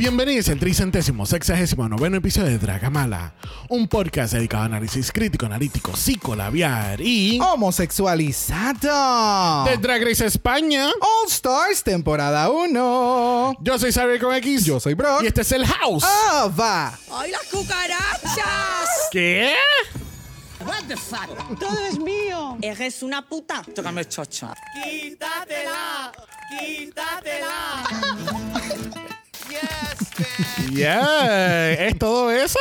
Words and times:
Bienvenidos 0.00 0.48
al 0.48 0.58
tricentésimo 0.58 1.26
sexagésimo 1.26 1.86
noveno 1.86 2.16
episodio 2.16 2.48
de 2.48 2.58
Dragamala, 2.58 3.34
un 3.68 3.86
podcast 3.86 4.32
dedicado 4.32 4.62
a 4.62 4.66
análisis 4.66 5.12
crítico, 5.12 5.44
analítico, 5.44 5.94
psicolabiar 5.94 7.02
y 7.02 7.38
Homosexualizado. 7.38 9.66
de 9.66 9.76
Drag 9.76 10.02
Race 10.02 10.24
España. 10.24 10.88
All 10.88 11.28
Stars, 11.28 11.84
temporada 11.84 12.48
1. 12.48 13.58
Yo 13.60 13.78
soy 13.78 13.92
Xavier 13.92 14.18
con 14.18 14.34
X. 14.36 14.64
Yo 14.64 14.80
soy 14.80 14.94
Brock. 14.94 15.22
Y 15.22 15.26
este 15.26 15.42
es 15.42 15.52
el 15.52 15.66
House. 15.66 16.04
Ah, 16.06 16.50
va. 16.58 16.98
¡Ay, 17.12 17.32
las 17.32 17.44
cucarachas! 17.50 19.08
¿Qué? 19.12 19.52
What 20.64 20.84
the 20.88 20.96
fuck? 20.96 21.58
Todo 21.58 21.78
es 21.84 21.98
mío. 21.98 22.56
Eres 22.62 23.02
una 23.02 23.28
puta. 23.28 23.62
Tócame 23.74 24.06
chocha. 24.06 24.54
Quítatela, 24.82 26.10
quítatela. 26.58 27.84
Yeah, 30.72 31.72
es 31.72 31.98
todo 31.98 32.30
eso. 32.30 32.58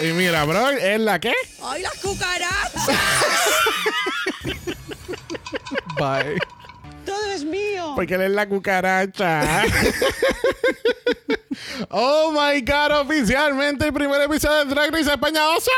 Y 0.00 0.12
mira, 0.12 0.44
bro, 0.44 0.70
¿es 0.70 1.00
la 1.00 1.18
qué? 1.18 1.32
¡Ay, 1.62 1.82
las 1.82 1.94
cucarachas! 1.94 2.88
Bye. 5.98 6.38
Todo 7.06 7.24
es 7.32 7.44
mío. 7.44 7.92
Porque 7.94 8.14
él 8.14 8.22
es 8.22 8.30
la 8.30 8.48
cucaracha. 8.48 9.64
oh 11.90 12.32
my 12.32 12.60
god, 12.62 13.00
oficialmente 13.00 13.86
el 13.86 13.92
primer 13.92 14.20
episodio 14.22 14.64
de 14.64 14.74
Drag 14.74 14.90
Race 14.90 15.10
España. 15.10 15.48
¡Osa! 15.50 15.70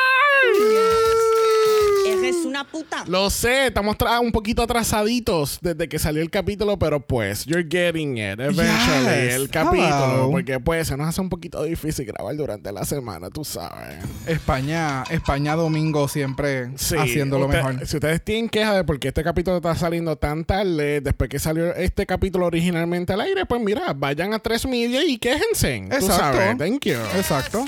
Eres 2.06 2.36
una 2.44 2.64
puta. 2.64 3.04
Lo 3.06 3.30
sé, 3.30 3.66
estamos 3.66 3.96
un 4.22 4.32
poquito 4.32 4.62
atrasaditos 4.62 5.58
desde 5.60 5.88
que 5.88 5.98
salió 5.98 6.22
el 6.22 6.30
capítulo, 6.30 6.78
pero 6.78 7.00
pues, 7.00 7.44
you're 7.46 7.66
getting 7.68 8.16
it 8.18 8.38
eventually, 8.38 9.26
Yes. 9.26 9.34
el 9.34 9.50
capítulo. 9.50 9.86
Hello. 9.86 10.30
Porque 10.30 10.60
pues 10.60 10.88
se 10.88 10.96
nos 10.96 11.08
hace 11.08 11.20
un 11.20 11.28
poquito 11.28 11.62
difícil 11.64 12.04
grabar 12.06 12.36
durante 12.36 12.70
la 12.72 12.84
semana, 12.84 13.30
tú 13.30 13.44
sabes. 13.44 13.96
España, 14.26 15.04
España 15.10 15.54
domingo 15.56 16.08
siempre 16.08 16.70
Sí, 16.76 16.96
haciendo 16.96 17.38
lo 17.38 17.46
usted- 17.46 17.58
mejor. 17.58 17.86
Si 17.86 17.96
ustedes 17.96 18.22
tienen 18.22 18.48
queja 18.48 18.74
de 18.74 18.84
por 18.84 18.98
qué 18.98 19.08
este 19.08 19.24
capítulo 19.24 19.56
está 19.56 19.74
saliendo 19.74 20.16
tan 20.16 20.44
tarde 20.44 21.00
después 21.00 21.28
que 21.30 21.38
salió 21.38 21.74
este 21.74 22.06
capítulo 22.06 22.46
originalmente 22.46 23.12
al 23.12 23.20
aire, 23.22 23.46
pues 23.46 23.60
mira, 23.60 23.92
vayan 23.94 24.32
a 24.34 24.38
Tres 24.38 24.66
Media 24.66 25.04
y 25.04 25.18
quéjense. 25.18 25.86
Tú 25.88 25.94
Exacto. 25.96 26.16
sabes, 26.16 26.58
thank 26.58 26.84
you. 26.84 26.94
Exacto. 27.16 27.64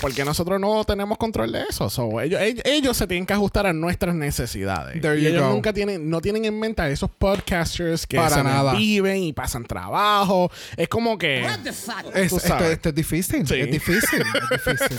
Porque 0.00 0.24
nosotros 0.24 0.60
no 0.60 0.84
tenemos 0.84 1.16
control 1.18 1.52
de 1.52 1.62
eso. 1.68 1.88
So, 1.88 2.20
ellos, 2.20 2.40
ellos, 2.40 2.62
ellos 2.66 2.96
se 2.96 3.06
tienen 3.06 3.24
que 3.26 3.32
ajustar 3.32 3.66
a 3.66 3.72
nuestras 3.80 4.14
necesidades. 4.14 5.00
There 5.00 5.18
y 5.18 5.22
you 5.24 5.28
ellos 5.30 5.42
go. 5.42 5.50
nunca 5.50 5.72
tienen, 5.72 6.08
no 6.10 6.20
tienen 6.20 6.44
en 6.44 6.58
mente 6.58 6.82
a 6.82 6.88
esos 6.88 7.10
podcasters 7.10 8.06
que 8.06 8.16
Para 8.16 8.36
se 8.36 8.44
nada. 8.44 8.74
viven 8.74 9.22
y 9.22 9.32
pasan 9.32 9.64
trabajo. 9.64 10.50
Es 10.76 10.88
como 10.88 11.18
que. 11.18 11.42
What 11.44 11.60
the 11.64 11.72
fuck? 11.72 12.14
Es, 12.14 12.32
esto, 12.32 12.58
esto 12.64 12.88
es 12.90 12.94
difícil. 12.94 13.46
Sí. 13.46 13.60
Es 13.60 13.70
difícil. 13.70 14.22
es 14.22 14.64
difícil. 14.64 14.98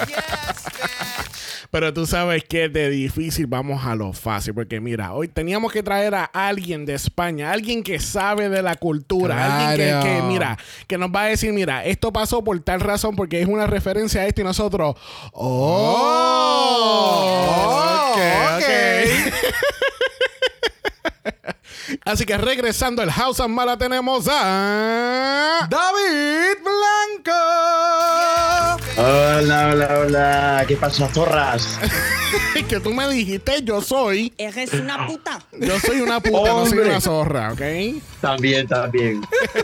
Pero 1.70 1.94
tú 1.94 2.06
sabes 2.06 2.46
que 2.46 2.70
de 2.70 2.90
difícil 2.90 3.46
vamos 3.46 3.86
a 3.86 3.94
lo 3.94 4.14
fácil. 4.14 4.54
Porque 4.54 4.80
mira, 4.80 5.12
hoy 5.14 5.28
teníamos 5.28 5.72
que 5.74 5.84
traer 5.84 6.16
a 6.16 6.24
alguien 6.24 6.86
de 6.86 6.94
España, 6.94 7.52
alguien 7.52 7.84
que 7.84 8.00
sabe 8.00 8.48
de 8.48 8.62
la 8.62 8.76
cultura, 8.76 9.70
alguien 9.72 10.00
que, 10.02 10.22
mira, 10.24 10.58
que 10.88 10.98
nos 10.98 11.10
va 11.10 11.24
a 11.24 11.26
decir, 11.26 11.52
mira, 11.52 11.84
esto 11.84 12.14
pasó 12.14 12.42
por 12.44 12.58
tal 12.62 12.80
razón, 12.80 13.16
porque 13.18 13.42
es 13.42 13.48
una 13.48 13.68
referencia 13.68 14.22
a 14.22 14.28
esto 14.28 14.42
y 14.42 14.44
nosotros. 14.46 14.96
¡Oh! 15.34 18.14
ok, 18.14 18.18
ok. 18.56 18.64
Así 22.04 22.26
que 22.26 22.38
regresando 22.38 23.02
al 23.02 23.10
House 23.12 23.40
of 23.40 23.50
Mala 23.50 23.78
tenemos 23.78 24.28
a. 24.30 25.68
David 25.70 26.58
Blanco. 26.64 27.32
Hola, 28.98 29.70
hola, 29.72 30.00
hola. 30.00 30.66
¿Qué 30.68 30.76
pasa, 30.76 31.08
zorras? 31.10 31.80
que 32.70 32.80
tú 32.80 32.94
me 32.94 33.08
dijiste, 33.10 33.64
yo 33.64 33.82
soy. 33.82 34.34
Eres 34.38 34.74
una 34.74 35.08
puta. 35.08 35.40
Yo 35.60 35.80
soy 35.80 36.02
una 36.02 36.20
puta, 36.20 36.50
no 36.50 36.66
soy 36.66 36.80
una 36.80 37.00
zorra, 37.00 37.54
¿ok? 37.54 37.62
También, 38.22 38.68
también. 38.68 39.22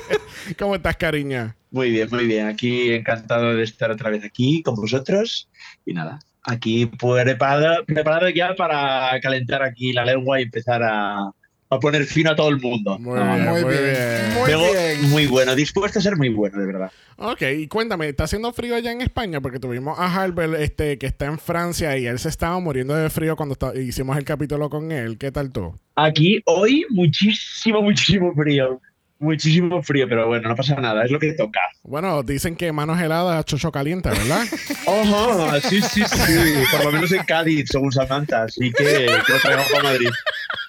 ¿Cómo 0.60 0.76
estás, 0.76 0.96
cariña? 0.98 1.56
Muy 1.72 1.92
bien, 1.92 2.08
muy 2.12 2.26
bien. 2.26 2.48
Aquí 2.48 2.94
encantado 2.94 3.56
de 3.56 3.64
estar 3.64 3.92
otra 3.92 4.10
vez 4.10 4.24
aquí 4.24 4.64
con 4.64 4.76
vosotros. 4.76 5.50
Y 5.86 5.94
nada, 5.94 6.20
aquí 6.44 6.86
preparado, 6.86 7.86
preparado 7.86 8.30
ya 8.30 8.54
para 8.56 9.20
calentar 9.22 9.64
aquí 9.64 9.94
la 9.94 10.06
lengua 10.06 10.40
y 10.40 10.44
empezar 10.44 10.82
a, 10.84 11.32
a 11.70 11.80
poner 11.80 12.06
fin 12.06 12.28
a 12.28 12.36
todo 12.36 12.50
el 12.50 12.60
mundo. 12.60 13.00
Muy 13.00 13.18
Ah, 13.20 13.36
bien, 13.36 13.50
muy 13.50 13.62
muy 13.64 13.72
bien. 13.72 13.84
bien. 13.84 14.34
Muy 14.40 14.52
Luego, 14.52 14.72
bien. 14.74 15.10
muy 15.10 15.28
bueno, 15.28 15.56
dispuesto 15.56 16.00
a 16.00 16.02
ser 16.02 16.16
muy 16.18 16.30
bueno, 16.30 16.60
de 16.60 16.66
verdad. 16.66 16.92
Ok, 17.18 17.42
y 17.58 17.68
cuéntame, 17.68 18.10
¿está 18.10 18.24
haciendo 18.26 18.52
frío 18.54 18.76
allá 18.76 18.92
en 18.92 19.02
España? 19.02 19.40
Porque 19.40 19.60
tuvimos 19.60 19.98
a 20.00 20.06
Harbel, 20.14 20.56
este, 20.56 20.98
que 20.98 21.06
está 21.06 21.26
en 21.28 21.38
Francia 21.40 21.98
y 21.98 22.06
él 22.08 22.20
se 22.20 22.30
estaba 22.30 22.60
muriendo 22.60 22.96
de 22.96 23.10
frío 23.10 23.36
cuando 23.36 23.54
está- 23.54 23.76
hicimos 23.76 24.18
el 24.18 24.26
capítulo 24.26 24.70
con 24.70 24.92
él. 24.92 25.18
¿Qué 25.18 25.32
tal 25.32 25.52
tú? 25.52 25.74
Aquí 25.96 26.42
hoy 26.46 26.86
muchísimo, 26.90 27.82
muchísimo 27.82 28.34
frío. 28.34 28.82
Muchísimo 29.24 29.82
frío, 29.82 30.06
pero 30.10 30.28
bueno, 30.28 30.50
no 30.50 30.56
pasa 30.56 30.76
nada, 30.76 31.06
es 31.06 31.10
lo 31.10 31.18
que 31.18 31.32
toca. 31.32 31.62
Bueno, 31.84 32.24
dicen 32.24 32.58
que 32.58 32.74
manos 32.74 33.00
heladas, 33.00 33.46
chocho 33.46 33.72
caliente, 33.72 34.10
¿verdad? 34.10 34.44
Ojo, 34.86 35.50
sí, 35.62 35.82
sí, 35.82 36.04
sí. 36.06 36.54
Por 36.70 36.84
lo 36.84 36.92
menos 36.92 37.10
en 37.14 37.24
Cádiz, 37.24 37.70
según 37.72 37.94
Samantha. 37.94 38.44
Así 38.44 38.70
que, 38.74 38.84
que 38.84 39.32
lo 39.32 39.40
traigamos 39.40 39.72
para 39.72 39.84
Madrid. 39.84 40.10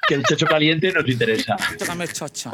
Que 0.06 0.14
el 0.14 0.22
chocho 0.24 0.46
caliente 0.46 0.92
nos 0.92 1.08
interesa. 1.08 1.56
Tócame 1.78 2.06
chocha. 2.08 2.50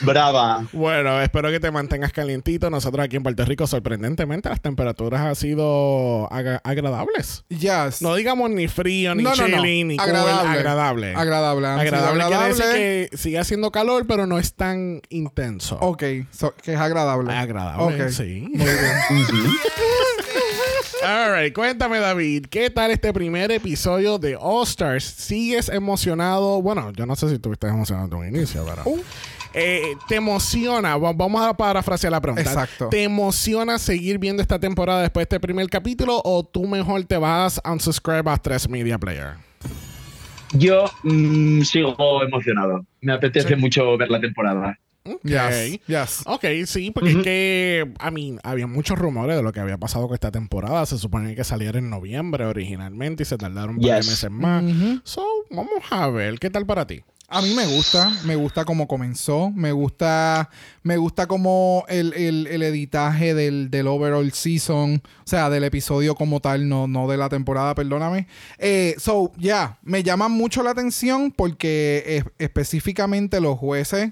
Brava. 0.00 0.66
bueno, 0.72 1.20
espero 1.20 1.50
que 1.50 1.60
te 1.60 1.70
mantengas 1.70 2.12
calientito. 2.12 2.70
Nosotros 2.70 3.04
aquí 3.04 3.16
en 3.16 3.22
Puerto 3.22 3.44
Rico, 3.44 3.66
sorprendentemente, 3.66 4.48
las 4.48 4.60
temperaturas 4.60 5.20
han 5.20 5.36
sido 5.36 6.28
agra- 6.32 6.60
agradables. 6.64 7.44
Yes. 7.48 8.00
No 8.02 8.14
digamos 8.14 8.50
ni 8.50 8.68
frío, 8.68 9.14
ni 9.14 9.22
No, 9.22 9.34
no, 9.34 9.48
no. 9.48 9.56
chilling, 9.62 9.88
ni 9.88 9.96
cool, 9.96 10.08
Agradable. 10.08 10.48
agradable. 10.58 11.14
Agradable. 11.14 11.66
han 11.66 11.78
Agradable 11.80 12.24
quiere 12.24 12.48
decir 12.48 12.64
que 13.10 13.16
sigue 13.16 13.38
haciendo 13.38 13.70
calor, 13.72 14.06
pero 14.06 14.26
no 14.26 14.38
es 14.38 14.54
tan 14.54 15.02
intenso. 15.08 15.76
Ok, 15.80 16.02
so- 16.30 16.54
que 16.62 16.74
es 16.74 16.78
agradable. 16.80 17.32
Agradable, 17.32 18.04
Ok. 18.04 18.10
sí. 18.10 18.46
Muy 18.52 18.64
bien. 18.64 19.50
All 21.02 21.32
right, 21.32 21.54
cuéntame, 21.54 21.98
David, 21.98 22.46
¿qué 22.50 22.68
tal 22.68 22.90
este 22.90 23.12
primer 23.12 23.50
episodio 23.50 24.18
de 24.18 24.36
All 24.38 24.64
Stars? 24.64 25.04
¿Sigues 25.04 25.68
emocionado? 25.70 26.60
Bueno, 26.60 26.92
yo 26.92 27.06
no 27.06 27.16
sé 27.16 27.30
si 27.30 27.38
tú 27.38 27.52
estás 27.52 27.70
emocionado 27.72 28.08
de 28.08 28.16
un 28.16 28.28
inicio, 28.28 28.64
pero. 28.68 28.82
Uh. 28.84 29.00
Eh, 29.54 29.82
¿Te 30.08 30.16
emociona? 30.16 30.96
Va- 30.96 31.12
Vamos 31.12 31.42
a 31.44 31.54
parafrasear 31.54 32.12
la 32.12 32.20
pregunta. 32.20 32.42
Exacto. 32.42 32.88
¿Te 32.90 33.02
emociona 33.02 33.78
seguir 33.78 34.18
viendo 34.18 34.42
esta 34.42 34.58
temporada 34.60 35.00
después 35.00 35.22
de 35.22 35.36
este 35.36 35.40
primer 35.40 35.68
capítulo 35.68 36.20
o 36.24 36.44
tú 36.44 36.66
mejor 36.66 37.02
te 37.04 37.16
vas 37.16 37.60
a 37.64 37.72
unsubscribe 37.72 38.30
a 38.30 38.36
3 38.36 38.68
Media 38.68 38.98
Player? 38.98 39.34
Yo 40.52 40.84
mm, 41.02 41.62
sigo 41.62 42.22
emocionado. 42.22 42.84
Me 43.00 43.12
apetece 43.14 43.56
mucho 43.56 43.96
ver 43.96 44.10
la 44.10 44.20
temporada. 44.20 44.78
Ok. 45.04 45.20
Yes. 45.24 45.80
Yes. 45.86 46.22
Ok, 46.26 46.44
sí, 46.66 46.90
porque 46.90 47.10
es 47.10 47.16
que, 47.18 47.92
a 47.98 48.10
mí, 48.10 48.36
había 48.42 48.66
muchos 48.66 48.98
rumores 48.98 49.36
de 49.36 49.42
lo 49.42 49.52
que 49.52 49.60
había 49.60 49.78
pasado 49.78 50.06
con 50.06 50.14
esta 50.14 50.30
temporada. 50.30 50.84
Se 50.86 50.98
suponía 50.98 51.34
que 51.34 51.44
saliera 51.44 51.78
en 51.78 51.88
noviembre 51.90 52.44
originalmente 52.44 53.22
y 53.22 53.26
se 53.26 53.38
tardaron 53.38 53.76
un 53.76 53.80
par 53.80 53.90
de 53.92 53.96
Yes. 53.96 54.06
meses 54.10 54.30
más. 54.30 54.62
Ujú. 54.62 55.00
So, 55.04 55.24
vamos 55.50 55.82
a 55.90 56.08
ver, 56.08 56.38
¿qué 56.38 56.50
tal 56.50 56.66
para 56.66 56.86
ti? 56.86 57.02
A 57.32 57.42
mí 57.42 57.54
me 57.54 57.64
gusta, 57.64 58.10
me 58.24 58.34
gusta 58.34 58.64
cómo 58.64 58.88
comenzó, 58.88 59.50
me 59.52 59.70
gusta, 59.70 60.50
me 60.82 60.96
gusta 60.96 61.28
como 61.28 61.84
el, 61.88 62.12
el- 62.14 62.48
el 62.48 62.60
editaje 62.64 63.34
del, 63.34 63.70
del 63.70 63.86
overall 63.86 64.32
season, 64.32 64.94
o 64.96 65.22
sea, 65.26 65.48
del 65.48 65.62
episodio 65.62 66.16
como 66.16 66.40
tal, 66.40 66.68
no, 66.68 66.88
no 66.88 67.06
de 67.06 67.16
la 67.16 67.28
temporada, 67.28 67.76
perdóname. 67.76 68.26
Eh, 68.58 68.96
so, 68.98 69.30
ya, 69.38 69.78
me 69.82 70.02
llama 70.02 70.26
mucho 70.28 70.64
la 70.64 70.70
atención 70.72 71.30
porque 71.30 72.02
es- 72.04 72.24
específicamente 72.38 73.40
los 73.40 73.56
jueces, 73.58 74.10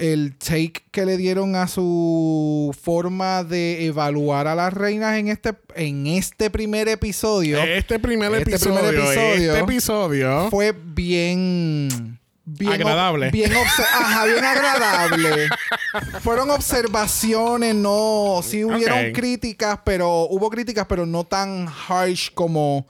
el 0.00 0.34
take 0.36 0.82
que 0.90 1.04
le 1.04 1.16
dieron 1.18 1.54
a 1.56 1.68
su 1.68 2.74
forma 2.82 3.44
de 3.44 3.86
evaluar 3.86 4.48
a 4.48 4.54
las 4.54 4.72
reinas 4.72 5.18
en 5.18 5.28
este, 5.28 5.54
en 5.74 6.06
este 6.06 6.50
primer 6.50 6.88
episodio 6.88 7.62
Este 7.62 7.98
primer 7.98 8.32
Este 8.32 8.50
episodio, 8.50 8.74
primer 8.76 8.94
episodio 8.94 9.52
este 9.52 9.64
episodio 9.64 10.50
fue 10.50 10.72
bien. 10.72 12.18
bien 12.44 12.72
Agradable. 12.72 13.30
Bien, 13.30 13.52
ajá, 13.94 14.24
bien 14.24 14.44
agradable. 14.44 15.48
Fueron 16.22 16.50
observaciones, 16.50 17.74
no. 17.74 18.40
Sí 18.42 18.64
hubieron 18.64 19.12
críticas, 19.12 19.80
pero 19.84 20.22
hubo 20.30 20.48
críticas, 20.50 20.86
pero 20.88 21.04
no 21.04 21.24
tan 21.24 21.68
harsh 21.88 22.30
como 22.32 22.86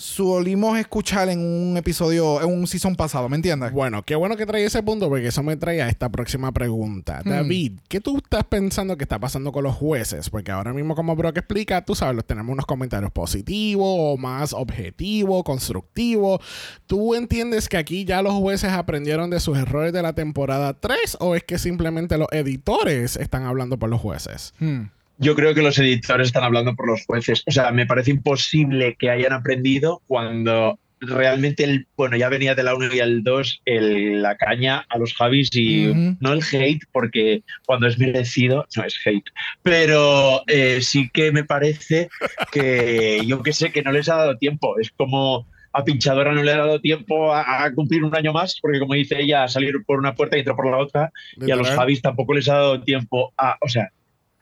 solimos 0.00 0.78
escuchar 0.78 1.28
en 1.28 1.40
un 1.40 1.76
episodio, 1.76 2.40
en 2.40 2.48
un 2.48 2.66
season 2.66 2.96
pasado, 2.96 3.28
¿me 3.28 3.36
entiendes? 3.36 3.70
Bueno, 3.70 4.02
qué 4.02 4.16
bueno 4.16 4.34
que 4.34 4.46
trae 4.46 4.64
ese 4.64 4.82
punto 4.82 5.10
porque 5.10 5.26
eso 5.26 5.42
me 5.42 5.56
trae 5.58 5.82
a 5.82 5.88
esta 5.88 6.08
próxima 6.08 6.52
pregunta. 6.52 7.20
Hmm. 7.22 7.28
David, 7.28 7.80
¿qué 7.86 8.00
tú 8.00 8.16
estás 8.16 8.44
pensando 8.44 8.96
que 8.96 9.04
está 9.04 9.18
pasando 9.18 9.52
con 9.52 9.62
los 9.62 9.74
jueces? 9.74 10.30
Porque 10.30 10.50
ahora 10.50 10.72
mismo, 10.72 10.94
como 10.94 11.14
Brock 11.16 11.36
explica, 11.36 11.84
tú 11.84 11.94
sabes, 11.94 12.16
los 12.16 12.24
tenemos 12.24 12.50
unos 12.50 12.64
comentarios 12.64 13.12
positivos 13.12 13.86
o 13.86 14.16
más 14.16 14.54
objetivos, 14.54 15.44
constructivos. 15.44 16.40
¿Tú 16.86 17.14
entiendes 17.14 17.68
que 17.68 17.76
aquí 17.76 18.06
ya 18.06 18.22
los 18.22 18.32
jueces 18.34 18.72
aprendieron 18.72 19.28
de 19.28 19.38
sus 19.38 19.58
errores 19.58 19.92
de 19.92 20.00
la 20.00 20.14
temporada 20.14 20.80
3 20.80 21.18
o 21.20 21.34
es 21.34 21.44
que 21.44 21.58
simplemente 21.58 22.16
los 22.16 22.28
editores 22.32 23.16
están 23.16 23.42
hablando 23.42 23.78
por 23.78 23.90
los 23.90 24.00
jueces? 24.00 24.54
Hmm. 24.60 24.84
Yo 25.20 25.34
creo 25.34 25.54
que 25.54 25.62
los 25.62 25.78
editores 25.78 26.28
están 26.28 26.44
hablando 26.44 26.74
por 26.74 26.88
los 26.88 27.04
jueces. 27.06 27.42
O 27.46 27.50
sea, 27.50 27.70
me 27.72 27.86
parece 27.86 28.10
imposible 28.10 28.96
que 28.98 29.10
hayan 29.10 29.32
aprendido 29.32 30.02
cuando 30.06 30.78
realmente 31.02 31.64
el, 31.64 31.86
bueno, 31.96 32.16
ya 32.16 32.28
venía 32.28 32.54
de 32.54 32.62
la 32.62 32.74
1 32.74 32.92
y 32.94 32.98
el 32.98 33.22
2 33.22 33.62
el- 33.64 34.20
la 34.20 34.36
caña 34.36 34.84
a 34.88 34.98
los 34.98 35.14
Javis 35.14 35.48
y 35.52 35.86
no 36.20 36.32
el 36.34 36.42
hate, 36.52 36.82
porque 36.92 37.42
cuando 37.64 37.86
es 37.86 37.98
merecido, 37.98 38.66
no 38.76 38.84
es 38.84 38.94
hate. 39.06 39.24
Pero 39.62 40.42
eh, 40.46 40.80
sí 40.82 41.08
que 41.12 41.32
me 41.32 41.44
parece 41.44 42.08
que 42.52 43.22
yo 43.26 43.42
que 43.42 43.52
sé 43.52 43.72
que 43.72 43.82
no 43.82 43.92
les 43.92 44.08
ha 44.08 44.16
dado 44.16 44.36
tiempo. 44.36 44.78
Es 44.78 44.90
como 44.90 45.46
a 45.72 45.84
Pinchadora 45.84 46.32
no 46.32 46.42
le 46.42 46.52
ha 46.52 46.56
dado 46.58 46.80
tiempo 46.80 47.32
a, 47.32 47.64
a 47.64 47.72
cumplir 47.72 48.02
un 48.04 48.14
año 48.16 48.32
más, 48.32 48.58
porque 48.60 48.80
como 48.80 48.94
dice 48.94 49.20
ella, 49.20 49.46
salir 49.48 49.74
por 49.86 49.98
una 49.98 50.14
puerta 50.14 50.36
y 50.36 50.40
entrar 50.40 50.56
por 50.56 50.68
la 50.70 50.78
otra. 50.78 51.12
Y 51.36 51.50
a 51.50 51.56
los. 51.56 51.68
Javis 51.76 52.02
tampoco 52.02 52.34
les 52.34 52.48
ha 52.48 52.54
dado 52.54 52.82
tiempo 52.82 53.32
a, 53.38 53.56
o 53.60 53.68
sea, 53.68 53.88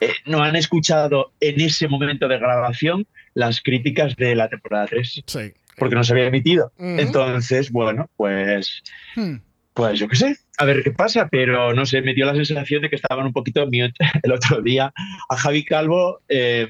eh, 0.00 0.12
no 0.26 0.42
han 0.42 0.56
escuchado 0.56 1.32
en 1.40 1.60
ese 1.60 1.88
momento 1.88 2.28
de 2.28 2.38
grabación 2.38 3.06
las 3.34 3.60
críticas 3.60 4.16
de 4.16 4.34
la 4.34 4.48
temporada 4.48 4.86
3, 4.86 5.22
Sí. 5.26 5.40
porque 5.76 5.94
no 5.94 6.04
se 6.04 6.12
había 6.12 6.26
emitido. 6.26 6.72
Entonces, 6.78 7.70
bueno, 7.70 8.08
pues, 8.16 8.82
Hmm. 9.16 9.36
pues 9.74 9.98
yo 9.98 10.08
qué 10.08 10.16
sé, 10.16 10.36
a 10.58 10.64
ver 10.64 10.82
qué 10.82 10.90
pasa, 10.90 11.28
pero 11.30 11.72
no 11.72 11.86
sé, 11.86 12.02
me 12.02 12.14
dio 12.14 12.26
la 12.26 12.34
sensación 12.34 12.82
de 12.82 12.90
que 12.90 12.96
estaban 12.96 13.26
un 13.26 13.32
poquito 13.32 13.64
mute 13.66 13.92
el 14.24 14.32
otro 14.32 14.60
día. 14.60 14.92
A 15.28 15.36
Javi 15.36 15.64
Calvo, 15.64 16.20
eh, 16.28 16.68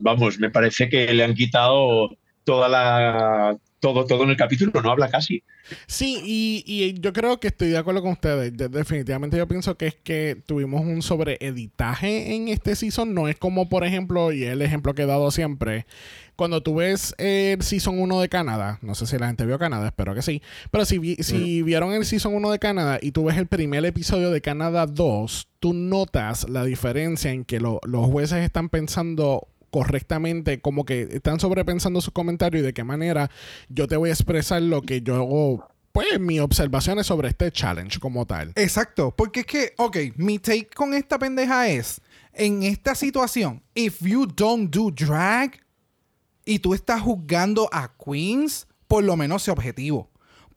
vamos, 0.00 0.38
me 0.40 0.50
parece 0.50 0.88
que 0.88 1.12
le 1.14 1.22
han 1.24 1.34
quitado 1.34 2.16
toda 2.44 2.68
la... 2.68 3.56
Todo, 3.80 4.04
todo 4.04 4.24
en 4.24 4.30
el 4.30 4.36
capítulo, 4.36 4.80
no 4.82 4.90
habla 4.90 5.08
casi. 5.08 5.42
Sí, 5.86 6.20
y, 6.24 6.62
y 6.66 7.00
yo 7.00 7.12
creo 7.14 7.40
que 7.40 7.48
estoy 7.48 7.68
de 7.68 7.78
acuerdo 7.78 8.02
con 8.02 8.12
ustedes. 8.12 8.54
De- 8.54 8.68
definitivamente 8.68 9.38
yo 9.38 9.48
pienso 9.48 9.76
que 9.78 9.86
es 9.86 9.94
que 9.94 10.36
tuvimos 10.46 10.82
un 10.82 11.00
sobreeditaje 11.00 12.34
en 12.34 12.48
este 12.48 12.76
season. 12.76 13.14
No 13.14 13.28
es 13.28 13.36
como, 13.36 13.68
por 13.68 13.84
ejemplo, 13.84 14.32
y 14.32 14.44
el 14.44 14.62
ejemplo 14.62 14.94
que 14.94 15.02
he 15.02 15.06
dado 15.06 15.30
siempre, 15.30 15.86
cuando 16.36 16.62
tú 16.62 16.74
ves 16.76 17.14
el 17.18 17.62
season 17.62 17.98
1 17.98 18.20
de 18.20 18.28
Canadá, 18.28 18.78
no 18.82 18.94
sé 18.94 19.06
si 19.06 19.16
la 19.18 19.26
gente 19.28 19.46
vio 19.46 19.58
Canadá, 19.58 19.86
espero 19.88 20.14
que 20.14 20.22
sí, 20.22 20.42
pero 20.70 20.84
si, 20.84 20.98
vi- 20.98 21.16
si 21.16 21.62
vieron 21.62 21.92
el 21.92 22.04
season 22.04 22.34
1 22.34 22.50
de 22.50 22.58
Canadá 22.58 22.98
y 23.00 23.12
tú 23.12 23.24
ves 23.24 23.36
el 23.38 23.46
primer 23.46 23.84
episodio 23.84 24.30
de 24.30 24.40
Canadá 24.40 24.86
2, 24.86 25.48
tú 25.58 25.72
notas 25.74 26.48
la 26.48 26.64
diferencia 26.64 27.30
en 27.32 27.44
que 27.44 27.60
lo- 27.60 27.80
los 27.84 28.06
jueces 28.06 28.44
están 28.44 28.68
pensando 28.68 29.48
correctamente, 29.70 30.60
como 30.60 30.84
que 30.84 31.08
están 31.12 31.40
sobrepensando 31.40 32.00
sus 32.00 32.12
comentarios 32.12 32.62
y 32.62 32.66
de 32.66 32.74
qué 32.74 32.84
manera 32.84 33.30
yo 33.68 33.86
te 33.86 33.96
voy 33.96 34.10
a 34.10 34.12
expresar 34.12 34.62
lo 34.62 34.82
que 34.82 35.02
yo, 35.02 35.68
pues, 35.92 36.20
mis 36.20 36.40
observaciones 36.40 37.06
sobre 37.06 37.28
este 37.28 37.50
challenge 37.50 37.98
como 37.98 38.26
tal. 38.26 38.52
Exacto, 38.56 39.14
porque 39.16 39.40
es 39.40 39.46
que, 39.46 39.74
ok, 39.78 39.96
mi 40.16 40.38
take 40.38 40.68
con 40.74 40.94
esta 40.94 41.18
pendeja 41.18 41.68
es, 41.68 42.00
en 42.32 42.62
esta 42.62 42.94
situación, 42.94 43.62
if 43.74 44.00
you 44.00 44.26
don't 44.26 44.74
do 44.74 44.90
drag 44.90 45.60
y 46.44 46.58
tú 46.58 46.74
estás 46.74 47.00
juzgando 47.00 47.68
a 47.72 47.92
queens, 47.96 48.66
por 48.88 49.04
lo 49.04 49.16
menos 49.16 49.42
sé 49.42 49.50
objetivo. 49.50 50.09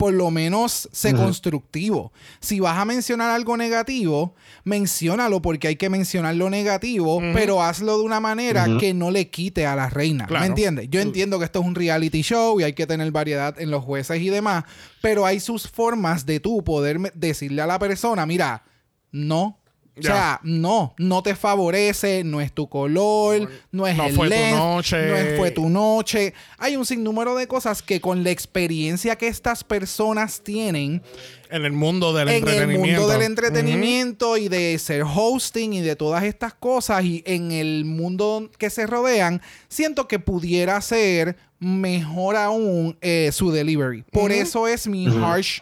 Por 0.03 0.15
lo 0.15 0.31
menos 0.31 0.89
sé 0.91 1.13
constructivo. 1.13 2.11
Si 2.41 2.59
vas 2.59 2.77
a 2.77 2.83
mencionar 2.83 3.29
algo 3.29 3.55
negativo, 3.55 4.35
menciónalo 4.65 5.41
porque 5.41 5.69
hay 5.69 5.77
que 5.77 5.89
mencionar 5.89 6.35
lo 6.35 6.49
negativo, 6.49 7.21
pero 7.33 7.63
hazlo 7.63 7.97
de 7.99 8.03
una 8.03 8.19
manera 8.19 8.67
que 8.81 8.93
no 8.93 9.11
le 9.11 9.29
quite 9.29 9.65
a 9.65 9.77
la 9.77 9.89
reina. 9.89 10.25
Claro. 10.25 10.41
¿Me 10.41 10.47
entiendes? 10.47 10.89
Yo 10.89 10.99
entiendo 10.99 11.39
que 11.39 11.45
esto 11.45 11.61
es 11.61 11.65
un 11.65 11.73
reality 11.73 12.21
show 12.21 12.59
y 12.59 12.63
hay 12.63 12.73
que 12.73 12.85
tener 12.85 13.09
variedad 13.13 13.57
en 13.61 13.71
los 13.71 13.81
jueces 13.81 14.19
y 14.19 14.27
demás, 14.27 14.65
pero 15.01 15.25
hay 15.25 15.39
sus 15.39 15.69
formas 15.69 16.25
de 16.25 16.41
tú 16.41 16.65
poder 16.65 16.99
decirle 17.13 17.61
a 17.61 17.65
la 17.65 17.79
persona, 17.79 18.25
mira, 18.25 18.65
no. 19.09 19.62
O 19.95 20.01
sea, 20.01 20.39
no, 20.43 20.95
no 20.97 21.21
te 21.21 21.35
favorece, 21.35 22.23
no 22.23 22.41
es 22.41 22.51
tu 22.51 22.67
color, 22.67 23.47
no 23.71 23.85
es 23.85 23.95
No 23.95 24.05
el 24.07 24.15
fue 24.15 24.27
tu 24.29 24.55
noche. 24.57 25.07
no 25.07 25.15
es- 25.15 25.37
fue 25.37 25.51
tu 25.51 25.69
noche. 25.69 26.33
Hay 26.57 26.75
un 26.77 26.85
sinnúmero 26.85 27.35
de 27.35 27.47
cosas 27.47 27.83
que 27.83 28.01
con 28.01 28.23
la 28.23 28.31
experiencia 28.31 29.15
que 29.15 29.27
estas 29.27 29.63
personas 29.63 30.41
tienen 30.41 31.03
En 31.51 31.63
el 31.65 31.73
mundo 31.73 32.11
del 32.11 32.27
en 32.29 32.33
el 32.35 32.39
entretenimiento. 32.39 33.01
mundo 33.01 33.07
del 33.13 33.21
entretenimiento 33.21 34.37
y 34.37 34.49
de 34.49 34.79
ser 34.79 35.03
hosting 35.03 35.73
y 35.73 35.81
de 35.81 35.95
todas 35.95 36.23
estas 36.23 36.55
cosas 36.55 37.03
y 37.03 37.21
en 37.27 37.51
el 37.51 37.85
mundo 37.85 38.49
que 38.57 38.71
se 38.71 38.87
rodean, 38.87 39.41
siento 39.67 40.07
que 40.07 40.17
pudiera 40.17 40.81
ser 40.81 41.37
mejor 41.59 42.35
aún 42.35 42.97
eh, 43.01 43.29
su 43.31 43.51
delivery. 43.51 44.03
Por 44.11 44.31
eso 44.31 44.67
es 44.67 44.87
mi 44.87 45.05
harsh 45.07 45.59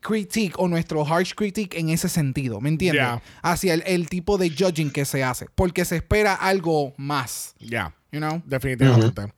critique 0.00 0.54
o 0.58 0.68
nuestro 0.68 1.04
harsh 1.06 1.34
critique 1.34 1.78
en 1.78 1.88
ese 1.90 2.08
sentido, 2.08 2.60
¿me 2.60 2.68
entiendes? 2.68 3.04
Hacia 3.42 3.74
el, 3.74 3.82
el 3.86 4.08
tipo 4.08 4.38
de 4.38 4.50
judging 4.50 4.90
que 4.90 5.04
se 5.04 5.24
hace, 5.24 5.46
porque 5.54 5.84
se 5.84 5.96
espera 5.96 6.34
algo 6.34 6.94
más, 6.96 7.54
Ya. 7.58 7.94
you 8.12 8.18
know? 8.20 8.40
Definitivamente. 8.46 9.32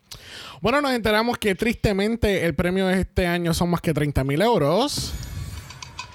Bueno, 0.61 0.81
nos 0.81 0.93
enteramos 0.93 1.39
que 1.39 1.55
tristemente 1.55 2.45
el 2.45 2.55
premio 2.55 2.87
de 2.89 3.01
este 3.01 3.27
año 3.27 3.55
son 3.55 3.71
más 3.71 3.81
que 3.81 3.95
30 3.95 4.23
mil 4.25 4.43
euros. 4.43 5.13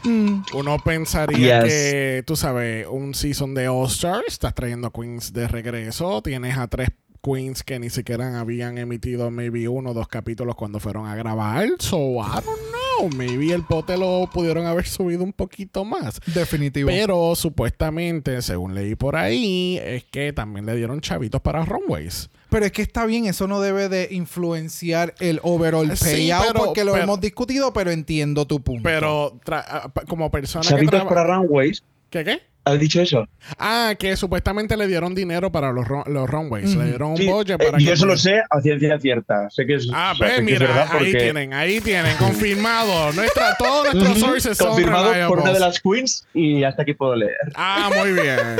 Mm. 0.04 0.44
Uno 0.54 0.78
pensaría 0.84 1.64
Yes. 1.64 1.74
que, 1.74 2.24
tú 2.28 2.36
sabes, 2.36 2.86
un 2.90 3.16
season 3.16 3.56
de 3.56 3.68
All 3.68 3.88
Stars, 3.88 4.26
estás 4.28 4.54
trayendo 4.54 4.92
queens 4.92 5.34
de 5.34 5.48
regreso, 5.48 6.22
tienes 6.22 6.58
a 6.58 6.68
tres 6.68 6.90
queens 7.24 7.64
que 7.64 7.80
ni 7.80 7.90
siquiera 7.90 8.40
habían 8.40 8.78
emitido 8.78 9.32
maybe 9.32 9.68
uno 9.68 9.90
o 9.90 9.94
dos 9.96 10.08
capítulos 10.08 10.56
cuando 10.56 10.80
fueron 10.80 11.08
a 11.08 11.16
grabar. 11.16 11.68
So, 11.80 11.98
I 12.22 12.36
don't 12.36 12.44
know, 12.46 12.85
maybe 13.16 13.52
el 13.54 13.64
pote 13.64 13.98
lo 13.98 14.30
pudieron 14.34 14.66
haber 14.66 14.86
subido 14.88 15.24
un 15.24 15.34
poquito 15.34 15.84
más. 15.86 16.20
Definitivo. 16.34 16.88
Pero 16.90 17.36
supuestamente, 17.36 18.42
según 18.42 18.76
leí 18.76 18.96
por 18.96 19.16
ahí, 19.16 19.80
es 19.84 20.04
que 20.06 20.34
también 20.34 20.66
le 20.66 20.76
dieron 20.76 21.02
chavitos 21.02 21.42
para 21.42 21.64
runways. 21.66 22.30
Pero 22.50 22.66
es 22.66 22.72
que 22.72 22.82
está 22.84 23.06
bien, 23.06 23.26
eso 23.26 23.48
no 23.48 23.60
debe 23.60 23.90
de 23.90 24.08
influenciar 24.12 25.14
el 25.20 25.40
overall 25.44 25.96
Sí, 25.98 26.06
payout 26.06 26.46
pero- 26.48 26.66
porque 26.66 26.84
lo 26.86 26.94
pero- 26.94 27.04
hemos 27.04 27.20
discutido, 27.20 27.74
pero 27.74 27.92
entiendo 27.92 28.46
tu 28.46 28.62
punto. 28.62 28.84
Pero 28.84 29.40
ah, 29.52 29.92
como 30.08 30.30
persona 30.32 30.62
que 30.64 30.70
Chavitos 30.70 31.04
para 31.06 31.24
Runways, 31.26 31.84
¿Qué 32.16 32.24
qué? 32.24 32.42
¿has 32.64 32.80
dicho 32.80 33.02
eso? 33.02 33.28
Ah, 33.60 33.94
que 34.00 34.16
supuestamente 34.16 34.78
le 34.78 34.88
dieron 34.88 35.14
dinero 35.14 35.52
para 35.52 35.74
los, 35.74 35.86
los 36.08 36.30
runways. 36.30 36.74
Le 36.74 36.86
dieron 36.86 37.12
un 37.12 37.18
Sí, 37.18 37.28
budget 37.28 37.62
eh, 37.62 37.66
para 37.66 37.78
yo 37.78 37.86
que 37.88 37.92
eso 37.92 38.06
lo 38.06 38.16
sé 38.18 38.42
a 38.50 38.62
ciencia 38.62 38.98
cierta. 39.02 39.50
Sé 39.50 39.66
que 39.68 39.76
es, 39.76 39.88
Ah, 39.94 40.14
o 40.14 40.16
sea, 40.16 40.28
pues 40.28 40.30
sé 40.30 40.46
que 40.46 40.54
es 40.54 40.60
mira, 40.62 40.68
verdad 40.74 40.88
ahí 40.94 40.98
porque- 41.12 41.20
tienen, 41.20 41.54
ahí 41.54 41.82
tienen, 41.82 42.16
confirmado. 42.16 43.12
Nuestra, 43.12 43.56
todos 43.58 43.94
nuestros 43.94 44.18
sources 44.20 44.58
son 44.58 44.70
confirmado 44.70 45.28
por 45.28 45.40
una 45.42 45.52
de 45.52 45.60
las 45.60 45.80
queens 45.82 46.26
y 46.34 46.64
hasta 46.64 46.84
aquí 46.84 46.94
puedo 46.94 47.18
leer. 47.18 47.36
Ah, 47.54 47.92
muy 47.94 48.14
bien. 48.14 48.38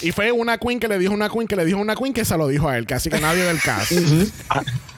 Y 0.00 0.12
fue 0.12 0.30
una 0.30 0.58
queen 0.58 0.78
que 0.78 0.86
le 0.86 0.96
dijo 0.96 1.12
una 1.12 1.28
queen 1.28 1.48
que 1.48 1.56
le 1.56 1.64
dijo 1.64 1.78
una 1.80 1.96
queen 1.96 2.12
que 2.14 2.24
se 2.24 2.36
lo 2.38 2.46
dijo 2.46 2.68
a 2.68 2.78
él, 2.78 2.86
casi 2.86 3.10
que 3.10 3.18
nadie 3.20 3.42
del 3.42 3.60
cast. 3.60 3.90
Ah, 4.48 4.62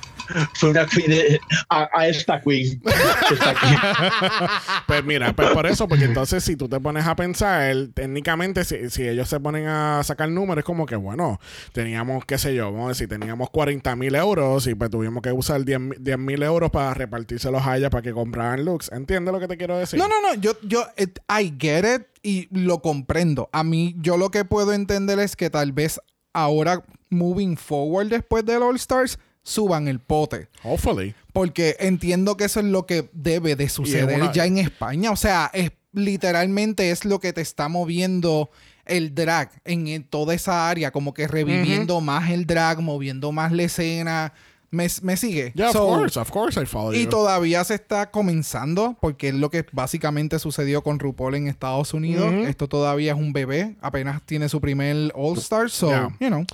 Fue 0.54 0.70
una 0.70 0.86
queen 0.86 1.10
de- 1.10 1.40
a, 1.68 1.88
a 1.92 2.08
esta 2.08 2.40
queen. 2.40 2.80
que 2.80 3.34
está 3.34 3.50
aquí. 3.50 3.66
Pues 4.86 5.04
mira, 5.04 5.32
pues 5.34 5.50
por 5.50 5.66
eso, 5.66 5.86
porque 5.88 6.04
entonces 6.04 6.42
si 6.42 6.56
tú 6.56 6.68
te 6.68 6.80
pones 6.80 7.06
a 7.06 7.14
pensar, 7.14 7.74
técnicamente 7.94 8.64
si, 8.64 8.90
si 8.90 9.06
ellos 9.06 9.28
se 9.28 9.38
ponen 9.40 9.66
a 9.68 10.02
sacar 10.02 10.28
números, 10.28 10.62
es 10.62 10.64
como 10.64 10.84
que 10.86 10.96
bueno, 10.96 11.38
teníamos, 11.72 12.24
qué 12.24 12.38
sé 12.38 12.54
yo, 12.54 12.72
vamos 12.72 12.86
a 12.86 12.88
decir, 12.90 13.08
teníamos 13.08 13.50
40 13.50 13.94
mil 13.96 14.14
euros 14.14 14.66
y 14.66 14.74
pues 14.74 14.90
tuvimos 14.90 15.22
que 15.22 15.32
usar 15.32 15.64
10 15.64 16.18
mil 16.18 16.42
euros 16.42 16.70
para 16.70 16.92
repartírselos 16.94 17.64
a 17.66 17.76
ella 17.76 17.90
para 17.90 18.02
que 18.02 18.12
compraran 18.12 18.64
looks. 18.64 18.90
¿Entiendes 18.92 19.32
lo 19.32 19.40
que 19.40 19.48
te 19.48 19.56
quiero 19.56 19.78
decir? 19.78 19.98
No, 19.98 20.08
no, 20.08 20.20
no, 20.22 20.34
yo, 20.34 20.52
yo, 20.62 20.84
it- 20.96 21.20
I 21.28 21.54
get 21.58 21.84
it 21.84 22.06
y 22.22 22.48
lo 22.50 22.80
comprendo. 22.82 23.48
A 23.52 23.62
mí, 23.62 23.94
yo 23.98 24.16
lo 24.16 24.30
que 24.30 24.44
puedo 24.44 24.72
entender 24.72 25.18
es 25.20 25.36
que 25.36 25.50
tal 25.50 25.72
vez 25.72 26.00
ahora, 26.32 26.82
moving 27.10 27.56
forward 27.56 28.08
después 28.08 28.44
del 28.44 28.62
All 28.62 28.76
Stars, 28.76 29.18
suban 29.42 29.88
el 29.88 30.00
pote. 30.00 30.48
Hopefully. 30.62 31.14
Porque 31.32 31.76
entiendo 31.80 32.36
que 32.36 32.44
eso 32.44 32.60
es 32.60 32.66
lo 32.66 32.86
que 32.86 33.08
debe 33.12 33.56
de 33.56 33.68
suceder 33.68 34.20
una- 34.20 34.32
ya 34.32 34.46
en 34.46 34.58
España. 34.58 35.10
O 35.10 35.16
sea, 35.16 35.50
es 35.54 35.72
literalmente 35.92 36.90
es 36.90 37.04
lo 37.04 37.18
que 37.20 37.32
te 37.32 37.40
está 37.40 37.68
moviendo 37.68 38.50
el 38.84 39.14
drag 39.14 39.50
en, 39.64 39.86
en 39.88 40.04
toda 40.04 40.34
esa 40.34 40.68
área, 40.68 40.90
como 40.90 41.14
que 41.14 41.26
reviviendo 41.28 42.00
más 42.00 42.30
el 42.30 42.46
drag, 42.46 42.80
moviendo 42.80 43.32
más 43.32 43.52
la 43.52 43.62
escena. 43.64 44.32
Me, 44.72 44.86
me 45.02 45.16
sigue. 45.16 45.52
Yeah, 45.56 45.68
of 45.70 45.72
So, 45.72 45.86
course, 45.86 46.16
of 46.20 46.30
course 46.30 46.56
I 46.60 46.64
follow 46.64 46.92
Y 46.94 47.02
you. 47.04 47.08
todavía 47.08 47.64
se 47.64 47.74
está 47.74 48.10
comenzando, 48.12 48.96
porque 49.00 49.28
es 49.28 49.34
lo 49.34 49.50
que 49.50 49.66
básicamente 49.72 50.38
sucedió 50.38 50.82
con 50.82 51.00
RuPaul 51.00 51.34
en 51.34 51.48
Estados 51.48 51.92
Unidos. 51.92 52.26
Ujú. 52.32 52.44
Esto 52.44 52.68
todavía 52.68 53.12
es 53.12 53.18
un 53.18 53.32
bebé, 53.32 53.76
apenas 53.80 54.22
tiene 54.24 54.48
su 54.48 54.60
primer 54.60 55.12
All 55.16 55.36
Star, 55.38 55.68
so, 55.70 55.88
Yeah. 55.88 56.08
you 56.20 56.28
know. 56.28 56.44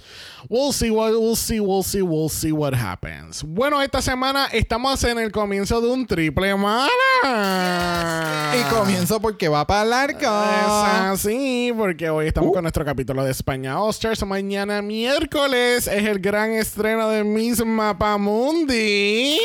We'll 0.49 0.73
see 0.73 0.91
what 0.91 1.11
we'll 1.13 1.37
see, 1.37 1.61
we'll 1.61 1.83
see, 1.83 2.01
we'll 2.03 2.31
see 2.31 2.53
what 2.53 2.73
happens. 2.73 3.43
Bueno, 3.43 3.83
esta 3.83 4.01
semana 4.01 4.47
estamos 4.53 5.03
en 5.05 5.19
el 5.19 5.31
comienzo 5.33 5.81
de 5.83 5.89
un 5.91 6.07
triple 6.07 6.55
mala. 6.57 6.89
Y 8.57 8.63
comienzo 8.73 9.21
porque 9.21 9.49
va 9.49 9.67
para 9.67 9.85
largo. 9.85 10.19
Es 10.21 10.25
así, 10.27 11.73
porque 11.77 12.09
hoy 12.09 12.29
estamos 12.29 12.53
con 12.53 12.63
nuestro 12.63 12.85
capítulo 12.85 13.25
de 13.25 13.31
España 13.33 13.81
Osters. 13.81 14.25
Mañana 14.25 14.81
miércoles 14.83 15.87
es 15.87 16.05
el 16.05 16.19
gran 16.21 16.53
estreno 16.53 17.09
de 17.09 17.25
Miss 17.25 17.65
Mapamundi. 18.07 19.37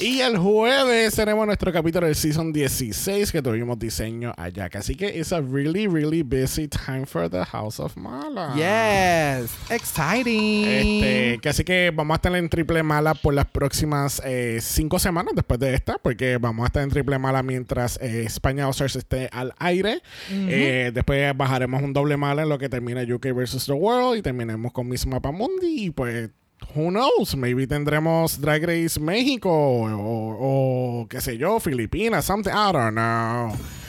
Y 0.00 0.20
el 0.20 0.36
jueves 0.36 1.14
tenemos 1.14 1.46
nuestro 1.46 1.72
capítulo 1.72 2.06
del 2.06 2.16
Season 2.16 2.52
16 2.52 3.30
que 3.30 3.40
tuvimos 3.40 3.78
diseño 3.78 4.32
allá. 4.36 4.68
Así 4.74 4.96
que 4.96 5.16
it's 5.16 5.32
a 5.32 5.40
really, 5.40 5.86
really 5.86 6.22
busy 6.24 6.66
time 6.66 7.06
for 7.06 7.30
the 7.30 7.44
House 7.44 7.78
of 7.78 7.96
Mala. 7.96 8.54
Yes, 8.56 9.52
exciting. 9.70 10.64
Este, 10.66 11.38
que 11.40 11.48
así 11.50 11.62
que 11.62 11.92
vamos 11.94 12.14
a 12.14 12.16
estar 12.16 12.34
en 12.34 12.48
triple 12.48 12.82
mala 12.82 13.14
por 13.14 13.32
las 13.32 13.46
próximas 13.46 14.20
eh, 14.24 14.58
cinco 14.60 14.98
semanas 14.98 15.34
después 15.36 15.60
de 15.60 15.74
esta, 15.74 15.98
porque 15.98 16.38
vamos 16.38 16.64
a 16.64 16.66
estar 16.66 16.82
en 16.82 16.90
triple 16.90 17.18
mala 17.20 17.44
mientras 17.44 17.96
eh, 18.02 18.24
España 18.24 18.66
Oscars 18.66 18.96
esté 18.96 19.28
al 19.30 19.54
aire. 19.58 20.02
Eh, 20.30 20.90
después 20.92 21.36
bajaremos 21.36 21.80
un 21.80 21.92
doble 21.92 22.16
mala 22.16 22.42
en 22.42 22.48
lo 22.48 22.58
que 22.58 22.68
termina 22.68 23.02
UK 23.02 23.26
versus 23.34 23.66
the 23.66 23.72
World 23.72 24.18
y 24.18 24.22
terminemos 24.22 24.72
con 24.72 24.88
Miss 24.88 25.06
Mapamundi 25.06 25.84
y 25.84 25.90
pues. 25.90 26.30
Who 26.74 26.90
knows? 26.90 27.34
Maybe 27.34 27.66
tendremos 27.66 28.40
Drag 28.40 28.64
Race 28.64 29.00
México 29.00 29.50
o, 29.50 29.86
o, 29.88 31.00
o, 31.02 31.06
qué 31.08 31.20
sé 31.20 31.36
yo, 31.36 31.58
Filipinas, 31.58 32.24
something. 32.24 32.52
I 32.52 32.72
don't 32.72 32.94
know. 32.94 33.79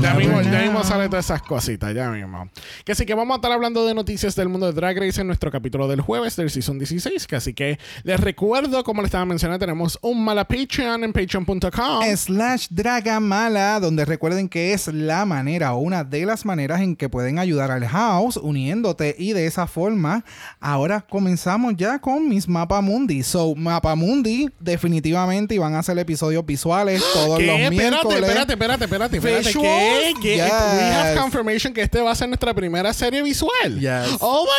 Ya 0.00 0.14
mismo, 0.14 0.40
ya 0.42 0.50
know. 0.50 0.62
mismo 0.62 0.84
sale 0.84 1.08
todas 1.08 1.24
esas 1.24 1.42
cositas, 1.42 1.94
ya 1.94 2.10
mismo. 2.10 2.48
Que 2.84 2.92
así 2.92 3.06
que 3.06 3.14
vamos 3.14 3.34
a 3.34 3.36
estar 3.36 3.52
hablando 3.52 3.86
de 3.86 3.94
noticias 3.94 4.34
del 4.34 4.48
mundo 4.48 4.66
de 4.66 4.72
Drag 4.72 4.98
Race 4.98 5.20
en 5.20 5.26
nuestro 5.26 5.50
capítulo 5.50 5.88
del 5.88 6.00
jueves 6.00 6.36
del 6.36 6.50
Season 6.50 6.78
16. 6.78 7.26
Que 7.26 7.36
así 7.36 7.54
que 7.54 7.78
les 8.02 8.20
recuerdo, 8.20 8.82
como 8.84 9.02
les 9.02 9.08
estaba 9.08 9.24
mencionando, 9.24 9.58
tenemos 9.64 9.98
un 10.02 10.24
mala 10.24 10.46
Patreon 10.46 11.04
en 11.04 11.12
patreon.com. 11.12 12.02
slash 12.16 12.66
Dragamala, 12.70 13.80
donde 13.80 14.04
recuerden 14.04 14.48
que 14.48 14.72
es 14.72 14.88
la 14.88 15.24
manera 15.24 15.74
o 15.74 15.78
una 15.78 16.04
de 16.04 16.26
las 16.26 16.44
maneras 16.44 16.80
en 16.80 16.96
que 16.96 17.08
pueden 17.08 17.38
ayudar 17.38 17.70
al 17.70 17.86
house 17.86 18.36
uniéndote 18.36 19.14
y 19.18 19.32
de 19.32 19.46
esa 19.46 19.66
forma 19.66 20.24
ahora 20.60 21.00
comenzamos 21.08 21.74
ya 21.76 21.98
con 22.00 22.28
mis 22.28 22.48
Mapamundi. 22.48 23.22
So, 23.22 23.54
Mapamundi 23.54 24.48
definitivamente 24.60 25.54
y 25.54 25.58
van 25.58 25.74
a 25.74 25.80
hacer 25.80 25.98
episodios 25.98 26.44
visuales 26.44 27.02
todos 27.12 27.38
¿Qué? 27.38 27.46
los 27.46 27.56
Espérate, 27.58 27.76
miércoles. 27.90 28.22
espérate, 28.22 28.52
espérate, 28.52 28.84
espérate, 28.84 29.16
espérate. 29.16 29.46
Visuals? 29.48 29.67
¿Qué? 29.68 30.14
¿Qué? 30.20 30.36
Yes. 30.36 30.50
We 30.50 30.82
have 30.82 31.20
confirmation 31.20 31.72
que 31.72 31.82
este 31.82 32.00
va 32.00 32.10
a 32.12 32.14
ser 32.14 32.28
nuestra 32.28 32.54
primera 32.54 32.92
serie 32.92 33.22
visual. 33.22 33.78
Yes. 33.78 34.16
Oh 34.20 34.44
my 34.44 34.50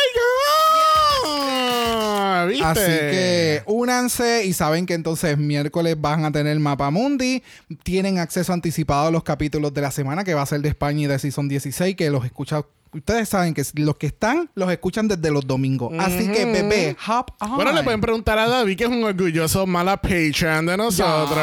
God. 1.26 2.48
¿Viste? 2.48 2.64
Así 2.64 2.82
que 2.82 3.62
únanse 3.66 4.44
y 4.46 4.52
saben 4.52 4.86
que 4.86 4.94
entonces 4.94 5.36
miércoles 5.36 5.96
van 5.98 6.24
a 6.24 6.32
tener 6.32 6.58
Mapa 6.58 6.90
Mundi. 6.90 7.42
Tienen 7.82 8.18
acceso 8.18 8.52
anticipado 8.52 9.08
a 9.08 9.10
los 9.10 9.22
capítulos 9.22 9.74
de 9.74 9.82
la 9.82 9.90
semana 9.90 10.24
que 10.24 10.34
va 10.34 10.42
a 10.42 10.46
ser 10.46 10.60
de 10.60 10.70
España 10.70 11.02
y 11.02 11.06
de 11.06 11.18
Season 11.18 11.48
16 11.48 11.96
que 11.96 12.10
los 12.10 12.24
escucha. 12.24 12.64
Ustedes 12.92 13.28
saben 13.28 13.54
que 13.54 13.62
los 13.74 13.96
que 13.96 14.08
están 14.08 14.50
los 14.54 14.70
escuchan 14.70 15.06
desde 15.06 15.30
los 15.30 15.46
domingos. 15.46 15.92
Así 15.98 16.30
que 16.30 16.44
bebé, 16.44 16.96
hop 17.06 17.26
on. 17.40 17.56
Bueno, 17.56 17.72
le 17.72 17.82
pueden 17.84 18.00
preguntar 18.00 18.38
a 18.38 18.48
David, 18.48 18.76
que 18.76 18.84
es 18.84 18.90
un 18.90 19.04
orgulloso 19.04 19.66
mala 19.66 19.96
Patreon 19.96 20.66
de 20.66 20.76
nosotros. 20.76 21.38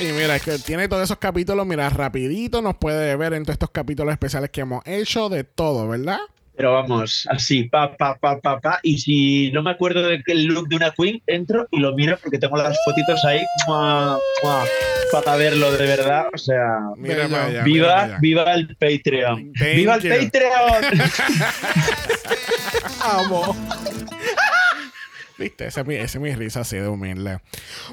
Y 0.00 0.04
mira, 0.12 0.36
es 0.36 0.42
que 0.42 0.58
tiene 0.58 0.88
todos 0.88 1.02
esos 1.02 1.18
capítulos, 1.18 1.66
mira, 1.66 1.90
rapidito 1.90 2.62
nos 2.62 2.76
puede 2.76 3.14
ver 3.16 3.34
en 3.34 3.44
todos 3.44 3.54
estos 3.54 3.70
capítulos 3.70 4.12
especiales 4.12 4.50
que 4.50 4.62
hemos 4.62 4.82
hecho, 4.86 5.28
de 5.28 5.44
todo, 5.44 5.88
¿verdad? 5.88 6.18
Pero 6.56 6.72
vamos, 6.72 7.26
así, 7.30 7.64
pa, 7.64 7.96
pa, 7.96 8.16
pa, 8.18 8.38
pa, 8.40 8.60
pa. 8.60 8.78
Y 8.82 8.98
si 8.98 9.50
no 9.52 9.62
me 9.62 9.70
acuerdo 9.70 10.06
del 10.06 10.44
look 10.44 10.68
de 10.68 10.76
una 10.76 10.90
queen, 10.90 11.22
entro 11.26 11.66
y 11.70 11.80
lo 11.80 11.94
miro 11.94 12.18
porque 12.22 12.38
tengo 12.38 12.56
las 12.56 12.76
fotitos 12.84 13.24
ahí 13.24 13.40
mua, 13.66 14.18
mua, 14.42 14.64
para 15.12 15.36
verlo 15.36 15.72
de 15.72 15.86
verdad. 15.86 16.26
O 16.32 16.38
sea, 16.38 16.78
Mira 16.96 17.28
para 17.28 17.46
allá, 17.46 17.62
mira 17.62 17.64
viva, 17.64 18.18
viva 18.20 18.54
el 18.54 18.76
Patreon. 18.76 19.52
Thank 19.54 19.76
¡Viva 19.76 19.94
el. 19.96 20.30
Patreon! 20.30 20.84
Amo. 23.00 23.56
¿Viste? 25.42 25.66
Esa 25.66 25.80
es 25.80 25.86
mi, 25.88 25.96
esa 25.96 26.18
es 26.18 26.22
mi 26.22 26.32
risa 26.36 26.60
así 26.60 26.76
de 26.76 26.86
humilde. 26.86 27.40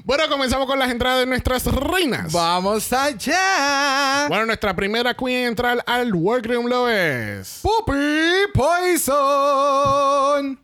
Bueno, 0.03 0.29
comenzamos 0.29 0.68
con 0.68 0.77
las 0.77 0.91
entradas 0.91 1.22
de 1.22 1.25
nuestras 1.25 1.65
reinas. 1.65 2.32
Vamos 2.32 2.94
allá. 2.94 4.27
Bueno, 4.27 4.46
nuestra 4.46 4.75
primera 4.75 5.15
queen 5.15 5.39
en 5.39 5.48
entrar 5.48 5.84
al 5.88 6.13
workroom 6.13 6.68
lo 6.68 6.88
es. 6.88 7.62
Puppy 7.63 8.51
Poison. 8.53 10.60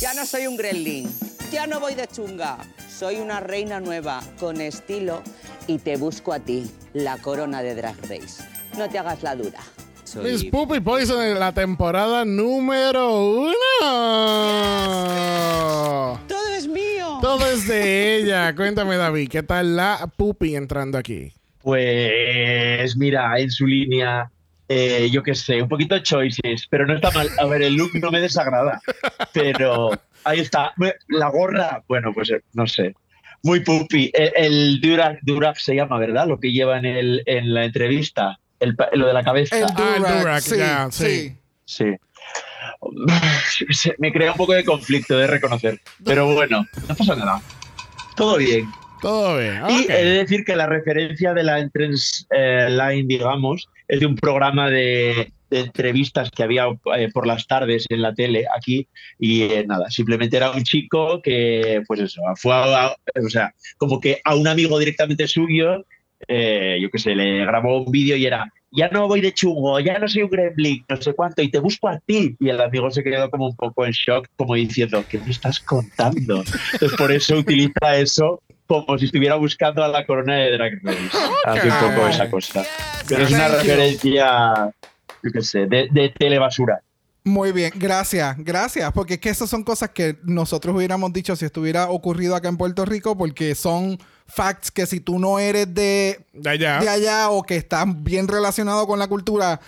Ya 0.00 0.12
no 0.12 0.26
soy 0.26 0.46
un 0.46 0.58
gremlin. 0.58 1.10
Ya 1.50 1.66
no 1.66 1.80
voy 1.80 1.94
de 1.94 2.06
chunga. 2.08 2.58
Soy 2.94 3.16
una 3.16 3.40
reina 3.40 3.80
nueva, 3.80 4.22
con 4.38 4.60
estilo, 4.60 5.22
y 5.66 5.78
te 5.78 5.96
busco 5.96 6.34
a 6.34 6.40
ti, 6.40 6.70
la 6.92 7.16
corona 7.16 7.62
de 7.62 7.74
Drag 7.74 7.96
Race. 8.02 8.53
No 8.76 8.88
te 8.88 8.98
hagas 8.98 9.22
la 9.22 9.34
dura. 9.36 9.60
Soy- 10.04 10.30
Miss 10.32 10.44
Puppy 10.44 10.80
Poison 10.80 11.22
en 11.24 11.38
la 11.40 11.52
temporada 11.52 12.24
número 12.24 13.20
uno. 13.24 13.54
Todo 16.28 16.48
es 16.56 16.66
mío. 16.68 17.18
Todo 17.20 17.46
es 17.46 17.66
de 17.68 18.16
ella. 18.18 18.54
Cuéntame, 18.54 18.96
David, 18.96 19.28
¿qué 19.30 19.42
tal 19.42 19.76
la 19.76 20.08
Puppy 20.16 20.56
entrando 20.56 20.98
aquí? 20.98 21.32
Pues 21.62 22.96
mira, 22.96 23.38
en 23.38 23.50
su 23.50 23.66
línea, 23.66 24.30
eh, 24.68 25.08
yo 25.10 25.22
qué 25.22 25.34
sé, 25.34 25.62
un 25.62 25.68
poquito 25.68 25.98
choices, 26.00 26.66
pero 26.68 26.86
no 26.86 26.94
está 26.94 27.10
mal. 27.12 27.28
A 27.38 27.46
ver, 27.46 27.62
el 27.62 27.74
look 27.74 27.90
no 27.94 28.10
me 28.10 28.20
desagrada, 28.20 28.80
pero 29.32 29.90
ahí 30.24 30.40
está. 30.40 30.74
La 31.08 31.28
gorra, 31.30 31.82
bueno, 31.88 32.12
pues 32.12 32.30
eh, 32.30 32.42
no 32.52 32.66
sé. 32.66 32.94
Muy 33.42 33.60
pupi. 33.60 34.10
El, 34.14 34.32
el 34.36 34.80
Durac, 34.80 35.18
Durac 35.22 35.56
se 35.56 35.74
llama, 35.74 35.98
¿verdad? 35.98 36.26
Lo 36.28 36.38
que 36.38 36.52
lleva 36.52 36.78
en, 36.78 36.84
el, 36.86 37.22
en 37.26 37.52
la 37.54 37.64
entrevista. 37.64 38.38
El, 38.64 38.76
lo 38.98 39.06
de 39.06 39.12
la 39.12 39.22
cabeza. 39.22 39.56
El 39.58 39.64
Ah, 39.76 39.94
el 39.96 40.02
Durac, 40.18 40.40
sí, 40.40 40.56
sí. 40.90 41.36
sí. 41.64 41.84
Me 43.98 44.12
crea 44.12 44.32
un 44.32 44.36
poco 44.36 44.52
de 44.52 44.64
conflicto 44.64 45.16
de 45.16 45.26
reconocer. 45.26 45.80
Pero 46.04 46.32
bueno, 46.34 46.66
no 46.88 46.94
pasa 46.94 47.14
nada. 47.16 47.40
Todo 48.16 48.36
bien. 48.38 48.66
Todo 49.00 49.38
bien. 49.38 49.60
Y 49.68 49.84
he 49.90 50.04
de 50.04 50.18
decir 50.18 50.44
que 50.44 50.56
la 50.56 50.66
referencia 50.66 51.34
de 51.34 51.42
la 51.42 51.58
entrance 51.60 52.24
eh, 52.30 52.68
line, 52.70 53.04
digamos, 53.06 53.68
es 53.88 54.00
de 54.00 54.06
un 54.06 54.16
programa 54.16 54.70
de, 54.70 55.30
de 55.50 55.60
entrevistas 55.60 56.30
que 56.30 56.42
había 56.42 56.66
eh, 56.96 57.10
por 57.12 57.26
las 57.26 57.46
tardes 57.46 57.84
en 57.90 58.00
la 58.00 58.14
tele 58.14 58.46
aquí. 58.56 58.88
Y 59.18 59.42
eh, 59.42 59.64
nada, 59.66 59.90
simplemente 59.90 60.36
era 60.38 60.52
un 60.52 60.62
chico 60.64 61.20
que, 61.22 61.82
pues 61.86 62.00
eso, 62.00 62.22
fue 62.36 62.54
a, 62.54 62.86
a- 62.86 62.96
o 63.24 63.28
sea, 63.28 63.52
como 63.76 64.00
que 64.00 64.20
a 64.24 64.34
un 64.36 64.48
amigo 64.48 64.78
directamente 64.78 65.28
suyo, 65.28 65.84
eh, 66.28 66.78
yo 66.80 66.90
qué 66.90 66.98
sé, 66.98 67.14
le 67.14 67.44
grabó 67.44 67.82
un 67.82 67.92
vídeo 67.92 68.16
y 68.16 68.26
era. 68.26 68.50
Ya 68.70 68.88
no 68.88 69.06
voy 69.06 69.20
de 69.20 69.32
chungo, 69.32 69.78
ya 69.78 69.98
no 70.00 70.08
soy 70.08 70.22
un 70.22 70.30
gremlin, 70.30 70.84
no 70.88 70.96
sé 71.00 71.14
cuánto, 71.14 71.42
y 71.42 71.48
te 71.48 71.60
busco 71.60 71.88
a 71.88 72.00
ti. 72.00 72.36
Y 72.40 72.48
el 72.48 72.60
amigo 72.60 72.90
se 72.90 73.04
quedó 73.04 73.30
como 73.30 73.46
un 73.46 73.56
poco 73.56 73.86
en 73.86 73.92
shock, 73.92 74.26
como 74.36 74.54
diciendo, 74.54 75.04
¿qué 75.08 75.18
me 75.18 75.30
estás 75.30 75.60
contando? 75.60 76.42
Entonces, 76.72 76.98
por 76.98 77.12
eso 77.12 77.36
utiliza 77.36 77.96
eso 77.96 78.42
como 78.66 78.98
si 78.98 79.04
estuviera 79.04 79.36
buscando 79.36 79.84
a 79.84 79.88
la 79.88 80.04
corona 80.04 80.36
de 80.36 80.52
Drag 80.52 80.72
Race. 80.82 81.10
Hace 81.44 81.68
un 81.68 81.74
poco 81.74 82.08
esa 82.08 82.30
cosa. 82.30 82.64
Pero 83.08 83.22
es 83.24 83.30
una 83.30 83.48
referencia, 83.48 84.72
yo 85.22 85.30
qué 85.32 85.42
sé, 85.42 85.66
de, 85.66 85.88
de 85.90 86.08
telebasura. 86.08 86.80
Muy 87.26 87.52
bien, 87.52 87.72
gracias, 87.74 88.36
gracias, 88.38 88.92
porque 88.92 89.14
es 89.14 89.20
que 89.20 89.30
esas 89.30 89.48
son 89.48 89.64
cosas 89.64 89.90
que 89.90 90.18
nosotros 90.24 90.76
hubiéramos 90.76 91.10
dicho 91.10 91.34
si 91.36 91.46
estuviera 91.46 91.88
ocurrido 91.88 92.36
acá 92.36 92.48
en 92.48 92.58
Puerto 92.58 92.84
Rico, 92.84 93.16
porque 93.16 93.54
son 93.54 93.98
facts 94.26 94.70
que 94.70 94.86
si 94.86 95.00
tú 95.00 95.18
no 95.18 95.38
eres 95.38 95.72
de, 95.74 96.24
De 96.32 96.50
allá. 96.50 96.80
de 96.80 96.88
allá 96.88 97.30
o 97.30 97.42
que 97.42 97.56
estás 97.56 97.86
bien 98.02 98.28
relacionado 98.28 98.86
con 98.86 98.98
la 98.98 99.06
cultura, 99.08 99.60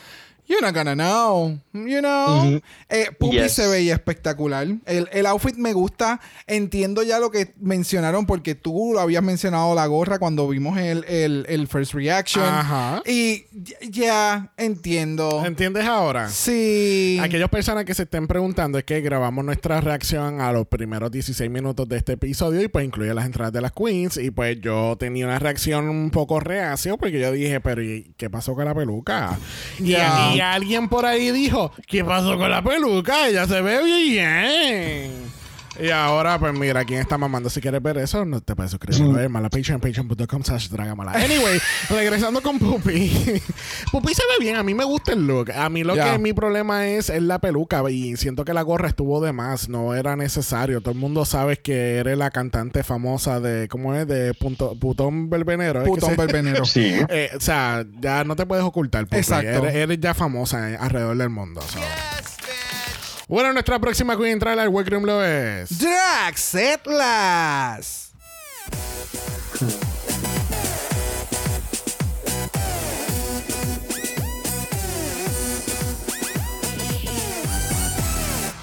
you're 0.48 0.60
not 0.60 0.74
gonna 0.74 0.94
know, 0.94 1.58
you 1.72 2.00
know. 2.00 2.60
Eh, 2.88 3.08
Yes. 3.32 3.52
se 3.54 3.66
veía 3.68 3.94
espectacular. 3.94 4.66
El, 4.86 5.08
el 5.12 5.26
outfit 5.26 5.56
me 5.56 5.72
gusta. 5.72 6.20
Entiendo 6.46 7.02
ya 7.02 7.18
lo 7.18 7.30
que 7.30 7.54
mencionaron 7.60 8.24
porque 8.26 8.54
tú 8.54 8.92
lo 8.94 9.00
habías 9.00 9.22
mencionado 9.22 9.74
la 9.74 9.86
gorra 9.86 10.18
cuando 10.18 10.48
vimos 10.48 10.78
el, 10.78 11.04
el, 11.04 11.44
el 11.48 11.66
first 11.68 11.92
reaction. 11.94 12.44
Ajá. 12.44 13.02
Y 13.06 13.44
ya- 13.52 13.76
ya 13.90 14.52
entiendo. 14.56 15.44
¿Entiendes 15.44 15.84
ahora? 15.84 16.28
Sí. 16.30 17.18
Aquellas 17.22 17.48
personas 17.50 17.84
que 17.84 17.94
se 17.94 18.04
estén 18.04 18.26
preguntando 18.26 18.78
es 18.78 18.84
que 18.84 19.00
grabamos 19.00 19.44
nuestra 19.44 19.80
reacción 19.80 20.40
a 20.40 20.52
los 20.52 20.66
primeros 20.66 21.10
16 21.10 21.50
minutos 21.50 21.88
de 21.88 21.96
este 21.96 22.12
episodio 22.12 22.62
y 22.62 22.68
pues 22.68 22.84
incluye 22.84 23.12
las 23.12 23.26
entradas 23.26 23.52
de 23.52 23.60
las 23.60 23.72
queens 23.72 24.16
y 24.16 24.30
pues 24.30 24.60
yo 24.60 24.96
tenía 24.98 25.26
una 25.26 25.38
reacción 25.38 25.88
un 25.88 26.10
poco 26.10 26.40
reacio 26.40 26.96
porque 26.98 27.18
yo 27.20 27.32
dije, 27.32 27.60
pero 27.60 27.82
¿y 27.82 28.12
qué 28.16 28.30
pasó 28.30 28.54
con 28.54 28.64
la 28.64 28.74
peluca? 28.74 29.38
Y, 29.78 29.90
Ya. 29.90 30.32
y 30.34 30.35
Y 30.36 30.40
alguien 30.40 30.88
por 30.88 31.06
ahí 31.06 31.30
dijo, 31.30 31.72
¿qué 31.86 32.04
pasó 32.04 32.36
con 32.36 32.50
la 32.50 32.62
peluca? 32.62 33.28
Ella 33.28 33.46
se 33.46 33.60
ve 33.60 33.82
bien. 33.82 35.25
Y 35.80 35.90
ahora, 35.90 36.38
pues 36.38 36.54
mira, 36.54 36.84
¿quién 36.84 37.00
está 37.00 37.18
mamando? 37.18 37.50
Si 37.50 37.60
quieres 37.60 37.82
ver 37.82 37.98
eso, 37.98 38.24
no 38.24 38.40
te 38.40 38.54
puedes 38.54 38.70
suscribir. 38.70 39.28
Mm. 39.28 39.30
Mala 39.30 39.50
Patreon, 39.50 39.80
patreon.com 39.80 40.42
slash 40.42 40.68
dragamala. 40.68 41.12
Anyway, 41.12 41.58
regresando 41.90 42.40
con 42.42 42.58
Puppy. 42.58 43.10
Puppy 43.92 44.14
se 44.14 44.22
ve 44.22 44.44
bien. 44.44 44.56
A 44.56 44.62
mí 44.62 44.74
me 44.74 44.84
gusta 44.84 45.12
el 45.12 45.26
look. 45.26 45.52
A 45.52 45.68
mí 45.68 45.84
lo 45.84 45.94
que 45.94 46.18
mi 46.18 46.32
problema 46.32 46.86
es, 46.86 47.10
es 47.10 47.22
la 47.22 47.38
peluca. 47.40 47.82
Y 47.90 48.16
siento 48.16 48.44
que 48.44 48.54
la 48.54 48.62
gorra 48.62 48.88
estuvo 48.88 49.20
de 49.20 49.32
más. 49.32 49.68
No 49.68 49.94
era 49.94 50.16
necesario. 50.16 50.80
Todo 50.80 50.92
el 50.92 50.98
mundo 50.98 51.24
sabe 51.24 51.58
que 51.58 51.96
eres 51.96 52.16
la 52.16 52.30
cantante 52.30 52.82
famosa 52.82 53.40
de, 53.40 53.68
¿cómo 53.68 53.94
es? 53.94 54.06
De 54.06 54.34
punto, 54.34 54.76
Putón 54.78 55.28
Verbenero. 55.28 55.84
Putón 55.84 56.16
Verbenero. 56.16 56.64
sí. 56.64 56.94
Eh, 57.08 57.30
o 57.36 57.40
sea, 57.40 57.84
ya 58.00 58.24
no 58.24 58.36
te 58.36 58.46
puedes 58.46 58.64
ocultar. 58.64 59.04
Puppy. 59.04 59.18
Exacto. 59.18 59.66
Eres, 59.66 60.00
ya 60.00 60.14
famosa 60.14 60.76
alrededor 60.78 61.16
del 61.16 61.30
mundo. 61.30 61.60
Bueno, 63.28 63.52
nuestra 63.52 63.80
próxima 63.80 64.16
Queen 64.16 64.34
entrar 64.34 64.56
al 64.56 64.68
Workroom 64.68 65.04
lo 65.04 65.24
es. 65.24 65.80
Drax 65.80 66.54
Atlas. 66.54 68.12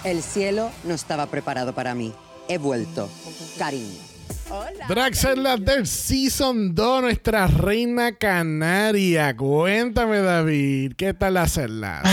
El 0.06 0.24
cielo 0.24 0.72
no 0.86 0.94
estaba 0.94 1.26
preparado 1.26 1.74
para 1.76 1.94
mí. 1.94 2.14
He 2.48 2.58
vuelto. 2.58 3.10
Cariño. 3.58 4.00
Hola. 4.50 4.88
Drax 4.88 5.26
Atlas 5.26 5.66
del 5.66 5.86
Season 5.86 6.74
2, 6.74 7.02
nuestra 7.02 7.48
reina 7.48 8.16
canaria. 8.16 9.36
Cuéntame, 9.36 10.20
David, 10.20 10.94
¿qué 10.96 11.14
tal 11.14 11.36
hacerlas? 11.36 12.04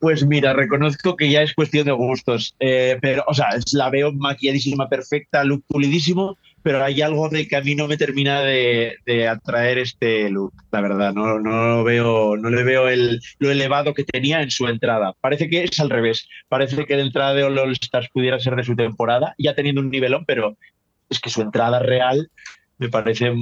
Pues 0.00 0.26
mira, 0.26 0.52
reconozco 0.52 1.16
que 1.16 1.30
ya 1.30 1.42
es 1.42 1.54
cuestión 1.54 1.86
de 1.86 1.92
gustos, 1.92 2.54
eh, 2.60 2.98
pero, 3.00 3.24
o 3.26 3.34
sea, 3.34 3.48
la 3.72 3.90
veo 3.90 4.12
maquilladísima, 4.12 4.88
perfecta, 4.88 5.44
look 5.44 5.64
pulidísimo, 5.66 6.36
pero 6.62 6.82
hay 6.84 7.00
algo 7.00 7.28
de 7.28 7.46
que 7.46 7.56
a 7.56 7.60
mí 7.60 7.74
no 7.74 7.86
me 7.86 7.96
termina 7.96 8.40
de, 8.40 8.98
atraer 9.30 9.78
este 9.78 10.28
look, 10.30 10.52
la 10.72 10.80
verdad, 10.80 11.14
no, 11.14 11.38
no 11.38 11.84
veo, 11.84 12.36
no 12.36 12.50
le 12.50 12.64
veo 12.64 12.88
el, 12.88 13.20
lo 13.38 13.50
elevado 13.50 13.94
que 13.94 14.04
tenía 14.04 14.42
en 14.42 14.50
su 14.50 14.66
entrada. 14.66 15.14
Parece 15.20 15.48
que 15.48 15.64
es 15.64 15.80
al 15.80 15.90
revés, 15.90 16.28
parece 16.48 16.84
que 16.84 16.96
la 16.96 17.02
entrada 17.02 17.34
de 17.34 17.44
All 17.44 17.72
Stars 17.72 18.08
pudiera 18.12 18.38
ser 18.38 18.56
de 18.56 18.64
su 18.64 18.76
temporada, 18.76 19.34
ya 19.38 19.54
teniendo 19.54 19.80
un 19.80 19.90
nivelón, 19.90 20.24
pero 20.26 20.56
es 21.08 21.20
que 21.20 21.30
su 21.30 21.40
entrada 21.40 21.78
real 21.78 22.30
me 22.78 22.88
parece 22.88 23.32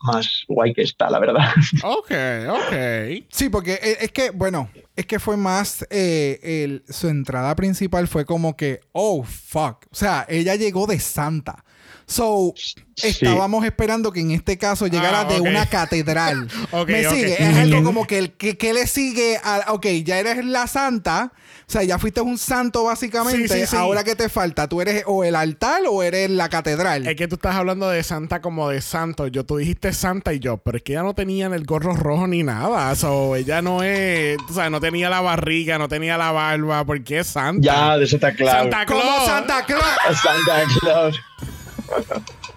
más 0.00 0.44
guay 0.48 0.72
que 0.72 0.82
esta, 0.82 1.10
la 1.10 1.18
verdad. 1.18 1.50
Ok, 1.82 2.10
ok. 2.48 3.26
Sí, 3.28 3.48
porque 3.48 3.74
e, 3.74 4.04
es 4.04 4.12
que, 4.12 4.30
bueno, 4.30 4.70
es 4.98 5.06
que 5.06 5.20
fue 5.20 5.36
más, 5.36 5.86
eh, 5.90 6.80
su 6.88 7.06
entrada 7.06 7.54
principal 7.54 8.08
fue 8.08 8.26
como 8.26 8.56
que, 8.56 8.80
oh, 8.90 9.22
fuck. 9.22 9.86
O 9.92 9.94
sea, 9.94 10.26
ella 10.28 10.56
llegó 10.56 10.88
de 10.88 10.98
santa. 10.98 11.64
So, 12.04 12.52
estábamos 12.96 13.64
esperando 13.64 14.10
que 14.10 14.18
en 14.18 14.32
este 14.32 14.58
caso 14.58 14.88
llegara 14.88 15.20
ah, 15.20 15.24
de 15.24 15.40
una 15.40 15.66
catedral. 15.66 16.48
¿Me 16.88 17.08
sigue? 17.08 17.34
Es 17.40 17.56
algo 17.58 17.84
como 17.84 18.08
que 18.08 18.18
el 18.18 18.32
que, 18.32 18.72
le 18.72 18.88
sigue 18.88 19.38
a, 19.44 19.72
ok, 19.72 19.86
ya 20.02 20.18
eres 20.18 20.44
la 20.44 20.66
santa, 20.66 21.32
sea, 21.70 21.82
ya 21.82 21.98
fuiste 21.98 22.20
un 22.20 22.38
santo 22.38 22.84
básicamente, 22.84 23.66
ahora 23.76 24.02
que 24.04 24.14
te 24.14 24.28
falta, 24.28 24.68
tú 24.68 24.80
eres 24.80 25.04
o 25.06 25.22
el 25.22 25.36
altar 25.36 25.82
o 25.88 26.02
eres 26.02 26.30
la 26.30 26.48
catedral. 26.48 27.06
Es 27.06 27.16
que 27.16 27.28
tú 27.28 27.34
estás 27.34 27.56
hablando 27.56 27.88
de 27.88 28.02
santa 28.02 28.40
como 28.40 28.68
de 28.68 28.80
santo, 28.80 29.26
yo 29.26 29.44
tú 29.44 29.58
dijiste 29.58 29.92
santa 29.92 30.32
y 30.32 30.38
yo, 30.38 30.56
pero 30.56 30.78
es 30.78 30.82
que 30.82 30.92
ella 30.92 31.02
no 31.02 31.14
tenía 31.14 31.46
el 31.46 31.64
gorro 31.64 31.94
rojo 31.94 32.26
ni 32.26 32.42
nada, 32.42 32.94
o 33.04 33.36
ella 33.36 33.62
no 33.62 33.82
es, 33.82 34.38
o 34.48 34.52
sea, 34.52 34.70
no 34.70 34.80
tenía 34.80 35.10
la 35.10 35.20
barriga, 35.20 35.78
no 35.78 35.88
tenía 35.88 36.16
la 36.16 36.32
barba, 36.32 36.84
porque 36.84 37.18
es 37.18 37.26
santa. 37.26 37.60
Ya, 37.62 37.98
de 37.98 38.04
está 38.04 38.34
claro. 38.34 38.62
Santa 38.62 38.86
Claus. 38.86 39.26
Santa 39.26 39.64
Claus. 39.64 40.18
Santa 40.22 40.64
Claus 40.80 41.20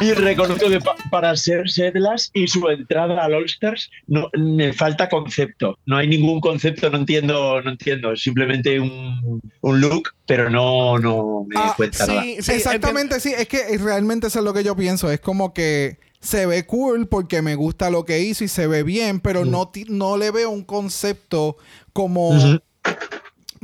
y 0.00 0.12
reconozco 0.12 0.68
que 0.68 0.80
para 1.10 1.36
ser 1.36 1.68
Sedlas 1.70 2.30
y 2.34 2.48
su 2.48 2.68
entrada 2.68 3.24
al 3.24 3.34
All 3.34 3.44
Stars 3.44 3.90
no, 4.06 4.28
me 4.36 4.72
falta 4.72 5.08
concepto. 5.08 5.78
No 5.86 5.96
hay 5.96 6.08
ningún 6.08 6.40
concepto, 6.40 6.90
no 6.90 6.98
entiendo, 6.98 7.60
no 7.62 7.70
entiendo. 7.70 8.16
Simplemente 8.16 8.80
un, 8.80 9.40
look, 9.62 10.10
pero 10.26 10.50
no, 10.50 10.98
no 10.98 11.46
me 11.48 11.54
ah, 11.56 11.74
cuenta 11.76 12.06
nada. 12.06 12.24
exactamente, 12.24 13.20
sí. 13.20 13.32
Es 13.36 13.48
que 13.48 13.78
realmente 13.78 14.26
eso 14.26 14.40
es 14.40 14.44
lo 14.44 14.52
que 14.52 14.64
yo 14.64 14.74
pienso. 14.76 15.10
Es 15.10 15.20
como 15.20 15.54
que 15.54 15.98
se 16.20 16.46
ve 16.46 16.66
cool 16.66 17.06
porque 17.06 17.42
me 17.42 17.54
gusta 17.54 17.90
lo 17.90 18.04
que 18.04 18.20
hizo 18.20 18.44
y 18.44 18.48
se 18.48 18.66
ve 18.66 18.82
bien, 18.82 19.20
pero 19.20 19.44
no, 19.44 19.70
no 19.88 20.16
le 20.16 20.30
veo 20.30 20.50
un 20.50 20.64
concepto 20.64 21.56
como 21.92 22.30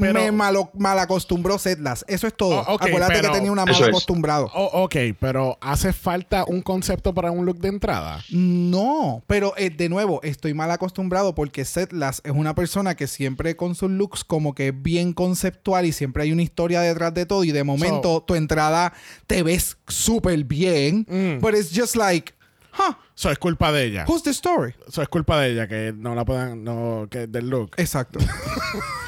me 0.00 0.32
malo, 0.32 0.70
malacostumbró 0.74 1.58
Setlas. 1.58 2.04
Eso 2.08 2.26
es 2.26 2.34
todo. 2.34 2.64
Oh, 2.66 2.74
Acuérdate 2.74 3.20
que 3.20 3.28
tenía 3.28 3.52
una 3.52 3.64
mala 3.64 3.86
acostumbrado. 3.86 4.50
Oh, 4.54 4.84
ok, 4.84 4.96
pero 5.18 5.58
¿hace 5.60 5.92
falta 5.92 6.44
un 6.46 6.62
concepto 6.62 7.14
para 7.14 7.30
un 7.30 7.46
look 7.46 7.58
de 7.58 7.68
entrada? 7.68 8.24
No, 8.30 9.22
pero 9.26 9.54
eh, 9.56 9.70
de 9.70 9.88
nuevo, 9.88 10.20
estoy 10.22 10.54
mal 10.54 10.70
acostumbrado 10.70 11.34
porque 11.34 11.64
Setlas 11.64 12.20
es 12.24 12.32
una 12.32 12.54
persona 12.54 12.94
que 12.94 13.06
siempre 13.06 13.56
con 13.56 13.74
sus 13.74 13.90
looks 13.90 14.24
como 14.24 14.54
que 14.54 14.68
es 14.68 14.82
bien 14.82 15.12
conceptual 15.12 15.86
y 15.86 15.92
siempre 15.92 16.24
hay 16.24 16.32
una 16.32 16.42
historia 16.42 16.80
detrás 16.80 17.14
de 17.14 17.26
todo 17.26 17.44
y 17.44 17.52
de 17.52 17.64
momento 17.64 18.22
tu 18.26 18.34
entrada 18.34 18.92
te 19.26 19.42
ves 19.42 19.76
súper 19.88 20.44
bien, 20.44 21.06
mm. 21.08 21.40
but 21.40 21.54
it's 21.54 21.70
just 21.74 21.96
like 21.96 22.34
Huh. 22.72 22.94
Eso 23.16 23.30
es 23.30 23.38
culpa 23.38 23.72
de 23.72 23.84
ella. 23.84 24.04
Who's 24.06 24.22
the 24.22 24.30
story? 24.30 24.74
Eso 24.86 25.02
es 25.02 25.08
culpa 25.08 25.40
de 25.40 25.52
ella, 25.52 25.68
que 25.68 25.92
no 25.94 26.14
la 26.14 26.24
puedan, 26.24 26.64
no, 26.64 27.08
que 27.10 27.26
del 27.26 27.50
look. 27.50 27.72
Exacto. 27.76 28.18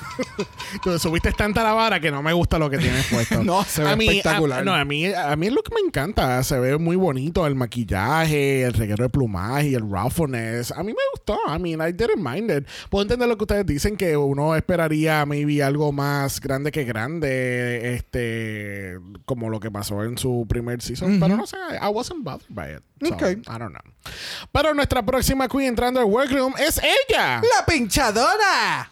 Tú 0.83 0.99
subiste 0.99 1.33
tanta 1.33 1.63
la 1.63 1.73
vara 1.73 2.01
que 2.01 2.11
no 2.11 2.23
me 2.23 2.33
gusta 2.33 2.59
lo 2.59 2.69
que 2.71 2.79
tienes 2.79 3.07
puesto. 3.07 3.43
no, 3.45 3.65
se 3.65 3.83
ve 3.83 3.91
a 3.91 3.97
mí, 3.97 4.09
espectacular. 4.09 4.65
no, 4.65 4.75
a 4.75 4.85
mí, 4.85 5.07
a 5.07 5.35
mí 5.37 5.47
el 5.47 5.55
look 5.55 5.71
me 5.75 5.81
encanta. 5.87 6.43
Se 6.43 6.59
ve 6.59 6.79
muy 6.79 6.97
bonito 6.97 7.47
el 7.47 7.55
maquillaje, 7.55 8.63
el 8.63 8.73
reguero 8.73 9.05
de 9.05 9.11
plumaje 9.11 9.69
y 9.69 9.75
el 9.75 9.83
roughness. 9.83 10.73
A 10.73 10.83
mí 10.83 10.93
me 10.93 11.03
gustó. 11.13 11.39
I 11.47 11.59
mean, 11.59 11.87
I 11.87 11.93
didn't 11.93 12.23
mind 12.23 12.51
it. 12.51 12.69
Puedo 12.91 13.03
entender 13.03 13.29
lo 13.29 13.37
que 13.37 13.45
ustedes 13.45 13.67
dicen, 13.67 13.97
que 13.97 14.17
uno 14.17 14.55
esperaría 14.57 15.25
maybe 15.27 15.63
algo 15.63 15.93
más 15.93 16.41
grande 16.41 16.73
que 16.73 16.85
grande, 16.85 17.95
este, 17.95 18.99
como 19.25 19.51
lo 19.51 19.61
que 19.61 19.71
pasó 19.71 20.05
en 20.05 20.19
su 20.19 20.47
primer 20.49 20.83
season. 20.83 21.19
Pero 21.21 21.37
no 21.37 21.47
sé, 21.47 21.57
I 21.81 21.89
wasn't 21.89 22.23
bothered 22.23 22.49
by 22.49 22.75
it. 22.75 23.13
okay. 23.13 23.33
I 23.33 23.59
don't 23.59 23.73
know. 23.73 23.93
Pero 24.51 24.75
nuestra 24.75 25.05
próxima 25.05 25.49
queen 25.49 25.69
entrando 25.69 26.01
al 26.01 26.07
workroom 26.07 26.55
es 26.59 26.79
ella. 26.79 27.41
La 27.41 27.67
pinchadora. 27.67 28.92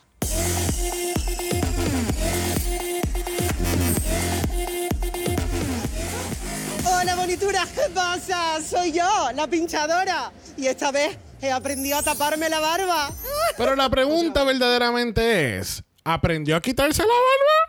Hola 6.85 7.15
bonituras, 7.17 7.69
¿qué 7.71 7.91
pasa? 7.95 8.61
Soy 8.61 8.93
yo, 8.93 9.31
la 9.35 9.47
pinchadora. 9.47 10.33
Y 10.57 10.67
esta 10.67 10.93
vez 10.93 11.17
he 11.41 11.51
aprendido 11.51 11.99
a 11.99 12.03
taparme 12.03 12.49
la 12.49 12.61
barba. 12.61 13.11
Pero 13.57 13.75
la 13.75 13.89
pregunta 13.89 14.45
verdaderamente 14.45 15.59
es, 15.59 15.83
¿aprendió 16.05 16.57
a 16.57 16.61
quitarse 16.61 17.03
la 17.03 17.09
barba? 17.09 17.61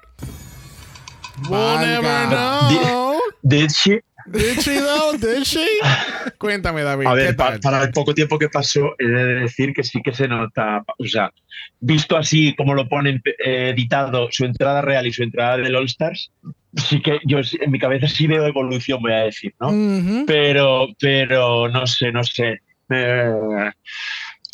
We'll 1.49 1.79
never 1.79 2.27
know. 2.27 3.19
Did, 3.41 3.71
she? 3.71 4.01
Did 4.25 4.61
she 4.61 4.79
though? 4.79 5.17
Did 5.17 5.43
she? 5.43 5.65
Cuéntame, 6.37 6.83
David. 6.83 7.07
A 7.07 7.13
ver, 7.13 7.35
para, 7.35 7.83
el 7.83 7.91
poco 7.91 8.13
tiempo 8.13 8.37
que 8.37 8.49
pasó, 8.49 8.95
he 8.97 9.07
de 9.07 9.35
decir 9.41 9.73
que 9.73 9.83
sí 9.83 10.01
que 10.01 10.13
se 10.13 10.27
nota. 10.27 10.83
O 10.97 11.05
sea, 11.05 11.31
visto 11.79 12.17
así 12.17 12.55
como 12.55 12.73
lo 12.73 12.87
ponen 12.87 13.21
eh, 13.25 13.69
editado, 13.69 14.27
su 14.31 14.45
entrada 14.45 14.81
real 14.81 15.07
y 15.07 15.13
su 15.13 15.23
entrada 15.23 15.57
del 15.57 15.75
All 15.75 15.85
Stars, 15.85 16.31
sí 16.75 17.01
que 17.01 17.19
yo 17.25 17.39
en 17.59 17.71
mi 17.71 17.79
cabeza 17.79 18.07
sí 18.07 18.27
veo 18.27 18.45
evolución, 18.45 19.01
voy 19.01 19.13
a 19.13 19.23
decir, 19.23 19.53
¿no? 19.59 20.25
Pero, 20.25 20.87
pero 20.99 21.69
no 21.69 21.87
sé, 21.87 22.11
no 22.11 22.23
sé. 22.23 22.61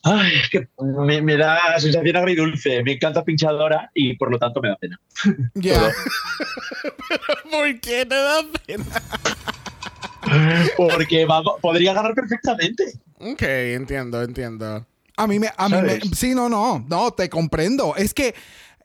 Ay, 0.03 0.31
es 0.41 0.49
que 0.49 0.67
me, 0.79 1.37
da 1.37 1.79
sensación 1.79 2.15
agridulce. 2.15 2.83
Me 2.83 2.93
encanta 2.93 3.23
pinchadora 3.23 3.89
y 3.93 4.15
por 4.15 4.31
lo 4.31 4.39
tanto 4.39 4.61
me 4.61 4.69
da 4.69 4.75
pena. 4.77 4.99
Ya. 5.55 5.91
¿Por 7.51 7.79
qué 7.79 8.05
te 8.05 8.15
da 8.15 8.41
pena? 8.65 8.85
Porque 10.77 11.27
podría 11.61 11.93
ganar 11.93 12.13
perfectamente. 12.13 12.99
Ok, 13.19 13.41
entiendo, 13.41 14.21
entiendo. 14.21 14.85
A 15.15 15.25
mí 15.25 15.39
me, 15.39 15.49
a 15.57 15.67
mí 15.67 15.77
me, 15.81 15.99
sí, 16.15 16.35
no, 16.35 16.47
no, 16.47 16.85
no, 16.87 17.11
te 17.11 17.27
comprendo. 17.29 17.95
Es 17.95 18.13
que 18.13 18.35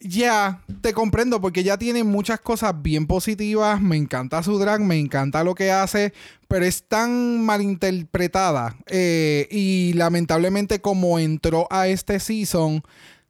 ya, 0.00 0.62
te 0.80 0.92
comprendo 0.92 1.40
porque 1.40 1.62
ya 1.62 1.76
tiene 1.76 2.04
muchas 2.04 2.40
cosas 2.40 2.80
bien 2.80 3.06
positivas. 3.06 3.80
Me 3.80 3.96
encanta 3.96 4.42
su 4.42 4.58
drag, 4.58 4.80
me 4.80 4.98
encanta 4.98 5.44
lo 5.44 5.54
que 5.54 5.70
hace, 5.70 6.12
pero 6.48 6.64
es 6.64 6.84
tan 6.84 7.44
malinterpretada. 7.44 8.76
Eh, 8.86 9.46
y 9.50 9.92
lamentablemente, 9.92 10.80
como 10.80 11.18
entró 11.18 11.68
a 11.70 11.88
este 11.88 12.18
season, 12.18 12.82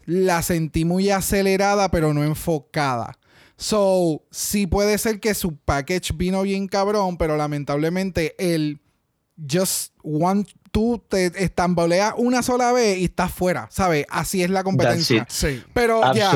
la 0.06 0.42
sentí 0.42 0.84
muy 0.84 1.10
acelerada, 1.10 1.90
pero 1.90 2.14
no 2.14 2.24
enfocada. 2.24 3.18
So, 3.62 4.22
sí 4.30 4.66
puede 4.66 4.98
ser 4.98 5.20
que 5.20 5.34
su 5.34 5.56
package 5.56 6.12
vino 6.14 6.42
bien 6.42 6.66
cabrón, 6.66 7.16
pero 7.16 7.36
lamentablemente 7.36 8.34
el 8.38 8.80
just 9.50 9.92
one 10.02 10.44
tú 10.72 11.02
te 11.08 11.26
estamboleas 11.44 12.14
una 12.16 12.42
sola 12.42 12.72
vez 12.72 12.98
y 12.98 13.04
estás 13.04 13.30
fuera, 13.32 13.68
¿sabes? 13.70 14.06
Así 14.08 14.42
es 14.42 14.50
la 14.50 14.64
competencia. 14.64 15.18
That's 15.20 15.34
Sí. 15.34 15.62
Pero 15.74 16.02
ya, 16.14 16.30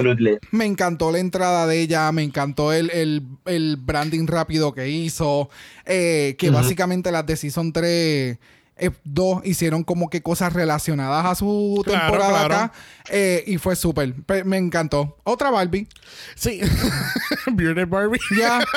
me 0.53 0.67
encantó 0.67 1.11
la 1.11 1.19
entrada 1.19 1.67
de 1.67 1.81
ella, 1.81 2.13
me 2.13 2.23
encantó 2.23 2.73
el, 2.73 2.91
el- 2.91 3.27
el 3.47 3.77
branding 3.79 4.27
rápido 4.27 4.73
que 4.75 4.89
hizo, 4.89 5.49
eh, 5.87 6.37
que 6.39 6.47
básicamente 6.55 7.11
las 7.11 7.27
de 7.27 7.37
Season 7.37 7.73
3... 7.73 8.39
eh, 8.79 8.91
dos 9.05 9.41
hicieron 9.45 9.85
como 9.85 10.11
que 10.11 10.23
cosas 10.23 10.53
relacionadas 10.53 11.25
a 11.27 11.35
su 11.35 11.81
Claro, 11.85 12.01
temporada 12.11 12.47
claro. 12.47 12.55
acá 12.55 12.73
eh, 13.11 13.43
y 13.47 13.59
fue 13.59 13.75
súper. 13.77 14.15
Pe- 14.25 14.45
Me 14.45 14.57
encantó. 14.59 15.17
Otra 15.25 15.51
Barbie. 15.51 15.89
Sí. 16.35 16.61
Bearded 17.53 17.89
Barbie. 17.89 18.21
Ya. 18.39 18.61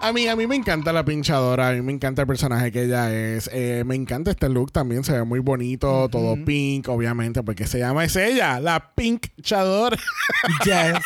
A 0.00 0.10
mí, 0.12 0.26
a 0.26 0.34
mí 0.34 0.46
me 0.48 0.56
encanta 0.56 0.92
la 0.92 1.04
pinchadora, 1.04 1.68
a 1.68 1.72
mí 1.72 1.82
me 1.82 1.92
encanta 1.92 2.22
el 2.22 2.26
personaje 2.26 2.72
que 2.72 2.84
ella 2.84 3.12
es. 3.12 3.48
Eh, 3.52 3.84
me 3.86 3.94
encanta 3.94 4.30
este 4.32 4.48
look 4.48 4.72
también, 4.72 5.04
se 5.04 5.12
ve 5.12 5.22
muy 5.22 5.38
bonito, 5.38 6.08
todo 6.10 6.34
pink, 6.44 6.88
obviamente, 6.88 7.42
porque 7.44 7.66
se 7.68 7.78
llama 7.78 8.02
es 8.04 8.16
ella, 8.16 8.58
la 8.58 8.92
pinchadora. 8.96 9.96
yes. 10.64 10.98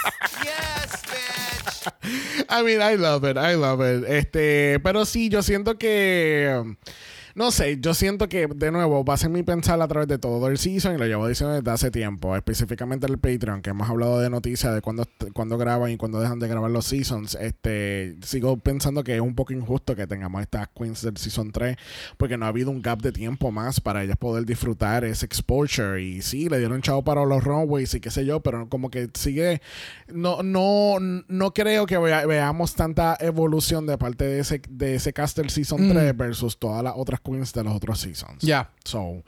I 2.48 2.62
mean, 2.62 2.80
I 2.80 2.96
love 2.96 3.24
it, 3.24 3.36
I 3.36 3.54
love 3.56 3.80
it. 3.82 4.08
Este, 4.08 4.80
pero 4.82 5.04
sí, 5.04 5.28
yo 5.28 5.42
siento 5.42 5.76
que. 5.78 6.76
No 7.36 7.50
sé, 7.50 7.78
yo 7.82 7.92
siento 7.92 8.30
que, 8.30 8.46
de 8.46 8.70
nuevo, 8.72 9.04
va 9.04 9.12
a 9.12 9.16
ser 9.18 9.28
mi 9.28 9.42
pensar 9.42 9.78
a 9.82 9.86
través 9.86 10.08
de 10.08 10.16
todo 10.16 10.48
el 10.48 10.56
season 10.56 10.94
y 10.94 10.96
lo 10.98 11.04
llevo 11.04 11.28
diciendo 11.28 11.54
desde 11.54 11.70
hace 11.70 11.90
tiempo, 11.90 12.34
específicamente 12.34 13.06
el 13.06 13.18
Patreon, 13.18 13.60
que 13.60 13.68
hemos 13.68 13.90
hablado 13.90 14.20
de 14.20 14.30
noticias 14.30 14.74
de 14.74 14.80
cuándo, 14.80 15.04
cuándo 15.34 15.58
graban 15.58 15.90
y 15.90 15.98
cuándo 15.98 16.18
dejan 16.18 16.38
de 16.38 16.48
grabar 16.48 16.70
los 16.70 16.86
seasons. 16.86 17.34
Este, 17.38 18.16
sigo 18.22 18.56
pensando 18.56 19.04
que 19.04 19.16
es 19.16 19.20
un 19.20 19.34
poco 19.34 19.52
injusto 19.52 19.94
que 19.94 20.06
tengamos 20.06 20.40
estas 20.40 20.68
queens 20.74 21.02
del 21.02 21.18
season 21.18 21.52
3, 21.52 21.76
porque 22.16 22.38
no 22.38 22.46
ha 22.46 22.48
habido 22.48 22.70
un 22.70 22.80
gap 22.80 23.02
de 23.02 23.12
tiempo 23.12 23.50
más 23.52 23.82
para 23.82 24.02
ellas 24.02 24.16
poder 24.16 24.46
disfrutar 24.46 25.04
ese 25.04 25.26
exposure. 25.26 26.02
Y 26.02 26.22
sí, 26.22 26.48
le 26.48 26.58
dieron 26.58 26.80
chavo 26.80 27.04
para 27.04 27.26
los 27.26 27.44
runways 27.44 27.92
y 27.92 28.00
qué 28.00 28.10
sé 28.10 28.24
yo, 28.24 28.40
pero 28.40 28.66
como 28.70 28.88
que 28.90 29.10
sigue. 29.12 29.60
No, 30.08 30.42
no, 30.42 30.96
no 31.28 31.52
creo 31.52 31.84
que 31.84 31.98
vea- 31.98 32.24
veamos 32.24 32.74
tanta 32.74 33.14
evolución 33.20 33.84
de 33.86 33.98
parte 33.98 34.24
de 34.24 34.38
ese, 34.40 34.62
de 34.70 34.94
ese 34.94 35.12
cast 35.12 35.36
del 35.36 35.50
season 35.50 35.90
3 35.90 36.16
versus 36.16 36.58
todas 36.58 36.82
las 36.82 36.94
otras 36.96 37.20
queens 37.26 37.52
de 37.52 37.64
los 37.64 37.74
otros 37.74 38.00
seasons. 38.00 38.42
Ya. 38.42 38.70
So, 38.84 39.22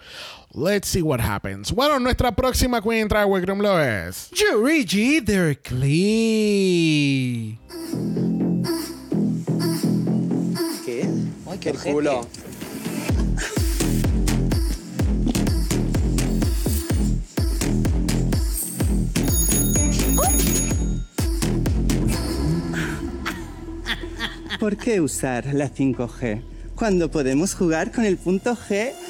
let's 0.54 0.88
see 0.88 1.02
what 1.02 1.20
happens. 1.20 1.72
Bueno, 1.72 1.98
nuestra 1.98 2.30
próxima 2.32 2.80
queen 2.80 3.02
en 3.02 3.08
Drag 3.08 3.28
Room 3.46 3.60
lo 3.60 3.80
es. 3.80 4.30
Yurigi 4.30 5.20
Derklee. 5.20 6.38
¿Qué? 10.84 11.08
Ay, 11.50 11.58
qué 11.58 11.70
El 11.70 11.78
culo. 11.78 12.26
¿Por 24.60 24.76
qué 24.76 25.00
usar 25.00 25.46
la 25.54 25.70
5G 25.72 26.57
cuando 26.78 27.10
podemos 27.10 27.54
jugar 27.54 27.90
con 27.92 28.04
el 28.04 28.16
punto 28.16 28.56
G? 28.56 28.92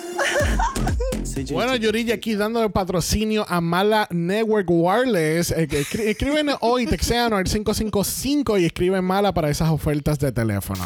Bueno, 1.52 1.76
Yurigi 1.76 2.10
aquí 2.10 2.34
dando 2.34 2.64
el 2.64 2.72
patrocinio 2.72 3.44
a 3.48 3.60
Mala 3.60 4.08
Network 4.10 4.66
Wireless. 4.68 5.52
Eh, 5.52 5.68
escriben 6.06 6.48
hoy, 6.60 6.86
textean 6.86 7.32
al 7.32 7.44
555 7.44 8.58
y 8.58 8.64
escriben 8.64 9.04
Mala 9.04 9.32
para 9.32 9.48
esas 9.48 9.68
ofertas 9.68 10.18
de 10.18 10.32
teléfono. 10.32 10.84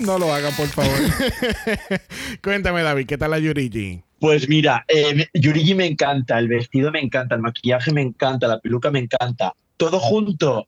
No 0.00 0.18
lo 0.18 0.32
hagan, 0.34 0.52
por 0.56 0.66
favor. 0.66 0.90
Cuéntame, 2.42 2.82
David, 2.82 3.06
¿qué 3.06 3.16
tal 3.18 3.30
la 3.30 3.38
Yurigi? 3.38 4.02
Pues 4.18 4.48
mira, 4.48 4.84
eh, 4.88 5.14
me- 5.14 5.28
Yurigi 5.34 5.74
me 5.74 5.86
encanta, 5.86 6.38
el 6.38 6.48
vestido 6.48 6.90
me 6.90 7.00
encanta, 7.00 7.36
el 7.36 7.42
maquillaje 7.42 7.92
me 7.92 8.02
encanta, 8.02 8.48
la 8.48 8.58
peluca 8.58 8.90
me 8.90 8.98
encanta. 9.00 9.52
Todo 9.76 10.00
junto. 10.00 10.66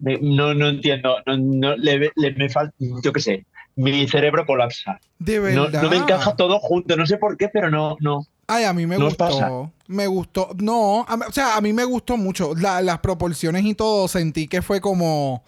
me- 0.00 0.18
no, 0.20 0.52
no 0.54 0.68
entiendo. 0.68 1.16
No, 1.24 1.36
no, 1.38 1.76
le, 1.76 2.10
le- 2.16 2.32
me 2.34 2.48
falta, 2.50 2.74
yo 2.78 3.12
qué 3.12 3.20
sé. 3.20 3.46
Mi 3.76 4.06
cerebro 4.08 4.46
colapsa. 4.46 5.00
De 5.18 5.38
No, 5.54 5.62
verdad. 5.64 5.82
no 5.82 5.90
me 5.90 5.96
encaja 5.96 6.36
todo 6.36 6.58
junto. 6.60 6.96
No 6.96 7.06
sé 7.06 7.16
por 7.16 7.36
qué, 7.36 7.48
pero 7.48 7.70
no, 7.70 7.96
no. 8.00 8.26
Ay, 8.46 8.64
a 8.64 8.72
mí 8.72 8.86
me 8.86 8.98
¿No 8.98 9.06
gustó. 9.06 9.24
pasa? 9.26 9.50
Me 9.86 10.06
gustó. 10.06 10.50
No, 10.60 11.04
a 11.08 11.14
o 11.14 11.32
sea, 11.32 11.56
a 11.56 11.60
mí 11.60 11.72
me 11.72 11.84
gustó 11.84 12.16
mucho. 12.16 12.54
La- 12.54 12.82
las 12.82 12.98
proporciones 13.00 13.64
y 13.64 13.74
todo, 13.74 14.06
sentí 14.06 14.46
que 14.48 14.62
fue 14.62 14.80
como 14.80 15.42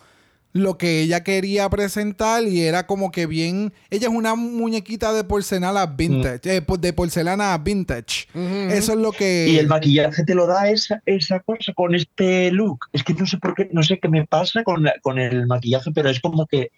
lo 0.52 0.78
que 0.78 1.02
ella 1.02 1.22
quería 1.22 1.68
presentar 1.68 2.42
y 2.44 2.62
era 2.62 2.86
como 2.86 3.10
que 3.12 3.26
bien. 3.26 3.74
Ella 3.90 4.08
es 4.08 4.14
una 4.14 4.34
muñequita 4.34 5.12
de 5.12 5.22
porcelana 5.22 5.84
vintage. 5.84 6.56
eh, 6.56 6.62
de 6.78 6.92
porcelana 6.94 7.56
vintage. 7.58 8.26
Eso 8.70 8.92
es 8.94 8.98
lo 8.98 9.12
que. 9.12 9.46
Y 9.50 9.58
el 9.58 9.66
maquillaje 9.68 10.24
te 10.24 10.34
lo 10.34 10.46
da 10.46 10.70
esa, 10.70 11.02
esa 11.04 11.40
cosa 11.40 11.74
con 11.74 11.94
este 11.94 12.50
look. 12.50 12.86
Es 12.94 13.04
que 13.04 13.12
no 13.12 13.26
sé 13.26 13.36
por 13.36 13.54
qué, 13.54 13.68
no 13.72 13.82
sé 13.82 13.98
qué 14.00 14.08
me 14.08 14.26
pasa 14.26 14.64
con, 14.64 14.82
la- 14.84 14.94
con 15.02 15.18
el 15.18 15.46
maquillaje, 15.46 15.90
pero 15.94 16.08
es 16.08 16.20
como 16.20 16.46
que 16.46 16.70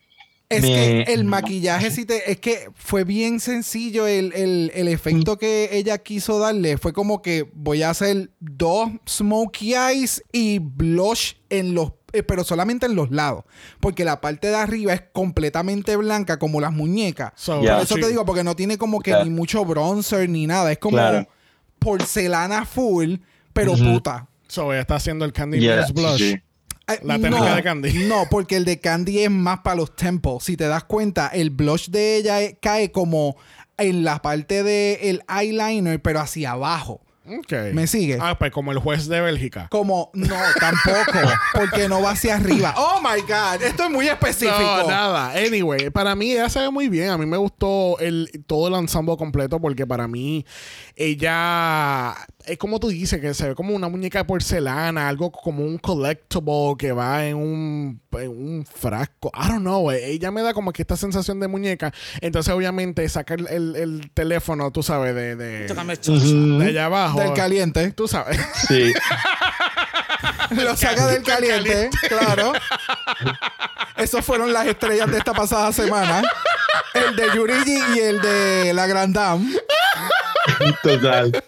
Es 0.50 0.62
me- 0.62 0.68
que 1.04 1.12
el 1.12 1.24
maquillaje 1.24 1.90
sí 1.90 2.06
te, 2.06 2.30
es 2.30 2.38
que 2.40 2.70
fue 2.74 3.04
bien 3.04 3.38
sencillo 3.38 4.06
el, 4.06 4.32
el- 4.32 4.70
el 4.74 4.88
efecto 4.88 5.36
que 5.38 5.68
ella 5.72 5.98
quiso 5.98 6.38
darle. 6.38 6.78
Fue 6.78 6.92
como 6.94 7.20
que 7.20 7.50
voy 7.52 7.82
a 7.82 7.90
hacer 7.90 8.30
dos 8.40 8.88
smokey 9.06 9.74
eyes 9.74 10.24
y 10.32 10.58
blush 10.58 11.34
en 11.50 11.74
los 11.74 11.92
eh, 12.14 12.22
pero 12.22 12.42
solamente 12.44 12.86
en 12.86 12.94
los 12.94 13.10
lados. 13.10 13.44
Porque 13.80 14.02
la 14.06 14.22
parte 14.22 14.48
de 14.48 14.54
arriba 14.56 14.94
es 14.94 15.02
completamente 15.12 15.94
blanca 15.96 16.38
como 16.38 16.58
las 16.62 16.72
muñecas. 16.72 17.32
So. 17.36 17.60
Por 17.60 17.68
eso 17.82 17.96
sí. 17.96 18.00
te 18.00 18.08
digo, 18.08 18.24
porque 18.24 18.42
no 18.44 18.56
tiene 18.56 18.78
como 18.78 19.00
que 19.00 19.14
ni 19.24 19.28
mucho 19.28 19.62
bronzer 19.66 20.26
ni 20.30 20.46
nada. 20.46 20.72
Es 20.72 20.78
como 20.78 20.96
Claro. 20.96 21.28
porcelana 21.78 22.64
full, 22.64 23.16
pero 23.52 23.74
puta. 23.76 24.26
So, 24.48 24.72
ella 24.72 24.80
está 24.80 24.96
haciendo 24.96 25.26
el 25.26 25.32
Candy 25.34 25.58
Mist 25.60 25.90
Blush. 25.92 26.18
sí. 26.18 26.36
La 27.02 27.18
técnica 27.18 27.54
de 27.54 27.62
Candy. 27.62 27.92
No, 28.06 28.26
porque 28.30 28.56
el 28.56 28.64
de 28.64 28.80
Candy 28.80 29.20
es 29.20 29.30
más 29.30 29.60
para 29.60 29.76
los 29.76 29.94
temples. 29.94 30.42
Si 30.44 30.56
te 30.56 30.66
das 30.66 30.84
cuenta, 30.84 31.28
el 31.28 31.50
blush 31.50 31.90
de 31.90 32.16
ella 32.16 32.38
cae 32.60 32.90
como 32.90 33.36
en 33.76 34.04
la 34.04 34.20
parte 34.20 34.62
del 34.62 35.22
eyeliner, 35.28 36.00
pero 36.00 36.20
hacia 36.20 36.52
abajo. 36.52 37.02
¿Me 37.72 37.86
sigue? 37.86 38.18
Ah, 38.20 38.38
pues 38.38 38.50
como 38.50 38.72
el 38.72 38.78
juez 38.78 39.06
de 39.06 39.20
Bélgica. 39.20 39.68
Como, 39.70 40.10
no, 40.14 40.36
tampoco, 40.58 41.18
porque 41.52 41.88
no 41.88 42.00
va 42.00 42.12
hacia 42.12 42.36
arriba. 42.36 42.74
Oh 42.76 43.00
my 43.02 43.20
God, 43.20 43.62
esto 43.62 43.84
es 43.84 43.90
muy 43.90 44.08
específico. 44.08 44.58
No, 44.58 44.88
nada. 44.88 45.32
Anyway, 45.32 45.90
para 45.90 46.14
mí 46.14 46.32
ella 46.32 46.48
se 46.48 46.60
ve 46.60 46.70
muy 46.70 46.88
bien. 46.88 47.10
A 47.10 47.18
mí 47.18 47.26
me 47.26 47.36
gustó 47.36 47.98
el, 47.98 48.30
todo 48.46 48.68
el 48.68 48.74
ensemble 48.74 49.16
completo 49.16 49.60
porque 49.60 49.86
para 49.86 50.08
mí 50.08 50.46
ella 50.98 52.14
es 52.44 52.56
como 52.58 52.80
tú 52.80 52.88
dices, 52.88 53.20
que 53.20 53.34
se 53.34 53.48
ve 53.48 53.54
como 53.54 53.74
una 53.74 53.88
muñeca 53.88 54.20
de 54.20 54.24
porcelana, 54.24 55.06
algo 55.08 55.30
como 55.30 55.62
un 55.64 55.76
collectible 55.78 56.74
que 56.78 56.92
va 56.92 57.26
en 57.26 57.36
un, 57.36 58.00
en 58.12 58.28
un 58.30 58.64
frasco. 58.66 59.30
I 59.34 59.48
don't 59.48 59.60
know. 59.60 59.90
eh, 59.90 60.10
Ella 60.10 60.30
me 60.30 60.42
da 60.42 60.54
como 60.54 60.72
que 60.72 60.82
esta 60.82 60.96
sensación 60.96 61.40
de 61.40 61.48
muñeca. 61.48 61.92
Entonces, 62.22 62.52
obviamente, 62.54 63.06
saca 63.08 63.34
el, 63.34 63.46
el- 63.48 63.76
el 63.76 64.10
teléfono, 64.12 64.70
tú 64.70 64.82
sabes, 64.82 65.14
de, 65.14 65.36
de, 65.36 65.66
de 66.58 66.66
allá 66.66 66.86
abajo. 66.86 67.20
Del 67.20 67.34
caliente. 67.34 67.92
Tú 67.92 68.08
sabes. 68.08 68.40
Sí. 68.66 68.92
Lo 70.50 70.76
saca 70.76 71.06
del 71.08 71.22
caliente, 71.22 71.90
claro. 72.08 72.52
Esos 73.96 74.24
fueron 74.24 74.52
las 74.52 74.66
estrellas 74.66 75.10
de 75.10 75.18
esta 75.18 75.32
pasada 75.32 75.72
semana. 75.72 76.22
El 76.94 77.16
de 77.16 77.26
Yurigi 77.34 77.78
y 77.96 77.98
el 77.98 78.20
de 78.20 78.72
la 78.74 78.86
Grand 78.86 79.14
Dame. 79.14 79.52
Total. 80.82 81.44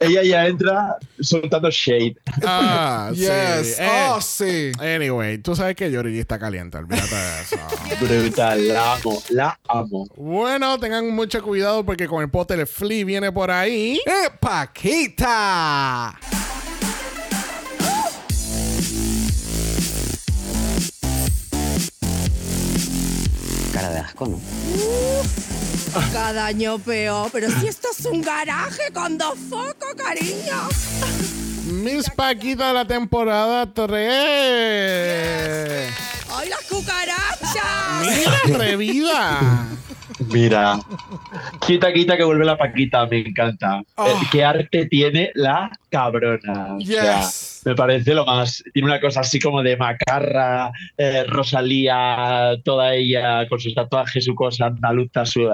Ella 0.00 0.22
ya 0.22 0.46
entra 0.46 0.96
soltando 1.20 1.68
shade. 1.70 2.16
Ah, 2.44 3.10
sí. 3.12 3.20
Yes. 3.20 3.78
Eh, 3.78 3.88
Oh, 4.08 4.20
sí. 4.20 4.72
Anyway, 4.78 5.38
tú 5.38 5.56
sabes 5.56 5.74
que 5.74 5.90
Yorigi 5.90 6.20
está 6.20 6.38
caliente, 6.38 6.78
olvídate 6.78 7.14
de 7.14 7.40
eso. 7.42 7.56
Brutal, 8.00 8.68
la 8.68 8.94
amo, 8.94 9.22
la 9.30 9.58
amo. 9.68 10.06
bueno, 10.16 10.78
tengan 10.78 11.10
mucho 11.10 11.42
cuidado 11.42 11.84
porque 11.84 12.06
con 12.06 12.22
el 12.22 12.30
Potter 12.30 12.66
Flea 12.66 13.04
viene 13.04 13.32
por 13.32 13.50
ahí. 13.50 14.00
¡Eh, 14.06 14.30
Paquita! 14.40 16.18
Asco, 24.06 24.26
¿no? 24.26 24.40
Cada 26.12 26.46
año 26.46 26.78
peor. 26.78 27.30
Pero 27.32 27.50
si 27.50 27.66
esto 27.68 27.88
es 27.96 28.04
un 28.06 28.22
garaje 28.22 28.90
con 28.92 29.16
dos 29.18 29.38
focos, 29.50 29.94
cariño. 29.96 30.68
Miss 31.66 32.08
Paquita 32.10 32.68
de 32.68 32.74
la 32.74 32.84
temporada 32.86 33.66
3. 33.72 33.90
¡Ay, 36.30 36.48
las 36.48 36.62
cucarachas! 36.68 38.02
Mira, 38.02 38.38
atrevida. 38.54 39.40
Mira, 40.28 40.78
quita, 41.66 41.92
quita 41.92 42.16
que 42.16 42.24
vuelve 42.24 42.44
la 42.44 42.56
Paquita, 42.56 43.06
me 43.06 43.18
encanta. 43.20 43.82
Oh. 43.96 44.06
Eh, 44.06 44.14
¿Qué 44.30 44.44
arte 44.44 44.86
tiene 44.86 45.30
la 45.34 45.70
cabrona? 45.90 46.76
O 46.76 46.80
sea, 46.80 47.20
Yes. 47.20 47.55
Me 47.66 47.74
parece 47.74 48.14
lo 48.14 48.24
más. 48.24 48.62
Tiene 48.72 48.88
una 48.88 49.00
cosa 49.00 49.20
así 49.20 49.40
como 49.40 49.60
de 49.60 49.76
macarra, 49.76 50.70
eh, 50.96 51.24
Rosalía, 51.24 52.54
toda 52.64 52.94
ella 52.94 53.48
con 53.48 53.58
sus 53.58 53.74
tatuajes, 53.74 54.24
su 54.24 54.34
cosa 54.36 54.66
andaluza, 54.66 55.26
su. 55.26 55.50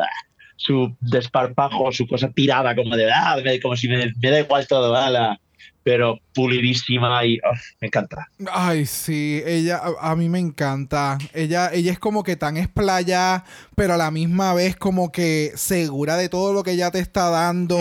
su 0.57 0.95
desparpajo, 1.01 1.91
su 1.91 2.07
cosa 2.07 2.31
tirada 2.31 2.77
como 2.77 2.95
de, 2.97 3.11
ah, 3.11 3.37
como 3.63 3.77
si 3.77 3.89
me, 3.89 4.13
da 4.21 4.41
igual 4.41 4.67
todo, 4.69 4.95
ala, 4.95 5.41
pero 5.85 6.19
pulidísima 6.35 7.25
y 7.25 7.39
oh, 7.39 7.57
me 7.81 7.89
encanta. 7.89 8.29
Ay, 8.53 8.87
sí, 8.87 9.43
ella 9.45 9.81
a, 10.01 10.13
a 10.13 10.17
mí 10.17 10.29
me 10.29 10.39
encanta. 10.39 11.19
Ella, 11.35 11.71
ella 11.73 11.93
es 11.93 11.99
como 11.99 12.23
que 12.23 12.37
tan 12.37 12.57
esplaya, 12.57 13.45
pero 13.75 13.95
a 13.95 13.97
la 13.97 14.11
misma 14.11 14.55
vez 14.55 14.77
como 14.77 15.11
que 15.13 15.53
segura 15.57 16.17
de 16.17 16.29
todo 16.29 16.53
lo 16.53 16.63
que 16.63 16.73
ella 16.73 16.91
te 16.91 17.01
está 17.01 17.31
dando. 17.31 17.79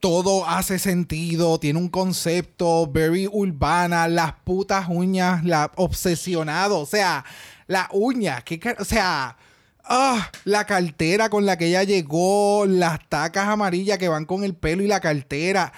Todo 0.00 0.46
hace 0.46 0.78
sentido, 0.78 1.58
tiene 1.58 1.78
un 1.78 1.88
concepto 1.88 2.86
very 2.86 3.26
urbana, 3.30 4.08
las 4.08 4.32
putas 4.44 4.86
uñas, 4.88 5.44
la 5.44 5.70
obsesionado, 5.76 6.80
o 6.80 6.86
sea, 6.86 7.24
la 7.66 7.88
uña, 7.92 8.42
qué 8.42 8.58
ca- 8.58 8.76
o 8.78 8.84
sea, 8.84 9.36
ah, 9.84 10.30
la 10.44 10.64
cartera 10.66 11.28
con 11.30 11.46
la 11.46 11.56
que 11.56 11.66
ella 11.66 11.82
llegó, 11.82 12.64
las 12.66 12.98
tacas 13.08 13.48
amarillas 13.48 13.98
que 13.98 14.08
van 14.08 14.24
con 14.26 14.44
el 14.44 14.54
pelo 14.54 14.82
y 14.82 14.86
la 14.86 15.00
cartera. 15.00 15.72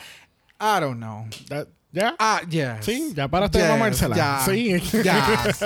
I 0.61 0.81
don't 0.81 0.99
know. 0.99 1.27
¿Ya? 1.92 2.14
Ah, 2.20 2.40
yes. 2.49 2.85
Sí, 2.85 3.12
ya 3.16 3.27
paraste 3.27 3.59
de 3.59 3.64
Yes, 3.64 3.73
mamársela. 3.73 4.14
ya. 4.14 4.40
Sí. 4.44 4.79
Yes. 4.79 5.64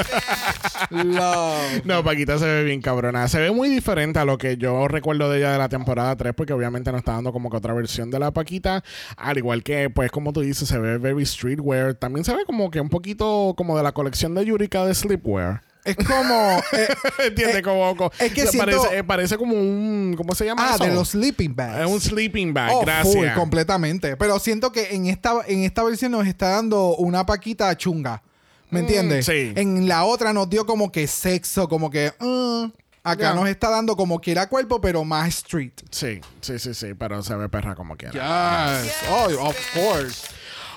Love. 0.91 1.85
No, 1.85 2.03
Paquita 2.03 2.39
se 2.39 2.47
ve 2.47 2.65
bien 2.65 2.81
cabrona. 2.81 3.29
Se 3.29 3.39
ve 3.41 3.51
muy 3.51 3.69
diferente 3.69 4.19
a 4.19 4.25
lo 4.25 4.39
que 4.39 4.57
yo 4.57 4.89
recuerdo 4.89 5.29
de 5.31 5.39
ella 5.39 5.53
de 5.53 5.59
la 5.59 5.69
temporada 5.69 6.17
3, 6.17 6.33
porque 6.35 6.55
obviamente 6.55 6.91
nos 6.93 7.01
está 7.01 7.13
dando 7.13 7.31
como 7.33 7.51
que 7.51 7.57
otra 7.59 7.75
versión 7.75 8.11
de 8.11 8.19
la 8.19 8.31
Paquita. 8.31 8.83
Al 9.19 9.37
igual 9.37 9.63
que, 9.63 9.91
pues, 9.91 10.11
como 10.11 10.33
tú 10.33 10.41
dices, 10.41 10.67
se 10.67 10.79
ve 10.79 10.97
very 10.97 11.27
streetwear. 11.27 11.95
También 11.95 12.25
se 12.25 12.35
ve 12.35 12.45
como 12.47 12.71
que 12.71 12.81
un 12.81 12.89
poquito 12.89 13.53
como 13.57 13.77
de 13.77 13.83
la 13.83 13.93
colección 13.93 14.35
de 14.35 14.47
Yurika 14.47 14.87
de 14.87 14.95
Sleepwear. 14.95 15.63
Es 15.85 15.97
como. 15.97 16.59
eh, 16.73 16.89
¿Entiendes? 17.27 17.57
Eh, 17.57 17.63
como, 17.63 17.97
como- 17.97 18.11
es 18.19 18.33
que 18.33 18.47
siento- 18.47 18.65
parece, 18.83 18.99
eh, 18.99 19.05
parece 19.05 19.37
como 19.37 19.55
un. 19.55 20.15
¿Cómo 20.17 20.35
se 20.35 20.47
llama 20.47 20.67
ah, 20.71 20.75
eso? 20.77 20.85
de 20.85 20.95
los 20.95 21.11
sleeping 21.11 21.55
bags. 21.55 21.81
Es 21.81 21.87
un 21.87 22.01
sleeping 22.01 22.55
bag, 22.55 22.71
Oh, 22.73 22.79
full, 22.79 22.87
gracias. 22.87 23.37
completamente. 23.37 24.17
Pero 24.17 24.39
siento 24.39 24.73
que 24.73 24.95
en 24.95 25.07
esta, 25.07 25.35
en 25.47 25.65
esta 25.65 25.83
versión 25.85 26.13
nos 26.13 26.27
está 26.27 26.49
dando 26.51 26.97
una 26.97 27.27
paquita 27.27 27.77
chunga. 27.77 28.23
¿Me 28.71 28.81
entiendes? 28.81 29.29
Mm, 29.29 29.31
sí. 29.31 29.53
En 29.55 29.87
la 29.89 30.05
otra 30.05 30.33
nos 30.33 30.49
dio 30.51 30.67
como 30.67 30.91
que 30.91 31.07
sexo, 31.07 31.69
como 31.69 31.91
que. 31.91 32.13
uh, 32.21 32.69
acá 33.05 33.35
nos 33.35 33.49
está 33.49 33.69
dando 33.69 33.95
como 33.95 34.19
quiera 34.21 34.49
cuerpo, 34.49 34.81
pero 34.81 35.05
más 35.05 35.29
street. 35.29 35.73
Sí, 35.91 36.21
sí, 36.41 36.59
sí, 36.59 36.73
sí, 36.75 36.95
pero 36.99 37.23
se 37.23 37.37
ve 37.37 37.49
perra 37.51 37.75
como 37.75 37.97
quiera. 37.97 38.81
Yes. 38.83 38.93
Oh, 39.11 39.49
of 39.49 39.57
course. 39.75 40.27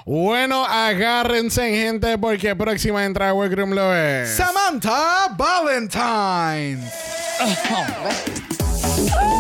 Bueno, 0.08 0.66
agárrense, 0.66 1.70
gente, 1.70 2.18
porque 2.18 2.56
próxima 2.56 3.04
entrada 3.04 3.32
a 3.32 3.34
Workroom 3.34 3.72
lo 3.72 3.94
es. 3.94 4.30
Samantha 4.38 5.36
Valentine. 5.38 6.80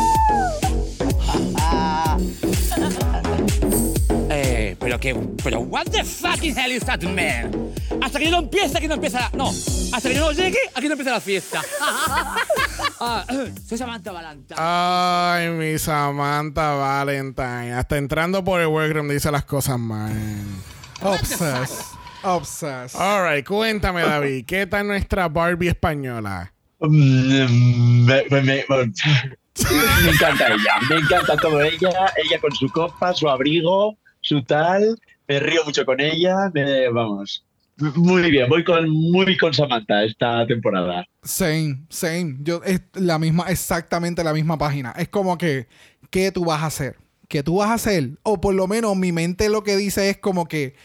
pero 4.87 4.99
que, 5.01 5.13
pero 5.43 5.59
what 5.59 5.83
the 5.91 6.01
fucking 6.01 6.55
hell 6.57 6.71
is 6.71 6.81
that 6.85 7.03
man? 7.03 7.51
Hasta 8.01 8.19
que 8.19 8.25
yo 8.25 8.31
no 8.31 8.39
empiece, 8.39 8.77
aquí 8.77 8.87
no 8.87 8.93
empieza 8.93 9.19
la, 9.19 9.29
no, 9.35 9.49
hasta 9.49 10.07
que 10.07 10.15
yo 10.15 10.21
no 10.21 10.31
llegue, 10.31 10.57
aquí 10.73 10.87
no 10.87 10.93
empieza 10.93 11.11
la 11.11 11.19
fiesta. 11.19 11.61
Ah, 12.99 13.23
soy 13.67 13.77
Samantha 13.77 14.11
Valentine. 14.11 14.55
Ay, 14.59 15.49
mi 15.49 15.77
Samantha 15.77 16.73
Valentine. 16.73 17.73
Hasta 17.73 17.97
entrando 17.97 18.43
por 18.43 18.59
el 18.59 18.67
workroom 18.67 19.07
dice 19.09 19.29
las 19.29 19.43
cosas 19.45 19.77
mal. 19.77 20.11
Obsessed. 21.03 21.77
Obsessed. 22.23 22.99
Alright, 22.99 23.45
cuéntame, 23.45 24.01
David, 24.01 24.45
¿qué 24.47 24.65
tal 24.65 24.87
nuestra 24.87 25.27
Barbie 25.27 25.67
española? 25.67 26.51
Mm, 26.79 28.05
Me, 28.05 28.23
me- 28.31 28.41
me- 28.41 28.65
me 28.67 30.09
encanta 30.11 30.47
ella, 30.47 30.73
me 30.89 30.95
encanta 30.97 31.35
todo 31.37 31.61
ella, 31.61 31.89
ella 32.23 32.39
con 32.41 32.55
su 32.55 32.67
copa, 32.69 33.13
su 33.13 33.29
abrigo, 33.29 33.95
su 34.27 34.43
tal, 34.43 34.99
me 35.27 35.39
río 35.39 35.63
mucho 35.65 35.85
con 35.85 35.99
ella, 35.99 36.49
me- 36.53 36.89
vamos, 36.89 37.43
muy 37.95 38.31
bien, 38.31 38.49
voy 38.49 38.63
con 38.63 38.89
muy 38.89 39.37
con 39.37 39.53
Samantha 39.53 40.03
esta 40.03 40.45
temporada. 40.47 41.05
Same, 41.23 41.85
same. 41.89 42.37
Yo, 42.39 42.61
es 42.63 42.81
la 42.93 43.19
misma, 43.19 43.45
exactamente 43.49 44.23
la 44.23 44.33
misma 44.33 44.57
página. 44.57 44.93
Es 44.97 45.09
como 45.09 45.37
que, 45.37 45.67
¿qué 46.09 46.31
tú 46.31 46.45
vas 46.45 46.63
a 46.63 46.67
hacer? 46.67 46.95
¿Qué 47.27 47.43
tú 47.43 47.57
vas 47.57 47.69
a 47.69 47.73
hacer? 47.75 48.11
O 48.23 48.41
por 48.41 48.55
lo 48.55 48.67
menos 48.67 48.95
mi 48.95 49.11
mente 49.11 49.49
lo 49.49 49.63
que 49.63 49.77
dice 49.77 50.09
es 50.09 50.17
como 50.17 50.47
que 50.47 50.75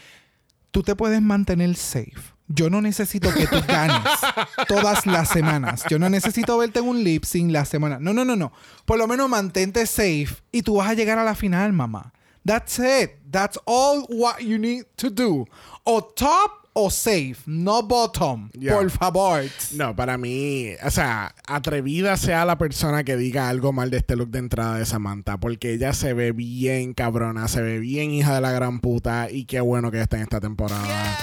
tú 0.71 0.83
te 0.83 0.95
puedes 0.95 1.21
mantener 1.21 1.75
safe. 1.75 2.33
Yo 2.47 2.69
no 2.69 2.81
necesito 2.81 3.33
que 3.33 3.47
tú 3.47 3.55
ganes 3.67 3.97
todas 4.67 5.05
las 5.07 5.29
semanas. 5.29 5.85
Yo 5.89 5.97
no 5.97 6.09
necesito 6.09 6.57
verte 6.57 6.79
en 6.79 6.87
un 6.87 7.03
lip 7.03 7.23
sync 7.23 7.51
la 7.51 7.65
semana. 7.65 7.97
No, 7.99 8.13
no, 8.13 8.25
no, 8.25 8.35
no. 8.35 8.51
Por 8.85 8.99
lo 8.99 9.07
menos 9.07 9.29
mantente 9.29 9.85
safe 9.87 10.27
y 10.51 10.61
tú 10.61 10.75
vas 10.75 10.89
a 10.89 10.93
llegar 10.93 11.17
a 11.17 11.23
la 11.23 11.33
final, 11.35 11.71
mamá. 11.73 12.13
That's 12.45 12.79
it. 12.79 13.17
That's 13.31 13.57
all 13.65 14.03
what 14.03 14.43
you 14.43 14.57
need 14.57 14.85
to 14.97 15.09
do. 15.09 15.45
O 15.85 16.01
top 16.01 16.62
o 16.73 16.89
safe, 16.89 17.35
no 17.45 17.83
bottom. 17.83 18.49
Yeah. 18.51 18.75
Por 18.75 18.89
favor. 18.89 19.43
No, 19.75 19.95
para 19.95 20.17
mí, 20.17 20.69
o 20.83 20.89
sea, 20.91 21.33
atrevida 21.47 22.17
sea 22.17 22.45
la 22.45 22.57
persona 22.57 23.03
que 23.03 23.15
diga 23.15 23.47
algo 23.49 23.71
mal 23.73 23.89
de 23.91 23.97
este 23.97 24.15
look 24.15 24.29
de 24.31 24.39
entrada 24.39 24.77
de 24.77 24.85
Samantha, 24.85 25.37
porque 25.39 25.73
ella 25.73 25.93
se 25.93 26.13
ve 26.13 26.31
bien 26.31 26.93
cabrona, 26.93 27.47
se 27.47 27.61
ve 27.61 27.79
bien 27.79 28.11
hija 28.11 28.35
de 28.35 28.41
la 28.41 28.51
gran 28.51 28.79
puta, 28.79 29.29
y 29.29 29.45
qué 29.45 29.61
bueno 29.61 29.91
que 29.91 30.01
está 30.01 30.17
en 30.17 30.23
esta 30.23 30.41
temporada. 30.41 31.17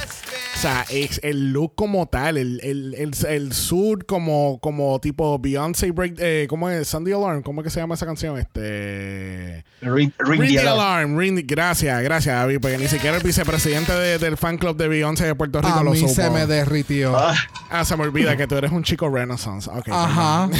O 0.57 0.63
sea, 0.63 0.85
es 0.91 1.21
el 1.23 1.53
look 1.53 1.75
como 1.75 2.07
tal, 2.09 2.37
el, 2.37 2.61
el, 2.63 2.95
el, 2.99 3.13
el 3.29 3.53
suit 3.55 4.05
como, 4.07 4.59
como 4.61 5.01
tipo 5.01 5.39
Beyoncé 5.39 5.91
Break, 5.91 6.17
eh, 6.19 6.47
¿cómo 6.51 6.69
es? 6.69 6.87
Sunday 6.87 7.15
Alarm, 7.15 7.43
¿cómo 7.43 7.63
es 7.63 7.65
que 7.65 7.71
se 7.71 7.81
llama 7.81 7.95
esa 7.95 8.05
canción? 8.05 8.39
Este... 8.39 9.65
Ring, 9.81 10.13
ring 10.19 10.41
Ring 10.41 10.51
the 10.51 10.57
the 10.57 10.69
alarm. 10.69 10.81
alarm, 11.15 11.19
ring 11.19 11.37
the- 11.37 11.43
gracias, 11.43 12.03
gracias 12.03 12.35
David, 12.37 12.59
porque 12.61 12.77
ni 12.77 12.89
siquiera 12.89 13.17
el 13.17 13.23
vicepresidente 13.23 13.93
de- 13.95 14.19
del 14.19 14.37
fan 14.37 14.59
club 14.59 14.77
de 14.77 14.89
Beyoncé 14.89 15.25
de 15.25 15.35
Puerto 15.41 15.63
Rico 15.63 15.79
A 15.79 15.83
lo 15.83 15.93
mí 15.93 15.99
supo. 16.01 16.13
se 16.13 16.29
me 16.29 16.45
derritió. 16.47 17.17
Ah, 17.17 17.35
Ah, 17.71 17.83
se 17.85 17.97
me 17.97 18.03
olvida 18.03 18.37
que 18.37 18.47
tú 18.47 18.57
eres 18.57 18.73
un 18.73 18.83
chico 18.83 19.09
Renaissance. 19.09 19.71
Ajá. 19.91 20.51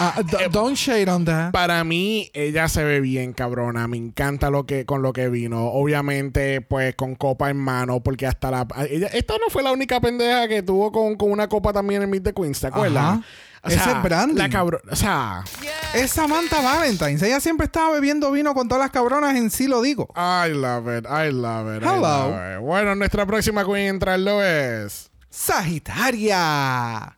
Ah, 0.00 0.22
d- 0.24 0.48
don't 0.50 0.74
shade 0.76 1.10
on 1.10 1.24
that. 1.26 1.52
Para 1.52 1.84
mí, 1.84 2.30
ella 2.32 2.68
se 2.68 2.82
ve 2.84 3.00
bien 3.00 3.32
cabrona. 3.34 3.86
Me 3.88 3.96
encanta 3.98 4.48
lo 4.48 4.64
que, 4.64 4.86
con 4.86 5.02
lo 5.02 5.12
que 5.12 5.28
vino. 5.28 5.66
Obviamente, 5.66 6.60
pues 6.62 6.94
con 6.94 7.14
copa 7.14 7.50
en 7.50 7.58
mano, 7.58 8.00
porque 8.02 8.26
hasta 8.26 8.50
la. 8.50 8.66
Ella, 8.88 9.08
esta 9.08 9.34
no 9.34 9.50
fue 9.50 9.62
la 9.62 9.72
única 9.72 10.00
pendeja 10.00 10.48
que 10.48 10.62
tuvo 10.62 10.90
con, 10.92 11.16
con 11.16 11.30
una 11.30 11.48
copa 11.48 11.72
también 11.72 12.02
en 12.02 12.08
Meet 12.08 12.24
the 12.24 12.32
Queens, 12.32 12.60
¿te 12.60 12.68
acuerdas? 12.68 13.04
Ajá. 13.04 13.22
O 13.64 13.70
sea, 13.70 13.80
Ese 13.80 13.92
es 13.92 14.02
branding. 14.02 14.36
La 14.38 14.48
cabrona. 14.50 14.92
O 14.92 14.96
sea, 14.96 15.44
Es 15.94 16.10
Samantha 16.10 16.60
Valentine. 16.60 17.14
Ella 17.24 17.38
siempre 17.38 17.66
estaba 17.66 17.90
bebiendo 17.92 18.32
vino 18.32 18.54
con 18.54 18.66
todas 18.68 18.82
las 18.82 18.90
cabronas 18.90 19.36
en 19.36 19.50
sí, 19.50 19.68
lo 19.68 19.80
digo. 19.82 20.08
I 20.16 20.50
love 20.52 20.88
it. 20.98 21.06
I 21.06 21.30
love 21.30 21.76
it. 21.76 21.82
I 21.82 21.86
Hello. 21.86 22.00
love 22.30 22.56
it. 22.56 22.60
Bueno, 22.60 22.94
nuestra 22.96 23.24
próxima 23.24 23.64
queen 23.64 23.76
en 23.86 23.88
entrarlo 23.94 24.42
es. 24.42 25.10
Sagitaria. 25.30 27.14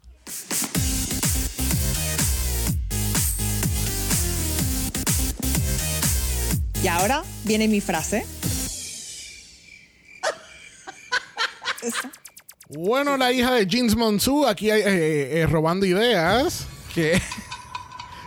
Y 6.83 6.89
ahora 6.89 7.23
viene 7.45 7.69
mi 7.69 7.81
frase. 7.81 8.27
Bueno, 12.71 13.17
la 13.17 13.33
hija 13.33 13.53
de 13.53 13.67
Jeans 13.67 13.97
Monsu, 13.97 14.47
aquí 14.47 14.71
eh, 14.71 14.79
eh, 14.79 15.41
eh, 15.41 15.47
robando 15.47 15.85
ideas. 15.87 16.67
¿Qué? 16.95 17.21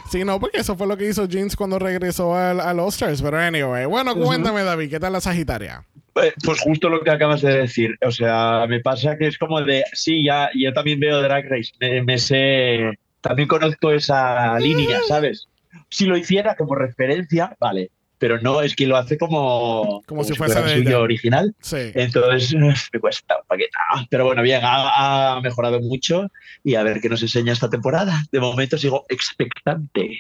Sí, 0.10 0.23
no, 0.23 0.39
porque 0.39 0.60
eso 0.60 0.78
fue 0.78 0.88
lo 0.88 0.95
que 0.95 1.10
hizo 1.10 1.26
Jeans 1.26 1.56
cuando 1.56 1.80
regresó 1.80 2.36
al, 2.36 2.62
al 2.62 2.80
All-Stars. 2.80 3.21
Pero 3.21 3.38
anyway, 3.38 3.86
bueno, 3.86 4.15
cuéntame, 4.15 4.63
David, 4.63 4.89
¿qué 4.89 5.00
tal 5.00 5.13
la 5.13 5.19
Sagitaria? 5.21 5.84
Eh, 6.15 6.34
Pues 6.45 6.62
justo 6.62 6.88
lo 6.88 7.02
que 7.02 7.12
acabas 7.12 7.41
de 7.41 7.58
decir. 7.58 7.97
O 8.06 8.12
sea, 8.12 8.65
me 8.69 8.80
pasa 8.80 9.17
que 9.17 9.28
es 9.28 9.38
como 9.38 9.62
de, 9.62 9.84
sí, 9.93 10.23
ya, 10.23 10.50
yo 10.56 10.71
también 10.73 11.00
veo 11.00 11.21
Drag 11.21 11.45
Race, 11.50 11.71
me, 11.80 12.02
me 12.04 12.17
sé, 12.19 12.97
también 13.21 13.47
conozco 13.50 13.91
esa 13.91 14.58
línea, 14.60 15.00
¿sabes? 15.08 15.47
Si 15.89 16.06
lo 16.06 16.15
hiciera 16.17 16.56
como 16.56 16.76
referencia, 16.76 17.56
vale, 17.60 17.91
pero 18.17 18.39
no, 18.41 18.62
es 18.62 18.75
que 18.75 18.88
lo 18.88 18.97
hace 18.97 19.17
como, 19.17 20.01
Como 20.06 20.23
si 20.23 20.34
fuese 20.34 20.53
fuera 20.53 20.67
de 20.67 20.84
suyo 20.84 21.01
original. 21.01 21.56
Sí. 21.62 21.91
Entonces 21.93 22.56
me 22.93 22.99
cuesta 22.99 23.38
un 23.38 23.47
paquete. 23.47 23.71
Ah, 23.93 24.06
Pero 24.10 24.25
bueno, 24.25 24.41
bien, 24.41 24.62
ha, 24.63 25.36
ha 25.36 25.41
mejorado 25.41 25.80
mucho 25.80 26.30
y 26.63 26.75
a 26.75 26.84
ver 26.84 26.99
qué 27.01 27.10
nos 27.10 27.21
enseña 27.21 27.53
esta 27.53 27.69
temporada. 27.69 28.23
De 28.32 28.39
momento 28.39 28.77
sigo 28.77 29.06
expectante. 29.10 30.19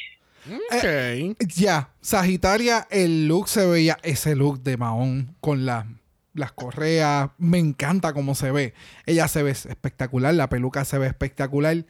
Ok. 0.71 1.37
Ya, 1.55 1.89
Sagitaria, 2.01 2.87
el 2.89 3.27
look 3.27 3.49
se 3.49 3.65
veía, 3.65 3.97
ese 4.03 4.35
look 4.35 4.61
de 4.61 4.77
Mahón 4.77 5.35
con 5.39 5.65
las 5.65 5.85
las 6.37 6.51
correas, 6.51 7.31
me 7.37 7.57
encanta 7.57 8.13
cómo 8.13 8.35
se 8.35 8.51
ve. 8.51 8.73
Ella 9.05 9.27
se 9.27 9.43
ve 9.43 9.51
espectacular, 9.51 10.33
la 10.35 10.49
peluca 10.49 10.85
se 10.85 10.97
ve 10.97 11.07
espectacular. 11.07 11.85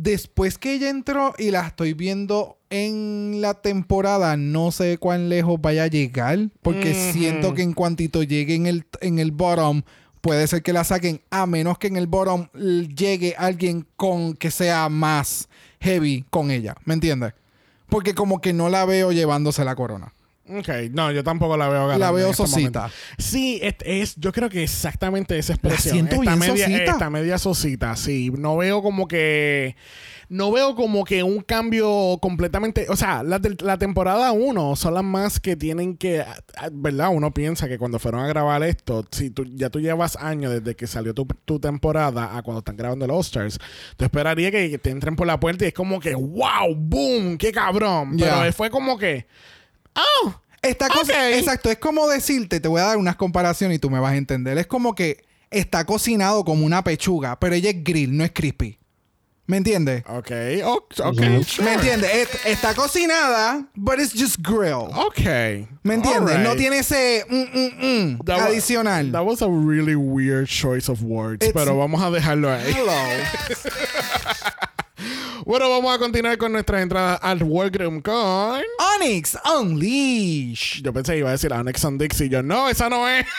Después 0.00 0.58
que 0.58 0.74
ella 0.74 0.90
entró 0.90 1.34
y 1.38 1.50
la 1.50 1.66
estoy 1.66 1.92
viendo 1.92 2.56
en 2.70 3.40
la 3.40 3.54
temporada, 3.54 4.36
no 4.36 4.70
sé 4.70 4.96
cuán 4.96 5.28
lejos 5.28 5.60
vaya 5.60 5.82
a 5.82 5.88
llegar, 5.88 6.50
porque 6.62 6.94
siento 6.94 7.52
que 7.52 7.62
en 7.62 7.72
cuantito 7.72 8.22
llegue 8.22 8.54
en 8.54 8.66
el, 8.66 8.86
en 9.00 9.18
el 9.18 9.32
bottom, 9.32 9.82
puede 10.20 10.46
ser 10.46 10.62
que 10.62 10.72
la 10.72 10.84
saquen, 10.84 11.20
a 11.30 11.46
menos 11.46 11.78
que 11.78 11.88
en 11.88 11.96
el 11.96 12.06
bottom 12.06 12.46
llegue 12.52 13.34
alguien 13.36 13.88
con 13.96 14.34
que 14.34 14.52
sea 14.52 14.88
más 14.88 15.48
heavy 15.80 16.24
con 16.30 16.52
ella, 16.52 16.76
¿me 16.84 16.94
entiendes? 16.94 17.34
Porque 17.88 18.14
como 18.14 18.40
que 18.40 18.52
no 18.52 18.68
la 18.68 18.84
veo 18.84 19.10
llevándose 19.10 19.64
la 19.64 19.74
corona. 19.74 20.14
Ok, 20.50 20.68
no, 20.92 21.12
yo 21.12 21.22
tampoco 21.22 21.56
la 21.56 21.68
veo 21.68 21.98
La 21.98 22.10
veo 22.10 22.30
este 22.30 22.36
sosita. 22.46 22.80
momento. 22.80 22.96
Sí, 23.18 23.60
es, 23.62 23.74
es- 23.84 24.16
yo 24.16 24.32
creo 24.32 24.48
que 24.48 24.62
exactamente 24.62 25.38
esa 25.38 25.52
expresión. 25.52 25.92
siento 25.94 26.16
está 26.16 26.36
bien 26.36 26.38
media, 26.38 26.66
sosita. 26.66 26.92
Está 26.92 27.10
media 27.10 27.38
sosita, 27.38 27.96
sí. 27.96 28.32
No 28.36 28.56
veo 28.56 28.82
como 28.82 29.06
que. 29.08 29.76
No 30.30 30.52
veo 30.52 30.74
como 30.74 31.04
que 31.04 31.22
un 31.22 31.40
cambio 31.40 32.18
completamente. 32.20 32.86
O 32.90 32.96
sea, 32.96 33.22
la, 33.22 33.40
la 33.60 33.78
temporada 33.78 34.32
1 34.32 34.76
son 34.76 34.94
las 34.94 35.04
más 35.04 35.40
que 35.40 35.56
tienen 35.56 35.96
que. 35.96 36.22
¿Verdad? 36.72 37.08
Uno 37.12 37.32
piensa 37.32 37.66
que 37.68 37.78
cuando 37.78 37.98
fueron 37.98 38.20
a 38.22 38.26
grabar 38.28 38.62
esto, 38.62 39.06
si 39.10 39.30
tú, 39.30 39.44
ya 39.54 39.70
tú 39.70 39.80
llevas 39.80 40.16
años 40.16 40.52
desde 40.52 40.76
que 40.76 40.86
salió 40.86 41.14
tu, 41.14 41.26
tu 41.44 41.58
temporada 41.60 42.36
a 42.36 42.42
cuando 42.42 42.58
están 42.58 42.76
grabando 42.76 43.06
los 43.06 43.16
All-Stars, 43.16 43.58
tú 43.96 44.04
esperaría 44.04 44.50
que, 44.50 44.76
te 44.78 44.90
entren 44.90 45.16
por 45.16 45.26
la 45.26 45.40
puerta 45.40 45.64
y 45.64 45.68
es 45.68 45.74
como 45.74 45.98
que, 45.98 46.14
¡Wow! 46.14 46.74
¡Boom! 46.76 47.38
¡Qué 47.38 47.50
cabrón! 47.50 48.16
Pero 48.18 48.52
fue 48.52 48.68
como 48.70 48.98
que. 48.98 49.26
¡Oh! 49.98 50.34
Esta 50.62 50.88
cosa, 50.88 51.30
exacto, 51.30 51.70
es 51.70 51.78
como 51.78 52.08
decirte, 52.08 52.58
te 52.60 52.66
voy 52.68 52.80
a 52.80 52.84
dar 52.84 52.96
unas 52.96 53.16
comparaciones 53.16 53.76
y 53.76 53.78
tú 53.78 53.90
me 53.90 54.00
vas 54.00 54.12
a 54.12 54.16
entender. 54.16 54.58
Es 54.58 54.66
como 54.66 54.94
que 54.94 55.24
está 55.50 55.84
cocinado 55.84 56.44
como 56.44 56.66
una 56.66 56.82
pechuga, 56.82 57.38
pero 57.38 57.54
ella 57.54 57.70
es 57.70 57.84
grill, 57.84 58.16
no 58.16 58.24
es 58.24 58.32
crispy. 58.32 58.78
¿Me 59.46 59.56
entiendes? 59.56 60.04
Ok, 60.06 60.30
oh, 60.64 60.86
ok, 61.04 61.20
sure. 61.46 61.64
¿Me 61.64 61.74
entiendes? 61.74 62.10
Es- 62.14 62.44
está 62.44 62.74
cocinada, 62.74 63.66
but 63.74 63.98
it's 63.98 64.12
just 64.12 64.36
grill. 64.42 64.90
Ok. 64.94 65.20
¿Me 65.84 65.94
entiendes? 65.94 66.40
No 66.40 66.54
tiene 66.54 66.80
ese 66.80 67.24
mm, 67.30 67.58
mm, 67.58 67.70
mm 67.80 68.18
That 68.26 68.40
adicional. 68.40 69.10
That 69.10 69.24
was 69.24 69.40
a 69.40 69.48
really 69.48 69.94
weird 69.94 70.48
choice 70.48 70.90
of 70.90 71.02
words, 71.02 71.46
It's- 71.46 71.54
pero 71.54 71.78
vamos 71.78 72.02
a 72.02 72.10
dejarlo 72.10 72.52
ahí. 72.52 72.74
Hello. 72.74 72.92
Bueno, 75.44 75.70
vamos 75.70 75.94
a 75.94 75.98
continuar 75.98 76.36
con 76.38 76.52
nuestra 76.52 76.82
entrada 76.82 77.14
al 77.14 77.42
workroom 77.42 78.00
con... 78.02 78.60
Onyx 79.00 79.38
Unleash. 79.58 80.82
Yo 80.82 80.92
pensé 80.92 81.12
que 81.12 81.18
iba 81.20 81.28
a 81.28 81.32
decir 81.32 81.52
Onyx 81.52 81.84
and 81.84 82.00
Dixie. 82.02 82.28
Yo, 82.28 82.42
no, 82.42 82.68
esa 82.68 82.88
no 82.88 83.08
es. 83.08 83.24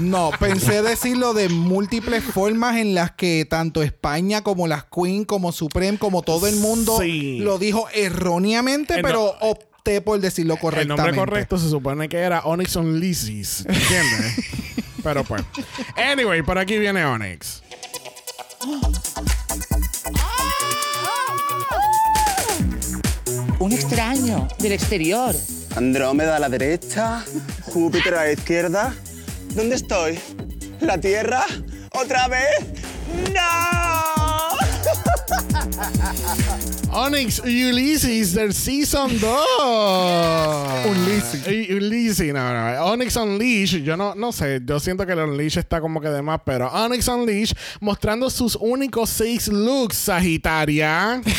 No, 0.00 0.30
pensé 0.40 0.80
decirlo 0.82 1.34
de 1.34 1.50
múltiples 1.50 2.24
formas 2.24 2.76
en 2.78 2.94
las 2.94 3.12
que 3.12 3.46
tanto 3.48 3.82
España 3.82 4.42
como 4.42 4.66
las 4.66 4.84
Queen, 4.84 5.24
como 5.26 5.52
Supreme, 5.52 5.98
como 5.98 6.22
todo 6.22 6.46
el 6.46 6.56
mundo 6.56 6.96
Sí. 7.00 7.38
lo 7.40 7.58
dijo 7.58 7.86
erróneamente, 7.92 8.94
El 8.96 9.02
pero 9.02 9.34
opté 9.40 10.00
por 10.00 10.18
decirlo 10.18 10.54
El 10.54 10.60
correctamente. 10.60 11.02
nombre 11.12 11.14
correcto 11.26 11.58
se 11.58 11.68
supone 11.68 12.08
que 12.08 12.16
era 12.18 12.40
Onyx 12.40 12.74
on 12.76 12.98
Lizzies. 13.00 13.66
¿Entiendes? 13.66 14.36
pero 15.04 15.24
pues. 15.24 15.42
Anyway, 15.96 16.40
por 16.42 16.56
aquí 16.58 16.78
viene 16.78 17.04
Onyx. 17.04 17.62
Un 23.62 23.72
extraño 23.72 24.48
del 24.58 24.72
exterior. 24.72 25.36
Andrómeda 25.76 26.34
a 26.34 26.40
la 26.40 26.48
derecha, 26.48 27.24
Júpiter 27.62 28.12
a 28.16 28.24
la 28.24 28.32
izquierda. 28.32 28.92
¿Dónde 29.54 29.76
estoy? 29.76 30.18
¿La 30.80 30.98
Tierra? 30.98 31.44
¿Otra 31.92 32.26
vez? 32.26 32.42
¡No! 33.32 33.40
Onyx 37.04 37.38
Ulysses 37.38 38.34
del 38.34 38.52
Season 38.52 39.20
2. 39.20 39.46
Ulysses. 40.90 41.46
Ulysses, 41.46 42.34
no, 42.34 42.52
no. 42.52 42.84
Onyx 42.86 43.14
Unleash, 43.14 43.76
yo 43.76 43.96
no, 43.96 44.16
no 44.16 44.32
sé, 44.32 44.60
yo 44.64 44.80
siento 44.80 45.06
que 45.06 45.12
el 45.12 45.20
Unleash 45.20 45.58
está 45.58 45.80
como 45.80 46.00
que 46.00 46.08
de 46.08 46.20
más, 46.20 46.40
pero 46.44 46.66
Onyx 46.68 47.06
Unleash 47.06 47.52
mostrando 47.78 48.28
sus 48.28 48.56
únicos 48.56 49.08
seis 49.08 49.46
looks, 49.46 49.98
Sagitaria. 49.98 51.22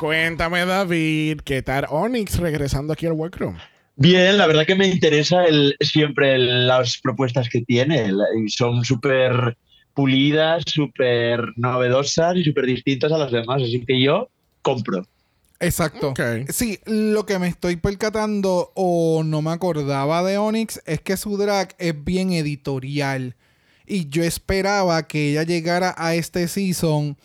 Cuéntame, 0.00 0.64
David, 0.64 1.40
¿qué 1.44 1.60
tal 1.60 1.84
Onyx 1.90 2.38
regresando 2.38 2.94
aquí 2.94 3.04
al 3.04 3.12
workroom? 3.12 3.58
Bien, 3.96 4.38
la 4.38 4.46
verdad 4.46 4.64
que 4.64 4.74
me 4.74 4.86
interesa 4.86 5.44
el, 5.44 5.76
siempre 5.80 6.36
el- 6.36 6.66
las 6.66 6.96
propuestas 7.02 7.50
que 7.50 7.60
tiene. 7.60 8.10
Son 8.48 8.82
súper 8.82 9.58
pulidas, 9.92 10.62
súper 10.66 11.42
novedosas 11.56 12.34
y 12.36 12.44
súper 12.44 12.64
distintas 12.64 13.12
a 13.12 13.18
las 13.18 13.30
demás. 13.30 13.60
Así 13.62 13.84
que 13.84 14.02
yo 14.02 14.30
compro. 14.62 15.06
Exacto. 15.60 16.14
Sí, 16.48 16.78
lo 16.86 17.26
que 17.26 17.38
me 17.38 17.48
estoy 17.48 17.76
percatando 17.76 18.72
o 18.74 19.22
no 19.22 19.42
me 19.42 19.50
acordaba 19.50 20.22
de 20.22 20.38
Onyx 20.38 20.80
es 20.86 21.02
que 21.02 21.18
su 21.18 21.36
drag 21.36 21.74
es 21.78 21.92
bien 22.02 22.32
editorial. 22.32 23.36
Y 23.86 24.08
yo 24.08 24.22
esperaba 24.22 25.06
que 25.06 25.32
ella 25.32 25.42
llegara 25.42 25.94
a 25.98 26.14
este 26.14 26.48
season 26.48 27.18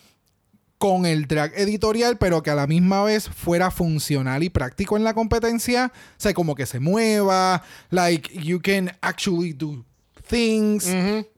con 0.85 1.07
el 1.07 1.25
drag 1.25 1.51
editorial, 1.55 2.19
pero 2.19 2.43
que 2.43 2.51
a 2.51 2.55
la 2.55 2.67
misma 2.67 3.03
vez 3.03 3.27
fuera 3.27 3.71
funcional 3.71 4.43
y 4.43 4.51
práctico 4.51 4.95
en 4.95 5.03
la 5.03 5.15
competencia. 5.15 5.91
O 5.91 6.13
sea, 6.17 6.31
como 6.35 6.53
que 6.53 6.67
se 6.67 6.79
mueva, 6.79 7.63
like 7.89 8.31
you 8.39 8.61
can 8.61 8.95
actually 9.01 9.51
do 9.51 9.83
things. 10.27 10.87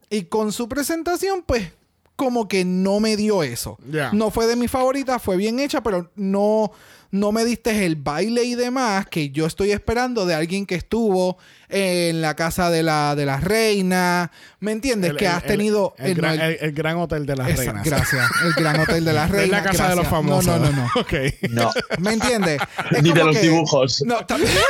Y 0.10 0.23
con 0.23 0.51
su 0.51 0.67
presentación, 0.67 1.45
pues, 1.47 1.71
como 2.17 2.47
que 2.49 2.65
no 2.65 2.99
me 2.99 3.15
dio 3.15 3.43
eso. 3.43 3.77
No 4.12 4.30
fue 4.32 4.45
de 4.47 4.58
mis 4.58 4.69
favoritas, 4.69 5.21
fue 5.21 5.38
bien 5.38 5.60
hecha, 5.60 5.82
pero 5.82 6.12
no, 6.15 6.71
no 7.12 7.32
me 7.32 7.45
diste 7.45 7.86
el 7.86 7.95
baile 7.95 8.43
y 8.43 8.56
demás 8.56 9.06
que 9.06 9.30
yo 9.30 9.45
estoy 9.45 9.71
esperando 9.71 10.25
de 10.25 10.34
alguien 10.36 10.65
que 10.65 10.75
estuvo 10.75 11.38
en 11.69 12.19
la 12.21 12.36
casa 12.36 12.69
de 12.71 12.82
la, 12.84 13.15
de 13.15 13.25
la 13.25 13.39
reina. 13.39 14.32
¿Me 14.60 14.71
entiendes? 14.71 15.12
El- 15.12 15.17
que 15.17 15.25
el- 15.25 15.32
has 15.32 15.43
tenido... 15.43 15.93
el, 15.99 16.15
gran, 16.15 16.34
el- 16.34 16.41
el- 16.41 16.58
el 16.60 16.71
gran 16.73 16.97
hotel 16.97 17.25
de 17.27 17.36
las 17.36 17.49
esa- 17.49 17.62
reinas. 17.63 17.84
Gracias. 17.86 18.25
El 18.43 18.53
gran 18.53 18.80
hotel 18.80 19.06
de 19.06 19.13
las 19.13 19.25
es 19.30 19.32
reinas. 19.36 19.63
la 19.63 19.69
casa 19.71 19.89
de 19.89 19.95
los 19.97 20.08
famosos. 20.08 20.45
No, 20.47 20.58
no, 20.58 20.71
no, 20.71 20.89
no. 20.95 21.01
Ok. 21.01 21.13
No, 21.51 21.71
¿Me 21.99 22.13
entiendes? 22.13 22.60
Es 22.91 23.03
ni 23.03 23.12
de 23.13 23.23
los 23.23 23.36
que- 23.38 23.43
dibujos. 23.43 24.01
No, 24.06 24.25
también. 24.25 24.51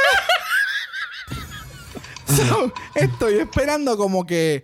So, 2.27 2.73
estoy 2.93 3.35
esperando 3.39 3.97
como 3.97 4.25
que 4.25 4.63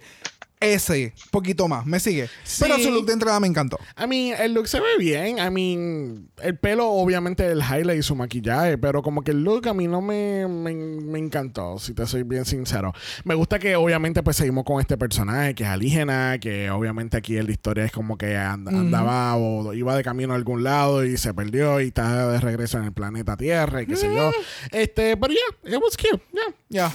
ese 0.64 1.14
poquito 1.32 1.68
más. 1.68 1.86
¿Me 1.86 2.00
sigue? 2.00 2.30
Pero 2.60 2.78
su 2.80 2.92
look 2.92 3.06
de 3.06 3.14
entrada 3.14 3.40
me 3.40 3.48
encantó. 3.48 3.78
I 3.98 4.08
mean, 4.08 4.40
el 4.42 4.54
look 4.54 4.68
se 4.68 4.80
ve 4.80 4.98
bien. 4.98 5.38
I 5.40 5.50
mean, 5.50 6.30
el 6.42 6.58
pelo, 6.58 6.90
obviamente, 6.90 7.46
el 7.46 7.60
highlight 7.62 8.00
y 8.00 8.04
su 8.04 8.16
maquillaje, 8.16 8.78
pero 8.78 9.02
como 9.02 9.22
que 9.24 9.32
el 9.32 9.44
look 9.44 9.68
a 9.68 9.74
mí 9.74 9.88
no 9.88 10.02
me, 10.02 10.48
me, 10.48 10.74
me 10.74 11.20
encantó, 11.20 11.78
si 11.80 11.94
te 11.94 12.06
soy 12.08 12.24
bien 12.24 12.46
sincero. 12.46 12.94
Me 13.24 13.36
gusta 13.36 13.60
que, 13.60 13.76
obviamente, 13.76 14.24
pues 14.24 14.38
seguimos 14.38 14.64
con 14.64 14.80
este 14.80 14.98
personaje 14.98 15.56
que 15.56 15.64
es 15.64 15.70
alígena, 15.70 16.38
que 16.40 16.70
obviamente 16.72 17.18
aquí 17.18 17.38
en 17.38 17.46
la 17.46 17.52
historia 17.52 17.86
es 17.86 17.92
como 17.92 18.18
que 18.18 18.36
and- 18.38 18.68
andaba 18.70 19.36
o 19.36 19.74
iba 19.74 19.96
de 19.96 20.04
camino 20.04 20.34
a 20.34 20.36
algún 20.36 20.64
lado 20.64 21.04
y 21.06 21.18
se 21.18 21.34
perdió 21.34 21.80
y 21.82 21.88
está 21.88 22.28
de 22.32 22.40
regreso 22.40 22.78
en 22.78 22.86
el 22.86 22.94
planeta 22.94 23.38
Tierra 23.38 23.82
y 23.82 23.86
qué 23.86 23.96
sé 23.96 24.14
yo. 24.14 24.32
Este, 24.72 25.18
pero 25.18 25.34
ya, 25.34 25.70
it 25.76 25.82
was 25.82 25.98
cute, 25.98 26.22
yeah. 26.70 26.92
Ya. 26.92 26.94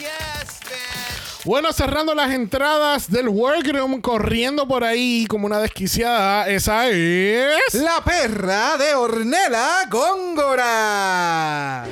Bueno, 1.44 1.72
cerrando 1.72 2.14
las 2.14 2.32
entradas 2.32 3.10
del 3.10 3.28
workroom, 3.28 4.00
corriendo 4.00 4.66
por 4.66 4.82
ahí 4.82 5.24
como 5.28 5.46
una 5.46 5.60
desquiciada, 5.60 6.48
esa 6.48 6.88
es... 6.88 7.74
La 7.74 8.02
perra 8.04 8.76
de 8.76 8.94
Ornella 8.94 9.86
Góngora. 9.88 11.84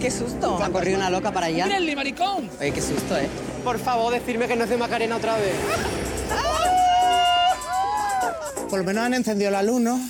¡Qué 0.00 0.10
susto! 0.10 0.58
Ha 0.62 0.70
corrido 0.70 0.96
una 0.96 1.10
loca 1.10 1.30
para 1.30 1.46
allá. 1.46 1.66
¡Gremlin, 1.66 1.94
maricón! 1.94 2.50
Oye, 2.58 2.72
qué 2.72 2.80
susto, 2.80 3.18
¿eh? 3.18 3.28
Por 3.62 3.78
favor, 3.78 4.12
decirme 4.14 4.48
que 4.48 4.56
no 4.56 4.64
es 4.64 4.70
de 4.70 4.78
Macarena 4.78 5.16
otra 5.16 5.36
vez. 5.36 5.54
Por 8.70 8.78
lo 8.78 8.84
menos 8.84 9.04
han 9.04 9.12
encendido 9.12 9.50
la 9.50 9.62
luz, 9.62 9.80
¿no? 9.80 10.00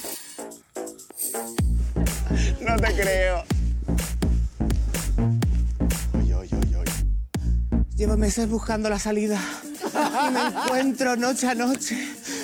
No 2.61 2.77
te 2.77 2.95
creo. 2.95 3.45
Llevo 8.01 8.17
meses 8.17 8.49
buscando 8.49 8.89
la 8.89 8.99
salida 8.99 9.39
y 9.77 10.33
me 10.33 10.41
encuentro 10.41 11.17
noche 11.17 11.49
a 11.49 11.55
noche 11.55 11.99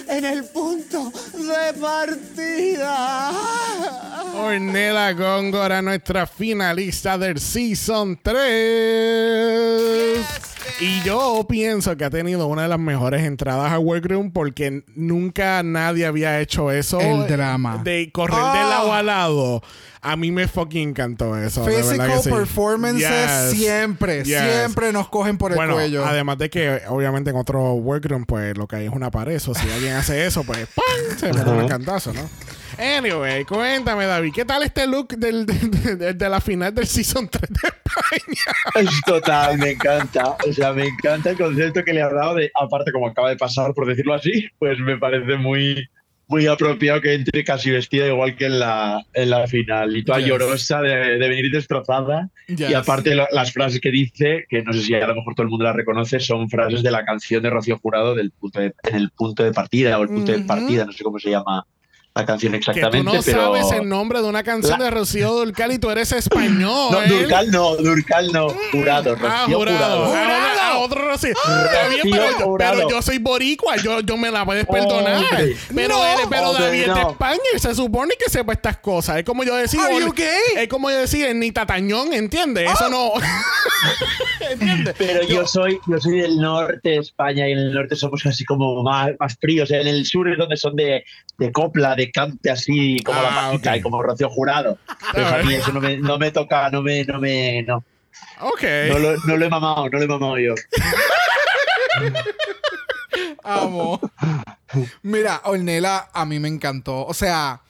en 0.06 0.26
el 0.26 0.44
punto 0.44 1.10
de 1.32 1.72
partida. 1.80 3.32
Ornella 4.34 5.14
Góngora, 5.14 5.80
nuestra 5.80 6.26
finalista 6.26 7.16
del 7.16 7.40
Season 7.40 8.18
3. 8.22 10.45
Y 10.78 11.00
yo 11.02 11.46
pienso 11.48 11.96
que 11.96 12.04
ha 12.04 12.10
tenido 12.10 12.46
una 12.48 12.62
de 12.62 12.68
las 12.68 12.78
mejores 12.78 13.24
entradas 13.24 13.72
a 13.72 13.78
Workroom 13.78 14.30
porque 14.30 14.82
nunca 14.94 15.62
nadie 15.62 16.04
había 16.04 16.38
hecho 16.40 16.70
eso. 16.70 17.00
El 17.00 17.26
drama. 17.26 17.80
De 17.82 18.10
correr 18.12 18.36
de 18.36 18.42
Ah. 18.42 18.66
lado 18.68 18.92
a 18.92 19.02
lado. 19.02 19.62
A 20.02 20.16
mí 20.16 20.30
me 20.30 20.46
fucking 20.46 20.90
encantó 20.90 21.36
eso. 21.36 21.64
de 21.64 21.76
Physical 21.82 22.22
sí. 22.22 22.30
performances 22.30 23.08
Yes. 23.10 23.58
siempre, 23.58 24.22
Yes. 24.22 24.38
siempre 24.38 24.92
nos 24.92 25.08
cogen 25.08 25.38
por 25.38 25.52
el 25.52 25.56
bueno, 25.56 25.74
cuello. 25.74 26.04
además 26.04 26.36
de 26.38 26.50
que 26.50 26.82
obviamente 26.88 27.30
en 27.30 27.36
otro 27.36 27.72
workroom 27.72 28.24
pues 28.26 28.56
lo 28.56 28.68
que 28.68 28.76
hay 28.76 28.86
es 28.86 28.92
una 28.92 29.10
pared, 29.10 29.36
o 29.48 29.54
si 29.54 29.70
alguien 29.70 29.94
hace 29.94 30.26
eso 30.26 30.44
pues 30.44 30.68
¡pam! 30.74 31.18
se 31.18 31.32
me 31.32 31.40
da 31.42 31.50
un 31.52 31.66
cantazo, 31.68 32.12
¿no? 32.12 32.20
Anyway, 32.78 33.44
cuéntame 33.44 34.04
David, 34.04 34.32
¿qué 34.34 34.44
tal 34.44 34.62
este 34.62 34.86
look 34.86 35.08
del, 35.16 35.46
de, 35.46 35.96
de- 35.96 36.12
de 36.14 36.28
la 36.28 36.40
final 36.42 36.74
del 36.74 36.86
Season 36.86 37.26
3 37.28 37.42
de 37.48 37.68
España? 37.68 38.52
Es 38.90 39.00
total, 39.06 39.56
me 39.58 39.70
encanta. 39.70 40.36
O 40.46 40.52
sea, 40.52 40.72
me 40.74 40.86
encanta 40.86 41.30
el 41.30 41.38
concepto 41.38 41.82
que 41.82 41.94
le 41.94 42.02
ha 42.02 42.10
dado 42.10 42.34
de, 42.34 42.50
aparte 42.54 42.92
como 42.92 43.08
acaba 43.08 43.30
de 43.30 43.36
pasar, 43.36 43.72
por 43.72 43.86
decirlo 43.86 44.12
así, 44.12 44.46
pues 44.58 44.78
me 44.78 44.98
parece 44.98 45.36
muy, 45.36 45.88
muy 46.28 46.46
apropiado 46.46 47.00
que 47.00 47.14
entre 47.14 47.44
casi 47.44 47.70
vestida 47.70 48.08
igual 48.08 48.36
que 48.36 48.44
en 48.46 48.58
la, 48.58 49.02
en 49.14 49.30
la 49.30 49.46
final. 49.46 49.96
Y 49.96 50.04
toda 50.04 50.18
Yes. 50.18 50.28
llorosa 50.28 50.82
de, 50.82 51.16
de 51.18 51.28
venir 51.30 51.50
destrozada. 51.50 52.28
Yes. 52.46 52.70
Y 52.70 52.74
aparte 52.74 53.14
las 53.14 53.52
frases 53.52 53.80
que 53.80 53.90
dice, 53.90 54.44
que 54.50 54.62
no 54.62 54.74
sé 54.74 54.82
si 54.82 54.94
a 54.94 55.06
lo 55.06 55.14
mejor 55.14 55.34
todo 55.34 55.44
el 55.44 55.50
mundo 55.50 55.64
las 55.64 55.76
reconoce, 55.76 56.20
son 56.20 56.50
frases 56.50 56.82
de 56.82 56.90
la 56.90 57.06
canción 57.06 57.42
de 57.42 57.48
Rocío 57.48 57.78
Jurado 57.78 58.14
del 58.14 58.32
punto 58.32 58.60
de, 58.60 58.74
en 58.86 58.96
el 58.96 59.10
punto 59.12 59.42
de 59.44 59.52
partida 59.52 59.98
o 59.98 60.02
el 60.02 60.08
punto 60.08 60.32
de 60.32 60.40
partida, 60.40 60.84
no 60.84 60.92
sé 60.92 61.02
cómo 61.02 61.18
se 61.18 61.30
llama 61.30 61.66
la 62.16 62.26
canción 62.26 62.52
Que 62.52 62.58
tú 62.60 62.70
exactamente, 62.70 63.16
no 63.16 63.22
pero... 63.24 63.42
sabes 63.54 63.72
el 63.80 63.88
nombre 63.88 64.20
de 64.20 64.26
una 64.26 64.42
canción 64.42 64.78
La- 64.78 64.86
de 64.86 64.90
Rocío 64.90 65.30
Durcal 65.32 65.72
y 65.72 65.78
tú 65.78 65.90
eres 65.90 66.10
español. 66.12 66.58
No, 66.58 66.90
Durcal 67.06 67.50
no, 67.50 67.76
Durcal 67.76 68.32
no, 68.32 68.48
Jurado, 68.72 69.14
Rocío 69.14 69.28
Ah, 69.30 69.44
Jurado. 69.46 69.58
jurado. 69.58 70.04
Ah, 70.06 70.08
otra- 70.08 70.62
ah, 70.72 70.78
otro 70.78 71.08
Rocío. 71.08 71.30
Está 71.32 71.88
bien, 71.88 72.00
pero, 72.10 72.30
yo- 72.38 72.44
Jurado. 72.46 72.74
pero 72.76 72.90
yo 72.90 73.02
soy 73.02 73.18
boricua, 73.18 73.76
yo, 73.76 74.00
yo 74.00 74.16
me 74.16 74.30
la 74.30 74.44
puedes 74.44 74.66
perdonar. 74.66 75.16
Hombre. 75.18 75.56
pero 75.74 75.88
No. 75.96 76.04
eres- 76.06 76.26
pero 76.30 76.50
Hombre, 76.50 76.64
David 76.64 76.80
es 76.80 76.86
de 76.94 77.00
no. 77.02 77.10
España 77.10 77.40
y 77.54 77.58
se 77.58 77.74
supone 77.74 78.14
que 78.18 78.30
sepa 78.30 78.52
estas 78.54 78.78
cosas. 78.78 79.18
Es 79.18 79.24
como 79.24 79.44
yo 79.44 79.54
decir. 79.54 79.78
Are 79.80 79.94
Oli- 79.94 80.06
you 80.06 80.12
gay? 80.14 80.26
Es 80.56 80.68
como 80.68 80.90
yo 80.90 80.96
decir 80.98 81.34
ni 81.36 81.52
Tatañón, 81.52 82.12
¿entiendes? 82.14 82.70
Eso 82.72 82.88
no. 82.88 83.12
¿Entiendes? 84.50 84.94
Pero 84.98 85.22
yo 85.26 85.46
soy, 85.46 85.78
yo 85.86 85.98
soy 86.00 86.20
del 86.20 86.38
norte 86.38 86.90
de 86.90 86.96
España 86.98 87.48
y 87.48 87.52
en 87.52 87.58
el 87.58 87.72
norte 87.74 87.96
somos 87.96 88.24
así 88.26 88.44
como 88.44 88.82
más, 88.82 89.10
más 89.18 89.36
fríos. 89.40 89.70
En 89.70 89.86
el 89.86 90.04
sur 90.06 90.28
es 90.30 90.38
donde 90.38 90.56
son 90.56 90.76
de, 90.76 91.04
de 91.38 91.52
copla, 91.52 91.94
de 91.94 92.05
cante 92.10 92.50
así, 92.50 93.00
como 93.04 93.20
la 93.22 93.28
Ah, 93.28 93.42
mágica 93.48 93.70
ok. 93.72 93.76
y 93.76 93.80
como 93.82 94.02
Rocío 94.02 94.28
Jurado. 94.30 94.78
Pues 95.12 95.26
a 95.26 95.38
mí 95.38 95.54
eso 95.54 95.72
no 95.72 95.80
me, 95.80 95.96
no 95.98 96.18
me 96.18 96.30
toca, 96.30 96.70
no 96.70 96.82
me, 96.82 97.04
no 97.04 97.20
me, 97.20 97.62
no. 97.62 97.84
Ok. 98.40 98.62
No 98.88 98.98
lo, 98.98 99.16
no 99.18 99.36
lo 99.36 99.44
he 99.44 99.48
mamado, 99.48 99.88
no 99.88 99.98
lo 99.98 100.04
he 100.04 100.08
mamado 100.08 100.38
yo. 100.38 100.54
Amo. 103.44 104.00
Mira, 105.02 105.40
Ornella 105.44 106.08
a 106.12 106.24
mí 106.26 106.40
me 106.40 106.48
encantó. 106.48 107.06
O 107.06 107.14
sea, 107.14 107.60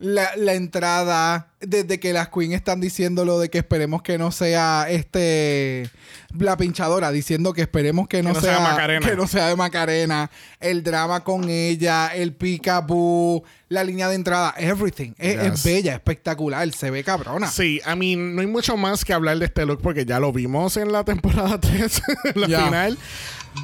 la, 0.00 0.34
la 0.36 0.54
entrada, 0.54 1.48
desde 1.60 2.00
que 2.00 2.14
las 2.14 2.30
Queen 2.30 2.52
están 2.52 2.80
diciendo 2.80 3.26
lo 3.26 3.38
de 3.38 3.50
que 3.50 3.58
esperemos 3.58 4.00
que 4.02 4.16
no 4.16 4.32
sea 4.32 4.86
este. 4.88 5.90
La 6.38 6.56
pinchadora 6.56 7.10
diciendo 7.10 7.52
que 7.52 7.60
esperemos 7.60 8.08
que 8.08 8.22
no, 8.22 8.32
no 8.32 8.40
sea 8.40 8.56
sea, 8.56 8.60
Macarena. 8.60 9.06
Que 9.06 9.14
no 9.14 9.26
sea 9.26 9.48
de 9.48 9.56
Macarena. 9.56 10.30
El 10.58 10.82
drama 10.82 11.22
con 11.22 11.50
ella, 11.50 12.08
el 12.14 12.32
peekaboo, 12.32 13.44
la 13.68 13.84
línea 13.84 14.08
de 14.08 14.14
entrada, 14.14 14.54
everything. 14.56 15.12
Es, 15.18 15.62
bella, 15.62 15.94
espectacular. 15.94 16.72
Se 16.72 16.90
ve 16.90 17.04
cabrona. 17.04 17.48
Sí, 17.48 17.80
a 17.84 17.94
mí 17.94 18.16
no 18.16 18.40
hay 18.40 18.46
mucho 18.46 18.78
más 18.78 19.04
que 19.04 19.12
hablar 19.12 19.38
de 19.38 19.44
este 19.46 19.66
look 19.66 19.82
porque 19.82 20.06
ya 20.06 20.18
lo 20.18 20.32
vimos 20.32 20.78
en 20.78 20.92
la 20.92 21.04
temporada 21.04 21.60
3, 21.60 22.02
en 22.34 22.40
la 22.40 22.46
final. 22.46 22.98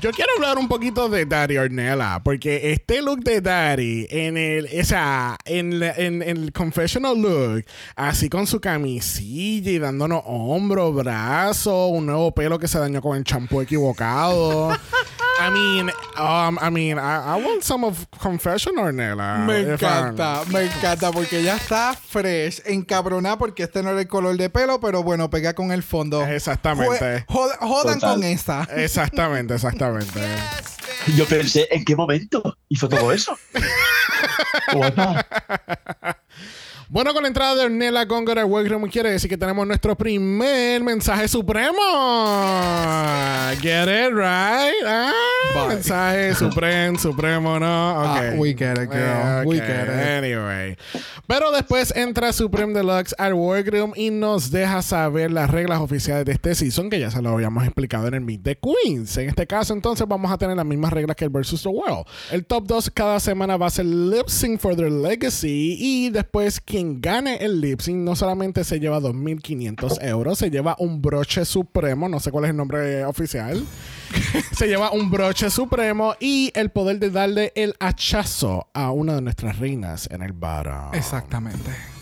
Yo 0.03 0.11
quiero 0.11 0.30
hablar 0.37 0.59
un 0.59 0.68
poquito 0.68 1.09
de 1.09 1.24
Daddy 1.24 1.57
Ornella, 1.57 2.20
porque 2.22 2.72
este 2.72 3.01
look 3.01 3.20
de 3.20 3.41
Daddy 3.41 4.07
en 4.11 4.37
el, 4.37 4.68
la- 5.80 5.93
en- 5.97 6.22
en 6.22 6.22
el 6.22 6.53
confessional 6.53 7.16
look, 7.20 7.64
así 7.95 8.28
con 8.28 8.47
su 8.47 8.61
camisilla 8.61 9.70
y 9.70 9.78
dándonos 9.78 10.22
hombro, 10.26 10.93
brazo, 10.93 11.87
un 11.87 12.07
nuevo 12.07 12.32
pelo 12.34 12.59
que 12.59 12.68
se 12.68 12.78
dañó 12.78 13.01
con 13.01 13.16
el 13.16 13.24
champú 13.24 13.62
equivocado. 13.62 14.76
I 15.39 15.51
mean, 15.51 15.91
um, 16.16 16.59
I 16.61 16.70
mean, 16.70 16.99
I, 16.99 17.34
I 17.37 17.45
want 17.45 17.62
some 17.62 17.84
of 17.84 18.07
confession 18.18 18.74
Ornella. 18.76 19.45
Me 19.47 19.61
encanta, 19.74 20.43
me 20.51 20.64
encanta 20.64 21.12
porque 21.12 21.43
ya 21.43 21.57
está 21.57 21.95
fresh, 21.95 22.62
encabronada 22.64 23.37
porque 23.37 23.64
este 23.64 23.82
no 23.82 23.91
era 23.91 24.01
el 24.01 24.09
color 24.09 24.37
de 24.37 24.49
pelo, 24.49 24.80
pero 24.80 25.03
bueno, 25.03 25.28
pega 25.28 25.55
con 25.55 25.72
el 25.72 25.82
fondo. 25.82 26.24
Exactamente. 26.24 27.26
Jod- 27.28 27.59
jodan 27.61 28.01
Total. 28.01 28.14
con 28.14 28.24
esa. 28.24 28.66
Exactamente, 28.76 29.55
exactamente. 29.55 30.20
Yo 31.16 31.26
pensé, 31.26 31.68
¿en 31.70 31.84
qué 31.84 31.95
momento 31.95 32.57
hizo 32.68 32.89
todo 32.89 33.12
eso? 33.12 33.37
Bueno, 36.89 37.12
con 37.12 37.22
la 37.22 37.28
entrada 37.28 37.57
de 37.57 37.64
Ornella 37.64 38.05
Góngora 38.05 38.43
al 38.43 38.47
Workroom 38.49 38.89
quiere 38.89 39.11
decir 39.11 39.28
que 39.28 39.37
tenemos 39.37 39.66
nuestro 39.66 39.97
primer 39.97 40.80
mensaje 40.84 41.26
supremo. 41.26 41.72
Get 43.61 43.89
it 43.89 44.12
right? 44.14 44.84
Ah, 44.87 45.12
mensaje 45.68 46.32
supremo, 46.37 46.97
supremo, 46.97 47.59
¿no? 47.59 47.66
Ah, 47.66 48.34
we 48.37 48.55
get 48.55 48.78
it, 48.78 48.89
girl. 48.89 48.93
Eh, 48.93 49.43
We 49.45 49.57
get 49.57 49.89
it. 49.89 49.89
Anyway. 49.89 50.76
Pero 51.26 51.51
después 51.51 51.93
entra 51.97 52.32
Supreme 52.32 52.72
Deluxe 52.72 53.16
al 53.18 53.34
Workroom 53.34 53.93
y 53.97 54.11
nos 54.11 54.53
deja 54.53 54.80
saber 54.80 55.32
las 55.32 55.51
reglas 55.51 55.80
oficiales 55.80 56.24
de 56.24 56.32
este 56.32 56.55
season 56.55 56.89
que 56.89 57.01
ya 57.01 57.11
se 57.11 57.20
lo 57.20 57.30
habíamos 57.30 57.64
explicado 57.64 58.07
en 58.07 58.14
el 58.14 58.20
Meet 58.20 58.43
the 58.45 58.59
Queens. 58.61 59.16
En 59.16 59.28
este 59.30 59.45
caso, 59.49 59.74
entonces, 59.74 60.07
vamos 60.07 60.30
a 60.30 60.39
tener 60.39 60.57
las 60.57 60.66
mismas 60.66 60.93
reglas 60.93 61.16
que 61.16 61.24
el 61.24 61.30
Versus 61.30 61.64
the 61.64 61.68
World. 61.68 62.07
El 62.30 62.47
top 62.47 62.64
2 62.68 62.91
cada 62.95 63.18
semana 63.18 63.57
va 63.57 63.66
a 63.66 63.70
ser 63.70 63.87
Lip 63.87 64.28
Sync 64.28 64.61
for 64.61 64.76
their 64.76 64.93
Legacy 64.93 65.76
y 65.80 66.11
después 66.11 66.61
quien 66.77 67.01
gane 67.01 67.37
el 67.37 67.62
Lip 67.62 67.81
Sync 67.81 67.97
no 67.97 68.14
solamente 68.14 68.62
se 68.62 68.79
lleva 68.79 69.01
2.500 69.01 69.97
euros, 70.03 70.39
se 70.39 70.51
lleva 70.51 70.77
un 70.79 71.01
broche 71.01 71.47
supremo, 71.47 72.07
no 72.07 72.20
sé 72.20 72.31
cuál 72.31 72.45
es 72.45 72.51
el 72.51 72.57
nombre 72.59 73.03
oficial. 73.07 73.64
se 74.53 74.66
lleva 74.66 74.91
un 74.93 75.11
broche 75.11 75.49
supremo 75.49 76.16
y 76.20 76.53
el 76.55 76.68
poder 76.68 76.99
de 76.99 77.09
darle 77.09 77.53
el 77.57 77.77
hachazo 77.81 78.68
a 78.74 78.91
una 78.91 79.14
de 79.14 79.22
nuestras 79.22 79.59
reinas 79.59 80.07
en 80.11 80.20
el 80.20 80.35
bar. 80.35 80.91
Exactamente. 80.93 81.96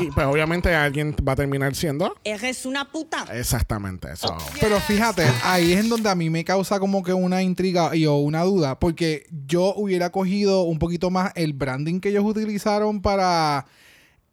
Y 0.00 0.10
pues 0.10 0.26
obviamente 0.26 0.74
alguien 0.74 1.14
va 1.26 1.32
a 1.32 1.36
terminar 1.36 1.74
siendo 1.74 2.14
Eres 2.24 2.66
una 2.66 2.90
puta. 2.90 3.24
exactamente 3.32 4.12
eso. 4.12 4.36
Pero 4.60 4.78
fíjate, 4.80 5.24
ahí 5.44 5.72
es 5.72 5.80
en 5.80 5.88
donde 5.88 6.08
a 6.08 6.14
mí 6.14 6.30
me 6.30 6.44
causa 6.44 6.78
como 6.80 7.02
que 7.02 7.12
una 7.12 7.42
intriga 7.42 7.94
y 7.94 8.06
o 8.06 8.16
una 8.16 8.42
duda, 8.42 8.78
porque 8.78 9.26
yo 9.46 9.74
hubiera 9.76 10.10
cogido 10.10 10.62
un 10.62 10.78
poquito 10.78 11.10
más 11.10 11.32
el 11.34 11.52
branding 11.52 12.00
que 12.00 12.10
ellos 12.10 12.24
utilizaron 12.24 13.00
para 13.02 13.66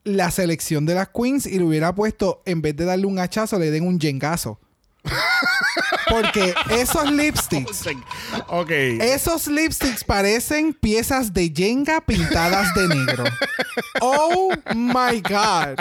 la 0.03 0.31
selección 0.31 0.85
de 0.85 0.95
las 0.95 1.09
queens 1.09 1.45
y 1.45 1.57
le 1.59 1.65
hubiera 1.65 1.93
puesto, 1.93 2.41
en 2.45 2.61
vez 2.61 2.75
de 2.75 2.85
darle 2.85 3.05
un 3.05 3.19
hachazo, 3.19 3.59
le 3.59 3.71
den 3.71 3.85
un 3.85 3.99
yengazo. 3.99 4.59
Porque 6.09 6.53
esos 6.71 7.09
lipsticks, 7.11 7.85
Ok. 8.47 8.71
esos 8.71 9.47
lipsticks 9.47 10.03
parecen 10.03 10.73
piezas 10.73 11.33
de 11.33 11.51
Jenga 11.55 12.01
pintadas 12.01 12.73
de 12.75 12.87
negro. 12.87 13.23
Oh 14.01 14.49
my 14.75 15.21
God. 15.21 15.77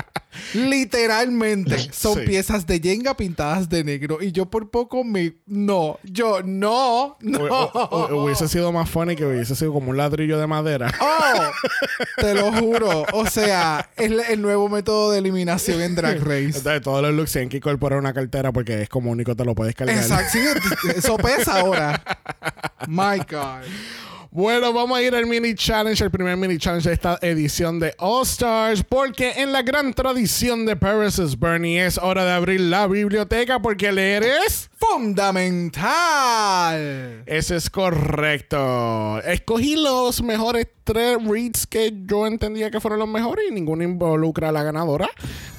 Literalmente 0.55 1.89
son 1.93 2.19
Sí. 2.21 2.27
piezas 2.27 2.67
de 2.67 2.79
Jenga 2.81 3.17
pintadas 3.17 3.69
de 3.69 3.83
negro. 3.83 4.19
Y 4.21 4.31
yo 4.33 4.47
por 4.47 4.71
poco 4.71 5.03
me. 5.03 5.35
No, 5.47 5.99
yo 6.05 6.43
no, 6.45 7.17
no. 7.21 7.39
Hu- 7.41 7.73
hu- 7.73 7.89
hu- 8.11 8.23
hubiese 8.25 8.47
sido 8.49 8.71
más 8.73 8.89
funny 8.89 9.17
que 9.17 9.25
hubiese 9.27 9.57
sido 9.57 9.73
como 9.73 9.91
un 9.91 9.97
ladrillo 9.97 10.39
de 10.39 10.47
madera. 10.47 10.93
Oh, 11.01 11.51
te 12.21 12.35
lo 12.35 12.53
juro. 12.53 13.05
O 13.13 13.27
sea, 13.27 13.91
es 13.97 14.07
el, 14.11 14.21
el 14.21 14.41
nuevo 14.43 14.69
método 14.69 15.11
de 15.11 15.19
eliminación 15.19 15.81
en 15.81 15.95
Drag 15.97 16.19
Race. 16.21 16.45
Entonces, 16.59 16.83
todos 16.83 17.03
los 17.03 17.13
looks 17.15 17.33
tienen 17.33 17.49
que 17.49 17.57
incorporar 17.57 17.99
una 17.99 18.13
cartera 18.13 18.53
porque 18.53 18.83
es 18.83 18.89
como 18.89 19.08
único 19.09 19.35
te 19.35 19.45
lo 19.45 19.55
puedes 19.55 19.75
cargar. 19.75 19.97
Exacto. 19.97 20.33
sí, 20.33 20.89
eso 20.97 21.17
pesa 21.17 21.61
ahora. 21.61 22.03
My 22.87 23.19
God. 23.19 23.65
Bueno, 24.31 24.75
vamos 24.75 24.99
a 24.99 25.03
ir 25.03 25.15
al 25.15 25.25
mini 25.25 25.55
challenge, 25.55 26.05
el 26.05 26.11
primer 26.11 26.37
mini 26.37 26.59
challenge 26.59 26.87
de 26.87 26.95
esta 26.95 27.19
edición 27.23 27.81
de 27.81 27.95
All 27.99 28.25
Stars, 28.25 28.85
porque 28.85 29.33
en 29.37 29.53
la 29.53 29.63
gran 29.63 29.95
tradición 29.95 30.67
de 30.67 30.77
Paris 30.77 31.19
is 31.19 31.39
Bernie 31.39 31.85
es 31.85 31.97
hora 31.97 32.27
de 32.27 32.33
abrir 32.33 32.61
la 32.61 32.87
biblioteca 32.87 33.59
porque 33.61 33.91
leer 33.91 34.23
es 34.23 34.69
Fundamental. 34.79 35.83
Eso 37.27 37.57
es 37.57 37.69
correcto. 37.69 39.21
Escogí 39.23 39.75
los 39.75 40.23
mejores 40.23 40.69
tres 40.85 41.19
reads 41.27 41.67
que 41.67 41.93
yo 42.07 42.27
entendía 42.29 42.71
que 42.71 42.81
fueron 42.81 43.01
los 43.01 43.09
mejores 43.09 43.47
y 43.51 43.53
ninguno 43.53 43.83
involucra 43.83 44.51
a 44.51 44.53
la 44.53 44.63
ganadora. 44.63 45.09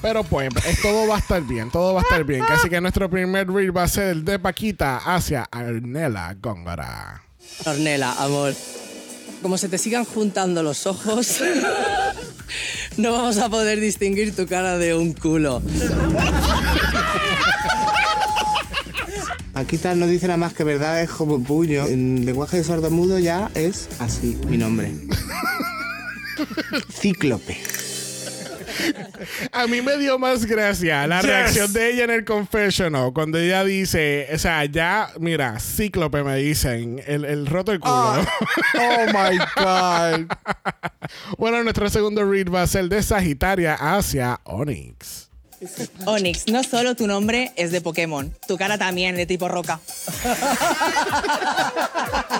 Pero 0.02 0.24
pues, 0.24 0.48
es- 0.66 0.80
todo 0.82 1.06
va 1.08 1.16
a 1.16 1.18
estar 1.18 1.42
bien, 1.42 1.70
todo 1.70 1.94
va 1.94 2.00
a 2.00 2.02
estar 2.02 2.24
bien. 2.24 2.42
Así 2.48 2.68
que 2.70 2.80
nuestro 2.80 3.10
primer 3.10 3.48
read 3.50 3.72
va 3.72 3.82
a 3.84 3.88
ser 3.88 4.08
el 4.08 4.24
de 4.24 4.38
Paquita 4.38 4.96
hacia 4.98 5.42
Arnella 5.50 6.34
Góngora. 6.40 7.22
Ornella, 7.66 8.12
amor. 8.14 8.54
Como 9.42 9.56
se 9.58 9.68
te 9.68 9.78
sigan 9.78 10.04
juntando 10.04 10.62
los 10.62 10.86
ojos, 10.86 11.40
no 12.98 13.12
vamos 13.12 13.38
a 13.38 13.48
poder 13.48 13.80
distinguir 13.80 14.34
tu 14.36 14.46
cara 14.46 14.76
de 14.78 14.94
un 14.94 15.12
culo. 15.12 15.62
Paquita 19.52 19.94
no 19.94 20.06
dice 20.06 20.26
nada 20.26 20.36
más 20.38 20.52
que 20.54 20.64
verdad, 20.64 21.02
es 21.02 21.10
como 21.10 21.42
puño. 21.42 21.86
En 21.86 22.24
lenguaje 22.24 22.58
de 22.58 22.64
sordomudo 22.64 23.18
ya 23.18 23.50
es 23.54 23.88
así, 23.98 24.38
mi 24.46 24.56
nombre. 24.56 24.92
Cíclope. 26.92 27.58
A 29.52 29.66
mí 29.66 29.82
me 29.82 29.96
dio 29.98 30.18
más 30.18 30.44
gracia 30.46 31.06
la 31.06 31.20
Yes. 31.20 31.26
reacción 31.30 31.72
de 31.72 31.92
ella 31.92 32.04
en 32.04 32.10
el 32.10 32.24
confessional 32.24 33.12
cuando 33.12 33.38
ella 33.38 33.64
dice, 33.64 34.28
o 34.32 34.38
sea, 34.38 34.64
ya, 34.64 35.10
mira, 35.18 35.58
cíclope 35.60 36.22
me 36.22 36.36
dicen, 36.36 37.02
el, 37.06 37.24
el 37.24 37.46
roto 37.46 37.72
el 37.72 37.80
culo. 37.80 37.92
Ah. 37.94 38.26
Oh 38.78 39.06
my 39.06 39.38
God. 39.56 40.36
bueno, 41.38 41.62
nuestro 41.62 41.88
segundo 41.90 42.24
read 42.24 42.48
va 42.50 42.62
a 42.62 42.66
ser 42.66 42.88
de 42.88 43.02
Sagitaria 43.02 43.74
hacia 43.74 44.40
Onyx. 44.44 45.28
Onix, 46.06 46.46
no 46.48 46.62
solo 46.62 46.94
tu 46.96 47.06
nombre 47.06 47.52
es 47.54 47.70
de 47.70 47.82
Pokémon, 47.82 48.32
tu 48.48 48.56
cara 48.56 48.78
también 48.78 49.14
de 49.14 49.26
tipo 49.26 49.46
roca. 49.46 49.78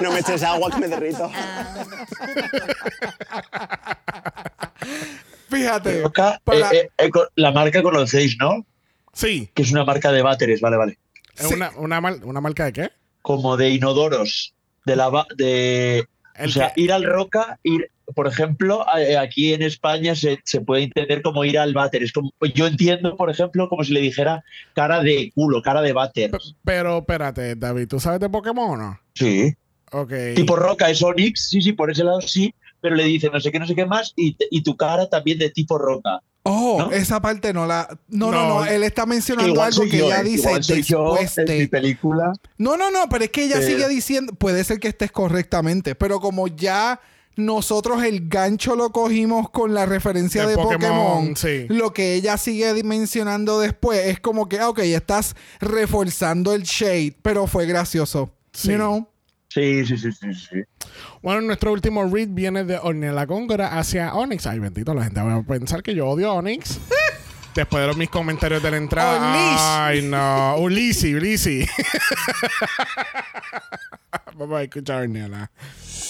No 0.01 0.11
me 0.11 0.21
eches 0.21 0.43
agua 0.43 0.71
que 0.71 0.79
me 0.79 0.89
derrito. 0.89 1.31
Fíjate. 5.51 6.03
Roca, 6.03 6.41
para- 6.45 6.71
eh, 6.73 6.83
eh, 6.83 6.89
eh, 6.99 7.11
co- 7.11 7.29
la 7.37 7.53
marca 7.53 7.83
conocéis, 7.83 8.37
¿no? 8.39 8.65
Sí. 9.13 9.51
Que 9.55 9.63
es 9.63 9.73
una 9.73 9.85
marca 9.85 10.13
de 10.13 10.23
váteres, 10.23 10.61
vale, 10.61 10.77
vale. 10.77 10.99
¿Es 11.37 11.49
Sí. 11.49 11.55
una, 11.55 11.71
una, 11.77 12.01
mar- 12.01 12.21
una 12.25 12.41
marca 12.41 12.65
de 12.67 12.73
qué? 12.73 12.91
Como 13.23 13.57
de 13.57 13.71
inodoros. 13.71 14.55
De 14.87 14.97
la 14.97 15.11
de. 15.37 16.07
El 16.37 16.49
o 16.49 16.53
sea, 16.53 16.73
que- 16.75 16.81
ir 16.83 16.93
al 16.93 17.05
Roca, 17.05 17.59
ir. 17.63 17.91
Por 18.15 18.27
ejemplo, 18.27 18.85
aquí 19.21 19.55
en 19.55 19.63
España 19.63 20.17
se, 20.17 20.41
se 20.45 20.61
puede 20.61 20.83
entender 20.83 21.23
como 21.23 21.45
ir 21.45 21.57
al 21.57 21.73
váter. 21.73 22.03
Es 22.03 22.13
como, 22.13 22.33
yo 22.55 22.67
entiendo, 22.67 23.17
por 23.17 23.31
ejemplo, 23.31 23.69
como 23.69 23.85
si 23.85 23.93
le 23.93 24.01
dijera 24.01 24.43
cara 24.75 25.01
de 25.01 25.31
culo, 25.33 25.63
cara 25.63 25.81
de 25.81 25.93
váter. 25.93 26.33
Pero 26.65 26.99
espérate, 26.99 27.55
David, 27.55 27.87
¿tú 27.87 28.01
sabes 28.01 28.19
de 28.19 28.29
Pokémon 28.29 28.71
o 28.71 28.77
no? 28.77 29.01
Sí. 29.15 29.55
Ok. 29.93 30.13
Tipo 30.35 30.57
Roca 30.57 30.91
es 30.91 31.01
Onix, 31.03 31.51
sí, 31.51 31.63
sí, 31.63 31.73
por 31.73 31.89
ese 31.89 32.03
lado 32.03 32.21
sí, 32.21 32.53
pero 32.81 32.95
le 32.97 33.05
dice 33.05 33.31
no 33.33 33.41
sé 33.41 33.51
qué, 33.53 33.59
no 33.59 33.67
sé 33.67 33.75
qué 33.75 33.87
más, 33.87 34.13
y, 34.17 34.37
y 34.51 34.63
tu 34.63 34.77
cara 34.77 35.09
también 35.09 35.39
de 35.39 35.51
tipo 35.51 35.79
Roca. 35.79 36.21
Oh, 36.43 36.79
¿No? 36.79 36.91
esa 36.93 37.21
parte 37.21 37.53
no 37.53 37.67
la. 37.67 37.87
No, 38.09 38.31
no, 38.31 38.43
No. 38.49 38.49
no. 38.61 38.65
Él 38.65 38.83
está 38.83 39.05
mencionando 39.05 39.53
Igual 39.53 39.69
algo 39.75 39.83
que 39.85 39.99
yo, 39.99 40.07
ella 40.07 40.21
eh, 40.21 40.25
dice 40.25 40.49
igual 40.49 40.65
soy 40.65 40.83
yo 40.83 41.15
después 41.21 41.49
mi 41.51 41.67
película. 41.67 42.33
No, 42.57 42.79
no, 42.79 42.91
no, 42.91 43.09
pero 43.11 43.25
es 43.25 43.31
que 43.31 43.45
ella 43.45 43.57
Pero- 43.59 43.67
sigue 43.67 43.89
diciendo. 43.89 44.33
Puede 44.33 44.65
ser 44.65 44.81
que 44.81 44.89
estés 44.89 45.13
correctamente, 45.13 45.95
pero 45.95 46.19
como 46.19 46.49
ya 46.49 46.99
nosotros 47.37 48.03
el 48.05 48.29
gancho 48.29 48.75
lo 48.75 48.91
cogimos 48.91 49.51
con 49.51 49.75
la 49.75 49.85
referencia 49.87 50.43
De 50.43 50.49
de, 50.51 50.55
Pokémon, 50.57 50.79
Pokémon, 50.81 51.37
sí. 51.37 51.67
lo 51.69 51.93
que 51.93 52.15
ella 52.15 52.37
sigue 52.39 52.83
mencionando 52.85 53.61
después 53.61 54.07
es 54.07 54.19
como 54.21 54.49
que, 54.49 54.59
ah, 54.61 54.71
ok, 54.71 54.79
estás 54.81 55.35
reforzando 55.61 56.53
el 56.55 56.63
shade, 56.63 57.17
pero 57.23 57.47
fue 57.47 57.67
gracioso. 57.67 58.31
Sí. 58.53 58.71
You 58.71 58.77
know? 58.77 59.09
Sí, 59.53 59.85
sí, 59.85 59.99
sí, 59.99 60.13
sí, 60.13 60.33
sí. 60.33 60.63
Bueno, 61.23 61.41
nuestro 61.41 61.73
último 61.73 62.05
read 62.05 62.29
viene 62.31 62.63
de 62.65 62.79
Ornella 62.79 63.25
Góngora 63.27 63.79
hacia 63.79 64.15
Onyx. 64.15 64.47
Ay, 64.47 64.61
bendito, 64.61 64.95
la 64.95 65.03
gente 65.05 65.21
va 65.21 65.35
a 65.35 65.43
pensar 65.43 65.83
que 65.83 65.95
yo 65.95 66.07
odio 66.07 66.31
a 66.31 66.35
Onyx. 66.35 66.79
Después 67.55 67.81
de 67.83 67.89
los- 67.89 67.97
mis 67.97 68.09
comentarios 68.09 68.63
de 68.63 68.71
la 68.71 68.77
entrada. 68.77 69.19
Ulises. 69.19 69.61
Ay, 69.61 70.03
no. 70.03 70.57
Ulisi, 70.59 71.15
Ulisi. 71.15 71.67
Vamos 74.37 74.61
a 74.61 74.63
escuchar 74.63 74.99
a 74.99 75.01
Ornella. 75.03 75.51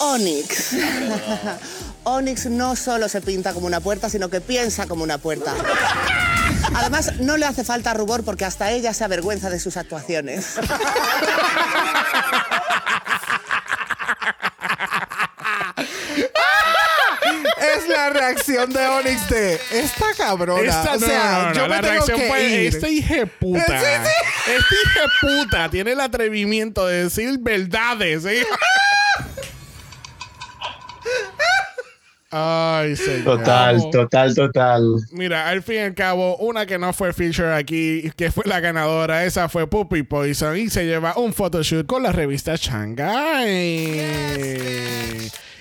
Onix. 0.01 0.77
Onix 2.05 2.47
no 2.47 2.77
solo 2.77 3.09
se 3.09 3.21
pinta 3.23 3.55
como 3.55 3.67
una 3.67 3.81
puerta, 3.81 4.11
sino 4.11 4.29
que 4.29 4.41
piensa 4.43 4.87
como 4.87 5.03
una 5.03 5.17
puerta. 5.19 5.55
Además, 6.75 7.19
no 7.21 7.37
le 7.37 7.47
hace 7.47 7.65
falta 7.65 7.95
rubor 7.95 8.23
porque 8.25 8.45
hasta 8.45 8.71
ella 8.71 8.93
se 8.95 9.03
avergüenza 9.05 9.51
de 9.51 9.59
sus 9.61 9.77
actuaciones. 9.77 10.57
Es 17.77 17.89
la 17.89 18.11
reacción 18.11 18.73
de 18.73 18.87
Onyx 18.87 19.29
de 19.29 19.55
esta 19.73 20.07
cabrona. 20.17 20.63
Esta, 20.69 20.95
o 20.95 20.99
no, 20.99 21.07
sea, 21.07 21.33
no, 21.33 21.49
no, 21.49 21.55
yo 21.55 21.61
no, 21.63 21.69
me 21.69 21.75
la 21.75 21.81
tengo 21.81 21.93
reacción 21.93 22.19
que 22.21 22.29
fue, 22.29 22.45
ir. 22.45 22.75
este 22.75 22.91
hije 22.91 23.27
puta. 23.27 23.81
Sí, 23.81 23.87
Este 24.47 24.75
hije 24.85 25.01
puta 25.21 25.69
tiene 25.69 25.93
el 25.93 26.01
atrevimiento 26.01 26.87
de 26.87 27.05
decir 27.05 27.39
verdades. 27.41 28.25
¿eh? 28.25 28.45
Ay, 32.33 32.95
señor. 32.95 33.39
Total, 33.39 33.91
total, 33.91 34.35
total. 34.37 34.95
Mira, 35.11 35.49
al 35.49 35.63
fin 35.63 35.75
y 35.77 35.79
al 35.79 35.95
cabo, 35.95 36.37
una 36.37 36.65
que 36.65 36.79
no 36.79 36.93
fue 36.93 37.13
feature 37.13 37.53
aquí, 37.55 38.13
que 38.17 38.31
fue 38.31 38.45
la 38.47 38.61
ganadora, 38.61 39.25
esa 39.25 39.49
fue 39.49 39.67
Puppy 39.67 40.05
Poison 40.05 40.57
y 40.57 40.71
se 40.71 40.87
lleva 40.87 41.15
un 41.17 41.33
photoshoot 41.35 41.87
con 41.87 42.05
la 42.05 42.13
revista 42.13 42.55
Shanghai. 42.57 44.01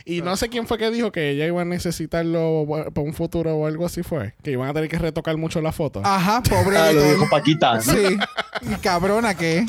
Y 0.10 0.22
no 0.22 0.36
sé 0.36 0.50
quién 0.50 0.66
fue 0.66 0.78
que 0.78 0.90
dijo 0.90 1.12
que 1.12 1.30
ella 1.30 1.46
iba 1.46 1.62
a 1.62 1.66
necesitarlo 1.66 2.66
para 2.94 3.06
un 3.06 3.14
futuro 3.14 3.56
o 3.56 3.68
algo 3.68 3.86
así 3.86 4.02
fue. 4.02 4.34
Que 4.44 4.52
iban 4.52 4.68
a 4.68 4.74
tener 4.74 4.90
que 4.90 4.98
retocar 4.98 5.38
mucho 5.38 5.62
la 5.62 5.72
foto. 5.72 6.02
Ajá, 6.04 6.42
pobre 6.50 6.78
Ah, 6.78 6.92
lo 6.92 7.04
dijo 7.04 7.28
Paquita. 7.30 7.80
Sí. 7.82 8.18
Y 8.62 8.76
cabrona 8.82 9.36
que. 9.36 9.66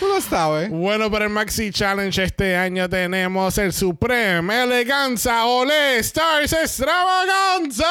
Tú 0.00 0.06
lo 0.06 0.20
sabes. 0.20 0.70
Bueno, 0.70 1.10
para 1.10 1.24
el 1.26 1.30
Maxi 1.30 1.70
Challenge 1.70 2.22
este 2.22 2.56
año 2.56 2.88
tenemos 2.88 3.58
el 3.58 3.72
Supreme 3.72 4.62
Eleganza 4.62 5.44
Ole 5.46 5.98
Stars 5.98 6.52
Extravaganza. 6.52 7.84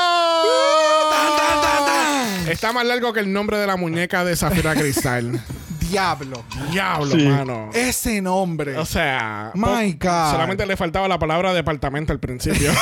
Está 2.49 2.71
más 2.71 2.85
largo 2.85 3.11
que 3.11 3.19
el 3.19 3.31
nombre 3.31 3.57
de 3.57 3.67
la 3.67 3.75
muñeca 3.75 4.23
de 4.23 4.35
Zafira 4.35 4.73
Cristal. 4.73 5.41
Diablo. 5.89 6.43
Diablo, 6.71 7.11
Sí. 7.15 7.27
mano. 7.27 7.69
Ese 7.73 8.21
nombre. 8.21 8.77
O 8.77 8.85
sea, 8.85 9.51
My 9.55 9.93
God. 9.93 10.31
solamente 10.31 10.65
le 10.65 10.75
faltaba 10.77 11.07
la 11.07 11.19
palabra 11.19 11.53
departamento 11.53 12.13
al 12.13 12.19
principio. 12.19 12.71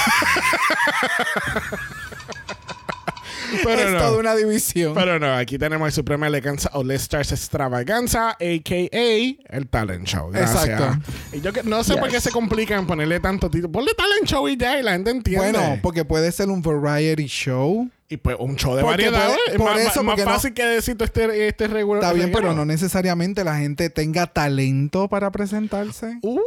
Pero 3.63 3.81
es 3.81 3.91
no. 3.91 3.97
toda 3.99 4.17
una 4.19 4.35
división. 4.35 4.93
Pero 4.93 5.19
no, 5.19 5.33
aquí 5.35 5.57
tenemos 5.57 5.87
el 5.87 5.93
Suprema 5.93 6.27
Eleganza 6.27 6.69
All 6.73 6.91
Stars 6.91 7.31
Extravaganza, 7.31 8.31
a.k.a. 8.31 9.55
el 9.57 9.67
Talent 9.69 10.05
Show. 10.07 10.29
Gracias. 10.31 10.65
Exacto. 10.67 11.11
Y 11.33 11.41
yo 11.41 11.53
que, 11.53 11.63
no 11.63 11.83
sé 11.83 11.95
por 11.97 12.09
qué 12.09 12.19
se 12.21 12.31
complican 12.31 12.85
ponerle 12.87 13.19
tanto 13.19 13.49
título. 13.49 13.71
Ponle 13.71 13.91
Talent 13.95 14.25
Show 14.27 14.47
y 14.47 14.57
ya, 14.57 14.79
y 14.79 14.83
la 14.83 14.93
gente 14.93 15.11
entiende. 15.11 15.51
bueno, 15.51 15.79
porque 15.81 16.05
puede 16.05 16.31
ser 16.31 16.49
un 16.49 16.61
variety 16.61 17.25
show. 17.27 17.89
y 18.07 18.17
pues 18.17 18.35
un 18.39 18.55
show 18.55 18.75
de 18.75 18.83
Porque 18.83 19.09
variedad. 19.09 19.25
puede- 19.27 19.39
es 19.51 19.57
por 19.57 19.65
más, 19.73 19.79
eso, 19.81 20.03
más 20.03 20.17
no- 20.19 20.23
fácil 20.25 20.53
que 20.53 20.63
decir 20.63 20.95
este, 20.99 21.47
este 21.47 21.67
regular. 21.67 22.03
Está 22.03 22.13
bien, 22.13 22.31
pero 22.31 22.53
no 22.53 22.63
necesariamente 22.65 23.43
la 23.43 23.57
gente 23.57 23.89
tenga 23.89 24.27
talento 24.27 25.07
para 25.07 25.31
presentarse. 25.31 26.19
Uh, 26.21 26.39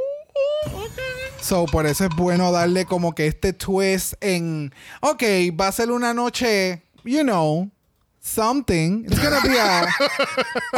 So, 1.40 1.66
por 1.66 1.86
eso 1.86 2.04
es 2.04 2.10
bueno 2.16 2.50
darle 2.52 2.84
como 2.84 3.14
que 3.14 3.26
este 3.26 3.52
twist 3.52 4.14
en. 4.20 4.72
Ok, 5.00 5.22
va 5.58 5.68
a 5.68 5.72
ser 5.72 5.90
una 5.92 6.12
noche, 6.12 6.82
you 7.08 7.22
know, 7.22 7.70
something. 8.20 9.04
It's 9.06 9.18
gonna 9.18 9.40
be 9.42 9.56
a 9.58 9.86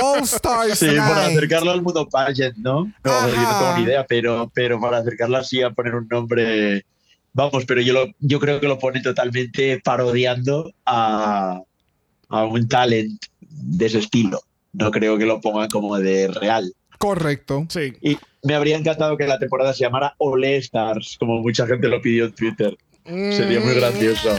All 0.02 0.22
Stars 0.26 0.78
Sí, 0.78 0.86
para 0.86 1.26
night. 1.26 1.36
acercarlo 1.36 1.70
al 1.72 1.82
mundo 1.82 2.08
pageant, 2.08 2.56
¿no? 2.58 2.84
No, 3.04 3.10
Ajá. 3.10 3.28
yo 3.28 3.36
no 3.42 3.58
tengo 3.58 3.76
ni 3.78 3.82
idea, 3.84 4.06
pero, 4.06 4.50
pero 4.54 4.80
para 4.80 4.98
acercarlo 4.98 5.36
así 5.38 5.62
a 5.62 5.70
poner 5.70 5.94
un 5.94 6.06
nombre. 6.08 6.84
Vamos, 7.32 7.64
pero 7.64 7.80
yo, 7.80 7.92
lo, 7.92 8.06
yo 8.18 8.40
creo 8.40 8.60
que 8.60 8.66
lo 8.68 8.78
pone 8.78 9.00
totalmente 9.02 9.80
parodiando 9.84 10.72
a, 10.84 11.60
a 12.28 12.44
un 12.44 12.68
talent 12.68 13.24
de 13.40 13.86
ese 13.86 13.98
estilo. 13.98 14.40
No 14.72 14.90
creo 14.90 15.16
que 15.18 15.26
lo 15.26 15.40
pongan 15.40 15.68
como 15.68 15.96
de 15.98 16.28
real. 16.28 16.72
Correcto. 16.98 17.66
sí. 17.70 17.94
Y 18.02 18.18
me 18.42 18.54
habría 18.54 18.76
encantado 18.76 19.16
que 19.16 19.26
la 19.26 19.38
temporada 19.38 19.72
se 19.72 19.80
llamara 19.84 20.14
Ole 20.18 20.56
Stars, 20.58 21.16
como 21.18 21.40
mucha 21.40 21.66
gente 21.66 21.88
lo 21.88 22.00
pidió 22.00 22.26
en 22.26 22.34
Twitter. 22.34 22.76
Sería 23.04 23.60
muy 23.60 23.74
gracioso. 23.74 24.38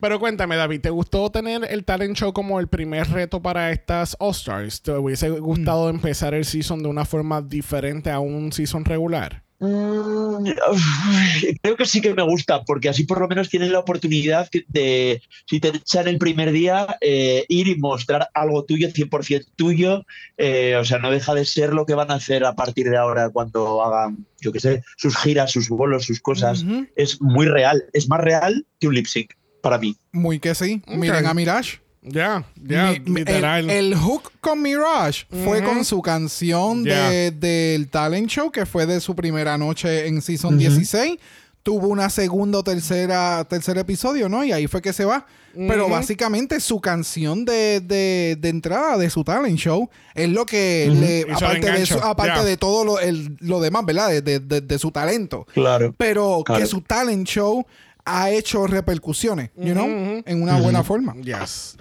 Pero 0.00 0.20
cuéntame, 0.20 0.54
David, 0.54 0.80
¿te 0.80 0.90
gustó 0.90 1.28
tener 1.30 1.66
el 1.68 1.84
talent 1.84 2.16
show 2.16 2.32
como 2.32 2.60
el 2.60 2.68
primer 2.68 3.08
reto 3.10 3.42
para 3.42 3.72
estas 3.72 4.16
All 4.20 4.30
Stars? 4.30 4.80
¿Te 4.80 4.92
hubiese 4.92 5.28
gustado 5.30 5.88
empezar 5.88 6.34
el 6.34 6.44
season 6.44 6.84
de 6.84 6.88
una 6.88 7.04
forma 7.04 7.42
diferente 7.42 8.08
a 8.10 8.20
un 8.20 8.52
season 8.52 8.84
regular? 8.84 9.42
Mm, 9.58 10.46
Creo 11.62 11.76
que 11.76 11.84
sí 11.84 12.00
que 12.00 12.14
me 12.14 12.22
gusta, 12.22 12.62
porque 12.62 12.88
así 12.88 13.02
por 13.02 13.20
lo 13.20 13.26
menos 13.26 13.48
tienes 13.48 13.72
la 13.72 13.80
oportunidad 13.80 14.48
de, 14.68 15.20
si 15.46 15.58
te 15.58 15.68
echan 15.68 16.06
el 16.06 16.18
primer 16.18 16.52
día, 16.52 16.96
eh, 17.00 17.44
ir 17.48 17.66
y 17.66 17.74
mostrar 17.74 18.28
algo 18.34 18.64
tuyo, 18.64 18.88
100% 18.90 19.46
tuyo. 19.56 20.04
eh, 20.36 20.76
o 20.76 20.84
sea, 20.84 20.98
no 21.00 21.10
deja 21.10 21.34
de 21.34 21.44
ser 21.44 21.74
lo 21.74 21.86
que 21.86 21.94
van 21.94 22.12
a 22.12 22.14
hacer 22.14 22.44
a 22.44 22.54
partir 22.54 22.88
de 22.88 22.96
ahora 22.96 23.30
cuando 23.30 23.82
hagan, 23.82 24.26
yo 24.40 24.52
qué 24.52 24.60
sé, 24.60 24.84
sus 24.96 25.16
giras, 25.16 25.50
sus 25.50 25.68
bolos, 25.68 26.04
sus 26.04 26.20
cosas. 26.20 26.64
Es 26.94 27.20
muy 27.20 27.46
real, 27.46 27.82
es 27.92 28.08
más 28.08 28.20
real 28.20 28.64
que 28.78 28.86
un 28.86 28.94
lip 28.94 29.06
sync 29.06 29.32
para 29.60 29.78
mí. 29.78 29.96
Muy 30.12 30.38
que 30.40 30.54
sí. 30.54 30.82
Ok. 30.86 30.94
Miren 30.96 31.26
a 31.26 31.34
Mirage. 31.34 31.80
Ya, 32.02 32.44
ya, 32.62 32.92
Mi- 32.92 33.00
mi- 33.00 33.18
literal. 33.20 33.68
El, 33.68 33.92
el 33.92 33.94
hook 33.96 34.32
con 34.40 34.62
Mirage 34.62 35.26
fue 35.44 35.62
con 35.62 35.84
su 35.84 36.00
canción 36.00 36.82
de- 36.84 37.32
del 37.32 37.88
talent 37.90 38.28
show, 38.28 38.50
que 38.50 38.64
fue 38.66 38.86
de 38.86 39.00
su 39.00 39.14
primera 39.14 39.58
noche 39.58 40.06
en 40.06 40.22
Season 40.22 40.56
16. 40.56 41.18
Tuvo 41.64 41.88
una 41.88 42.08
segunda 42.08 42.60
o 42.60 42.62
tercera, 42.62 43.44
tercer 43.44 43.76
episodio, 43.76 44.28
¿no? 44.30 44.42
Y 44.42 44.52
ahí 44.52 44.66
fue 44.68 44.80
que 44.80 44.92
se 44.94 45.04
va. 45.04 45.26
Pero 45.54 45.88
básicamente 45.88 46.60
su 46.60 46.80
canción 46.80 47.44
de, 47.44 47.80
de- 47.80 48.36
de 48.38 48.48
entrada 48.48 48.96
de 48.96 49.10
su 49.10 49.24
talent 49.24 49.58
show 49.58 49.90
es 50.14 50.28
lo 50.28 50.46
que 50.46 50.88
le, 50.94 51.26
aparte, 51.34 51.72
de, 51.72 51.84
su- 51.84 51.98
aparte 51.98 52.44
de 52.44 52.56
todo 52.56 52.84
lo, 52.84 53.00
el- 53.00 53.36
lo 53.40 53.60
demás, 53.60 53.84
¿verdad? 53.84 54.08
De, 54.08 54.22
de- 54.22 54.38
de- 54.40 54.60
de 54.60 54.78
su 54.78 54.92
talento. 54.92 55.46
Claro. 55.52 55.94
Pero 55.98 56.42
Claro. 56.46 56.60
que 56.60 56.66
su 56.66 56.80
talent 56.82 57.26
show 57.26 57.66
ha 58.08 58.30
hecho 58.30 58.66
repercusiones, 58.66 59.50
you 59.54 59.72
know, 59.72 59.86
en 59.86 60.42
una 60.42 60.58
buena 60.58 60.82
forma. 60.82 61.14
Yes. 61.22 61.76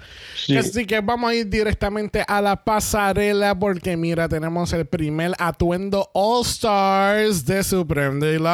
Sí. 0.45 0.57
Así 0.57 0.85
que 0.85 0.99
vamos 0.99 1.31
a 1.31 1.35
ir 1.35 1.47
directamente 1.47 2.23
a 2.27 2.41
la 2.41 2.63
pasarela 2.63 3.57
porque 3.57 3.95
mira, 3.95 4.27
tenemos 4.27 4.73
el 4.73 4.85
primer 4.85 5.31
atuendo 5.39 6.09
All 6.13 6.45
Stars 6.45 7.45
de 7.45 7.63
Supreme 7.63 8.19
Daylight. 8.19 8.47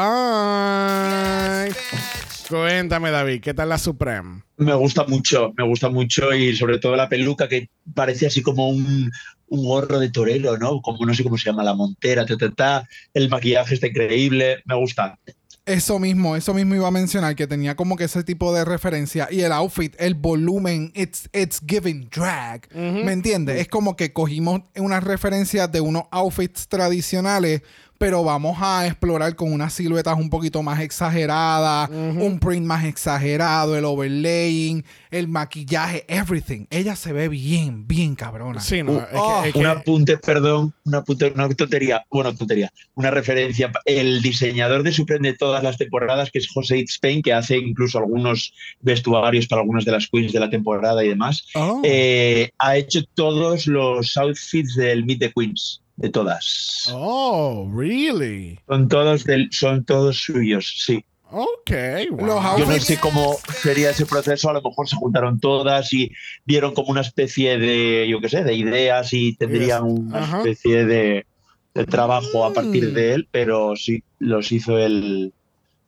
Cuéntame, 2.47 3.09
David, 3.09 3.41
¿qué 3.41 3.53
tal 3.53 3.69
la 3.69 3.77
Supreme? 3.79 4.43
Me 4.57 4.75
gusta 4.75 5.05
mucho, 5.05 5.51
me 5.57 5.63
gusta 5.65 5.89
mucho 5.89 6.33
y 6.33 6.55
sobre 6.55 6.77
todo 6.77 6.95
la 6.95 7.09
peluca 7.09 7.47
que 7.47 7.69
parece 7.95 8.27
así 8.27 8.43
como 8.43 8.69
un, 8.69 9.11
un 9.47 9.65
gorro 9.65 9.99
de 9.99 10.11
torero, 10.11 10.57
¿no? 10.57 10.81
Como 10.81 11.05
no 11.05 11.13
sé 11.13 11.23
cómo 11.23 11.37
se 11.37 11.49
llama, 11.49 11.63
la 11.63 11.73
montera, 11.73 12.25
ta, 12.25 12.37
ta, 12.37 12.51
ta. 12.51 12.87
el 13.13 13.29
maquillaje 13.29 13.73
está 13.73 13.87
increíble, 13.87 14.61
me 14.65 14.75
gusta. 14.75 15.17
Eso 15.65 15.97
mismo, 15.97 16.35
eso 16.35 16.53
mismo 16.53 16.75
iba 16.75 16.89
a 16.89 16.91
mencionar, 16.91 17.37
que 17.37 17.47
tenía 17.47 17.75
como 17.75 17.95
que 17.95 18.03
ese 18.03 18.23
tipo 18.25 18.53
de 18.53 18.65
referencia. 18.65 19.29
Y 19.31 19.41
el 19.41 19.53
outfit, 19.53 19.95
el 19.97 20.13
volumen, 20.13 20.91
it's, 20.93 21.29
it's 21.31 21.61
giving 21.65 22.09
drag. 22.09 22.67
¿Me 22.75 23.13
entiendes? 23.13 23.61
Es 23.61 23.69
como 23.69 23.95
que 23.95 24.11
cogimos 24.11 24.63
unas 24.75 25.03
referencias 25.03 25.71
de 25.71 25.79
unos 25.79 26.03
outfits 26.11 26.67
tradicionales, 26.67 27.61
pero 27.97 28.23
vamos 28.23 28.57
a 28.59 28.85
explorar 28.87 29.35
con 29.35 29.53
unas 29.53 29.73
siluetas 29.73 30.17
un 30.17 30.29
poquito 30.29 30.61
más 30.61 30.81
exageradas, 30.81 31.89
un 31.89 32.39
print 32.39 32.65
más 32.65 32.83
exagerado, 32.85 33.77
el 33.77 33.85
overlaying, 33.85 34.83
el 35.11 35.27
maquillaje, 35.27 36.03
everything. 36.07 36.65
Ella 36.69 36.95
se 36.95 37.13
ve 37.13 37.29
bien, 37.29 37.87
bien 37.87 38.15
cabrona. 38.15 38.59
Sí, 38.59 38.83
no, 38.83 38.97
es 38.99 39.05
que- 39.07 39.15
oh, 39.15 39.43
es 39.45 39.53
que- 39.53 39.59
Un 39.59 39.65
apunte, 39.67 40.17
perdón, 40.17 40.73
un 40.85 40.95
apunte, 40.95 41.31
una 41.33 41.47
tontería, 41.49 42.03
bueno, 42.11 42.35
tontería, 42.35 42.71
una 42.95 43.11
referencia. 43.11 43.71
El 43.85 44.21
diseñador 44.21 44.83
de 44.83 44.91
Supreme 44.91 45.31
de 45.31 45.37
todas 45.37 45.63
las 45.63 45.77
temporadas, 45.77 46.29
que 46.31 46.39
es 46.39 46.49
José 46.51 46.79
Spain, 46.81 47.21
que 47.21 47.31
hace 47.33 47.57
incluso 47.57 47.99
algunos 47.99 48.53
vestuarios 48.81 49.47
para 49.47 49.61
algunas 49.61 49.85
de 49.85 49.91
las 49.91 50.07
queens 50.07 50.33
de 50.33 50.39
la 50.39 50.49
temporada 50.49 51.03
y 51.05 51.09
demás, 51.09 51.45
Oh. 51.55 51.81
eh, 51.85 52.51
ha 52.59 52.75
hecho 52.75 53.01
todos 53.13 53.67
los 53.67 54.17
outfits 54.17 54.75
del 54.75 55.05
Meet 55.05 55.19
the 55.19 55.31
Queens, 55.33 55.81
de 55.95 56.09
todas. 56.09 56.89
Oh, 56.93 57.69
really? 57.75 58.59
Son 58.67 58.87
todos 58.87 59.23
del, 59.25 59.49
son 59.51 59.83
todos 59.85 60.17
suyos, 60.17 60.73
sí. 60.85 61.03
Ok, 61.35 61.71
wow. 62.11 62.59
Yo 62.59 62.65
no 62.67 62.79
sé 62.79 62.97
cómo 62.99 63.37
sería 63.61 63.89
ese 63.89 64.05
proceso, 64.05 64.49
a 64.49 64.53
lo 64.53 64.61
mejor 64.61 64.87
se 64.87 64.95
juntaron 64.95 65.39
todas 65.39 65.91
y 65.91 66.11
vieron 66.45 66.73
como 66.75 66.89
una 66.89 67.01
especie 67.01 67.57
de, 67.57 68.07
yo 68.07 68.19
qué 68.21 68.29
sé, 68.29 68.43
de 68.43 68.53
ideas 68.53 69.11
y 69.13 69.35
tendrían 69.35 69.83
una 69.83 70.19
Ajá. 70.19 70.37
especie 70.39 70.85
de, 70.85 71.25
de 71.73 71.85
trabajo 71.85 72.45
a 72.45 72.51
Mm. 72.51 72.53
partir 72.53 72.93
de 72.93 73.13
él, 73.13 73.27
pero 73.31 73.75
sí, 73.75 74.03
los 74.19 74.51
hizo 74.51 74.77
él 74.77 75.33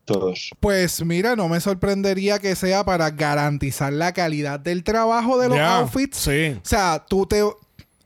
todos. 0.06 0.50
Pues 0.60 1.04
mira, 1.06 1.36
no 1.36 1.48
me 1.48 1.60
sorprendería 1.60 2.40
que 2.40 2.56
sea 2.56 2.84
para 2.84 3.12
garantizar 3.12 3.94
la 3.94 4.14
calidad 4.14 4.60
del 4.60 4.84
trabajo 4.84 5.38
de 5.38 5.50
los 5.50 5.60
outfits. 5.60 6.18
Sí. 6.18 6.56
O 6.58 6.66
sea, 6.68 7.06
tú 7.08 7.26
te. 7.28 7.44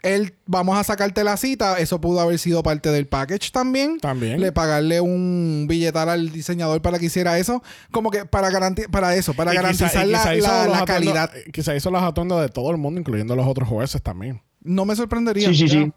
Él, 0.01 0.33
vamos 0.45 0.77
a 0.77 0.83
sacarte 0.83 1.23
la 1.23 1.35
cita. 1.37 1.77
Eso 1.79 1.99
pudo 1.99 2.19
haber 2.21 2.39
sido 2.39 2.63
parte 2.63 2.89
del 2.89 3.07
package 3.07 3.51
también. 3.51 3.99
También. 3.99 4.39
Le 4.39 4.51
pagarle 4.51 5.01
un 5.01 5.65
billetal 5.67 6.09
al 6.09 6.31
diseñador 6.31 6.81
para 6.81 6.99
que 6.99 7.07
hiciera 7.07 7.37
eso. 7.37 7.61
Como 7.91 8.09
que 8.11 8.25
para 8.25 8.49
garantizar, 8.49 8.89
para 8.91 9.15
eso, 9.15 9.33
para 9.33 9.51
Y 9.53 9.55
garantizar 9.57 10.07
y 10.07 10.11
la, 10.11 10.85
calidad. 10.85 11.31
eh, 11.35 11.51
Quizá 11.51 11.75
hizo 11.75 11.91
los 11.91 12.01
atuendos 12.01 12.41
de 12.41 12.49
todo 12.49 12.71
el 12.71 12.77
mundo, 12.77 12.99
incluyendo 12.99 13.35
los 13.35 13.45
otros 13.47 13.67
jueces 13.67 14.01
también. 14.01 14.41
No 14.61 14.85
me 14.85 14.95
sorprendería. 14.95 15.49
Sí, 15.49 15.55
sí, 15.55 15.67
sí. 15.67 15.91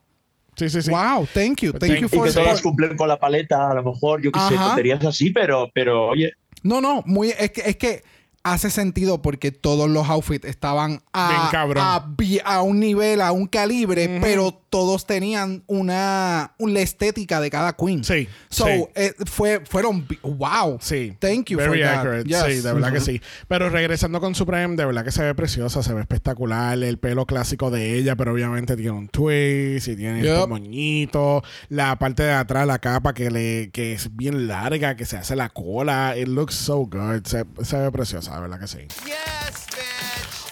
Sí, 0.56 0.68
sí, 0.68 0.82
sí. 0.82 0.90
Wow, 0.90 1.26
thank 1.32 1.60
you. 1.62 1.72
Thank 1.72 1.92
Thank- 1.92 2.00
you 2.00 2.06
Y 2.06 2.08
for 2.08 2.26
que 2.28 2.32
todas 2.34 2.60
cumplen 2.60 2.96
con 2.96 3.08
la 3.08 3.18
paleta, 3.18 3.70
a 3.70 3.74
lo 3.74 3.82
mejor, 3.82 4.20
yo 4.20 4.30
qué 4.30 4.38
sé, 4.48 4.54
tonterías 4.56 5.02
así, 5.04 5.30
pero, 5.30 5.70
pero 5.74 6.08
oye, 6.08 6.32
No, 6.62 6.80
no, 6.82 7.02
muy, 7.06 7.30
es 7.30 7.50
que, 7.52 7.62
es 7.62 7.76
que 7.76 8.02
hace 8.44 8.70
sentido 8.70 9.22
porque 9.22 9.52
todos 9.52 9.88
los 9.88 10.08
outfits 10.08 10.44
estaban 10.46 11.00
a, 11.12 11.50
a, 11.76 12.04
a 12.44 12.62
un 12.62 12.80
nivel, 12.80 13.20
a 13.20 13.32
un 13.32 13.46
calibre, 13.46 14.18
pero 14.20 14.52
todos 14.68 15.06
tenían 15.06 15.62
una, 15.66 16.54
una 16.58 16.80
estética 16.80 17.40
de 17.40 17.50
cada 17.50 17.74
queen. 17.76 18.02
Sí, 18.04 18.26
So, 18.48 18.64
sí. 18.66 18.84
eh, 18.94 19.12
fue, 19.26 19.62
fueron, 19.68 20.06
wow. 20.22 20.78
Sí. 20.80 21.14
Thank 21.20 21.50
you 21.50 21.58
Very 21.58 21.70
for 21.70 21.80
that. 21.80 21.98
accurate. 21.98 22.24
Yes. 22.28 22.42
Sí, 22.46 22.60
de 22.62 22.72
verdad 22.72 22.92
que 22.92 23.00
sí. 23.12 23.20
Pero 23.48 23.68
regresando 23.68 24.18
con 24.20 24.34
Supreme, 24.34 24.76
de 24.76 24.86
verdad 24.86 25.04
que 25.04 25.12
se 25.12 25.22
ve 25.22 25.34
preciosa, 25.34 25.82
se 25.82 25.92
ve 25.94 26.00
espectacular. 26.00 26.82
El 26.82 26.98
pelo 26.98 27.26
clásico 27.26 27.70
de 27.70 27.96
ella, 27.98 28.16
pero 28.16 28.32
obviamente 28.32 28.76
tiene 28.76 28.92
un 28.92 29.08
twist 29.08 29.88
y 29.88 29.96
tiene 29.96 30.22
Yep. 30.22 30.32
estos 30.32 30.48
moñitos. 30.48 31.42
La 31.68 31.96
parte 31.98 32.22
de 32.22 32.32
atrás, 32.32 32.66
la 32.66 32.78
capa 32.78 33.12
que 33.14 33.30
le 33.30 33.70
que 33.72 33.92
es 33.92 34.14
bien 34.16 34.46
larga, 34.48 34.96
que 34.96 35.04
se 35.04 35.16
hace 35.16 35.36
la 35.36 35.48
cola. 35.50 36.14
It 36.16 36.28
looks 36.28 36.54
so 36.54 36.78
good. 36.86 37.24
Se, 37.26 37.44
se 37.62 37.76
ve 37.76 37.90
preciosa, 37.92 38.31
de 38.36 38.40
verdad 38.40 38.60
que 38.60 38.66
sí. 38.66 38.86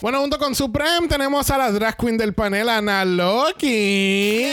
Bueno, 0.02 0.20
junto 0.20 0.38
con 0.38 0.54
Supreme 0.54 1.08
tenemos 1.08 1.50
a 1.50 1.58
la 1.58 1.70
drag 1.70 1.96
queen 1.96 2.16
del 2.16 2.32
panel, 2.32 2.68
Ana 2.70 3.04
Loki. 3.04 4.46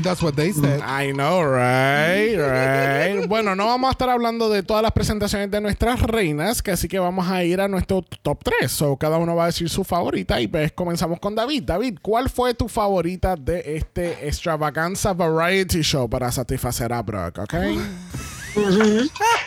That's 0.00 0.22
what 0.22 0.34
they 0.34 0.52
said. 0.52 0.80
I 0.80 1.12
know, 1.12 1.42
right, 1.42 2.34
right. 2.36 3.26
bueno, 3.28 3.54
no 3.54 3.66
vamos 3.66 3.88
a 3.88 3.92
estar 3.92 4.08
hablando 4.08 4.48
de 4.48 4.62
todas 4.62 4.82
las 4.82 4.92
presentaciones 4.92 5.50
de 5.50 5.60
nuestras 5.60 6.00
reinas, 6.00 6.62
que 6.62 6.70
así 6.70 6.88
que 6.88 6.98
vamos 6.98 7.28
a 7.28 7.44
ir 7.44 7.60
a 7.60 7.68
nuestro 7.68 8.02
top 8.22 8.42
3. 8.42 8.70
So, 8.70 8.96
cada 8.96 9.18
uno 9.18 9.36
va 9.36 9.44
a 9.44 9.46
decir 9.46 9.68
su 9.68 9.84
favorita 9.84 10.40
y 10.40 10.48
pues 10.48 10.72
comenzamos 10.72 11.20
con 11.20 11.34
David. 11.34 11.64
David, 11.64 11.98
¿cuál 12.00 12.30
fue 12.30 12.54
tu 12.54 12.68
favorita 12.68 13.36
de 13.36 13.76
este 13.76 14.26
Extravaganza 14.26 15.12
Variety 15.12 15.82
Show 15.82 16.08
para 16.08 16.32
satisfacer 16.32 16.92
a 16.92 17.02
Brock, 17.02 17.38
ok? 17.38 17.54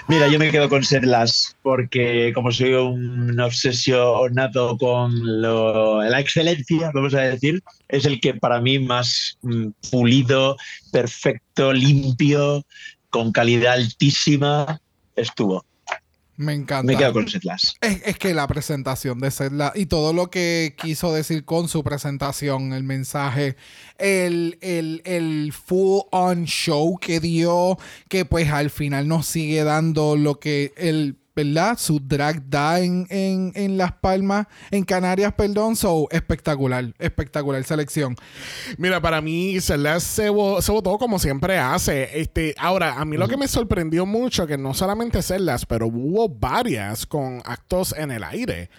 Mira, 0.08 0.28
yo 0.28 0.38
me 0.38 0.52
quedo 0.52 0.70
con 0.70 0.84
Serlas 0.84 1.56
porque 1.62 2.32
como 2.34 2.52
soy 2.52 2.74
un 2.74 3.40
obsesionado 3.40 4.78
con 4.78 5.42
lo- 5.42 6.04
la 6.04 6.20
excelencia, 6.20 6.92
vamos 6.94 7.14
a 7.16 7.22
decir, 7.22 7.62
es 7.88 8.06
el 8.06 8.20
que 8.20 8.36
para 8.36 8.62
mí 8.62 8.78
más 8.80 9.38
mm, 9.42 9.68
pulido, 9.92 10.58
perfecto, 10.92 11.74
limpio, 11.74 12.64
con 13.10 13.32
calidad 13.32 13.74
altísima 13.74 14.80
estuvo. 15.16 15.64
Me 16.38 16.54
encanta. 16.54 16.92
Me 16.92 16.98
quedo 16.98 17.14
con 17.14 17.28
Serlas. 17.28 17.76
Es, 17.82 18.02
es 18.06 18.18
que 18.18 18.34
la 18.34 18.48
presentación 18.48 19.20
de 19.20 19.32
Zedla 19.32 19.72
y 19.76 19.86
todo 19.86 20.12
lo 20.12 20.30
que 20.30 20.76
quiso 20.78 21.14
decir 21.14 21.46
con 21.46 21.70
su 21.70 21.84
presentación, 21.84 22.74
el 22.74 22.84
mensaje, 22.84 23.56
el, 23.98 24.58
el, 24.62 25.02
el 25.06 25.54
full 25.54 26.02
on 26.12 26.46
show 26.46 26.98
que 26.98 27.20
dio, 27.20 27.78
que 28.10 28.26
pues 28.26 28.50
al 28.52 28.70
final 28.70 29.08
nos 29.08 29.28
sigue 29.28 29.64
dando 29.64 30.18
lo 30.18 30.40
que 30.40 30.74
el, 30.76 31.18
¿verdad? 31.36 31.78
Su 31.78 32.00
drag 32.00 32.50
da 32.50 32.80
en, 32.80 33.06
en, 33.10 33.52
en 33.56 33.78
Las 33.78 33.92
Palmas, 33.94 34.48
en 34.72 34.84
Canarias, 34.84 35.34
perdón. 35.34 35.76
So, 35.76 36.08
espectacular, 36.12 36.94
espectacular 36.98 37.64
selección. 37.64 38.16
Mira, 38.78 39.02
para 39.02 39.22
mí 39.22 39.60
Celeste 39.60 40.00
se, 40.00 40.62
se 40.62 40.72
votó 40.72 40.98
como 40.98 41.20
siempre 41.20 41.58
hace. 41.58 42.20
Este, 42.20 42.56
ahora, 42.58 42.94
a 43.00 43.06
mí 43.06 43.18
lo 43.18 43.28
que 43.28 43.38
me 43.38 43.48
sorprendió 43.48 44.06
mucho 44.06 44.48
que 44.48 44.58
no 44.58 44.74
solamente 44.74 45.22
Celeste, 45.22 45.68
pero 45.68 45.88
hubo 45.88 46.30
varias 46.30 47.06
con 47.06 47.42
actos 47.46 47.94
en 47.98 48.12
el 48.12 48.24
aire. 48.24 48.70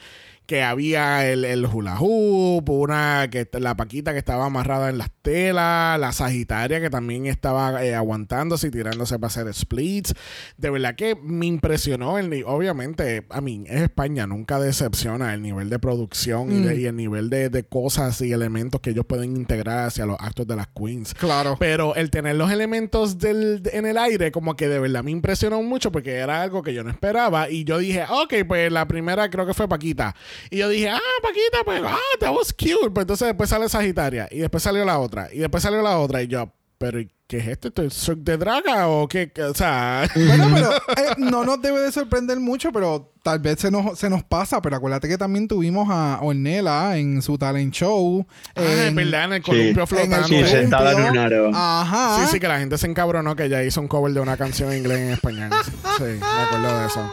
Que 0.46 0.62
había 0.62 1.30
el, 1.30 1.44
el 1.44 1.66
hula 1.66 1.96
hoop, 1.98 2.68
una 2.70 3.28
que 3.30 3.48
la 3.58 3.76
paquita 3.76 4.12
que 4.12 4.18
estaba 4.18 4.46
amarrada 4.46 4.88
en 4.90 4.98
las 4.98 5.10
telas, 5.22 5.98
la 5.98 6.12
sagitaria 6.12 6.80
que 6.80 6.88
también 6.90 7.26
estaba 7.26 7.84
eh, 7.84 7.94
aguantándose 7.94 8.68
y 8.68 8.70
tirándose 8.70 9.18
para 9.18 9.26
hacer 9.28 9.52
splits. 9.52 10.14
De 10.56 10.70
verdad 10.70 10.94
que 10.94 11.16
me 11.16 11.46
impresionó 11.46 12.18
el 12.18 12.44
obviamente, 12.46 13.26
a 13.30 13.40
mí 13.40 13.64
es 13.66 13.82
España, 13.82 14.26
nunca 14.26 14.58
decepciona 14.60 15.34
el 15.34 15.42
nivel 15.42 15.68
de 15.70 15.78
producción 15.78 16.52
y, 16.52 16.60
de- 16.64 16.76
y 16.80 16.86
el 16.86 16.96
nivel 16.96 17.28
de, 17.30 17.48
de 17.50 17.64
cosas 17.64 18.20
y 18.20 18.32
elementos 18.32 18.80
que 18.80 18.90
ellos 18.90 19.04
pueden 19.06 19.36
integrar 19.36 19.86
hacia 19.86 20.06
los 20.06 20.16
actos 20.20 20.46
de 20.46 20.56
las 20.56 20.68
queens. 20.68 21.14
Claro. 21.14 21.56
Pero 21.58 21.94
el 21.94 22.10
tener 22.10 22.36
los 22.36 22.50
elementos 22.50 23.18
del, 23.18 23.62
en 23.72 23.86
el 23.86 23.98
aire, 23.98 24.30
como 24.32 24.54
que 24.56 24.68
de 24.68 24.78
verdad 24.78 25.02
me 25.02 25.10
impresionó 25.10 25.62
mucho 25.62 25.90
porque 25.90 26.12
era 26.14 26.42
algo 26.42 26.62
que 26.62 26.72
yo 26.74 26.84
no 26.84 26.90
esperaba. 26.90 27.50
Y 27.50 27.64
yo 27.64 27.78
dije, 27.78 28.04
ok, 28.08 28.34
pues 28.46 28.70
la 28.70 28.86
primera 28.86 29.28
creo 29.30 29.46
que 29.46 29.54
fue 29.54 29.68
Paquita. 29.68 30.14
Y 30.50 30.58
yo 30.58 30.68
dije, 30.68 30.88
ah, 30.90 31.00
Paquita, 31.22 31.58
pues, 31.64 31.82
ah, 31.84 31.98
that 32.20 32.32
was 32.34 32.52
cute. 32.52 32.90
Pues 32.92 33.04
entonces 33.04 33.28
después 33.28 33.48
sale 33.50 33.68
Sagitaria. 33.68 34.28
Y 34.30 34.38
después 34.38 34.62
salió 34.62 34.84
la 34.84 34.98
otra. 34.98 35.28
Y 35.32 35.38
después 35.38 35.62
salió 35.62 35.82
la 35.82 35.98
otra. 35.98 36.22
Y 36.22 36.28
yo, 36.28 36.52
pero 36.78 37.00
¿y 37.00 37.10
¿qué 37.26 37.38
es 37.38 37.48
esto? 37.48 37.68
¿Esto 37.68 37.82
es 37.82 37.94
Cirque 37.94 38.22
de 38.22 38.36
Draga? 38.36 38.88
¿O 38.88 39.08
qué? 39.08 39.32
O 39.48 39.54
sea. 39.54 40.08
Bueno, 40.14 40.70
pero 40.94 41.08
eh, 41.08 41.14
no 41.18 41.44
nos 41.44 41.60
debe 41.62 41.80
de 41.80 41.90
sorprender 41.92 42.38
mucho, 42.38 42.70
pero 42.72 43.12
tal 43.22 43.38
vez 43.40 43.58
se 43.60 43.70
nos, 43.70 43.98
se 43.98 44.08
nos 44.10 44.22
pasa. 44.22 44.60
Pero 44.62 44.76
acuérdate 44.76 45.08
que 45.08 45.18
también 45.18 45.48
tuvimos 45.48 45.88
a 45.90 46.20
Ornella 46.22 46.96
en 46.98 47.22
su 47.22 47.36
talent 47.38 47.72
show. 47.74 48.24
Ah, 48.54 48.62
en- 48.88 48.94
verdad, 48.94 49.24
en 49.24 49.32
el 49.34 49.42
Sí. 49.42 49.50
columpio 49.50 49.70
en 49.72 49.80
el 49.80 49.86
flotando. 49.86 50.28
Sí, 50.28 50.34
columpio. 50.34 50.46
sentada 50.60 50.92
en 50.92 51.10
un 51.10 51.18
aro. 51.18 51.50
Ajá. 51.54 52.20
Sí, 52.26 52.32
sí, 52.32 52.40
que 52.40 52.48
la 52.48 52.58
gente 52.58 52.78
se 52.78 52.86
encabronó 52.86 53.34
que 53.34 53.44
ella 53.44 53.62
hizo 53.64 53.80
un 53.80 53.88
cover 53.88 54.12
de 54.12 54.20
una 54.20 54.36
canción 54.36 54.70
en 54.72 54.78
inglés 54.78 54.98
en 54.98 55.10
español. 55.10 55.50
Sí, 55.98 56.04
me 56.04 56.20
acuerdo 56.20 56.78
de 56.80 56.86
eso. 56.86 57.10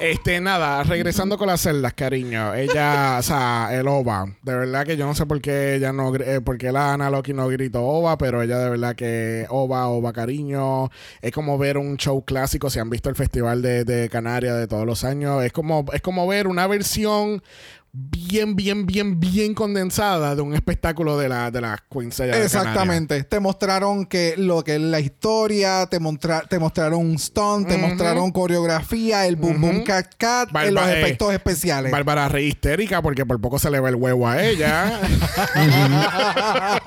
Este, 0.00 0.40
nada, 0.40 0.82
regresando 0.82 1.36
con 1.36 1.48
las 1.48 1.60
celdas, 1.60 1.92
cariño. 1.92 2.54
Ella, 2.54 3.16
o 3.20 3.22
sea, 3.22 3.68
el 3.72 3.86
OVA. 3.86 4.34
De 4.42 4.54
verdad 4.54 4.86
que 4.86 4.96
yo 4.96 5.04
no 5.04 5.14
sé 5.14 5.26
por 5.26 5.42
qué 5.42 5.74
ella 5.74 5.92
no, 5.92 6.16
eh, 6.16 6.40
por 6.40 6.56
qué 6.56 6.72
la 6.72 6.94
Ana 6.94 7.10
Loki 7.10 7.34
no 7.34 7.46
gritó 7.48 7.82
OVA, 7.82 8.16
pero 8.16 8.40
ella 8.40 8.58
de 8.58 8.70
verdad 8.70 8.96
que 8.96 9.44
OVA, 9.50 9.88
OVA, 9.88 10.14
cariño. 10.14 10.88
Es 11.20 11.32
como 11.32 11.58
ver 11.58 11.76
un 11.76 11.98
show 11.98 12.24
clásico. 12.24 12.70
Si 12.70 12.78
han 12.78 12.88
visto 12.88 13.10
el 13.10 13.14
Festival 13.14 13.60
de, 13.60 13.84
de 13.84 14.08
Canarias 14.08 14.56
de 14.56 14.66
todos 14.66 14.86
los 14.86 15.04
años, 15.04 15.44
es 15.44 15.52
como, 15.52 15.84
es 15.92 16.00
como 16.00 16.26
ver 16.26 16.46
una 16.46 16.66
versión 16.66 17.42
bien, 17.92 18.54
bien, 18.54 18.86
bien, 18.86 19.18
bien 19.18 19.54
condensada 19.54 20.34
de 20.36 20.42
un 20.42 20.54
espectáculo 20.54 21.18
de 21.18 21.28
la, 21.28 21.50
de 21.50 21.60
las 21.60 21.80
de. 21.88 22.44
Exactamente. 22.44 23.24
Te 23.24 23.40
mostraron 23.40 24.06
que 24.06 24.34
lo 24.36 24.62
que 24.62 24.76
es 24.76 24.80
la 24.80 25.00
historia, 25.00 25.86
te, 25.86 25.98
mostra- 25.98 26.46
te 26.48 26.58
mostraron 26.58 27.00
un 27.00 27.18
stunt, 27.18 27.66
te 27.68 27.78
mostraron 27.78 28.30
coreografía, 28.30 29.26
el 29.26 29.36
boom 29.36 29.60
boom 29.60 29.84
cat 29.84 30.14
cat, 30.16 30.50
Barba- 30.52 30.68
eh, 30.68 30.72
los 30.72 30.86
eh, 30.88 31.00
efectos 31.00 31.32
especiales. 31.32 31.90
Bárbara 31.90 32.28
re 32.28 32.44
histérica 32.44 33.02
porque 33.02 33.26
por 33.26 33.40
poco 33.40 33.58
se 33.58 33.70
le 33.70 33.80
ve 33.80 33.88
el 33.90 33.96
huevo 33.96 34.28
a 34.28 34.42
ella. 34.42 35.00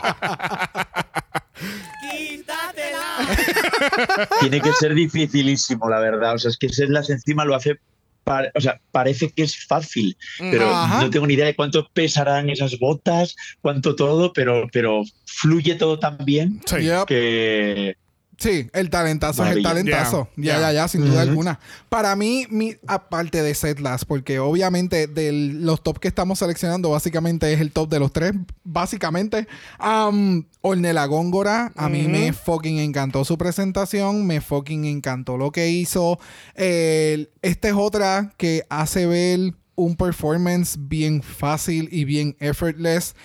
Tiene 4.39 4.61
que 4.61 4.71
ser 4.73 4.93
dificilísimo, 4.93 5.89
la 5.89 5.99
verdad. 5.99 6.35
O 6.35 6.37
sea, 6.37 6.49
es 6.49 6.57
que 6.57 6.69
Sedlas 6.69 7.09
encima 7.09 7.45
lo 7.45 7.55
hace. 7.55 7.79
Pa- 8.23 8.51
o 8.55 8.61
sea, 8.61 8.79
parece 8.91 9.29
que 9.29 9.43
es 9.43 9.65
fácil, 9.65 10.15
pero 10.39 10.69
Ajá. 10.73 11.01
no 11.01 11.09
tengo 11.09 11.27
ni 11.27 11.33
idea 11.33 11.45
de 11.45 11.55
cuánto 11.55 11.87
pesarán 11.93 12.49
esas 12.49 12.77
botas, 12.79 13.35
cuánto 13.61 13.95
todo, 13.95 14.33
pero, 14.33 14.67
pero 14.71 15.01
fluye 15.25 15.75
todo 15.75 15.99
tan 15.99 16.17
bien 16.25 16.61
Sí. 16.65 16.83
Yep. 16.83 17.05
que. 17.07 17.95
Sí, 18.43 18.69
el 18.73 18.89
talentazo 18.89 19.45
es 19.45 19.55
el 19.55 19.63
talentazo. 19.63 20.27
Yeah, 20.35 20.45
Ya, 20.45 20.59
yeah. 20.59 20.61
ya, 20.61 20.73
ya, 20.73 20.87
sin 20.89 21.05
duda 21.05 21.21
alguna. 21.21 21.59
Para 21.89 22.15
mí, 22.17 22.45
mi, 22.49 22.75
aparte 22.87 23.41
de 23.41 23.55
Setlas, 23.55 24.03
porque 24.03 24.39
obviamente 24.39 25.07
de 25.07 25.31
los 25.31 25.81
top 25.81 25.99
que 25.99 26.09
estamos 26.09 26.39
seleccionando, 26.39 26.89
básicamente 26.89 27.53
es 27.53 27.61
el 27.61 27.71
top 27.71 27.89
de 27.89 27.99
los 27.99 28.11
tres, 28.11 28.33
básicamente. 28.65 29.47
Um, 29.79 30.43
Ornella 30.61 31.05
Góngora, 31.05 31.71
a 31.75 31.87
mí 31.89 32.07
me 32.07 32.33
fucking 32.33 32.79
encantó 32.79 33.23
su 33.25 33.37
presentación, 33.37 34.27
me 34.27 34.41
fucking 34.41 34.85
encantó 34.85 35.37
lo 35.37 35.51
que 35.51 35.69
hizo. 35.69 36.19
El- 36.55 37.29
esta 37.41 37.69
es 37.69 37.75
otra 37.75 38.33
que 38.37 38.63
hace 38.69 39.05
ver 39.05 39.53
un 39.75 39.95
performance 39.95 40.75
bien 40.79 41.21
fácil 41.23 41.87
y 41.91 42.05
bien 42.05 42.35
effortless. 42.39 43.15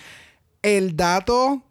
El 0.61 0.95
dato 0.95 1.63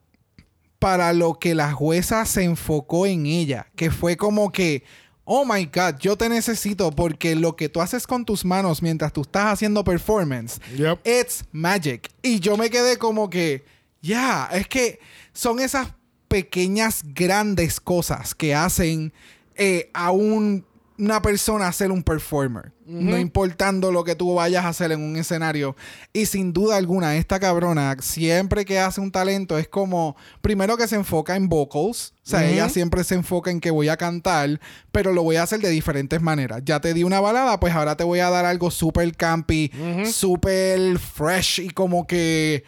para 0.78 1.12
lo 1.12 1.38
que 1.38 1.54
la 1.54 1.72
jueza 1.72 2.24
se 2.24 2.44
enfocó 2.44 3.06
en 3.06 3.26
ella, 3.26 3.66
que 3.76 3.90
fue 3.90 4.16
como 4.16 4.52
que, 4.52 4.84
oh 5.24 5.44
my 5.44 5.64
god, 5.66 5.96
yo 6.00 6.16
te 6.16 6.28
necesito 6.28 6.90
porque 6.92 7.34
lo 7.34 7.56
que 7.56 7.68
tú 7.68 7.80
haces 7.80 8.06
con 8.06 8.24
tus 8.24 8.44
manos 8.44 8.80
mientras 8.82 9.12
tú 9.12 9.22
estás 9.22 9.52
haciendo 9.52 9.82
performance, 9.84 10.60
Yep. 10.76 11.00
it's 11.06 11.44
magic. 11.52 12.08
Y 12.22 12.40
yo 12.40 12.56
me 12.56 12.70
quedé 12.70 12.96
como 12.96 13.28
que, 13.28 13.64
ya, 14.00 14.48
es 14.52 14.68
que 14.68 15.00
son 15.32 15.58
esas 15.60 15.88
pequeñas, 16.28 17.02
grandes 17.04 17.80
cosas 17.80 18.34
que 18.34 18.54
hacen 18.54 19.12
eh, 19.56 19.90
a 19.92 20.12
un- 20.12 20.64
una 20.98 21.22
persona 21.22 21.72
ser 21.72 21.92
un 21.92 22.02
performer. 22.02 22.72
No 22.84 23.18
importando 23.18 23.92
lo 23.92 24.02
que 24.02 24.14
tú 24.14 24.34
vayas 24.34 24.64
a 24.64 24.68
hacer 24.68 24.92
en 24.92 25.02
un 25.02 25.16
escenario. 25.16 25.76
Y 26.12 26.26
sin 26.26 26.52
duda 26.52 26.76
alguna, 26.76 27.16
esta 27.16 27.38
cabrona, 27.38 27.96
siempre 28.00 28.64
que 28.64 28.78
hace 28.78 29.00
un 29.00 29.12
talento, 29.12 29.58
es 29.58 29.68
como, 29.68 30.16
primero 30.40 30.76
que 30.76 30.88
se 30.88 30.96
enfoca 30.96 31.36
en 31.36 31.48
vocals. 31.48 32.14
O 32.24 32.30
sea, 32.30 32.48
ella 32.48 32.68
siempre 32.68 33.04
se 33.04 33.14
enfoca 33.14 33.50
en 33.50 33.60
que 33.60 33.70
voy 33.70 33.88
a 33.88 33.96
cantar, 33.96 34.60
pero 34.90 35.12
lo 35.12 35.22
voy 35.22 35.36
a 35.36 35.42
hacer 35.42 35.60
de 35.60 35.70
diferentes 35.70 36.20
maneras. 36.20 36.62
Ya 36.64 36.80
te 36.80 36.94
di 36.94 37.04
una 37.04 37.20
balada, 37.20 37.60
pues 37.60 37.74
ahora 37.74 37.96
te 37.96 38.04
voy 38.04 38.20
a 38.20 38.30
dar 38.30 38.44
algo 38.44 38.70
súper 38.70 39.14
campy, 39.16 39.70
súper 40.10 40.98
fresh 40.98 41.60
y 41.60 41.70
como 41.70 42.06
que... 42.06 42.64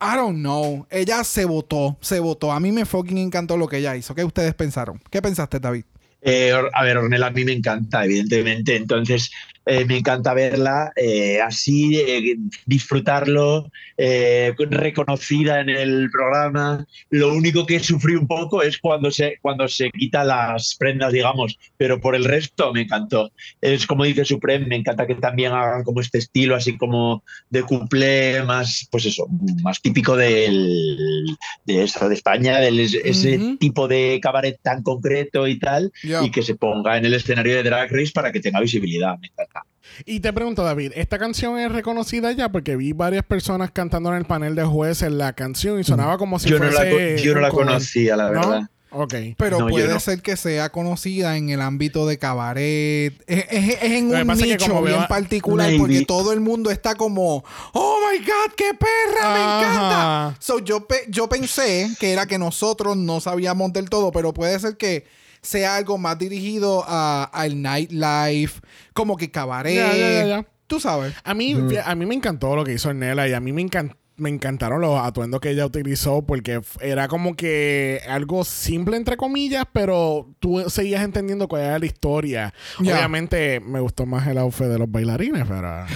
I 0.00 0.16
don't 0.16 0.38
know. 0.38 0.84
Ella 0.90 1.22
se 1.22 1.44
votó, 1.44 1.96
se 2.00 2.18
votó. 2.18 2.50
A 2.50 2.58
mí 2.58 2.72
me 2.72 2.84
fucking 2.84 3.18
encantó 3.18 3.56
lo 3.56 3.68
que 3.68 3.78
ella 3.78 3.94
hizo. 3.94 4.16
¿Qué 4.16 4.24
ustedes 4.24 4.52
pensaron? 4.52 5.00
¿Qué 5.10 5.22
pensaste, 5.22 5.60
David? 5.60 5.84
Eh, 6.22 6.52
a 6.72 6.84
ver, 6.84 6.96
Ornella 6.98 7.26
a 7.26 7.30
mí 7.30 7.44
me 7.44 7.52
encanta, 7.52 8.04
evidentemente. 8.04 8.76
Entonces, 8.76 9.30
eh, 9.66 9.84
me 9.84 9.98
encanta 9.98 10.34
verla 10.34 10.92
eh, 10.96 11.40
así, 11.40 11.96
eh, 11.96 12.36
disfrutarlo, 12.66 13.70
eh, 13.96 14.54
reconocida 14.58 15.60
en 15.60 15.68
el 15.68 16.10
programa. 16.10 16.86
Lo 17.10 17.32
único 17.34 17.64
que 17.66 17.78
sufrí 17.80 18.16
un 18.16 18.26
poco 18.26 18.62
es 18.62 18.78
cuando 18.78 19.10
se, 19.10 19.38
cuando 19.40 19.68
se 19.68 19.90
quita 19.90 20.24
las 20.24 20.76
prendas, 20.78 21.12
digamos, 21.12 21.58
pero 21.76 22.00
por 22.00 22.14
el 22.14 22.24
resto 22.24 22.72
me 22.72 22.82
encantó. 22.82 23.30
Es 23.60 23.86
como 23.86 24.04
dice 24.04 24.24
Supreme, 24.24 24.66
me 24.66 24.76
encanta 24.76 25.06
que 25.06 25.14
también 25.14 25.52
hagan 25.52 25.84
como 25.84 26.00
este 26.00 26.18
estilo, 26.18 26.56
así 26.56 26.76
como 26.76 27.22
de 27.50 27.62
couplé, 27.62 28.42
más, 28.42 28.88
pues 28.90 29.06
eso, 29.06 29.26
más 29.62 29.80
típico 29.80 30.16
del, 30.16 31.36
de 31.64 31.82
de 31.82 32.14
España, 32.14 32.58
del, 32.58 32.80
ese 32.80 33.56
tipo 33.58 33.88
de 33.88 34.18
cabaret 34.22 34.58
tan 34.62 34.82
concreto 34.82 35.46
y 35.46 35.58
tal 35.58 35.92
y 36.02 36.30
que 36.30 36.42
se 36.42 36.54
ponga 36.54 36.96
en 36.96 37.04
el 37.04 37.14
escenario 37.14 37.56
de 37.56 37.62
Drag 37.62 37.90
Race 37.90 38.12
para 38.12 38.32
que 38.32 38.40
tenga 38.40 38.60
visibilidad. 38.60 39.18
Me 39.18 39.28
encanta. 39.28 39.61
Y 40.06 40.20
te 40.20 40.32
pregunto, 40.32 40.62
David, 40.64 40.92
¿esta 40.94 41.18
canción 41.18 41.58
es 41.58 41.70
reconocida 41.72 42.32
ya? 42.32 42.50
Porque 42.50 42.76
vi 42.76 42.92
varias 42.92 43.24
personas 43.24 43.70
cantando 43.70 44.10
en 44.10 44.16
el 44.16 44.24
panel 44.24 44.54
de 44.54 44.64
jueces 44.64 45.10
la 45.12 45.32
canción 45.32 45.78
y 45.80 45.84
sonaba 45.84 46.18
como 46.18 46.38
si 46.38 46.48
yo 46.48 46.58
no 46.58 46.66
la, 46.66 46.80
fuese. 46.80 47.22
yo 47.22 47.34
no 47.34 47.40
la 47.40 47.50
conocía, 47.50 48.16
la 48.16 48.24
¿No? 48.24 48.30
verdad. 48.30 48.68
Ok. 48.94 49.14
Pero 49.38 49.58
No, 49.60 49.68
puede 49.68 49.88
no. 49.88 49.98
ser 50.00 50.20
que 50.20 50.36
sea 50.36 50.68
conocida 50.70 51.38
en 51.38 51.48
el 51.48 51.62
ámbito 51.62 52.06
de 52.06 52.18
cabaret. 52.18 53.14
Es, 53.26 53.46
es- 53.50 53.82
es 53.82 53.90
en 53.92 54.14
un 54.14 54.26
nicho 54.36 54.82
bien 54.82 54.98
veo- 54.98 55.08
particular 55.08 55.68
Maybe. 55.68 55.78
porque 55.80 56.04
todo 56.04 56.32
el 56.34 56.40
mundo 56.40 56.70
está 56.70 56.94
como, 56.94 57.42
oh 57.72 57.98
my 58.12 58.18
god, 58.18 58.54
qué 58.54 58.72
perra, 58.74 59.32
me 59.32 59.40
encanta. 59.40 60.36
So, 60.40 60.58
yo, 60.58 60.86
pe- 60.86 61.06
yo 61.08 61.26
pensé 61.28 61.88
que 61.98 62.12
era 62.12 62.26
que 62.26 62.36
nosotros 62.36 62.96
no 62.98 63.20
sabíamos 63.20 63.72
del 63.72 63.88
todo, 63.88 64.12
pero 64.12 64.34
puede 64.34 64.58
ser 64.60 64.76
que 64.76 65.06
sea 65.42 65.76
algo 65.76 65.98
más 65.98 66.18
dirigido 66.18 66.84
a- 66.86 67.24
al 67.32 67.60
nightlife, 67.60 68.60
como 68.94 69.16
que 69.16 69.30
cabaret. 69.30 69.74
Ya, 69.74 69.94
ya, 69.94 70.10
ya, 70.10 70.26
ya. 70.26 70.46
Tú 70.66 70.80
sabes. 70.80 71.12
A 71.24 71.34
mí, 71.34 71.54
a 71.84 71.94
mí 71.94 72.06
me 72.06 72.14
encantó 72.14 72.56
lo 72.56 72.64
que 72.64 72.72
hizo 72.72 72.94
Nela 72.94 73.28
y 73.28 73.32
a 73.32 73.40
mí 73.40 73.52
me 73.52 73.62
encantó. 73.62 73.96
Me 74.16 74.28
encantaron 74.28 74.82
los 74.82 75.00
atuendos 75.00 75.40
que 75.40 75.50
ella 75.50 75.64
utilizó 75.64 76.22
porque 76.22 76.60
era 76.80 77.08
como 77.08 77.34
que 77.34 78.00
algo 78.08 78.44
simple 78.44 78.96
entre 78.98 79.16
comillas, 79.16 79.64
pero 79.72 80.28
tú 80.38 80.62
seguías 80.68 81.02
entendiendo 81.02 81.48
cuál 81.48 81.62
era 81.62 81.78
la 81.78 81.86
historia. 81.86 82.54
Ya. 82.78 82.94
Obviamente 82.94 83.58
me 83.60 83.80
gustó 83.80 84.04
más 84.04 84.26
el 84.28 84.36
outfit 84.38 84.66
de 84.66 84.78
los 84.78 84.90
bailarines, 84.90 85.44
pero 85.48 85.86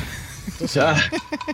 O 0.65 0.69
sea, 0.69 0.97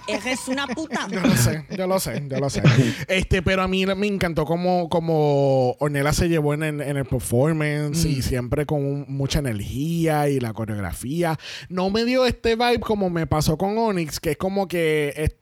Eres 0.07 0.47
una 0.49 0.67
puta. 0.67 1.07
yo 1.11 1.21
lo 1.21 1.35
sé, 1.37 1.65
yo 1.77 1.87
lo 1.87 1.99
sé, 2.01 2.23
yo 2.29 2.39
lo 2.39 2.51
sé. 2.51 2.63
Este, 3.09 3.43
pero 3.43 3.63
a 3.63 3.69
mí 3.69 3.85
me 3.87 4.07
encantó 4.07 4.45
como, 4.45 4.89
como 4.89 5.73
Ornella 5.81 6.13
se 6.13 6.29
llevó 6.29 6.55
en, 6.55 6.63
el- 6.63 6.81
en 6.81 6.97
el 6.97 7.05
performance 7.05 8.05
y 8.05 8.23
siempre 8.23 8.67
con 8.67 8.85
un- 8.85 9.05
mucha 9.09 9.41
energía 9.41 10.29
y 10.29 10.41
la 10.41 10.53
coreografía. 10.53 11.39
No 11.69 11.91
me 11.91 12.05
dio 12.05 12.27
este 12.27 12.55
vibe 12.57 12.81
como 12.81 13.11
me 13.11 13.27
pasó 13.27 13.57
con 13.59 13.77
Onyx, 13.77 14.21
que 14.21 14.33
es 14.33 14.37
como 14.37 14.69
que 14.69 15.33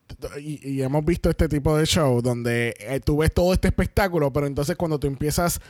y, 0.41 0.69
y 0.69 0.83
hemos 0.83 1.05
visto 1.05 1.31
este 1.31 1.49
tipo 1.49 1.77
de 1.77 1.87
show 1.87 2.21
donde 2.21 2.75
eh, 2.81 3.01
tú 3.05 3.19
ves 3.19 3.33
todo 3.33 3.53
este 3.53 3.69
espectáculo, 3.69 4.33
pero 4.33 4.47
entonces 4.47 4.77
cuando 4.77 4.99
tú 4.99 5.07
empiezas, 5.07 5.61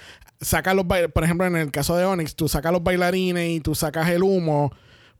sacas 0.40 0.74
los 0.74 0.86
por 1.12 1.24
ejemplo, 1.24 1.46
en 1.46 1.56
el 1.56 1.70
caso 1.70 1.96
de 1.96 2.04
Onyx, 2.04 2.34
tú 2.34 2.48
sacas 2.48 2.72
los 2.72 2.82
bailarines 2.82 3.50
y 3.50 3.60
tú 3.60 3.74
sacas 3.74 4.08
el 4.10 4.22
humo 4.22 4.72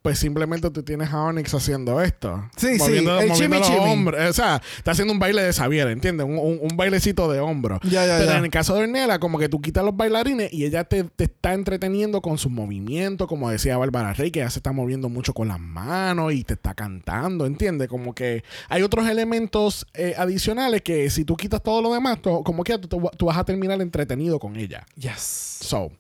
pues 0.03 0.19
simplemente 0.19 0.71
tú 0.71 0.83
tienes 0.83 1.11
a 1.13 1.23
Onyx 1.25 1.53
haciendo 1.55 2.01
esto. 2.01 2.49
Sí, 2.57 2.73
sí, 2.73 2.79
moviendo, 2.79 3.21
el 3.21 3.29
moviendo 3.29 3.57
chimi 3.61 3.77
los 3.77 3.87
hombros. 3.87 4.31
O 4.31 4.33
sea, 4.33 4.63
está 4.79 4.93
haciendo 4.93 5.13
un 5.13 5.19
baile 5.19 5.43
de 5.43 5.53
Xavier, 5.53 5.89
¿entiendes? 5.89 6.27
Un, 6.27 6.39
un- 6.39 6.59
un 6.63 6.77
bailecito 6.77 7.31
de 7.31 7.41
hombro. 7.41 7.79
Ya, 7.83 8.07
ya, 8.07 8.17
Pero 8.19 8.31
ya. 8.33 8.39
en 8.39 8.45
el 8.45 8.51
caso 8.51 8.75
de 8.75 8.83
Ornella, 8.85 9.19
como 9.19 9.39
que 9.39 9.49
tú 9.51 9.61
quitas 9.61 9.85
los 9.85 9.95
bailarines 9.97 10.53
y 10.53 10.65
ella 10.65 10.85
te, 10.85 11.05
te 11.05 11.25
está 11.25 11.53
entreteniendo 11.53 12.23
con 12.23 12.39
sus 12.39 12.51
movimientos, 12.51 13.29
como 13.29 13.51
decía 13.51 13.77
Bárbara 13.77 14.15
Rey, 14.15 14.31
que 14.31 14.41
ella 14.41 14.51
se 14.51 14.59
está 14.61 14.73
moviendo 14.73 15.09
mucho 15.11 15.35
con 15.35 15.49
las 15.49 15.61
manos 15.61 16.33
y 16.33 16.45
te 16.45 16.55
está 16.55 16.75
cantando, 16.75 17.45
¿entiendes? 17.47 17.89
Como 17.89 18.15
que 18.15 18.43
hay 18.69 18.83
otros 18.83 19.09
elementos 19.09 19.87
eh, 19.95 20.15
adicionales 20.17 20.83
que 20.83 21.11
si 21.11 21.25
tú 21.25 21.37
quitas 21.37 21.63
todo 21.63 21.83
lo 21.83 21.93
demás, 21.93 22.23
tú- 22.23 22.43
como 22.43 22.65
que 22.65 22.79
tú- 22.79 23.11
tú 23.19 23.27
vas 23.27 23.37
a 23.37 23.45
terminar 23.45 23.81
entretenido 23.83 24.39
con 24.39 24.57
ella. 24.57 24.87
Yes. 24.97 25.59
So, 25.61 25.91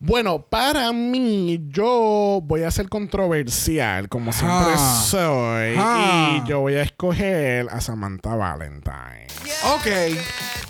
bueno, 0.00 0.42
para 0.48 0.92
mí, 0.92 1.60
yo 1.70 2.40
voy 2.44 2.62
a 2.62 2.70
ser 2.70 2.88
controversial, 2.88 4.08
como 4.08 4.32
siempre 4.32 4.74
Ah. 4.74 5.02
soy, 5.06 5.74
Ah. 5.76 6.40
y 6.44 6.48
yo 6.48 6.60
voy 6.60 6.74
a 6.74 6.82
escoger 6.82 7.66
a 7.70 7.80
Samantha 7.80 8.34
Valentine. 8.36 9.26
Ok. 9.74 9.86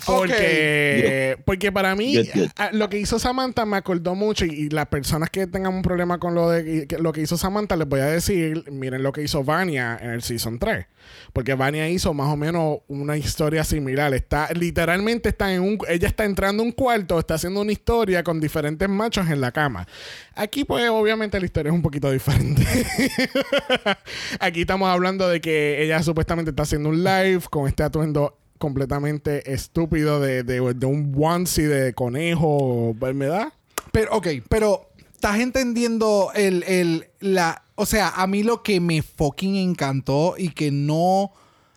Porque, 0.05 1.37
porque 1.45 1.71
para 1.71 1.95
mí, 1.95 2.15
lo 2.71 2.89
que 2.89 2.97
hizo 2.99 3.19
Samantha 3.19 3.65
me 3.65 3.77
acordó 3.77 4.15
mucho. 4.15 4.45
Y, 4.45 4.49
y 4.49 4.69
las 4.69 4.87
personas 4.87 5.29
que 5.29 5.45
tengan 5.47 5.73
un 5.73 5.81
problema 5.81 6.17
con 6.19 6.33
lo 6.35 6.49
de 6.49 6.87
que- 6.87 6.97
lo 6.97 7.11
que 7.11 7.21
hizo 7.21 7.37
Samantha, 7.37 7.75
les 7.75 7.87
voy 7.87 7.99
a 7.99 8.05
decir: 8.05 8.63
miren 8.71 9.03
lo 9.03 9.11
que 9.11 9.21
hizo 9.23 9.43
Vania 9.43 9.97
en 10.01 10.09
el 10.11 10.21
season 10.23 10.57
3. 10.59 10.87
Porque 11.33 11.53
Vania 11.55 11.89
hizo 11.89 12.13
más 12.13 12.27
o 12.27 12.35
menos 12.35 12.79
una 12.87 13.17
historia 13.17 13.63
similar. 13.63 14.13
Está, 14.13 14.49
literalmente 14.53 15.29
está 15.29 15.53
en 15.53 15.61
un. 15.61 15.77
Ella 15.87 16.07
está 16.07 16.25
entrando 16.25 16.61
a 16.63 16.65
un 16.65 16.71
cuarto, 16.71 17.19
está 17.19 17.35
haciendo 17.35 17.61
una 17.61 17.71
historia 17.71 18.23
con 18.23 18.39
diferentes 18.39 18.87
machos 18.89 19.18
en 19.27 19.41
la 19.41 19.51
cama. 19.51 19.87
Aquí, 20.35 20.63
pues, 20.63 20.89
obviamente, 20.89 21.39
la 21.39 21.45
historia 21.45 21.69
es 21.69 21.75
un 21.75 21.81
poquito 21.81 22.09
diferente. 22.11 22.65
Aquí 24.39 24.61
estamos 24.61 24.87
hablando 24.89 25.27
de 25.27 25.41
que 25.41 25.83
ella 25.83 26.01
supuestamente 26.03 26.51
está 26.51 26.63
haciendo 26.63 26.89
un 26.89 27.03
live 27.03 27.41
con 27.49 27.67
este 27.67 27.83
atuendo 27.83 28.37
completamente 28.57 29.51
estúpido 29.51 30.19
de, 30.19 30.43
de, 30.43 30.59
un 30.61 31.15
onesie 31.17 31.67
de 31.67 31.93
conejo, 31.93 32.93
¿verdad? 32.95 33.53
Pero, 33.91 34.17
ok, 34.17 34.27
pero 34.49 34.89
estás 35.13 35.39
entendiendo 35.39 36.31
el, 36.35 36.63
el, 36.63 37.07
la, 37.19 37.63
o 37.75 37.85
sea, 37.85 38.09
a 38.09 38.27
mí 38.27 38.43
lo 38.43 38.61
que 38.61 38.79
me 38.79 39.01
fucking 39.01 39.55
encantó 39.55 40.35
y 40.37 40.49
que 40.49 40.71
no 40.71 41.31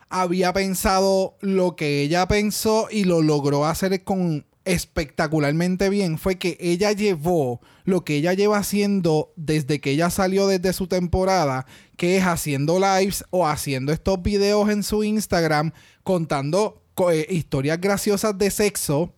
había 0.08 0.52
pensado 0.52 1.36
lo 1.40 1.74
que 1.74 2.02
ella 2.02 2.28
pensó 2.28 2.88
y 2.90 3.04
lo 3.04 3.22
logró 3.22 3.64
hacer 3.64 4.04
con 4.04 4.44
espectacularmente 4.64 5.88
bien 5.88 6.18
fue 6.18 6.36
que 6.38 6.56
ella 6.60 6.92
llevó 6.92 7.60
lo 7.84 8.04
que 8.04 8.16
ella 8.16 8.32
lleva 8.32 8.58
haciendo 8.58 9.32
desde 9.36 9.80
que 9.80 9.90
ella 9.90 10.08
salió 10.10 10.46
desde 10.46 10.72
su 10.72 10.86
temporada, 10.86 11.66
que 11.96 12.16
es 12.16 12.24
haciendo 12.24 12.78
lives 12.78 13.24
o 13.30 13.46
haciendo 13.46 13.92
estos 13.92 14.22
videos 14.22 14.70
en 14.70 14.82
su 14.82 15.02
Instagram 15.04 15.72
contando 16.04 16.82
co- 16.94 17.10
eh, 17.10 17.26
historias 17.30 17.80
graciosas 17.80 18.36
de 18.38 18.50
sexo 18.50 19.14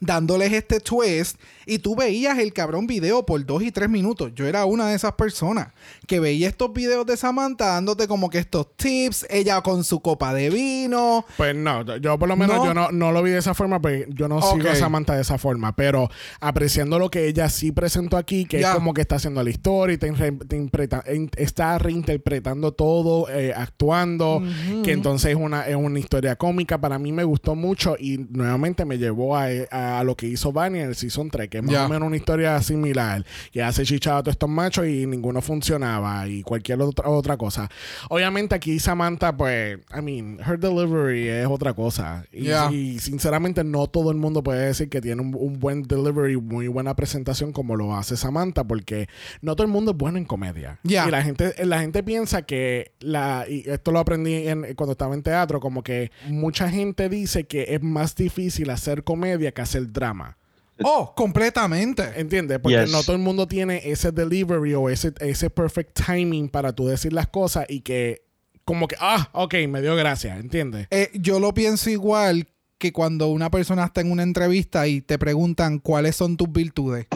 dándoles 0.00 0.52
este 0.52 0.80
twist 0.80 1.36
y 1.66 1.80
tú 1.80 1.96
veías 1.96 2.38
el 2.38 2.52
cabrón 2.52 2.86
video 2.86 3.26
por 3.26 3.44
dos 3.44 3.62
y 3.62 3.72
tres 3.72 3.90
minutos. 3.90 4.32
Yo 4.34 4.46
era 4.46 4.64
una 4.64 4.88
de 4.88 4.94
esas 4.94 5.12
personas 5.12 5.68
que 6.06 6.20
veía 6.20 6.48
estos 6.48 6.72
videos 6.72 7.04
de 7.06 7.16
Samantha 7.16 7.66
dándote 7.66 8.06
como 8.08 8.30
que 8.30 8.38
estos 8.38 8.74
tips, 8.76 9.26
ella 9.28 9.60
con 9.62 9.82
su 9.84 10.00
copa 10.00 10.32
de 10.32 10.48
vino. 10.50 11.24
Pues 11.36 11.54
no, 11.54 11.82
yo- 11.98 12.18
por 12.18 12.28
lo 12.28 12.36
menos 12.36 12.56
No. 12.58 12.64
yo 12.66 12.74
no, 12.74 12.90
no 12.92 13.12
lo 13.12 13.22
vi 13.22 13.30
de 13.32 13.38
esa 13.38 13.52
forma, 13.54 13.80
porque 13.80 14.06
yo 14.10 14.28
no 14.28 14.40
sigo 14.40 14.68
a 14.70 14.74
Samantha 14.76 15.14
de 15.16 15.22
esa 15.22 15.36
forma, 15.38 15.74
pero 15.76 16.08
apreciando 16.40 16.98
lo 16.98 17.10
que 17.10 17.26
ella 17.26 17.48
sí 17.50 17.72
presentó 17.72 18.16
aquí, 18.16 18.44
que 18.46 18.60
es 18.60 18.66
como 18.68 18.94
que 18.94 19.00
está 19.00 19.16
haciendo 19.16 19.42
la 19.42 19.50
historia 19.50 19.94
y 19.94 19.98
te 19.98 20.12
te 20.12 21.42
está 21.42 21.78
reinterpretando 21.78 22.72
todo, 22.72 23.28
eh, 23.28 23.52
actuando, 23.56 24.42
que 24.84 24.92
entonces 24.92 25.30
es 25.32 25.36
una, 25.36 25.66
es 25.66 25.76
una 25.76 25.98
historia 25.98 26.36
cómica, 26.36 26.78
para 26.80 26.98
mí 26.98 27.12
me 27.12 27.24
gustó 27.24 27.54
mucho 27.54 27.96
y 27.98 28.18
nuevamente 28.30 28.84
me 28.84 28.98
llevó 28.98 29.36
a, 29.36 29.46
a 29.70 30.04
lo 30.04 30.16
que 30.16 30.26
hizo 30.26 30.52
Vania 30.52 30.82
en 30.82 30.88
el 30.90 30.94
Season 30.96 31.30
3, 31.30 31.48
que 31.56 31.60
es 31.60 31.64
más 31.64 31.86
o 31.86 31.88
menos 31.88 32.06
una 32.06 32.16
historia 32.16 32.60
similar, 32.62 33.24
que 33.52 33.62
hace 33.62 33.84
chichado 33.84 34.18
a 34.18 34.22
todos 34.22 34.34
estos 34.34 34.48
machos 34.50 34.86
y 34.86 35.06
ninguno 35.06 35.40
funcionaba 35.42 36.28
y 36.28 36.42
cualquier 36.42 36.80
otra, 36.82 37.08
otra 37.08 37.36
cosa. 37.36 37.68
Obviamente 38.10 38.54
aquí 38.54 38.78
Samantha, 38.78 39.36
pues, 39.36 39.78
I 39.96 40.02
mean, 40.02 40.38
her 40.46 40.58
delivery 40.58 41.28
es 41.28 41.46
otra 41.46 41.72
cosa. 41.74 42.24
Y, 42.32 42.98
sinceramente 42.98 43.64
no 43.64 43.86
todo 43.86 44.10
el 44.10 44.16
mundo 44.16 44.42
puede 44.42 44.66
decir 44.66 44.88
que 44.88 45.00
tiene 45.00 45.22
un, 45.22 45.34
un 45.38 45.58
buen 45.58 45.82
delivery, 45.82 46.36
muy 46.36 46.68
buena 46.68 46.94
presentación 46.94 47.52
como 47.52 47.76
lo 47.76 47.96
hace 47.96 48.16
Samantha, 48.16 48.64
porque 48.64 49.08
no 49.40 49.56
todo 49.56 49.66
el 49.66 49.72
mundo 49.72 49.92
es 49.92 49.96
bueno 49.96 50.18
en 50.18 50.24
comedia. 50.24 50.78
Y 51.06 51.10
la 51.10 51.22
gente, 51.22 51.54
la 51.64 51.80
gente 51.80 52.02
piensa 52.02 52.42
que 52.42 52.92
la, 53.00 53.44
y 53.48 53.64
esto 53.68 53.92
lo 53.92 53.98
aprendí 53.98 54.48
en- 54.48 54.74
cuando 54.74 54.92
estaba 54.92 55.14
en 55.14 55.22
teatro, 55.22 55.60
como 55.60 55.82
que 55.82 56.10
mucha 56.28 56.68
gente 56.68 57.08
dice 57.08 57.44
que 57.46 57.66
es 57.74 57.82
más 57.82 58.14
difícil 58.16 58.70
hacer 58.70 59.04
comedia 59.04 59.52
que 59.52 59.62
hacer 59.62 59.92
drama. 59.92 60.36
Oh, 60.82 61.14
completamente. 61.14 62.02
¿Entiendes? 62.16 62.58
Porque 62.58 62.80
Yes. 62.82 62.90
no 62.90 63.02
todo 63.02 63.16
el 63.16 63.22
mundo 63.22 63.46
tiene 63.46 63.80
ese 63.84 64.12
delivery 64.12 64.74
o 64.74 64.88
ese, 64.88 65.12
ese 65.20 65.48
perfect 65.50 65.98
timing 66.06 66.48
para 66.48 66.72
tú 66.74 66.86
decir 66.86 67.12
las 67.12 67.28
cosas 67.28 67.66
y 67.68 67.80
que 67.80 68.22
como 68.64 68.88
que, 68.88 68.96
ah, 69.00 69.28
ok, 69.32 69.54
me 69.68 69.80
dio 69.80 69.94
gracia, 69.96 70.36
¿entiendes? 70.36 70.88
Eh, 70.90 71.10
yo 71.14 71.38
lo 71.40 71.54
pienso 71.54 71.88
igual 71.88 72.48
que 72.78 72.92
cuando 72.92 73.28
una 73.28 73.50
persona 73.50 73.84
está 73.84 74.00
en 74.00 74.10
una 74.10 74.22
entrevista 74.22 74.86
y 74.88 75.00
te 75.00 75.18
preguntan 75.18 75.78
cuáles 75.78 76.16
son 76.16 76.36
tus 76.36 76.50
virtudes. 76.52 77.06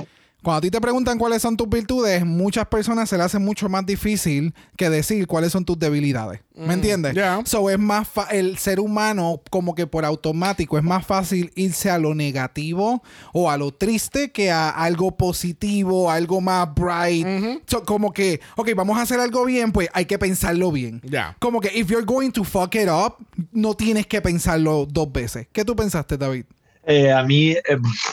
Cuando 0.43 0.59
a 0.59 0.61
ti 0.63 0.71
te 0.71 0.81
preguntan 0.81 1.19
cuáles 1.19 1.43
son 1.43 1.57
tus 1.57 1.69
virtudes, 1.69 2.25
muchas 2.25 2.67
personas 2.67 3.09
se 3.11 3.17
le 3.19 3.25
hace 3.25 3.39
mucho 3.39 3.69
más 3.69 3.85
difícil 3.85 4.55
que 4.77 4.89
decir 4.89 5.27
cuáles 5.27 5.53
son 5.53 5.65
tus 5.65 5.79
debilidades. 5.79 6.41
¿Me 6.55 6.75
entiendes? 6.75 7.15
ya. 7.15 7.41
So 7.47 7.71
es 7.71 7.79
más 7.79 8.07
fa- 8.09 8.29
el 8.31 8.59
ser 8.59 8.81
humano 8.81 9.41
como 9.51 9.75
que 9.75 9.87
por 9.87 10.05
automático 10.05 10.77
es 10.77 10.85
más 10.85 11.07
fácil 11.07 11.51
irse 11.55 11.89
a 11.91 11.99
lo 11.99 12.15
negativo 12.15 13.03
o 13.33 13.51
a 13.51 13.57
lo 13.57 13.73
triste 13.73 14.31
que 14.31 14.51
a 14.51 14.69
algo 14.71 15.17
positivo, 15.17 16.11
algo 16.11 16.41
más 16.41 16.69
bright. 16.75 17.27
So, 17.67 17.83
como 17.85 18.13
que, 18.13 18.41
ok, 18.57 18.71
vamos 18.77 18.99
a 18.99 19.03
hacer 19.03 19.21
algo 19.21 19.45
bien, 19.45 19.73
pues 19.73 19.89
hay 19.93 20.05
que 20.07 20.19
pensarlo 20.19 20.71
bien. 20.73 21.01
Ya. 21.05 21.37
Como 21.39 21.61
que 21.61 21.71
if 21.79 21.89
you're 21.89 22.05
going 22.05 22.31
to 22.31 22.45
fuck 22.45 22.75
it 22.75 22.89
up, 22.89 23.15
no 23.53 23.75
tienes 23.75 24.07
que 24.07 24.21
pensarlo 24.21 24.87
dos 24.87 25.11
veces. 25.13 25.47
¿Qué 25.53 25.65
tú 25.65 25.75
pensaste, 25.75 26.17
David? 26.19 26.45
Eh, 26.91 27.13
a 27.13 27.23
mí, 27.23 27.51
eh, 27.51 27.63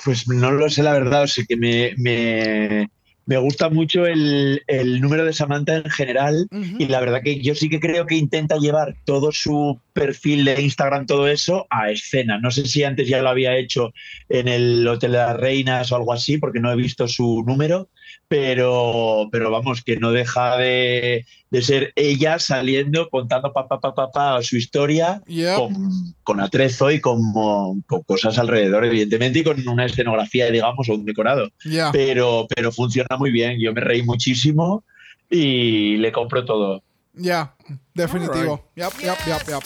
pues 0.05 0.27
no 0.27 0.51
lo 0.51 0.69
sé 0.69 0.83
la 0.83 0.93
verdad, 0.93 1.23
o 1.23 1.27
sea 1.27 1.43
que 1.49 1.57
me, 1.57 1.95
me, 1.97 2.87
me 3.25 3.37
gusta 3.37 3.69
mucho 3.69 4.05
el, 4.05 4.61
el 4.67 5.01
número 5.01 5.25
de 5.25 5.33
Samantha 5.33 5.77
en 5.77 5.89
general. 5.89 6.47
Y 6.51 6.85
la 6.85 6.99
verdad 6.99 7.23
que 7.23 7.41
yo 7.41 7.55
sí 7.55 7.69
que 7.69 7.79
creo 7.79 8.05
que 8.05 8.15
intenta 8.15 8.57
llevar 8.57 8.95
todo 9.03 9.31
su 9.31 9.81
perfil 9.93 10.45
de 10.45 10.61
Instagram, 10.61 11.07
todo 11.07 11.27
eso, 11.27 11.65
a 11.71 11.89
escena. 11.89 12.39
No 12.39 12.51
sé 12.51 12.67
si 12.67 12.83
antes 12.83 13.07
ya 13.07 13.21
lo 13.23 13.29
había 13.29 13.57
hecho 13.57 13.93
en 14.29 14.47
el 14.47 14.87
Hotel 14.87 15.13
de 15.13 15.17
las 15.17 15.37
Reinas 15.37 15.91
o 15.91 15.95
algo 15.95 16.13
así, 16.13 16.37
porque 16.37 16.59
no 16.59 16.71
he 16.71 16.75
visto 16.75 17.07
su 17.07 17.43
número, 17.47 17.89
pero, 18.27 19.29
pero 19.31 19.49
vamos, 19.51 19.81
que 19.83 19.97
no 19.97 20.11
deja 20.11 20.57
de, 20.57 21.25
de 21.49 21.61
ser 21.61 21.93
ella 21.95 22.39
saliendo, 22.39 23.09
contando 23.09 23.53
pa, 23.53 23.67
pa, 23.67 23.79
pa, 23.79 23.93
pa, 23.93 24.11
pa, 24.11 24.41
su 24.41 24.57
historia 24.57 25.21
Yep. 25.27 25.55
con, 25.55 26.15
con 26.23 26.39
atrezo 26.41 26.91
y 26.91 26.99
con, 26.99 27.31
con 27.33 28.01
cosas 28.03 28.37
alrededor, 28.37 28.83
evidentemente, 28.85 29.39
y 29.39 29.43
con 29.43 29.67
una 29.67 29.85
escenografía, 29.85 30.51
digamos, 30.51 30.89
o 30.89 30.95
un 30.95 31.05
decorado. 31.05 31.49
Pero, 31.91 32.47
pero 32.53 32.71
funciona 32.71 33.17
muy 33.17 33.31
bien. 33.31 33.59
Yo 33.59 33.73
me 33.73 33.81
reí 33.81 34.03
muchísimo 34.03 34.83
y 35.29 35.97
le 35.97 36.11
compro 36.11 36.43
todo. 36.43 36.83
Ya. 37.13 37.55
Definitivo. 37.93 38.69
Yep, 38.75 38.93
yep, 39.01 39.17
yep, 39.25 39.47
yep. 39.47 39.63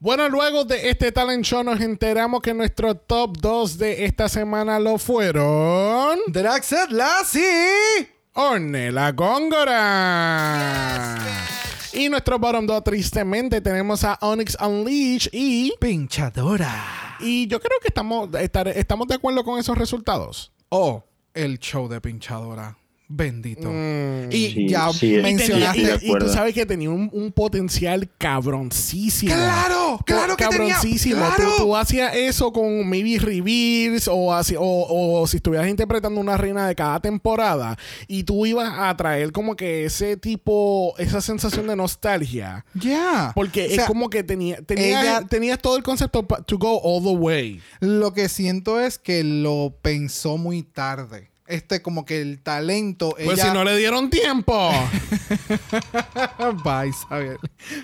Bueno, 0.00 0.28
luego 0.28 0.64
de 0.64 0.90
este 0.90 1.10
talent 1.10 1.44
show 1.44 1.64
nos 1.64 1.80
enteramos 1.80 2.40
que 2.40 2.54
nuestro 2.54 2.94
top 2.94 3.36
2 3.38 3.78
de 3.78 4.04
esta 4.04 4.28
semana 4.28 4.78
lo 4.78 4.96
fueron... 4.98 6.20
Draxet 6.28 6.90
Lassie. 6.90 7.42
Ornella 8.34 9.10
Góngora. 9.10 11.16
Y 11.92 12.08
nuestro 12.08 12.38
bottom 12.38 12.64
2, 12.66 12.84
tristemente, 12.84 13.60
tenemos 13.60 14.04
a 14.04 14.16
Onyx 14.20 14.56
Unleash 14.60 15.28
y... 15.32 15.72
Pinchadora. 15.80 17.16
Y 17.18 17.48
yo 17.48 17.58
creo 17.58 17.80
que 17.82 17.88
estamos, 17.88 18.28
estar- 18.30 18.68
estamos 18.68 19.08
de 19.08 19.16
acuerdo 19.16 19.42
con 19.42 19.58
esos 19.58 19.76
resultados. 19.76 20.52
Oh, 20.68 21.02
el 21.34 21.58
show 21.58 21.88
de 21.88 22.00
Pinchadora. 22.00 22.78
Bendito. 23.10 23.70
Mm. 23.70 24.30
Y 24.30 24.50
Sí, 24.50 24.68
ya 24.68 24.92
sí, 24.92 25.16
mencionaste. 25.22 25.78
tenía- 25.80 25.96
de 25.96 26.06
y- 26.06 26.18
tú 26.18 26.28
sabes 26.28 26.52
que 26.52 26.66
tenía 26.66 26.90
un, 26.90 27.08
un 27.10 27.32
potencial 27.32 28.06
cabroncísimo. 28.18 29.32
¡Claro! 29.34 29.98
¡Claro 30.04 30.36
que 30.36 30.44
tenía! 30.46 30.74
cabroncísimo. 30.74 31.16
¡Claro! 31.16 31.52
Tú, 31.56 31.62
tú 31.64 31.76
hacías 31.76 32.14
eso 32.14 32.52
con 32.52 32.86
maybe 32.88 33.18
reveals 33.18 34.08
o, 34.12 34.34
así, 34.34 34.56
o, 34.58 34.62
o 34.62 35.26
si 35.26 35.38
estuvieras 35.38 35.68
interpretando 35.68 36.20
una 36.20 36.36
reina 36.36 36.68
de 36.68 36.74
cada 36.74 37.00
temporada 37.00 37.78
y 38.06 38.24
tú 38.24 38.44
ibas 38.44 38.72
a 38.76 38.94
traer 38.96 39.32
como 39.32 39.56
que 39.56 39.86
ese 39.86 40.18
tipo, 40.18 40.94
esa 40.98 41.22
sensación 41.22 41.66
de 41.66 41.76
nostalgia. 41.76 42.66
Ya. 42.74 43.32
Porque 43.34 43.66
O 43.66 43.70
sea, 43.70 43.82
es 43.82 43.86
como 43.86 44.10
que 44.10 44.22
tenía, 44.22 44.60
tenías, 44.60 45.02
ella- 45.02 45.26
tenías 45.26 45.58
todo 45.60 45.78
el 45.78 45.82
concepto 45.82 46.22
to 46.24 46.58
go 46.58 46.78
all 46.82 47.02
the 47.02 47.10
way. 47.16 47.62
Lo 47.80 48.12
que 48.12 48.28
siento 48.28 48.78
es 48.80 48.98
que 48.98 49.24
lo 49.24 49.74
pensó 49.80 50.36
muy 50.36 50.62
tarde. 50.62 51.30
Este 51.48 51.82
como 51.82 52.04
que 52.04 52.20
el 52.20 52.40
talento. 52.40 53.10
Pues 53.16 53.38
ella- 53.38 53.46
si 53.46 53.50
no 53.52 53.64
le 53.64 53.76
dieron 53.76 54.10
tiempo. 54.10 54.70
Bye, 56.64 56.88
Isabel. 56.90 57.38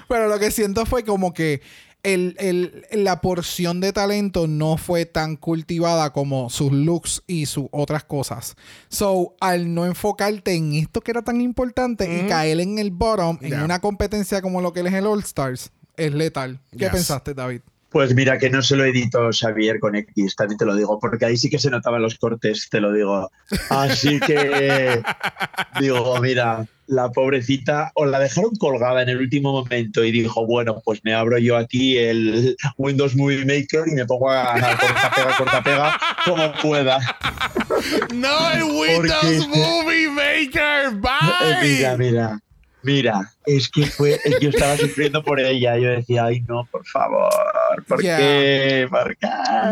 Pero 0.08 0.28
lo 0.28 0.38
que 0.38 0.50
siento 0.50 0.86
fue 0.86 1.04
como 1.04 1.32
que 1.34 1.62
el, 2.02 2.36
el- 2.38 2.84
la 3.04 3.20
porción 3.20 3.80
de 3.80 3.92
talento 3.92 4.46
no 4.46 4.76
fue 4.76 5.06
tan 5.06 5.36
cultivada 5.36 6.12
como 6.12 6.50
sus 6.50 6.70
looks 6.72 7.22
y 7.26 7.46
sus 7.46 7.66
otras 7.72 8.04
cosas. 8.04 8.56
So, 8.88 9.34
al 9.40 9.72
no 9.74 9.86
enfocarte 9.86 10.54
en 10.54 10.74
esto 10.74 11.00
que 11.00 11.10
era 11.12 11.22
tan 11.22 11.40
importante 11.40 12.04
y 12.22 12.28
caer 12.28 12.60
en 12.60 12.78
el 12.78 12.90
bottom, 12.90 13.38
en 13.40 13.62
una 13.62 13.80
competencia 13.80 14.42
como 14.42 14.60
lo 14.60 14.72
que 14.72 14.80
es 14.80 14.92
el 14.92 15.06
All 15.06 15.20
Stars, 15.20 15.70
es 15.96 16.12
letal. 16.12 16.60
¿Qué 16.72 16.78
Yes. 16.80 16.90
pensaste, 16.90 17.34
David? 17.34 17.62
Pues 17.94 18.12
mira, 18.12 18.38
que 18.38 18.50
no 18.50 18.60
se 18.60 18.74
lo 18.74 18.84
editó 18.84 19.30
Xavier 19.32 19.78
con 19.78 19.94
X, 19.94 20.34
también 20.34 20.58
te 20.58 20.64
lo 20.66 20.74
digo, 20.74 20.98
porque 20.98 21.26
ahí 21.26 21.36
sí 21.36 21.48
que 21.48 21.60
se 21.60 21.70
notaban 21.70 22.02
los 22.02 22.16
cortes, 22.18 22.66
te 22.68 22.80
lo 22.80 22.92
digo. 22.92 23.30
Así 23.70 24.18
que 24.18 25.00
digo, 25.80 26.20
mira, 26.20 26.66
la 26.88 27.10
pobrecita, 27.12 27.92
o 27.94 28.04
la 28.04 28.18
dejaron 28.18 28.50
colgada 28.56 29.00
en 29.02 29.10
el 29.10 29.18
último 29.18 29.52
momento 29.52 30.02
y 30.02 30.10
dijo, 30.10 30.44
bueno, 30.44 30.82
pues 30.84 31.02
me 31.04 31.14
abro 31.14 31.38
yo 31.38 31.56
aquí 31.56 31.96
el 31.96 32.56
Windows 32.78 33.14
Movie 33.14 33.44
Maker 33.44 33.84
y 33.86 33.94
me 33.94 34.04
pongo 34.06 34.28
a, 34.28 34.54
a 34.56 34.76
corta 34.76 35.12
pega, 35.14 35.36
corta 35.38 35.62
pega, 35.62 35.98
como 36.24 36.52
pueda. 36.60 36.98
no, 38.12 38.50
el 38.50 38.64
Windows 38.64 39.46
Porque- 39.46 39.56
Movie 39.56 40.10
Maker. 40.10 40.94
Eh, 41.44 41.56
Mira, 41.62 41.96
Bye. 41.96 42.06
mira, 42.10 42.40
mira, 42.84 43.32
es 43.46 43.68
que 43.68 43.86
fue, 43.86 44.18
yo 44.40 44.50
estaba 44.50 44.76
sufriendo 44.76 45.22
por 45.22 45.40
ella, 45.40 45.76
yo 45.76 45.90
decía, 45.90 46.26
ay 46.26 46.40
no, 46.48 46.66
por 46.70 46.86
favor, 46.86 47.30
¿por 47.88 48.00
qué? 48.00 48.86
¿Por 48.90 49.16
qué? 49.16 49.28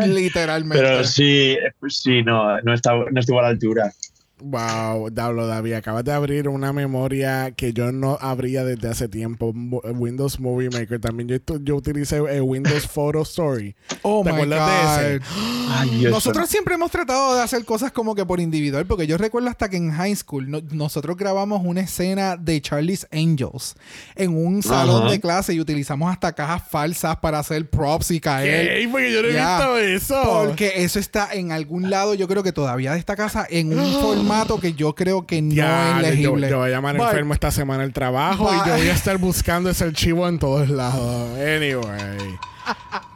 Literalmente. 0.07 0.83
Pero 0.83 1.03
sí, 1.03 1.57
pues 1.79 1.99
sí, 1.99 2.23
no, 2.23 2.59
no, 2.61 2.73
estaba, 2.73 3.05
no 3.11 3.19
estuvo 3.19 3.39
a 3.39 3.43
la 3.43 3.47
altura. 3.49 3.91
Wow, 4.39 5.09
Diablo 5.09 5.47
David, 5.47 5.73
acabas 5.73 6.03
de 6.03 6.11
abrir 6.11 6.49
una 6.49 6.73
memoria 6.73 7.51
que 7.55 7.71
yo 7.71 7.91
no 7.93 8.17
abría 8.19 8.65
desde 8.65 8.89
hace 8.89 9.07
tiempo. 9.07 9.53
Mo- 9.53 9.81
Windows 9.85 10.39
Movie 10.39 10.69
Maker 10.69 10.99
también. 10.99 11.29
Yo, 11.29 11.37
yo 11.61 11.75
utilicé 11.77 12.17
el 12.17 12.41
Windows 12.41 12.87
Photo 12.87 13.21
Story. 13.21 13.75
Oh 14.05 14.21
¿Te 14.21 14.31
my 14.33 14.35
acuerdas 14.41 14.99
de 14.99 15.15
ese? 15.15 15.19
God. 15.19 15.25
Ay, 15.69 16.01
Nosotros 16.11 16.49
siempre 16.49 16.73
hemos 16.75 16.91
tratado 16.91 17.35
de 17.35 17.41
hacer 17.41 17.63
cosas 17.63 17.93
como 17.93 18.15
que 18.15 18.25
por 18.25 18.41
individual, 18.41 18.85
porque 18.85 19.07
yo 19.07 19.17
recuerdo 19.17 19.47
hasta 19.49 19.69
que 19.69 19.77
en 19.77 19.91
high 19.91 20.13
school 20.15 20.51
no- 20.51 20.59
nosotros 20.71 21.15
grabamos 21.15 21.61
una 21.63 21.79
escena 21.81 22.35
de 22.35 22.59
Charlie's 22.61 23.07
Angels 23.13 23.75
en 24.15 24.35
un 24.35 24.61
salón 24.61 25.09
de 25.09 25.21
clase 25.21 25.53
y 25.53 25.61
utilizamos 25.61 26.11
hasta 26.11 26.33
cajas 26.33 26.63
falsas 26.69 27.15
para 27.17 27.39
hacer 27.39 27.69
props 27.69 28.11
y 28.11 28.19
caer. 28.19 28.79
¿Qué? 28.81 28.89
Porque 28.89 29.13
yo 29.13 29.21
no 29.21 29.27
he 29.29 29.31
visto 29.31 29.77
eso. 29.77 30.21
Porque 30.47 30.83
eso 30.83 30.99
está 30.99 31.29
en 31.33 31.53
algún 31.53 31.89
lado, 31.89 32.13
yo 32.13 32.27
creo 32.27 32.43
que 32.43 32.51
todavía 32.51 32.91
de 32.91 32.99
esta 32.99 33.15
casa, 33.15 33.47
en 33.49 33.77
un 33.79 33.93
formato 34.01 34.32
que 34.61 34.73
yo 34.73 34.93
creo 34.95 35.25
que 35.25 35.41
no 35.41 35.53
Ya, 35.53 35.99
es 36.01 36.17
yo, 36.17 36.31
legible. 36.35 36.49
yo 36.49 36.57
voy 36.59 36.69
a 36.69 36.71
llamar 36.71 36.97
But- 36.97 37.07
enfermo 37.07 37.33
esta 37.33 37.51
semana 37.51 37.83
al 37.83 37.93
trabajo 37.93 38.49
y 38.53 38.67
yo 38.67 38.75
voy 38.77 38.87
a 38.87 38.93
estar 38.93 39.17
buscando 39.17 39.69
ese 39.69 39.83
archivo 39.83 40.27
en 40.27 40.39
todos 40.39 40.69
lados. 40.69 41.29
Anyway. 41.37 42.37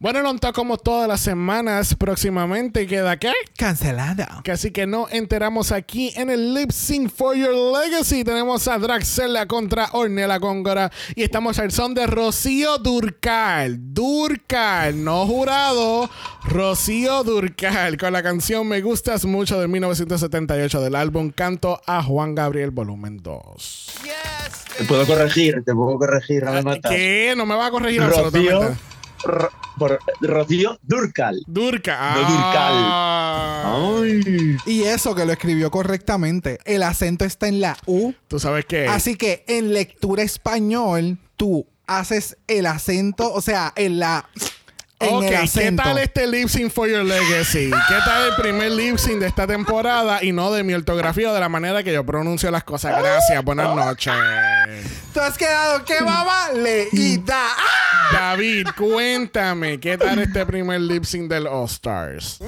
Bueno, 0.00 0.22
lo 0.22 0.30
está 0.30 0.52
como 0.52 0.78
todas 0.78 1.08
las 1.08 1.20
semanas 1.20 1.96
próximamente. 1.96 2.86
¿Queda 2.86 3.18
qué? 3.18 3.32
Cancelada. 3.56 4.42
Que 4.44 4.52
así 4.52 4.70
que 4.70 4.86
no 4.86 5.08
enteramos 5.10 5.72
aquí 5.72 6.12
en 6.14 6.30
el 6.30 6.54
Lip 6.54 6.70
Sync 6.70 7.10
for 7.10 7.34
Your 7.34 7.52
Legacy. 7.52 8.22
Tenemos 8.22 8.68
a 8.68 8.78
Draxela 8.78 9.46
contra 9.48 9.88
Ornella 9.90 10.38
Góngora. 10.38 10.92
Y 11.16 11.24
estamos 11.24 11.58
al 11.58 11.72
son 11.72 11.94
de 11.94 12.06
Rocío 12.06 12.78
Durcal. 12.78 13.92
Durcal, 13.92 15.02
no 15.02 15.26
jurado. 15.26 16.08
Rocío 16.44 17.24
Durcal 17.24 17.96
con 17.96 18.12
la 18.12 18.22
canción 18.22 18.68
Me 18.68 18.80
Gustas 18.80 19.24
Mucho 19.24 19.60
de 19.60 19.66
1978 19.66 20.80
del 20.80 20.94
álbum 20.94 21.32
Canto 21.32 21.82
a 21.86 22.04
Juan 22.04 22.36
Gabriel 22.36 22.70
Volumen 22.70 23.16
2. 23.20 23.94
Te 24.78 24.84
puedo 24.84 25.04
corregir, 25.08 25.64
te 25.66 25.74
puedo 25.74 25.98
corregir, 25.98 26.44
no 26.44 26.52
me 26.52 26.62
matas. 26.62 26.92
¿Qué? 26.92 27.34
No 27.36 27.46
me 27.46 27.56
va 27.56 27.66
a 27.66 27.70
corregir 27.72 28.00
Rocío, 28.00 28.26
absolutamente. 28.26 28.97
Ro- 29.24 29.50
por- 29.78 29.98
Rocío 30.20 30.78
Durcal. 30.82 31.42
Durcal. 31.46 32.14
No 32.14 32.20
Durcal. 32.28 32.72
Ah. 32.74 33.98
Ay. 34.00 34.56
Y 34.66 34.82
eso 34.84 35.14
que 35.14 35.24
lo 35.24 35.32
escribió 35.32 35.70
correctamente. 35.70 36.58
El 36.64 36.82
acento 36.82 37.24
está 37.24 37.48
en 37.48 37.60
la 37.60 37.76
U. 37.86 38.12
¿Tú 38.28 38.38
sabes 38.38 38.64
qué? 38.66 38.86
Así 38.88 39.16
que 39.16 39.44
en 39.48 39.72
lectura 39.72 40.22
español, 40.22 41.18
tú 41.36 41.66
haces 41.86 42.36
el 42.46 42.66
acento, 42.66 43.32
o 43.32 43.40
sea, 43.40 43.72
en 43.76 43.98
la. 43.98 44.28
En 45.00 45.14
Ok, 45.14 45.22
el 45.22 45.48
¿qué 45.52 45.72
tal 45.72 45.96
este 45.98 46.26
lip 46.26 46.48
sync 46.48 46.72
for 46.72 46.88
your 46.88 47.04
legacy? 47.04 47.70
¿Qué 47.70 47.94
tal 48.04 48.30
el 48.30 48.34
primer 48.34 48.72
lip 48.72 48.96
sync 48.98 49.20
de 49.20 49.28
esta 49.28 49.46
temporada 49.46 50.24
y 50.24 50.32
no 50.32 50.50
de 50.50 50.64
mi 50.64 50.74
ortografía 50.74 51.30
o 51.30 51.34
de 51.34 51.38
la 51.38 51.48
manera 51.48 51.84
que 51.84 51.92
yo 51.92 52.04
pronuncio 52.04 52.50
las 52.50 52.64
cosas? 52.64 53.00
Gracias, 53.00 53.44
buenas 53.44 53.76
noches. 53.76 54.12
Tú 55.14 55.20
has 55.20 55.38
quedado 55.38 55.84
que 55.84 56.00
mamá 56.00 56.50
leída. 56.52 57.36
¡Ah! 57.56 58.08
David, 58.12 58.66
cuéntame, 58.76 59.78
¿qué 59.78 59.96
tal 59.96 60.18
este 60.18 60.44
primer 60.44 60.80
lip 60.80 61.04
sync 61.04 61.30
del 61.30 61.46
All 61.46 61.66
Stars? 61.66 62.38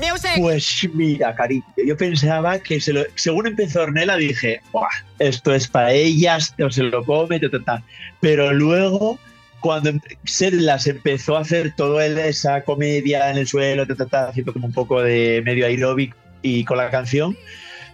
Pues 0.40 0.88
mira, 0.92 1.32
cariño, 1.36 1.62
yo 1.86 1.96
pensaba 1.96 2.58
que 2.58 2.80
se 2.80 2.92
lo- 2.92 3.04
según 3.14 3.46
empezó 3.46 3.82
Ornella 3.82 4.16
dije, 4.16 4.60
"Buah, 4.72 4.88
esto 5.20 5.54
es 5.54 5.68
para 5.68 5.92
ellas, 5.92 6.52
o 6.64 6.68
se 6.70 6.82
lo 6.82 7.04
come, 7.04 7.38
ta, 7.38 7.48
ta, 7.48 7.58
ta". 7.64 7.82
pero 8.20 8.52
luego 8.52 9.18
cuando 9.60 9.90
em- 9.90 10.00
Sedlas 10.24 10.86
empezó 10.86 11.36
a 11.36 11.40
hacer 11.40 11.74
toda 11.76 12.06
esa 12.06 12.62
comedia 12.62 13.30
en 13.30 13.38
el 13.38 13.46
suelo, 13.46 13.86
ta, 13.86 13.94
ta, 13.94 14.06
ta, 14.06 14.28
haciendo 14.28 14.52
como 14.52 14.66
un 14.66 14.72
poco 14.72 15.02
de 15.02 15.42
medio 15.44 15.66
aeróbic 15.66 16.14
y 16.42 16.64
con 16.64 16.78
la 16.78 16.90
canción, 16.90 17.36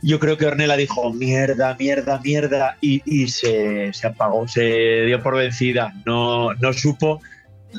yo 0.03 0.21
creo 0.21 0.37
que 0.37 0.47
Ornella 0.47 0.77
dijo 0.77 1.13
mierda, 1.13 1.75
mierda, 1.79 2.21
mierda 2.23 2.77
y, 2.81 3.03
y 3.05 3.29
se, 3.29 3.93
se 3.93 4.07
apagó, 4.07 4.47
se 4.47 5.03
dio 5.07 5.23
por 5.23 5.37
vencida, 5.37 5.93
no, 6.05 6.55
no 6.55 6.73
supo 6.73 7.21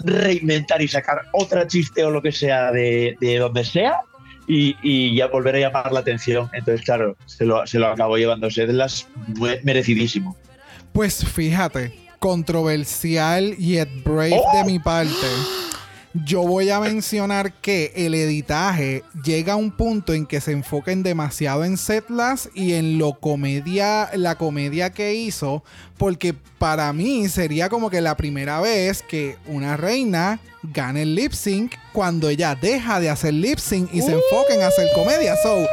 reinventar 0.03 0.81
y 0.81 0.87
sacar 0.87 1.21
otra 1.33 1.67
chiste 1.67 2.03
o 2.03 2.11
lo 2.11 2.21
que 2.21 2.31
sea 2.31 2.71
de, 2.71 3.15
de 3.19 3.37
donde 3.37 3.63
sea 3.63 4.01
y, 4.47 4.75
y 4.83 5.15
ya 5.15 5.27
volver 5.27 5.55
a 5.55 5.59
llamar 5.59 5.91
la 5.91 5.99
atención. 6.01 6.49
Entonces, 6.53 6.85
claro, 6.85 7.15
se 7.25 7.45
lo, 7.45 7.65
se 7.67 7.79
lo 7.79 7.87
acabó 7.87 8.17
llevando 8.17 8.49
Sedlas 8.49 9.07
me- 9.39 9.59
merecidísimo. 9.63 10.37
Pues 10.93 11.23
fíjate, 11.25 11.93
controversial 12.19 13.55
yet 13.57 13.89
brave 14.03 14.41
de 14.53 14.63
mi 14.65 14.79
parte. 14.79 15.27
Yo 16.25 16.41
voy 16.41 16.69
a 16.69 16.79
mencionar 16.79 17.53
que 17.53 17.91
el 17.95 18.15
editaje 18.15 19.03
llega 19.23 19.53
a 19.53 19.57
un 19.57 19.71
punto 19.71 20.13
en 20.13 20.25
que 20.25 20.41
se 20.41 20.51
enfoquen 20.51 21.03
demasiado 21.03 21.63
en 21.63 21.77
Setlas 21.77 22.49
y 22.55 22.73
en 22.73 22.97
lo 22.97 23.19
comedia, 23.19 24.09
la 24.15 24.35
comedia 24.35 24.91
que 24.91 25.13
hizo, 25.13 25.63
porque 25.97 26.33
para 26.57 26.91
mí 26.93 27.27
sería 27.29 27.69
como 27.69 27.89
que 27.89 28.01
la 28.01 28.17
primera 28.17 28.61
vez 28.61 29.03
que 29.03 29.37
una 29.45 29.77
reina 29.77 30.39
gane 30.63 31.03
el 31.03 31.13
lip 31.13 31.33
sync 31.33 31.75
cuando 31.93 32.29
ella 32.29 32.55
deja 32.55 32.99
de 32.99 33.09
hacer 33.09 33.33
lip 33.33 33.59
sync 33.59 33.93
y 33.93 34.01
se 34.01 34.13
enfoca 34.13 34.55
en 34.55 34.63
hacer 34.63 34.87
comedia. 34.95 35.35
So, 35.43 35.67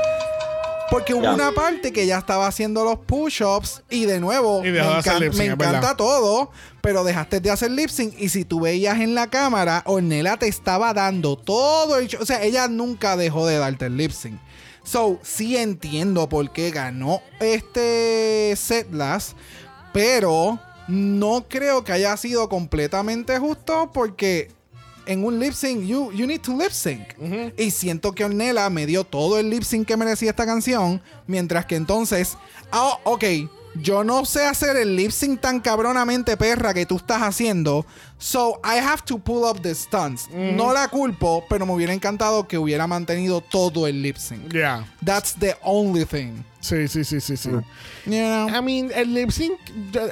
porque 0.91 1.15
hubo 1.15 1.23
Ya. 1.23 1.35
una 1.35 1.53
parte 1.53 1.93
que 1.93 2.07
ya 2.07 2.19
estaba 2.19 2.47
haciendo 2.47 2.85
los 2.85 2.99
push-ups 3.01 3.83
y 3.91 4.05
de 4.07 4.21
nuevo 4.21 4.61
Y 4.61 4.69
me, 4.69 4.73
de 4.73 4.81
hacer 4.81 5.15
encan- 5.15 5.21
lip 5.21 5.33
sync, 5.33 5.39
me 5.39 5.53
es 5.53 5.57
verdad. 5.59 5.75
encanta 5.77 5.97
todo, 5.97 6.51
pero 6.83 7.05
dejaste 7.05 7.41
de 7.41 7.51
hacer 7.51 7.71
lip 7.71 7.89
sync 7.91 8.15
y 8.19 8.29
si 8.29 8.45
tú 8.45 8.61
veías 8.61 9.01
en 9.01 9.15
la 9.15 9.29
cámara, 9.29 9.83
Ornella 9.87 10.37
te 10.37 10.47
estaba 10.49 10.93
dando 10.93 11.37
todo 11.37 11.99
el. 11.99 12.09
O 12.21 12.27
sea, 12.27 12.43
ella 12.43 12.69
nunca 12.69 13.17
dejó 13.17 13.47
de 13.47 13.59
darte 13.59 13.87
el 13.87 13.97
lip 13.97 14.11
sync. 14.13 14.39
So, 14.85 15.19
sí 15.23 15.57
entiendo 15.57 16.29
por 16.29 16.53
qué 16.53 16.71
ganó 16.71 17.23
este 17.41 18.55
Setlas, 18.57 19.35
pero 19.93 20.59
no 20.89 21.47
creo 21.49 21.85
que 21.85 21.93
haya 21.93 22.15
sido 22.19 22.49
completamente 22.51 23.39
justo 23.39 23.91
porque 23.95 24.51
en 25.07 25.25
un 25.25 25.39
lip 25.39 25.53
sync, 25.53 25.85
you, 25.85 26.13
you 26.13 26.27
need 26.27 26.41
to 26.41 26.57
lip 26.57 26.71
sync. 26.71 27.15
Y 27.57 27.71
siento 27.71 28.13
que 28.13 28.25
Ornella 28.25 28.69
me 28.71 28.87
dio 28.87 29.05
todo 29.05 29.39
el 29.39 29.51
lip 29.51 29.63
sync 29.63 29.87
que 29.87 29.97
merecía 29.97 30.31
esta 30.31 30.47
canción, 30.47 31.01
mientras 31.27 31.67
que 31.67 31.77
entonces, 31.77 32.37
ah, 32.73 32.99
ok, 33.05 33.25
yo 33.81 34.05
no 34.05 34.25
sé 34.25 34.45
hacer 34.45 34.77
el 34.77 34.95
lip 34.95 35.11
sync 35.11 35.41
tan 35.41 35.61
cabronamente 35.61 36.37
perra 36.37 36.73
que 36.73 36.87
tú 36.87 36.97
estás 36.97 37.23
haciendo, 37.23 37.85
so 38.19 38.61
I 38.65 38.79
have 38.79 39.03
to 39.07 39.19
pull 39.19 39.45
up 39.45 39.61
the 39.63 39.75
stunts. 39.75 40.29
No 40.31 40.73
la 40.73 40.89
culpo, 40.89 41.45
pero 41.49 41.67
me 41.67 41.73
hubiera 41.73 41.93
encantado 41.93 42.47
que 42.47 42.57
hubiera 42.57 42.87
mantenido 42.87 43.41
todo 43.41 43.87
el 43.87 44.01
lip 44.01 44.17
sync. 44.17 44.53
Ya. 44.53 44.87
That's 45.05 45.35
the 45.35 45.57
only 45.63 46.05
thing. 46.05 46.45
Sí, 46.65 46.89
sí, 46.89 47.05
sí, 47.05 47.21
sí, 47.21 47.37
sí. 47.37 47.51
You 47.51 47.61
know? 48.07 48.49
I 48.49 48.63
mean, 48.63 48.91
el 48.95 49.13
lip 49.13 49.29
sync 49.31 49.53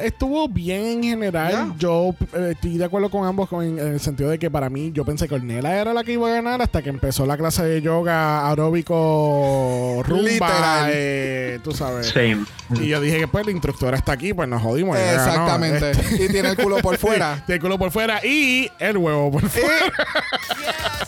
estuvo 0.02 0.46
bien 0.48 0.84
en 0.84 1.02
general. 1.02 1.50
Yeah. 1.50 1.74
Yo 1.78 2.14
eh, 2.34 2.50
estoy 2.52 2.76
de 2.76 2.84
acuerdo 2.84 3.08
con 3.10 3.24
ambos 3.26 3.48
con- 3.48 3.64
en 3.64 3.78
el 3.94 4.00
sentido 4.00 4.28
de 4.28 4.38
que 4.38 4.50
para 4.50 4.68
mí 4.68 4.90
yo 4.92 5.02
pensé 5.06 5.26
que 5.26 5.34
Ornella 5.36 5.80
era 5.80 5.94
la 5.94 6.04
que 6.04 6.12
iba 6.12 6.28
a 6.28 6.32
ganar 6.34 6.60
hasta 6.60 6.82
que 6.82 6.90
empezó 6.90 7.24
la 7.24 7.38
clase 7.38 7.64
de 7.64 7.80
yoga 7.80 8.46
aeróbico 8.50 10.02
rumba. 10.06 10.22
Literal. 10.28 10.90
eh, 10.92 11.58
tú 11.64 11.72
sabes. 11.72 12.08
Same. 12.08 12.44
Y 12.78 12.88
yo 12.88 13.00
dije 13.00 13.20
que 13.20 13.28
pues 13.28 13.46
la 13.46 13.52
instructora 13.52 13.96
está 13.96 14.12
aquí, 14.12 14.34
pues 14.34 14.46
nos 14.46 14.60
jodimos. 14.60 14.94
ganó. 14.98 15.10
Exactamente. 15.12 15.90
Este- 15.92 16.24
Y 16.24 16.28
tiene 16.28 16.50
el 16.50 16.56
culo 16.56 16.76
por 16.80 16.98
fuera. 16.98 17.42
Tiene 17.46 17.56
el 17.56 17.60
culo 17.62 17.78
por 17.78 17.90
fuera 17.90 18.20
y 18.22 18.70
el 18.78 18.98
huevo 18.98 19.30
por 19.30 19.48
fuera. 19.48 19.90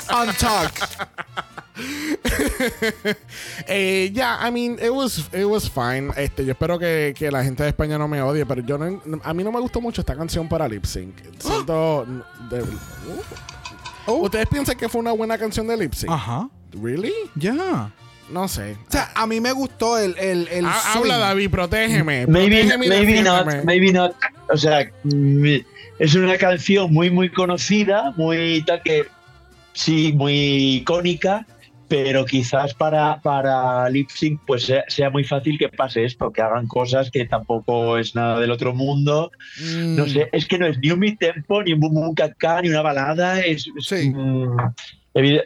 On 0.23 0.29
talk. 0.37 0.73
Eh, 3.69 4.11
Ya, 4.13 4.39
I 4.47 4.51
mean, 4.51 4.79
it 4.81 4.91
was, 4.93 5.29
it 5.33 5.45
was 5.45 5.69
fine. 5.69 6.11
Este, 6.17 6.45
yo 6.45 6.53
espero 6.53 6.79
que, 6.79 7.15
que 7.17 7.31
la 7.31 7.43
gente 7.45 7.63
de 7.63 7.71
España 7.71 7.99
no 7.99 8.09
me 8.09 8.21
odie, 8.23 8.45
pero 8.47 8.63
yo 8.63 8.79
no, 8.79 9.01
a 9.23 9.35
mí 9.35 9.45
no 9.45 9.53
me 9.53 9.61
gustó 9.61 9.81
mucho 9.81 10.01
esta 10.01 10.15
canción 10.17 10.49
para 10.49 10.69
lip 10.69 10.85
sync. 10.85 11.15
Siento. 11.39 12.07
de- 12.51 12.65
Oh. 14.07 14.17
¿Ustedes 14.25 14.47
piensan 14.49 14.77
que 14.77 14.87
fue 14.87 15.01
una 15.01 15.13
buena 15.13 15.39
canción 15.39 15.67
de 15.67 15.79
lip 15.79 15.95
sync? 15.95 16.13
Ajá. 16.13 16.47
¿Really? 16.83 17.13
Ya. 17.37 17.91
No 18.31 18.49
sé. 18.49 18.77
O 18.87 18.91
sea, 18.93 19.11
a 19.15 19.27
mí 19.27 19.41
me 19.41 19.51
gustó 19.53 19.97
el, 19.97 20.15
el, 20.19 20.47
el 20.49 20.67
Ha- 20.67 20.73
swing. 20.93 20.97
habla, 21.05 21.17
David, 21.19 21.51
protégeme. 21.51 22.27
Maybe, 22.27 22.65
protégeme 22.65 22.89
maybe 22.89 23.23
not, 23.23 23.47
maybe 23.65 23.93
not. 23.93 24.15
O 24.53 24.57
sea, 24.59 24.91
mm, 25.05 25.47
es 25.99 26.15
una 26.15 26.37
canción 26.37 26.93
muy, 26.93 27.11
muy 27.11 27.31
conocida, 27.31 28.13
muy 28.19 28.63
que 28.85 29.07
sí, 29.73 30.13
muy 30.13 30.77
icónica, 30.77 31.47
pero 31.89 32.25
quizás 32.25 32.75
para, 32.75 33.21
para 33.21 33.89
lip 33.91 34.09
sync 34.11 34.41
pues 34.47 34.65
sea, 34.65 34.85
sea 34.89 35.11
muy 35.11 35.25
fácil 35.25 35.59
que 35.59 35.69
pase 35.69 36.05
esto, 36.05 36.33
que 36.33 36.43
hagan 36.43 36.67
cosas 36.67 37.11
que 37.11 37.25
tampoco 37.27 37.99
es 37.99 38.15
nada 38.15 38.41
del 38.41 38.51
otro 38.51 38.75
mundo. 38.75 39.31
Mm. 39.61 39.97
No 39.97 40.07
sé, 40.07 40.29
es 40.33 40.47
que 40.47 40.59
no 40.59 40.67
es 40.67 40.79
ni 40.79 40.91
un 40.91 40.99
mid 41.01 41.19
tempo, 41.19 41.63
ni 41.63 41.73
un 41.73 41.81
boom 41.81 41.95
boom 41.95 42.15
caca, 42.15 42.63
ni 42.63 42.69
una 42.69 42.83
balada, 42.83 43.41
es, 43.41 43.67
es, 43.79 43.87
Sí. 43.87 44.11
mm, 44.11 44.57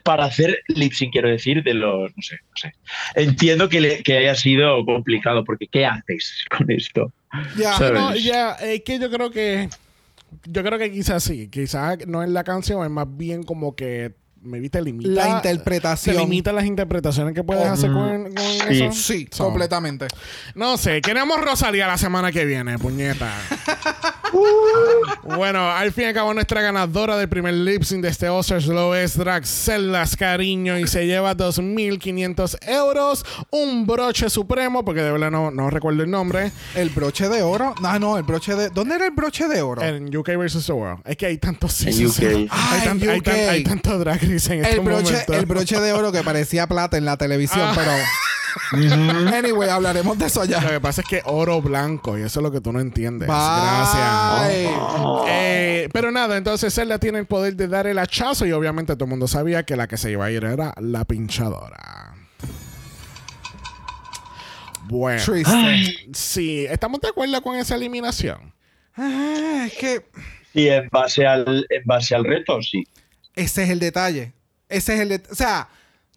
para 0.03 0.25
hacer 0.25 0.61
lip 0.69 0.93
sync, 0.95 1.13
quiero 1.13 1.29
decir, 1.29 1.63
de 1.63 1.75
los, 1.75 2.11
no 2.17 2.23
sé, 2.23 2.37
no 2.43 2.57
sé. 2.57 2.73
Entiendo 3.15 3.69
que, 3.69 3.81
le- 3.83 4.03
que 4.03 4.17
haya 4.17 4.35
sido 4.35 4.83
complicado, 4.87 5.45
porque 5.45 5.67
¿qué 5.67 5.85
haces 5.85 6.45
con 6.57 6.71
esto? 6.71 7.13
Ya. 7.57 7.73
¿Sabes? 7.75 8.01
No, 8.01 8.17
ya, 8.17 8.53
es 8.53 8.81
que 8.83 8.99
yo 8.99 9.11
creo 9.11 9.31
que. 9.31 9.69
Yo 10.45 10.63
creo 10.63 10.79
que 10.79 10.91
quizás 10.91 11.23
sí. 11.23 11.49
Quizás 11.49 12.07
no 12.07 12.23
es 12.23 12.31
la 12.31 12.45
canción, 12.45 12.83
es 12.85 12.91
más 12.91 13.07
bien 13.17 13.43
como 13.43 13.75
que. 13.77 14.13
Me 14.43 14.61
viste 14.61 14.81
limita. 14.81 15.11
La 15.11 15.29
interpretación. 15.29 16.17
Te 16.17 16.23
limita 16.23 16.53
las 16.53 16.65
interpretaciones 16.65 17.35
que 17.35 17.43
puedes 17.43 17.67
hacer 17.67 17.91
con, 17.93 18.25
con 18.25 18.37
Sí. 18.37 18.83
eso. 18.85 18.93
Sí, 18.93 19.29
So, 19.31 19.45
completamente. 19.45 20.07
No 20.55 20.77
sé, 20.77 21.01
queremos 21.01 21.41
Rosalía 21.41 21.87
la 21.87 21.99
semana 21.99 22.31
que 22.33 22.45
viene, 22.45 22.79
puñeta. 22.79 23.33
bueno, 25.37 25.71
al 25.71 25.93
fin 25.93 26.05
y 26.05 26.07
al 26.09 26.15
cabo, 26.15 26.33
nuestra 26.35 26.61
ganadora 26.63 27.17
del 27.17 27.29
primer 27.29 27.55
lip 27.55 27.83
sync 27.83 28.03
de 28.03 28.09
este 28.09 28.29
Oscars 28.29 28.67
lo 28.67 28.95
es 28.95 29.17
Draxelas 29.17 30.17
Cariño 30.17 30.79
y 30.79 30.87
se 30.87 31.07
lleva 31.07 31.37
2.500 31.37 32.57
euros, 32.69 33.25
un 33.51 33.87
broche 33.87 34.31
supremo, 34.31 34.85
porque 34.85 35.03
de 35.03 35.13
verdad 35.13 35.31
no, 35.31 35.51
no 35.51 35.71
recuerdo 35.71 36.03
el 36.03 36.11
nombre, 36.11 36.53
El 36.75 36.91
broche 36.91 37.29
de 37.29 37.43
oro. 37.43 37.75
No, 37.81 37.99
no, 37.99 38.17
el 38.17 38.23
broche 38.25 38.55
de. 38.55 38.71
¿Dónde 38.71 38.95
era 38.97 39.07
el 39.07 39.13
broche 39.13 39.47
de 39.49 39.63
oro? 39.63 39.83
en 39.83 40.15
UK 40.15 40.31
vs. 40.37 40.67
The 40.67 40.73
World. 40.73 41.03
Es 41.05 41.17
que 41.17 41.27
hay 41.27 41.39
tantos 41.39 41.81
En. 41.83 42.07
UK. 42.07 42.49
Ah, 42.51 42.71
hay, 42.73 42.81
tan- 42.89 43.09
hay 43.09 43.21
tan- 43.21 43.35
hay 43.49 43.65
tanto 43.65 43.99
drag 43.99 44.21
race 44.23 44.53
en 44.55 44.65
este 44.65 44.73
el 44.77 44.81
broche, 44.81 45.13
momento. 45.13 45.35
el 45.35 45.47
broche 45.47 45.81
de 45.81 45.93
oro 45.93 46.13
que 46.13 46.23
parecía 46.23 46.67
plata 46.67 46.97
en 46.97 47.05
la 47.05 47.17
televisión, 47.17 47.61
Ah. 47.63 47.73
pero. 47.75 47.91
Anyway, 49.35 49.69
hablaremos 49.69 50.19
de 50.19 50.27
eso 50.27 50.41
Lo 50.41 50.47
ya. 50.47 50.67
que 50.69 50.81
pasa 50.81 51.01
es 51.03 51.09
que 51.09 51.23
oro 51.25 51.61
blanco 51.63 52.19
y 52.19 52.23
eso 52.23 52.41
es 52.41 52.43
lo 52.43 52.51
que 52.51 52.61
tú 52.61 52.73
no 52.73 52.81
entiendes. 52.81 53.29
Bye. 53.29 53.37
Gracias. 53.37 55.25
Eh, 55.29 55.89
pero 55.93 56.11
nada, 56.11 56.37
entonces 56.37 56.75
Zelda 56.75 56.99
tiene 56.99 57.19
el 57.19 57.27
poder 57.27 57.57
de 57.57 57.69
dar 57.69 57.87
el 57.87 57.99
hachazo 57.99 58.47
y 58.47 58.53
obviamente 58.53 58.95
todo 58.95 59.05
el 59.05 59.11
mundo 59.11 59.29
sabía 59.29 59.63
que 59.65 59.77
la 59.77 59.87
que 59.89 59.97
se 59.97 60.11
iba 60.11 60.25
a 60.27 60.31
ir 60.31 60.45
era 60.45 60.75
la 60.81 61.05
pinchadora. 61.05 62.15
Bueno, 64.85 65.23
Triste. 65.23 66.09
sí, 66.15 66.65
¿estamos 66.67 67.01
de 67.01 67.09
acuerdo 67.09 67.43
con 67.43 67.57
esa 67.57 67.75
eliminación? 67.75 68.55
Ah, 68.97 69.65
es 69.67 69.75
que 69.75 70.07
Y 70.55 70.69
en 70.69 70.89
base 70.89 71.27
al, 71.27 71.67
en 71.69 71.83
base 71.85 72.15
al 72.15 72.25
reto, 72.25 72.63
sí. 72.63 72.85
ese 73.37 73.65
es 73.65 73.71
el 73.71 73.79
detalle. 73.81 74.33
Ese 74.69 74.95
es 74.95 75.01
el 75.01 75.11
detalle. 75.11 75.33
O 75.33 75.37
sea, 75.37 75.69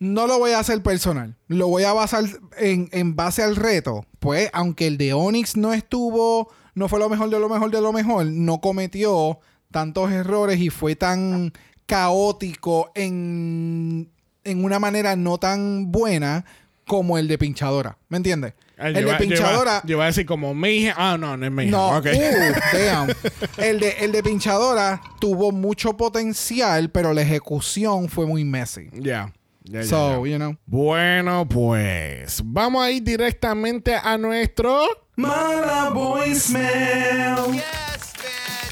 no 0.01 0.25
lo 0.25 0.39
voy 0.39 0.51
a 0.51 0.59
hacer 0.59 0.81
personal. 0.81 1.35
Lo 1.47 1.67
voy 1.67 1.83
a 1.83 1.93
basar 1.93 2.23
en, 2.57 2.89
en 2.91 3.15
base 3.15 3.43
al 3.43 3.55
reto. 3.55 4.07
Pues, 4.17 4.49
aunque 4.51 4.87
el 4.87 4.97
de 4.97 5.13
Onyx 5.13 5.57
no 5.57 5.73
estuvo, 5.73 6.49
no 6.73 6.87
fue 6.89 6.97
lo 6.97 7.07
mejor 7.07 7.29
de 7.29 7.39
lo 7.39 7.47
mejor 7.47 7.69
de 7.69 7.81
lo 7.81 7.93
mejor, 7.93 8.25
no 8.25 8.61
cometió 8.61 9.39
tantos 9.69 10.11
errores 10.11 10.59
y 10.59 10.71
fue 10.71 10.95
tan 10.95 11.53
caótico 11.85 12.91
en, 12.95 14.09
en 14.43 14.63
una 14.65 14.79
manera 14.79 15.15
no 15.15 15.37
tan 15.37 15.91
buena 15.91 16.45
como 16.87 17.19
el 17.19 17.27
de 17.27 17.37
pinchadora. 17.37 17.97
¿Me 18.09 18.17
entiendes? 18.17 18.53
El 18.77 18.95
de 18.95 19.13
pinchadora. 19.15 19.83
Yo 19.85 19.97
iba 19.97 20.05
a 20.05 20.07
decir 20.07 20.25
como 20.25 20.55
Mayhem. 20.55 20.95
Ah, 20.97 21.15
no, 21.19 21.37
no 21.37 21.45
es 21.45 21.51
Mayhem. 21.51 21.71
No, 21.71 21.97
Ok. 21.97 22.07
uh, 22.07 22.77
damn. 22.77 23.09
El 23.57 23.79
de, 23.79 23.89
el 23.99 24.11
de 24.11 24.23
pinchadora 24.23 24.99
tuvo 25.19 25.51
mucho 25.51 25.95
potencial, 25.95 26.89
pero 26.89 27.13
la 27.13 27.21
ejecución 27.21 28.09
fue 28.09 28.25
muy 28.25 28.43
messy. 28.43 28.89
Ya. 28.93 29.01
ya, 29.01 29.33
ya, 29.63 29.83
So, 29.83 30.25
ya. 30.25 30.31
you 30.31 30.37
know. 30.37 30.55
Bueno, 30.65 31.47
pues 31.47 32.41
vamos 32.43 32.83
a 32.83 32.91
ir 32.91 33.03
directamente 33.03 33.95
a 33.95 34.17
nuestro. 34.17 34.85
Mala 35.15 35.89
voicemail. 35.91 37.61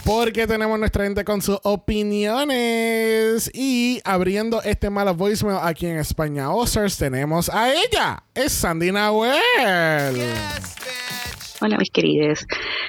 Porque 0.04 0.48
tenemos 0.48 0.80
nuestra 0.80 1.04
gente 1.04 1.24
con 1.24 1.40
sus 1.42 1.60
opiniones. 1.64 3.52
Y 3.54 4.02
abriendo 4.04 4.62
este 4.64 4.90
mala 4.90 5.12
voicemail 5.12 5.60
aquí 5.62 5.86
en 5.86 5.98
España 6.00 6.52
Oscars, 6.52 6.98
tenemos 6.98 7.48
a 7.50 7.72
ella. 7.72 8.24
Es 8.34 8.52
Sandy 8.54 8.92
Nahuel. 8.92 9.36
Hola 11.62 11.78
mis 11.78 11.92
queridos, 11.92 12.48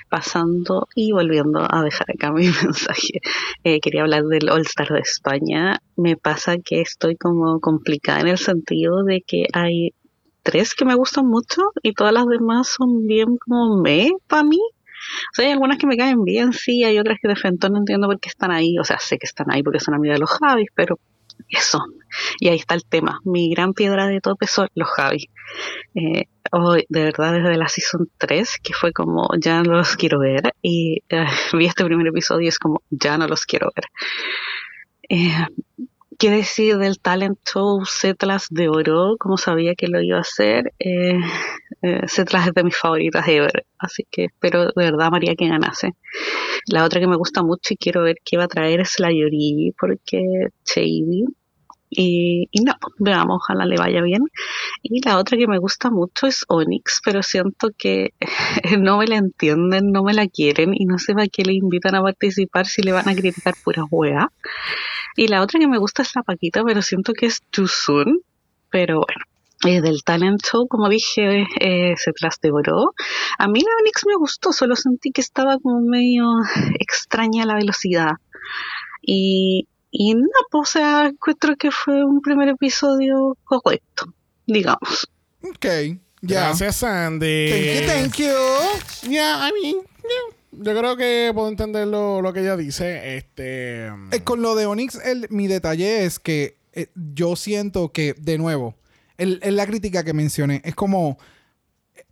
pasando 0.09 0.87
y 0.95 1.11
volviendo 1.11 1.67
a 1.69 1.83
dejar 1.83 2.07
acá 2.09 2.31
mi 2.31 2.45
mensaje. 2.63 3.21
Eh, 3.65 3.81
quería 3.81 4.03
hablar 4.03 4.23
del 4.27 4.49
All 4.49 4.61
Star 4.61 4.91
de 4.91 5.01
España. 5.01 5.81
Me 5.97 6.17
pasa 6.17 6.57
que 6.65 6.81
estoy 6.81 7.17
como 7.17 7.59
complicada 7.59 8.21
en 8.21 8.29
el 8.29 8.39
sentido 8.39 9.03
de 9.03 9.23
que 9.27 9.47
hay 9.55 9.91
tres 10.45 10.77
que 10.77 10.85
me 10.85 10.95
gustan 10.95 11.27
mucho 11.27 11.63
y 11.83 11.95
todas 11.95 12.15
las 12.15 12.27
demás 12.29 12.69
son 12.69 13.09
bien 13.09 13.39
como 13.39 13.83
me 13.83 14.13
para 14.29 14.45
mí. 14.45 14.61
O 14.61 15.35
sea, 15.35 15.47
hay 15.47 15.53
algunas 15.53 15.77
que 15.77 15.89
me 15.89 15.97
caen 15.97 16.23
bien, 16.23 16.53
sí, 16.53 16.85
hay 16.85 16.97
otras 17.01 17.19
que 17.21 17.27
de 17.27 17.35
frente 17.35 17.69
no 17.71 17.79
entiendo 17.79 18.07
por 18.07 18.21
qué 18.21 18.29
están 18.29 18.53
ahí. 18.53 18.79
O 18.79 18.85
sea, 18.85 19.01
sé 19.01 19.19
que 19.19 19.27
están 19.27 19.51
ahí 19.51 19.65
porque 19.65 19.81
son 19.81 19.95
amigas 19.95 20.15
de 20.15 20.21
los 20.21 20.31
Javis, 20.31 20.69
pero 20.77 21.01
¿qué 21.51 21.61
son? 21.61 21.83
Y 22.39 22.49
ahí 22.49 22.57
está 22.57 22.75
el 22.75 22.85
tema. 22.85 23.21
Mi 23.25 23.51
gran 23.51 23.75
piedra 23.75 24.07
de 24.07 24.21
tope 24.21 24.47
son 24.47 24.69
los 24.75 24.89
Javis. 24.89 25.27
Eh, 25.95 26.25
de 26.89 27.05
verdad, 27.05 27.33
desde 27.35 27.57
la 27.57 27.69
season 27.69 28.11
3, 28.19 28.59
que 28.63 28.73
fue 28.73 28.93
como, 28.93 29.29
ya 29.39 29.63
no 29.63 29.77
los 29.77 29.97
quiero 29.97 30.21
ver, 30.21 30.55
y 30.63 31.03
eh, 31.09 31.27
vi 31.53 31.67
este 31.67 31.85
primer 31.85 32.07
episodio 32.07 32.47
y 32.47 32.49
es 32.49 32.59
como, 32.59 32.83
ya 32.91 33.19
no 33.19 33.27
los 33.27 33.45
quiero 33.45 33.71
ver. 33.75 33.85
Eh, 35.09 35.47
¿Qué 36.21 36.31
decir 36.31 36.77
del 36.77 37.01
talent 37.01 37.39
show 37.51 37.83
Setlas 37.87 38.49
de 38.51 38.69
Oro? 38.69 39.17
Como 39.19 39.39
sabía 39.39 39.75
que 39.75 39.89
lo 39.89 40.03
iba 40.03 40.19
a 40.19 40.21
hacer, 40.21 40.75
eh, 40.79 41.19
eh, 41.81 42.01
es 42.03 42.55
de 42.55 42.63
mis 42.63 42.77
favoritas 42.77 43.27
ever, 43.27 43.65
así 43.79 44.05
que 44.11 44.27
espero 44.27 44.67
de 44.67 44.85
verdad, 44.85 45.11
María, 45.11 45.35
que 45.35 45.49
ganase. 45.49 45.93
La 46.67 46.85
otra 46.85 47.01
que 47.01 47.07
me 47.07 47.17
gusta 47.17 47.43
mucho 47.43 47.73
y 47.73 47.79
quiero 47.79 48.03
ver 48.03 48.17
qué 48.23 48.37
va 48.37 48.45
a 48.45 48.49
traer 48.49 48.81
es 48.81 49.01
la 49.01 49.11
Yori, 49.11 49.75
porque 49.81 50.21
Shady. 50.67 51.25
Y, 51.91 52.49
no, 52.65 52.75
veamos, 52.99 53.39
ojalá 53.43 53.67
le 53.67 53.77
vaya 53.77 54.01
bien. 54.03 54.23
Y 54.83 55.05
la 55.05 55.19
otra 55.19 55.37
que 55.37 55.49
me 55.49 55.59
gusta 55.59 55.91
mucho 55.91 56.29
es 56.29 56.45
Onyx, 56.49 57.01
pero 57.05 57.23
siento 57.23 57.71
que 57.77 58.15
no 58.79 58.99
me 58.99 59.07
la 59.07 59.17
entienden, 59.17 59.91
no 59.91 60.05
me 60.05 60.15
la 60.15 60.29
quieren 60.29 60.73
y 60.75 60.85
no 60.87 60.99
sé 60.99 61.15
para 61.15 61.27
qué 61.27 61.43
le 61.43 61.55
invitan 61.55 61.97
a 61.97 62.03
participar 62.03 62.67
si 62.67 62.83
le 62.83 62.93
van 62.93 63.09
a 63.09 63.15
criticar 63.15 63.55
pura 63.65 63.83
hueá. 63.91 64.33
Y 65.17 65.29
la 65.29 65.43
otra 65.43 65.59
que 65.59 65.69
me 65.69 65.79
gusta 65.79 66.03
es 66.03 66.15
la 66.15 66.23
Paquita, 66.23 66.63
pero 66.65 66.81
siento 66.83 67.13
que 67.13 67.27
es 67.27 67.43
too 67.51 67.67
soon. 67.67 68.21
Pero 68.71 69.01
bueno, 69.01 69.83
del 69.83 70.03
talent 70.05 70.41
show, 70.43 70.67
como 70.69 70.89
dije, 70.89 71.45
eh, 71.61 71.95
se 71.97 72.13
devoró. 72.43 72.95
A 73.39 73.49
mí 73.49 73.61
la 73.61 73.71
Onyx 73.81 74.07
me 74.07 74.15
gustó, 74.17 74.53
solo 74.53 74.77
sentí 74.77 75.11
que 75.11 75.21
estaba 75.21 75.59
como 75.59 75.81
medio 75.81 76.25
extraña 76.79 77.45
la 77.45 77.57
velocidad. 77.57 78.13
Y, 79.03 79.67
y 79.91 80.15
no, 80.15 80.29
pues, 80.51 80.69
o 80.69 80.73
sea, 80.73 81.07
encuentro 81.07 81.57
que 81.57 81.71
fue 81.71 82.05
un 82.05 82.21
primer 82.21 82.49
episodio 82.49 83.37
correcto, 83.45 84.13
digamos. 84.47 85.09
Ok. 85.43 85.67
Gracias, 86.23 86.77
Sandy. 86.77 87.49
Thank 87.51 87.65
you, 87.65 87.87
thank 87.87 88.15
you. 88.17 89.11
Yeah, 89.11 89.49
I 89.49 89.53
mean, 89.63 89.77
yeah. 90.03 90.37
Yo 90.53 90.79
creo 90.79 90.97
que 90.97 91.31
puedo 91.33 91.49
entender 91.49 91.87
lo, 91.87 92.21
lo 92.21 92.33
que 92.33 92.41
ella 92.41 92.57
dice. 92.57 93.17
Este. 93.17 93.87
Eh, 93.87 94.21
con 94.25 94.43
lo 94.43 94.55
de 94.55 94.67
Onyx, 94.67 94.97
el- 95.05 95.29
mi 95.31 95.47
detalle 95.47 96.05
es 96.05 96.19
que 96.19 96.59
eh, 96.73 96.89
yo 96.95 97.37
siento 97.37 97.91
que, 97.93 98.15
de 98.19 98.37
nuevo, 98.37 98.75
el, 99.17 99.39
el- 99.43 99.57
la 99.57 99.67
crítica 99.67 100.05
que 100.05 100.13
mencioné 100.13 100.61
es 100.65 100.75
como 100.75 101.19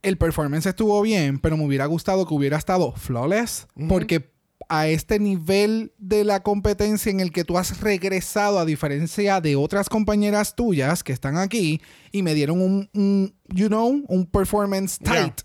el 0.03 0.17
performance 0.17 0.67
estuvo 0.67 1.03
bien, 1.03 1.39
pero 1.41 1.57
me 1.57 1.65
hubiera 1.67 1.85
gustado 1.87 2.27
que 2.27 2.33
hubiera 2.35 2.57
estado 2.57 2.93
flawless, 2.93 3.67
porque 3.89 4.31
a 4.69 4.87
este 4.89 5.19
nivel 5.19 5.93
de 5.99 6.25
la 6.25 6.43
competencia 6.43 7.11
en 7.11 7.21
el 7.21 7.33
que 7.33 7.45
tú 7.45 7.57
has 7.59 7.81
regresado, 7.81 8.59
a 8.59 8.65
diferencia 8.65 9.41
de 9.41 9.57
otras 9.57 9.89
compañeras 9.89 10.55
tuyas 10.55 11.03
que 11.03 11.13
están 11.13 11.37
aquí 11.39 11.81
y 12.13 12.23
me 12.23 12.35
dieron 12.35 12.61
un, 12.61 12.91
un, 12.95 13.35
you 13.49 13.69
know, 13.69 14.03
un 14.09 14.27
performance 14.27 14.99
Yeah. 15.01 15.13
tight, 15.25 15.41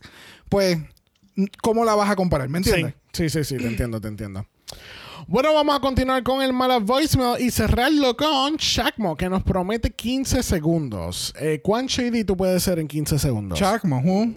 pues, 0.49 0.77
¿cómo 1.61 1.85
la 1.85 1.95
vas 1.95 2.09
a 2.09 2.15
comparar? 2.15 2.49
¿Me 2.49 2.61
Sí, 2.63 2.69
entiendes? 2.69 2.95
sí, 3.13 3.29
sí, 3.29 3.43
sí, 3.43 3.57
te 3.57 3.67
entiendo, 3.67 3.99
te 4.01 4.07
entiendo. 4.09 4.45
Bueno, 5.25 5.53
vamos 5.53 5.73
a 5.77 5.79
continuar 5.79 6.21
con 6.23 6.41
el 6.41 6.51
mala 6.51 6.79
voicemail 6.79 7.41
y 7.41 7.49
cerrarlo 7.49 8.17
con 8.17 8.57
Shakmo, 8.57 9.15
que 9.15 9.29
nos 9.29 9.41
promete 9.41 9.89
15 9.89 10.43
segundos. 10.43 11.33
Eh, 11.39 11.61
¿Cuán 11.63 11.85
shady 11.85 12.25
tú 12.25 12.35
puedes 12.35 12.61
ser 12.61 12.77
en 12.79 12.89
15 12.89 13.17
segundos? 13.19 13.57
Chacmo, 13.57 14.01
¿huh? 14.03 14.35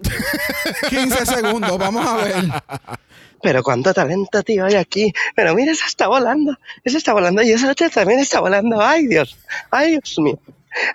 15 0.89 1.25
segundos, 1.25 1.77
vamos 1.77 2.05
a 2.07 2.15
ver. 2.15 2.35
Pero 3.41 3.63
cuánto 3.63 3.93
talento, 3.93 4.43
tío, 4.43 4.65
hay 4.65 4.75
aquí. 4.75 5.13
Pero 5.35 5.55
mira, 5.55 5.71
esa 5.71 5.85
está 5.85 6.07
volando. 6.07 6.57
Esa 6.83 6.97
está 6.97 7.13
volando 7.13 7.41
y 7.43 7.51
esa 7.51 7.71
otra 7.71 7.89
también 7.89 8.19
está 8.19 8.39
volando. 8.39 8.81
Ay, 8.81 9.07
Dios. 9.07 9.37
Ay, 9.71 9.91
Dios 9.91 10.15
mío. 10.19 10.39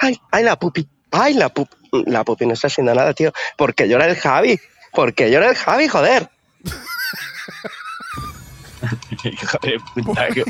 Ay, 0.00 0.20
ay, 0.30 0.44
la 0.44 0.58
pupi. 0.58 0.86
Ay, 1.10 1.34
la 1.34 1.48
pupi. 1.48 1.76
La 2.06 2.24
pupi 2.24 2.46
no 2.46 2.54
está 2.54 2.68
haciendo 2.68 2.94
nada, 2.94 3.12
tío. 3.14 3.32
Porque 3.56 3.88
llora 3.88 4.06
el 4.06 4.16
Javi. 4.16 4.58
Porque 4.92 5.30
llora 5.30 5.50
el 5.50 5.56
Javi, 5.56 5.88
joder. 5.88 6.30
Hijo 9.24 9.58
de 9.62 9.78
puta, 10.02 10.28
que- 10.28 10.44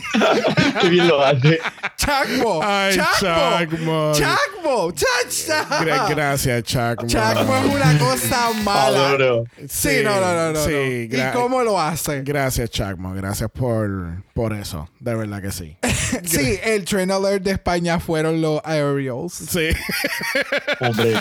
qué 0.80 0.88
bien 0.88 1.08
lo 1.08 1.22
hace. 1.22 1.58
Chacmo, 1.96 2.60
Ay, 2.62 2.96
Chacmo, 2.96 4.12
Chacmo. 4.14 4.92
Chacmo. 4.92 5.84
Gra- 5.84 6.08
gracias, 6.08 6.62
Chakmo. 6.64 7.06
Chacmo 7.08 7.56
es 7.56 7.64
una 7.74 7.98
cosa 7.98 8.50
mala. 8.64 9.08
Adoro. 9.08 9.44
Sí, 9.68 10.00
no, 10.02 10.20
no, 10.20 10.32
no, 10.34 10.52
no. 10.52 10.64
Sí, 10.64 11.08
no. 11.10 11.18
¿Y 11.18 11.32
cómo 11.32 11.62
lo 11.62 11.80
hace? 11.80 12.22
Gracias, 12.22 12.70
Chakmo. 12.70 13.12
Gracias 13.14 13.50
por, 13.50 14.22
por 14.34 14.52
eso. 14.52 14.88
De 15.00 15.14
verdad 15.14 15.40
que 15.42 15.52
sí. 15.52 15.76
Sí, 16.24 16.58
el 16.62 16.84
Train 16.84 17.10
Alert 17.10 17.42
de 17.42 17.52
España 17.52 17.98
fueron 17.98 18.42
los 18.42 18.60
Aerials. 18.64 19.32
Sí. 19.32 19.68
Hombre, 20.80 21.14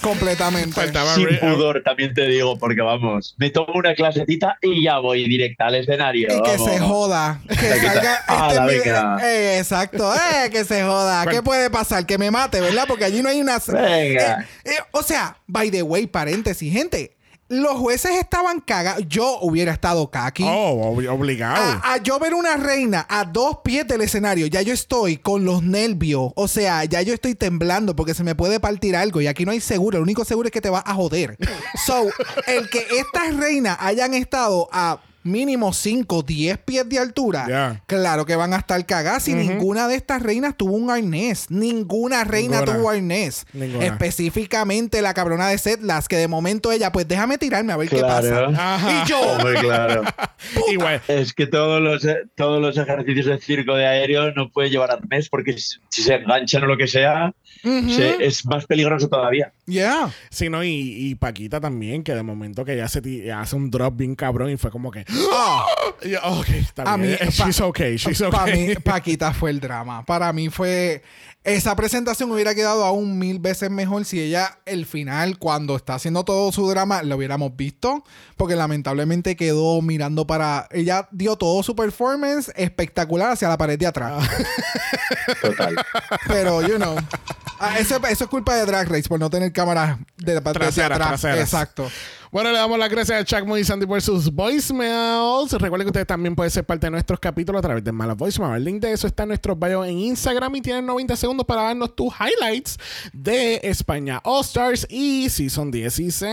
Completamente. 0.00 0.72
Faltaba 0.72 1.14
sin 1.14 1.28
pudor 1.38 1.82
también 1.84 2.14
te 2.14 2.26
digo, 2.26 2.58
porque 2.58 2.80
vamos, 2.80 3.34
me 3.36 3.50
tomo 3.50 3.74
una 3.74 3.94
clasetita 3.94 4.56
y 4.62 4.82
ya 4.84 4.98
voy 5.00 5.28
directa 5.28 5.66
al 5.66 5.74
escenario. 5.76 6.28
Y 6.34 6.42
que 6.42 6.50
vamos. 6.52 6.70
se 6.70 6.78
joda. 6.78 6.97
Que 7.06 7.54
Venga, 7.68 7.92
salga. 7.94 8.24
ah, 8.26 8.48
este 8.50 8.78
venga. 8.78 9.18
eh, 9.22 9.58
exacto. 9.58 10.12
Eh, 10.14 10.50
que 10.50 10.64
se 10.64 10.82
joda. 10.82 11.26
¿Qué 11.30 11.42
puede 11.42 11.70
pasar? 11.70 12.04
Que 12.06 12.18
me 12.18 12.30
mate, 12.30 12.60
¿verdad? 12.60 12.84
Porque 12.88 13.04
allí 13.04 13.22
no 13.22 13.28
hay 13.28 13.40
una. 13.40 13.58
Venga. 13.66 14.40
Eh, 14.64 14.70
eh, 14.72 14.76
o 14.92 15.02
sea, 15.02 15.36
by 15.46 15.70
the 15.70 15.82
way, 15.82 16.06
paréntesis, 16.06 16.72
gente. 16.72 17.14
Los 17.50 17.78
jueces 17.78 18.10
estaban 18.20 18.60
cagados. 18.60 19.04
Yo 19.08 19.38
hubiera 19.40 19.72
estado 19.72 20.10
kaki. 20.10 20.42
Oh, 20.46 20.92
ob- 20.94 21.08
obligado. 21.10 21.80
A, 21.82 21.94
a 21.94 21.96
yo 21.96 22.18
ver 22.18 22.34
una 22.34 22.58
reina 22.58 23.06
a 23.08 23.24
dos 23.24 23.60
pies 23.64 23.88
del 23.88 24.02
escenario, 24.02 24.46
ya 24.48 24.60
yo 24.60 24.74
estoy 24.74 25.16
con 25.16 25.46
los 25.46 25.62
nervios. 25.62 26.30
O 26.36 26.46
sea, 26.46 26.84
ya 26.84 27.00
yo 27.00 27.14
estoy 27.14 27.34
temblando 27.34 27.96
porque 27.96 28.12
se 28.12 28.22
me 28.22 28.34
puede 28.34 28.60
partir 28.60 28.94
algo. 28.96 29.22
Y 29.22 29.28
aquí 29.28 29.46
no 29.46 29.52
hay 29.52 29.60
seguro. 29.62 29.96
Lo 29.96 30.02
único 30.04 30.26
seguro 30.26 30.48
es 30.48 30.52
que 30.52 30.60
te 30.60 30.68
vas 30.68 30.82
a 30.84 30.92
joder. 30.92 31.38
So, 31.86 32.10
el 32.46 32.68
que 32.68 32.86
estas 32.98 33.34
reinas 33.34 33.78
hayan 33.80 34.12
estado 34.12 34.68
a 34.70 35.00
mínimo 35.28 35.72
5, 35.72 36.22
10 36.22 36.58
pies 36.58 36.88
de 36.88 36.98
altura, 36.98 37.82
claro 37.86 38.26
que 38.26 38.36
van 38.36 38.52
a 38.54 38.58
estar 38.58 38.84
cagadas. 38.86 39.28
Y 39.28 39.34
ninguna 39.34 39.88
de 39.88 39.94
estas 39.94 40.22
reinas 40.22 40.56
tuvo 40.56 40.72
un 40.72 40.90
arnés. 40.90 41.50
Ninguna 41.50 42.24
reina 42.24 42.60
Ninguna. 42.60 42.78
tuvo 42.78 42.90
arnés. 42.90 43.46
Ninguna. 43.52 43.84
Específicamente 43.86 45.02
la 45.02 45.14
cabrona 45.14 45.48
de 45.48 45.58
Setlas, 45.58 46.08
que 46.08 46.16
de 46.16 46.28
momento 46.28 46.72
ella, 46.72 46.92
pues 46.92 47.06
déjame 47.06 47.38
tirarme 47.38 47.72
a 47.72 47.76
ver 47.76 47.88
qué 47.88 48.00
pasa. 48.00 48.46
Ajá. 48.46 49.04
Y 49.04 49.08
yo, 49.08 49.20
Hombre, 49.20 49.54
claro. 49.60 50.02
Igual. 50.70 51.00
Es 51.08 51.32
que 51.32 51.46
todos 51.46 51.80
los, 51.80 52.06
todos 52.34 52.60
los 52.60 52.76
ejercicios 52.76 53.26
de 53.26 53.38
circo 53.38 53.74
de 53.74 53.86
aéreo 53.86 54.32
no 54.32 54.50
pueden 54.50 54.70
llevar 54.72 54.90
arnés 54.90 55.28
porque 55.28 55.52
si, 55.58 55.78
si 55.88 56.02
se 56.02 56.14
enganchan 56.14 56.64
o 56.64 56.66
lo 56.66 56.76
que 56.76 56.86
sea, 56.86 57.32
Se- 57.62 58.24
es 58.24 58.44
más 58.46 58.66
peligroso 58.66 59.08
todavía. 59.08 59.52
yeah. 59.66 60.12
Sí, 60.30 60.48
no, 60.48 60.62
y, 60.64 60.70
y 60.70 61.14
Paquita 61.14 61.60
también, 61.60 62.02
que 62.02 62.14
de 62.14 62.22
momento 62.22 62.64
que 62.64 62.76
ya 62.76 62.88
se 62.88 63.32
hace 63.32 63.56
un 63.56 63.70
drop 63.70 63.96
bien 63.96 64.14
cabrón 64.14 64.50
y 64.50 64.56
fue 64.56 64.70
como 64.70 64.90
que. 64.90 65.04
Ah. 65.32 65.66
Yo, 66.02 66.42
está 66.54 66.82
A 66.82 66.96
bien. 66.96 67.18
mí, 67.20 67.28
she's 67.30 67.60
okay, 67.60 67.96
she's 67.96 68.20
Para 68.22 68.44
okay. 68.44 68.68
mí, 68.68 68.74
Paquita 68.76 69.32
fue 69.32 69.50
el 69.50 69.60
drama. 69.60 70.04
Para 70.04 70.32
mí 70.32 70.48
fue. 70.48 71.02
Esa 71.44 71.74
presentación 71.76 72.30
hubiera 72.30 72.54
quedado 72.54 72.84
aún 72.84 73.18
mil 73.18 73.38
veces 73.38 73.70
mejor 73.70 74.04
si 74.04 74.20
ella, 74.20 74.58
el 74.66 74.84
final, 74.84 75.38
cuando 75.38 75.76
está 75.76 75.94
haciendo 75.94 76.24
todo 76.24 76.52
su 76.52 76.68
drama, 76.68 77.02
lo 77.02 77.16
hubiéramos 77.16 77.56
visto. 77.56 78.04
Porque 78.36 78.54
lamentablemente 78.54 79.34
quedó 79.36 79.80
mirando 79.80 80.26
para. 80.26 80.68
Ella 80.70 81.08
dio 81.10 81.36
todo 81.36 81.62
su 81.62 81.74
performance 81.74 82.52
espectacular 82.54 83.32
hacia 83.32 83.48
la 83.48 83.56
pared 83.56 83.78
de 83.78 83.86
atrás. 83.86 84.28
Total. 85.40 85.74
Pero, 86.26 86.60
you 86.62 86.76
know. 86.76 86.96
ah, 87.60 87.78
eso, 87.78 87.96
eso 88.06 88.24
es 88.24 88.30
culpa 88.30 88.54
de 88.56 88.66
Drag 88.66 88.88
Race 88.88 89.08
por 89.08 89.18
no 89.18 89.30
tener 89.30 89.52
cámaras 89.52 89.98
de 90.16 90.34
la 90.34 90.40
parte 90.42 90.58
de 90.58 90.64
Traseras, 90.66 90.96
atrás. 90.96 91.08
traseras. 91.20 91.38
Exacto. 91.40 91.90
Bueno, 92.30 92.52
le 92.52 92.58
damos 92.58 92.78
las 92.78 92.90
gracias 92.90 93.20
a 93.20 93.24
Chuck 93.24 93.48
y 93.56 93.64
Sandy 93.64 93.86
por 93.86 94.02
sus 94.02 94.30
voicemails. 94.30 95.50
Recuerden 95.52 95.86
que 95.86 95.90
ustedes 95.90 96.06
también 96.06 96.36
pueden 96.36 96.50
ser 96.50 96.62
parte 96.64 96.86
de 96.86 96.90
nuestros 96.90 97.18
capítulos 97.18 97.60
a 97.60 97.62
través 97.62 97.82
de 97.82 97.90
Malas 97.90 98.18
Voicemail. 98.18 98.56
El 98.56 98.64
link 98.64 98.82
de 98.82 98.92
eso 98.92 99.06
está 99.06 99.22
en 99.22 99.30
nuestro 99.30 99.56
bio 99.56 99.82
en 99.82 99.98
Instagram 99.98 100.54
y 100.56 100.60
tienen 100.60 100.84
90 100.84 101.16
segundos 101.16 101.46
para 101.46 101.62
darnos 101.62 101.96
tus 101.96 102.12
highlights 102.12 102.76
de 103.14 103.60
España 103.62 104.20
All 104.24 104.42
Stars 104.42 104.86
y 104.90 105.30
Season 105.30 105.70
16. 105.70 106.28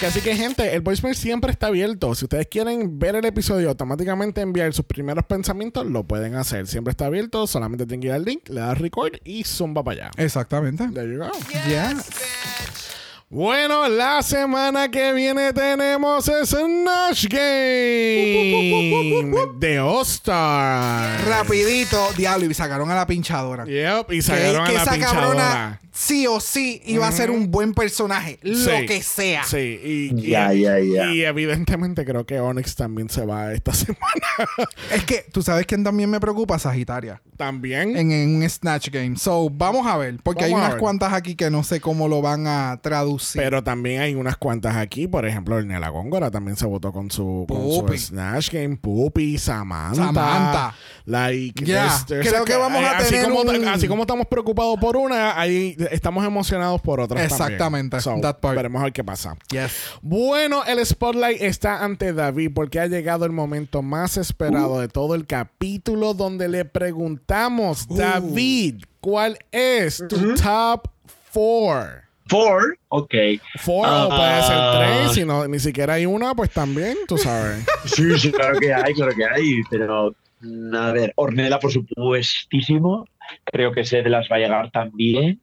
Que 0.00 0.06
así 0.06 0.22
que, 0.22 0.34
gente, 0.34 0.74
el 0.74 0.80
voicemail 0.80 1.14
siempre 1.14 1.52
está 1.52 1.66
abierto. 1.66 2.14
Si 2.14 2.24
ustedes 2.24 2.46
quieren 2.46 2.98
ver 2.98 3.14
el 3.14 3.26
episodio 3.26 3.68
automáticamente 3.68 4.40
enviar 4.40 4.72
sus 4.72 4.86
primeros 4.86 5.26
pensamientos, 5.26 5.84
lo 5.84 6.04
pueden 6.04 6.34
hacer. 6.34 6.66
Siempre 6.66 6.92
está 6.92 7.04
abierto. 7.06 7.46
Solamente 7.46 7.84
tienen 7.84 8.00
que 8.00 8.06
ir 8.06 8.14
al 8.14 8.24
link, 8.24 8.48
le 8.48 8.60
das 8.60 8.78
record 8.78 9.16
y 9.24 9.44
zumba 9.44 9.84
para 9.84 10.06
allá. 10.06 10.10
Exactamente. 10.16 10.88
There 10.94 11.12
you 11.12 11.18
go. 11.18 11.30
Yeah. 11.68 11.94
Bueno, 13.30 13.86
la 13.90 14.22
semana 14.22 14.90
que 14.90 15.12
viene 15.12 15.52
tenemos 15.52 16.24
Snatch 16.24 17.26
Game 17.28 17.38
de 19.58 19.78
All 19.78 20.02
Star. 20.02 21.20
Rapidito, 21.26 22.08
diablo, 22.16 22.46
y 22.46 22.54
sacaron 22.54 22.90
a 22.90 22.94
la 22.94 23.06
pinchadora. 23.06 23.66
Yep, 23.66 24.12
y 24.12 24.22
sacaron 24.22 24.64
que 24.64 24.70
a 24.70 24.74
la 24.76 24.82
esa 24.82 24.92
pinchadora. 24.92 25.20
cabrona 25.20 25.80
sí 25.98 26.28
o 26.28 26.38
sí 26.38 26.80
iba 26.86 27.08
a 27.08 27.12
ser 27.12 27.28
un 27.32 27.50
buen 27.50 27.74
personaje, 27.74 28.38
lo 28.42 28.70
que 28.86 29.02
sea. 29.02 29.42
Sí, 29.42 29.80
y, 30.14 30.30
Ya, 30.30 30.54
y- 30.54 30.60
ya, 30.60 30.78
ya. 30.78 31.12
y 31.12 31.24
evidentemente 31.24 32.04
creo 32.04 32.24
que 32.24 32.38
Onyx 32.38 32.76
también 32.76 33.10
se 33.10 33.26
va 33.26 33.52
esta 33.52 33.72
semana. 33.74 33.98
Es 34.92 35.04
que 35.04 35.24
tú 35.32 35.42
sabes 35.42 35.66
quién 35.66 35.82
también 35.82 36.08
me 36.08 36.20
preocupa, 36.20 36.56
Sagitaria, 36.58 37.20
también. 37.36 37.96
en, 37.96 38.12
en 38.12 38.36
un 38.36 38.48
Snatch 38.48 38.90
Game. 38.90 39.16
So, 39.16 39.50
vamos 39.50 39.86
a 39.88 39.96
ver, 39.96 40.18
porque 40.22 40.42
Vamos 40.44 40.54
hay 40.56 40.60
unas 40.62 40.70
ver. 40.74 40.80
cuantas 40.80 41.12
aquí 41.12 41.34
que 41.34 41.50
no 41.50 41.64
sé 41.64 41.80
cómo 41.80 42.06
lo 42.06 42.22
van 42.22 42.46
a 42.46 42.78
traducir. 42.80 43.42
Pero 43.42 43.64
también 43.64 44.00
hay 44.00 44.14
unas 44.14 44.36
cuantas 44.36 44.76
aquí. 44.76 45.08
Por 45.08 45.26
ejemplo, 45.26 45.60
Nela 45.62 45.88
Góngora 45.88 46.30
también 46.30 46.56
se 46.56 46.66
votó 46.66 46.92
con 46.92 47.10
su, 47.10 47.44
con 47.48 47.58
su 47.72 47.80
Pupi. 47.80 47.98
Snatch 47.98 48.52
Game. 48.52 48.76
Pupi, 48.76 49.36
Samantha. 49.38 49.96
Samantha. 50.06 50.74
Like, 51.06 51.64
Ya, 51.64 51.86
there's- 51.88 52.06
there's 52.06 52.28
creo 52.28 52.44
que 52.44 52.54
vamos 52.56 52.82
a 52.84 52.98
así 52.98 53.10
tener 53.14 53.24
como, 53.30 53.40
un- 53.40 53.66
así 53.68 53.88
como 53.88 54.02
estamos 54.02 54.26
preocupados 54.26 54.78
por 54.78 54.96
una, 54.96 55.40
ahí 55.40 55.74
estamos 55.90 56.24
emocionados 56.24 56.80
por 56.80 57.00
otras 57.00 57.22
Exactamente, 57.24 57.98
también. 57.98 58.22
So, 58.22 58.26
that 58.26 58.38
part. 58.40 58.56
veremos 58.56 58.80
a 58.80 58.84
ver 58.84 58.92
qué 58.92 59.04
pasa. 59.04 59.36
Yes. 59.50 59.72
Bueno, 60.02 60.64
el 60.64 60.84
spotlight 60.84 61.40
está 61.42 61.84
ante 61.84 62.12
David 62.12 62.50
porque 62.54 62.80
ha 62.80 62.86
llegado 62.86 63.24
el 63.24 63.32
momento 63.32 63.82
más 63.82 64.16
esperado 64.16 64.74
Uh. 64.74 64.80
de 64.80 64.88
todo 64.88 65.14
el 65.14 65.26
capítulo 65.26 66.14
donde 66.14 66.48
le 66.48 66.64
preguntamos, 66.64 67.86
David, 67.88 68.84
¿cuál 69.00 69.38
es 69.52 70.02
tu 70.08 70.34
top 70.34 70.88
four? 71.30 72.02
Four, 72.30 72.78
ok. 72.88 73.14
Four 73.60 73.86
o 73.88 74.08
puede 74.10 74.42
ser 74.42 74.56
Ah. 74.58 74.74
tres, 75.04 75.12
si 75.14 75.24
no, 75.24 75.48
ni 75.48 75.58
siquiera 75.58 75.94
hay 75.94 76.04
una, 76.04 76.34
pues 76.34 76.50
también, 76.50 76.96
tú 77.06 77.16
sabes. 77.16 77.64
Sí, 77.86 78.18
sí, 78.18 78.30
claro 78.30 78.58
que 78.58 78.72
hay, 78.74 78.92
claro 78.92 79.12
que 79.16 79.24
hay, 79.24 79.62
pero 79.70 80.14
mm, 80.42 80.74
a 80.74 80.92
ver, 80.92 81.12
Ornella 81.16 81.58
por 81.58 81.72
supuestísimo, 81.72 83.06
creo 83.44 83.72
que 83.72 83.84
se 83.84 84.02
de 84.02 84.10
las 84.10 84.28
va 84.30 84.36
a 84.36 84.38
llegar 84.40 84.70
también. 84.70 85.40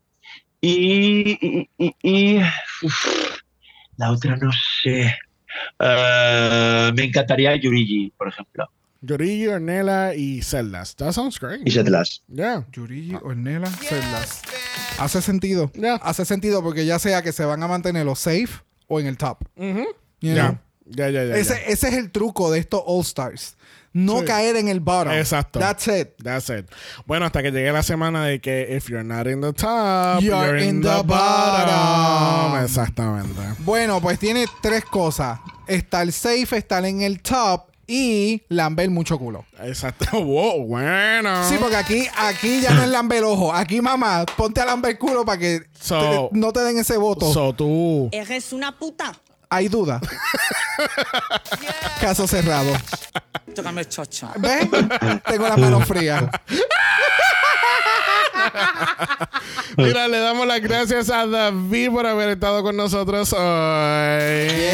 Y, 0.67 1.37
y, 1.41 1.69
y- 1.77 1.95
y- 2.01 2.41
uf, 2.81 3.39
la 3.97 4.11
otra 4.11 4.35
no 4.37 4.51
sé. 4.81 5.13
Eh, 5.79 6.91
me 6.95 7.03
encantaría 7.03 7.55
Yurigi, 7.55 8.11
por 8.17 8.27
ejemplo, 8.29 8.65
Yorigi, 9.01 9.47
Ornella 9.47 10.15
y 10.15 10.41
Celdas. 10.41 10.95
That 10.95 11.11
sounds 11.11 11.39
great. 11.39 11.61
y 11.65 11.71
Setlas. 11.71 12.23
Yeah. 12.27 12.65
Yurigi, 12.73 13.15
Ornella, 13.21 13.67
Celdas. 13.67 14.41
Hace 14.97 15.21
sentido. 15.21 15.71
Ya. 15.75 15.95
Hace 15.95 16.25
sentido 16.25 16.63
porque 16.63 16.85
ya 16.85 16.97
sea 16.97 17.21
que 17.21 17.31
se 17.31 17.45
van 17.45 17.61
a 17.61 17.67
mantener 17.67 18.05
los 18.05 18.17
safe 18.19 18.63
o 18.87 18.99
en 18.99 19.05
el 19.05 19.17
top. 19.17 19.37
Ujú. 19.55 19.85
You 20.21 20.33
know? 20.33 20.57
Ya. 20.85 21.09
Ya, 21.09 21.23
ya, 21.23 21.29
ya. 21.29 21.35
Ese, 21.37 21.53
ya. 21.55 21.59
ese 21.71 21.87
es 21.89 21.93
el 21.95 22.11
truco 22.11 22.51
de 22.51 22.59
estos 22.59 22.81
All 22.85 23.01
Stars. 23.01 23.55
No 23.93 24.19
Sí. 24.19 24.25
caer 24.25 24.57
en 24.57 24.67
el 24.67 24.81
bottom. 24.81 25.13
Exacto. 25.13 25.57
That's 25.57 25.87
it. 25.87 26.09
That's 26.21 26.49
it. 26.49 26.65
Bueno, 27.05 27.25
hasta 27.25 27.41
que 27.41 27.51
llegue 27.51 27.71
la 27.71 27.81
semana 27.81 28.25
de 28.25 28.41
que 28.41 28.75
if 28.75 28.89
you're 28.89 29.05
not 29.05 29.25
in 29.25 29.39
the 29.39 29.53
top, 29.53 30.19
You're 30.21 30.61
in 30.61 30.81
the 30.81 31.01
bottom. 31.05 32.61
Exactamente. 32.63 33.39
Bueno, 33.59 34.01
pues 34.01 34.19
tiene 34.19 34.45
tres 34.61 34.83
cosas. 34.85 35.39
Estar 35.67 36.11
safe, 36.11 36.57
estar 36.57 36.83
en 36.85 37.01
el 37.01 37.21
top 37.21 37.63
y 37.87 38.41
lamber 38.49 38.89
mucho 38.89 39.17
culo. 39.17 39.45
Exacto. 39.61 40.05
Wow, 40.25 40.65
bueno. 40.65 41.47
Sí, 41.49 41.55
porque 41.59 41.75
aquí, 41.75 42.07
aquí 42.17 42.61
ya 42.61 42.73
no 42.73 42.83
es 42.83 42.89
lamber 42.89 43.23
ojo. 43.23 43.53
Aquí, 43.53 43.79
mamá, 43.81 44.25
ponte 44.37 44.59
a 44.61 44.65
lamber 44.65 44.97
culo 44.97 45.23
para 45.25 45.37
que 45.39 45.61
So- 45.79 46.29
te- 46.31 46.37
no 46.37 46.51
te 46.51 46.61
den 46.61 46.77
ese 46.79 46.97
voto. 46.97 47.31
So 47.31 47.53
tú. 47.53 48.09
Eres 48.11 48.51
una 48.53 48.77
puta. 48.77 49.13
Hay 49.55 49.69
duda. 49.69 50.01
Caso 52.01 52.27
cerrado. 52.27 52.73
Tócame 53.55 53.85
chocho. 53.85 54.29
¿Ves? 54.35 54.67
Tengo 55.25 55.47
la 55.47 55.55
mano 55.55 55.79
fría. 55.79 56.29
Mira, 59.77 60.09
le 60.09 60.19
damos 60.19 60.45
las 60.45 60.59
gracias 60.59 61.09
a 61.09 61.25
David 61.25 61.89
por 61.89 62.05
haber 62.05 62.31
estado 62.31 62.63
con 62.63 62.75
nosotros 62.75 63.31
hoy. 63.31 63.39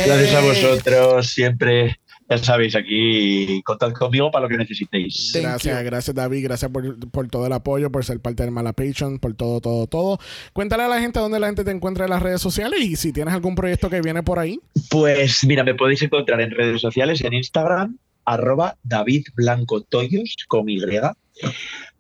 Gracias 0.08 0.34
a 0.34 0.40
vosotros, 0.42 1.30
siempre. 1.30 2.01
Ya 2.32 2.38
sabéis, 2.38 2.78
aquí 2.78 3.62
contad 3.64 3.92
conmigo 3.92 4.32
para 4.32 4.44
lo 4.44 4.50
que 4.50 4.56
necesitéis. 4.56 5.34
Gracias, 5.36 5.84
gracias 5.84 6.16
David, 6.16 6.46
gracias 6.46 6.72
por, 6.72 6.98
por 7.10 7.28
todo 7.28 7.46
el 7.46 7.52
apoyo, 7.52 7.92
por 7.92 8.06
ser 8.06 8.22
parte 8.22 8.44
del 8.44 8.54
Mala 8.54 8.72
Patreon, 8.72 9.20
por 9.20 9.34
todo, 9.34 9.60
todo, 9.60 9.86
todo. 9.88 10.18
Cuéntale 10.54 10.84
a 10.84 10.88
la 10.88 11.02
gente 11.02 11.20
dónde 11.20 11.42
la 11.42 11.48
gente 11.48 11.66
te 11.66 11.72
encuentra 11.72 12.06
en 12.06 12.12
las 12.12 12.22
redes 12.22 12.40
sociales 12.40 12.80
y 12.80 12.96
si 12.96 13.12
tienes 13.12 13.34
algún 13.34 13.54
proyecto 13.54 13.90
que 13.90 14.00
viene 14.00 14.24
por 14.24 14.40
ahí. 14.40 14.62
Pues 14.90 15.44
mira, 15.44 15.66
me 15.66 15.76
podéis 15.76 16.04
encontrar 16.04 16.40
en 16.40 16.52
redes 16.52 16.80
sociales, 16.80 17.22
en 17.22 17.34
Instagram, 17.34 17.98
arroba 18.24 18.78
David 18.82 19.26
Blanco 19.36 19.82
Toyos, 19.82 20.38
con 20.48 20.70
Y. 20.70 20.80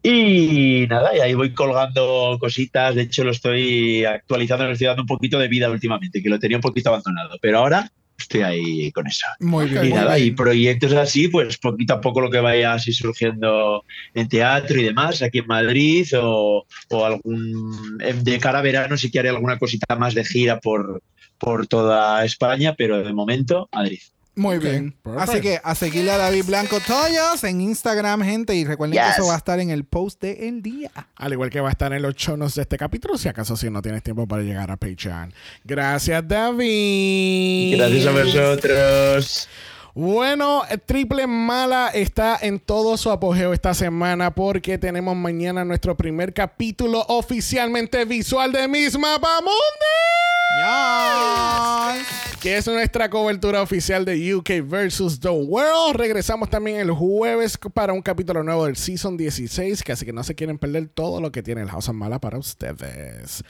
Y 0.01 0.87
nada, 0.87 1.13
y 1.13 1.19
ahí 1.19 1.33
voy 1.33 1.53
colgando 1.53 2.37
cositas. 2.39 2.95
De 2.95 3.01
hecho, 3.01 3.25
lo 3.25 3.31
estoy 3.31 4.05
actualizando, 4.05 4.65
le 4.65 4.71
estoy 4.71 4.87
dando 4.87 5.03
un 5.03 5.07
poquito 5.07 5.37
de 5.37 5.49
vida 5.49 5.69
últimamente, 5.69 6.23
que 6.23 6.29
lo 6.29 6.39
tenía 6.39 6.55
un 6.55 6.61
poquito 6.61 6.87
abandonado. 6.87 7.37
Pero 7.41 7.57
ahora 7.57 7.91
estoy 8.21 8.41
ahí 8.41 8.91
con 8.91 9.07
eso. 9.07 9.25
Muy 9.39 9.67
bien. 9.67 9.85
Y 9.85 9.89
muy 9.89 9.97
nada, 9.97 10.15
bien. 10.15 10.27
y 10.27 10.31
proyectos 10.31 10.93
así, 10.93 11.27
pues 11.27 11.57
poquito 11.57 11.93
a 11.93 12.01
poco 12.01 12.21
lo 12.21 12.29
que 12.29 12.39
vaya 12.39 12.73
así 12.73 12.93
surgiendo 12.93 13.83
en 14.13 14.27
teatro 14.27 14.79
y 14.79 14.83
demás, 14.83 15.21
aquí 15.21 15.39
en 15.39 15.47
Madrid, 15.47 16.07
o, 16.19 16.65
o 16.89 17.05
algún 17.05 17.97
em, 18.01 18.23
de 18.23 18.39
cara 18.39 18.59
a 18.59 18.61
verano 18.61 18.97
sí 18.97 19.11
que 19.11 19.19
haré 19.19 19.29
alguna 19.29 19.57
cosita 19.59 19.95
más 19.95 20.13
de 20.13 20.25
gira 20.25 20.59
por, 20.59 21.01
por 21.37 21.67
toda 21.67 22.23
España, 22.25 22.75
pero 22.77 23.03
de 23.03 23.13
momento, 23.13 23.69
Madrid. 23.73 24.01
Muy 24.33 24.59
bien. 24.59 24.95
perfect. 25.03 25.29
Así 25.29 25.41
que 25.41 25.59
a 25.61 25.75
seguirle 25.75 26.11
a 26.11 26.17
David 26.17 26.45
Blanco 26.45 26.79
Toyos 26.79 27.43
en 27.43 27.59
Instagram, 27.61 28.21
gente. 28.23 28.55
Y 28.55 28.63
recuerden 28.65 28.97
que 28.97 29.05
Yes. 29.05 29.17
eso 29.17 29.27
va 29.27 29.33
a 29.33 29.37
estar 29.37 29.59
en 29.59 29.69
el 29.71 29.83
post 29.83 30.21
del 30.21 30.61
día. 30.61 30.89
Al 31.17 31.33
igual 31.33 31.49
que 31.49 31.59
va 31.59 31.67
a 31.67 31.71
estar 31.71 31.91
en 31.91 32.01
los 32.01 32.15
chonos 32.15 32.55
de 32.55 32.61
este 32.61 32.77
capítulo, 32.77 33.17
si 33.17 33.27
acaso 33.27 33.57
si 33.57 33.69
no 33.69 33.81
tienes 33.81 34.03
tiempo 34.03 34.25
para 34.27 34.41
llegar 34.41 34.71
a 34.71 34.77
Patreon. 34.77 35.33
Gracias, 35.65 36.25
David. 36.27 37.75
Gracias 37.77 38.05
a 38.07 38.11
vosotros. 38.11 39.49
Bueno, 39.93 40.63
Triple 40.85 41.27
Mala 41.27 41.89
está 41.93 42.39
en 42.41 42.59
todo 42.61 42.95
su 42.95 43.11
apogeo 43.11 43.51
esta 43.51 43.73
semana 43.73 44.33
porque 44.33 44.77
tenemos 44.77 45.17
mañana 45.17 45.65
nuestro 45.65 45.97
primer 45.97 46.33
capítulo 46.33 47.03
oficialmente 47.09 48.05
visual 48.05 48.53
de 48.53 48.69
Miss 48.69 48.97
Mapamundi. 48.97 49.51
Que 52.41 52.57
es 52.57 52.65
nuestra 52.65 53.07
cobertura 53.07 53.61
oficial 53.61 54.03
de 54.03 54.33
UK 54.33 54.67
versus 54.67 55.19
The 55.19 55.29
World. 55.29 55.95
Regresamos 55.95 56.49
también 56.49 56.79
el 56.79 56.89
jueves 56.89 57.55
para 57.71 57.93
un 57.93 58.01
capítulo 58.01 58.41
nuevo 58.41 58.65
del 58.65 58.75
Season 58.75 59.15
16. 59.15 59.83
Que 59.83 59.91
así 59.91 60.07
que 60.07 60.11
no 60.11 60.23
se 60.23 60.33
quieren 60.33 60.57
perder 60.57 60.87
todo 60.87 61.21
lo 61.21 61.31
que 61.31 61.43
tiene 61.43 61.61
el 61.61 61.69
House 61.69 61.87
of 61.87 61.93
Mala 61.93 62.19
para 62.19 62.39
ustedes. 62.39 63.43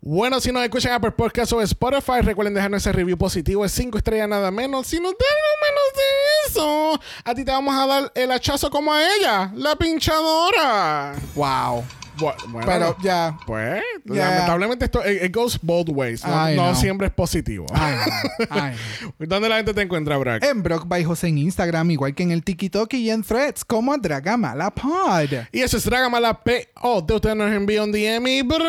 Bueno, 0.00 0.38
si 0.38 0.52
nos 0.52 0.62
escuchan 0.62 0.92
Apple 0.92 1.10
Podcast 1.10 1.52
o 1.52 1.60
Spotify, 1.62 2.20
recuerden 2.22 2.54
dejarnos 2.54 2.80
ese 2.82 2.92
review 2.92 3.18
positivo. 3.18 3.64
Es 3.64 3.72
5 3.72 3.98
estrellas 3.98 4.28
nada 4.28 4.52
menos. 4.52 4.86
Si 4.86 5.00
nos 5.00 5.14
dan 5.14 5.28
menos 5.66 5.92
de 5.96 6.48
eso, 6.48 7.00
a 7.24 7.34
ti 7.34 7.44
te 7.44 7.50
vamos 7.50 7.74
a 7.74 7.86
dar 7.88 8.12
el 8.14 8.30
hachazo 8.30 8.70
como 8.70 8.92
a 8.94 9.02
ella, 9.16 9.50
la 9.56 9.74
pinchadora. 9.74 11.16
Wow. 11.34 11.82
Bu- 12.18 12.32
Bueno, 12.48 12.66
Pero 12.66 12.96
ya. 13.02 13.36
pues, 13.46 13.82
Ya. 14.04 14.30
lamentablemente 14.30 14.84
esto 14.86 15.00
it, 15.08 15.22
it 15.24 15.34
goes 15.34 15.58
both 15.60 15.88
ways. 15.90 16.24
No, 16.24 16.74
siempre 16.74 17.08
es 17.08 17.12
positivo. 17.12 17.66
Ay. 17.72 17.94
Ay. 18.50 18.74
¿Dónde 19.18 19.48
la 19.48 19.56
gente 19.56 19.74
te 19.74 19.82
encuentra, 19.82 20.16
Brock? 20.18 20.42
En 20.44 20.62
Brock 20.62 20.86
by 20.86 21.04
José 21.04 21.28
en 21.28 21.38
Instagram, 21.38 21.90
igual 21.90 22.14
que 22.14 22.22
en 22.22 22.30
el 22.32 22.42
TikTok 22.42 22.92
y 22.94 23.10
en 23.10 23.22
Threads, 23.22 23.64
como 23.64 23.96
Dragamala 23.96 24.70
Pod. 24.70 25.28
Y 25.52 25.60
eso 25.60 25.76
es 25.76 25.84
Dragamala 25.84 26.42
P. 26.42 26.68
Oh, 26.82 27.00
de 27.02 27.14
usted 27.14 27.34
nos 27.34 27.50
envía 27.52 27.82
un 27.82 27.92
DM 27.92 28.26
y 28.28 28.42
Brock. 28.42 28.60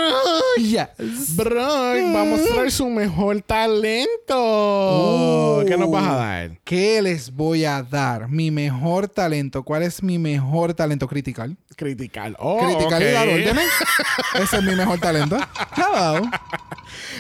Yes. 0.57 1.35
Brock 1.35 2.15
va 2.15 2.21
a 2.21 2.25
mostrar 2.25 2.71
su 2.71 2.89
mejor 2.89 3.41
talento. 3.41 5.59
Uh. 5.61 5.65
¿Qué 5.65 5.77
nos 5.77 5.89
vas 5.91 6.07
a 6.07 6.15
dar? 6.15 6.51
¿Qué 6.63 7.01
les 7.01 7.31
voy 7.31 7.65
a 7.65 7.81
dar? 7.83 8.27
Mi 8.29 8.51
mejor 8.51 9.07
talento. 9.07 9.63
¿Cuál 9.63 9.83
es 9.83 10.01
mi 10.03 10.17
mejor 10.19 10.73
talento 10.73 11.07
critical? 11.07 11.57
Critical. 11.75 12.35
Oh, 12.39 12.59
critical 12.59 13.01
órdenes. 13.41 13.69
Ese 14.35 14.57
es 14.57 14.63
mi 14.63 14.75
mejor 14.75 14.99
talento. 14.99 15.37
Hello. 15.75 16.21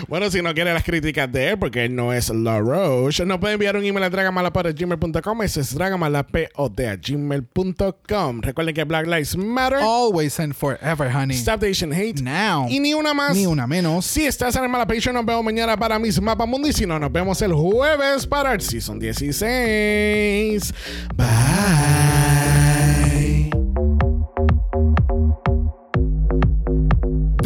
Bueno, 0.07 0.31
si 0.31 0.41
no 0.41 0.53
quiere 0.53 0.73
las 0.73 0.83
críticas 0.83 1.29
de 1.31 1.49
él, 1.49 1.59
porque 1.59 1.85
él 1.85 1.95
no 1.95 2.11
es 2.13 2.29
La 2.29 2.59
Roche, 2.59 3.25
nos 3.25 3.39
puede 3.39 3.53
enviar 3.55 3.75
un 3.75 3.83
email 3.85 4.03
a 4.03 4.09
dragamalapod.gmail.com. 4.09 5.41
Ese 5.43 5.59
es 5.61 5.75
dragamalapod.gmail.com. 5.75 8.41
Recuerden 8.41 8.75
que 8.75 8.83
Black 8.85 9.07
Lives 9.07 9.35
Matter. 9.37 9.79
Always 9.79 10.39
and 10.39 10.53
forever, 10.53 11.13
honey. 11.13 11.35
Stop 11.35 11.59
the 11.59 11.69
Asian 11.69 11.91
Hate. 11.93 12.21
Now. 12.21 12.67
Y 12.69 12.79
ni 12.79 12.93
una 12.93 13.13
más. 13.13 13.35
Ni 13.35 13.45
una 13.45 13.67
menos. 13.67 14.05
Si 14.05 14.25
estás 14.25 14.55
en 14.55 14.63
el 14.63 14.69
Mala 14.69 14.87
Patreon, 14.87 15.15
nos 15.15 15.25
vemos 15.25 15.43
mañana 15.43 15.75
para 15.77 15.99
Mis 15.99 16.21
Mapa 16.21 16.45
Mundi. 16.45 16.71
Si 16.73 16.85
no, 16.85 16.97
nos 16.99 17.11
vemos 17.11 17.41
el 17.41 17.53
jueves 17.53 18.25
para 18.25 18.53
el 18.53 18.61
Season 18.61 18.99
16. 18.99 20.73
Bye. 21.15 22.08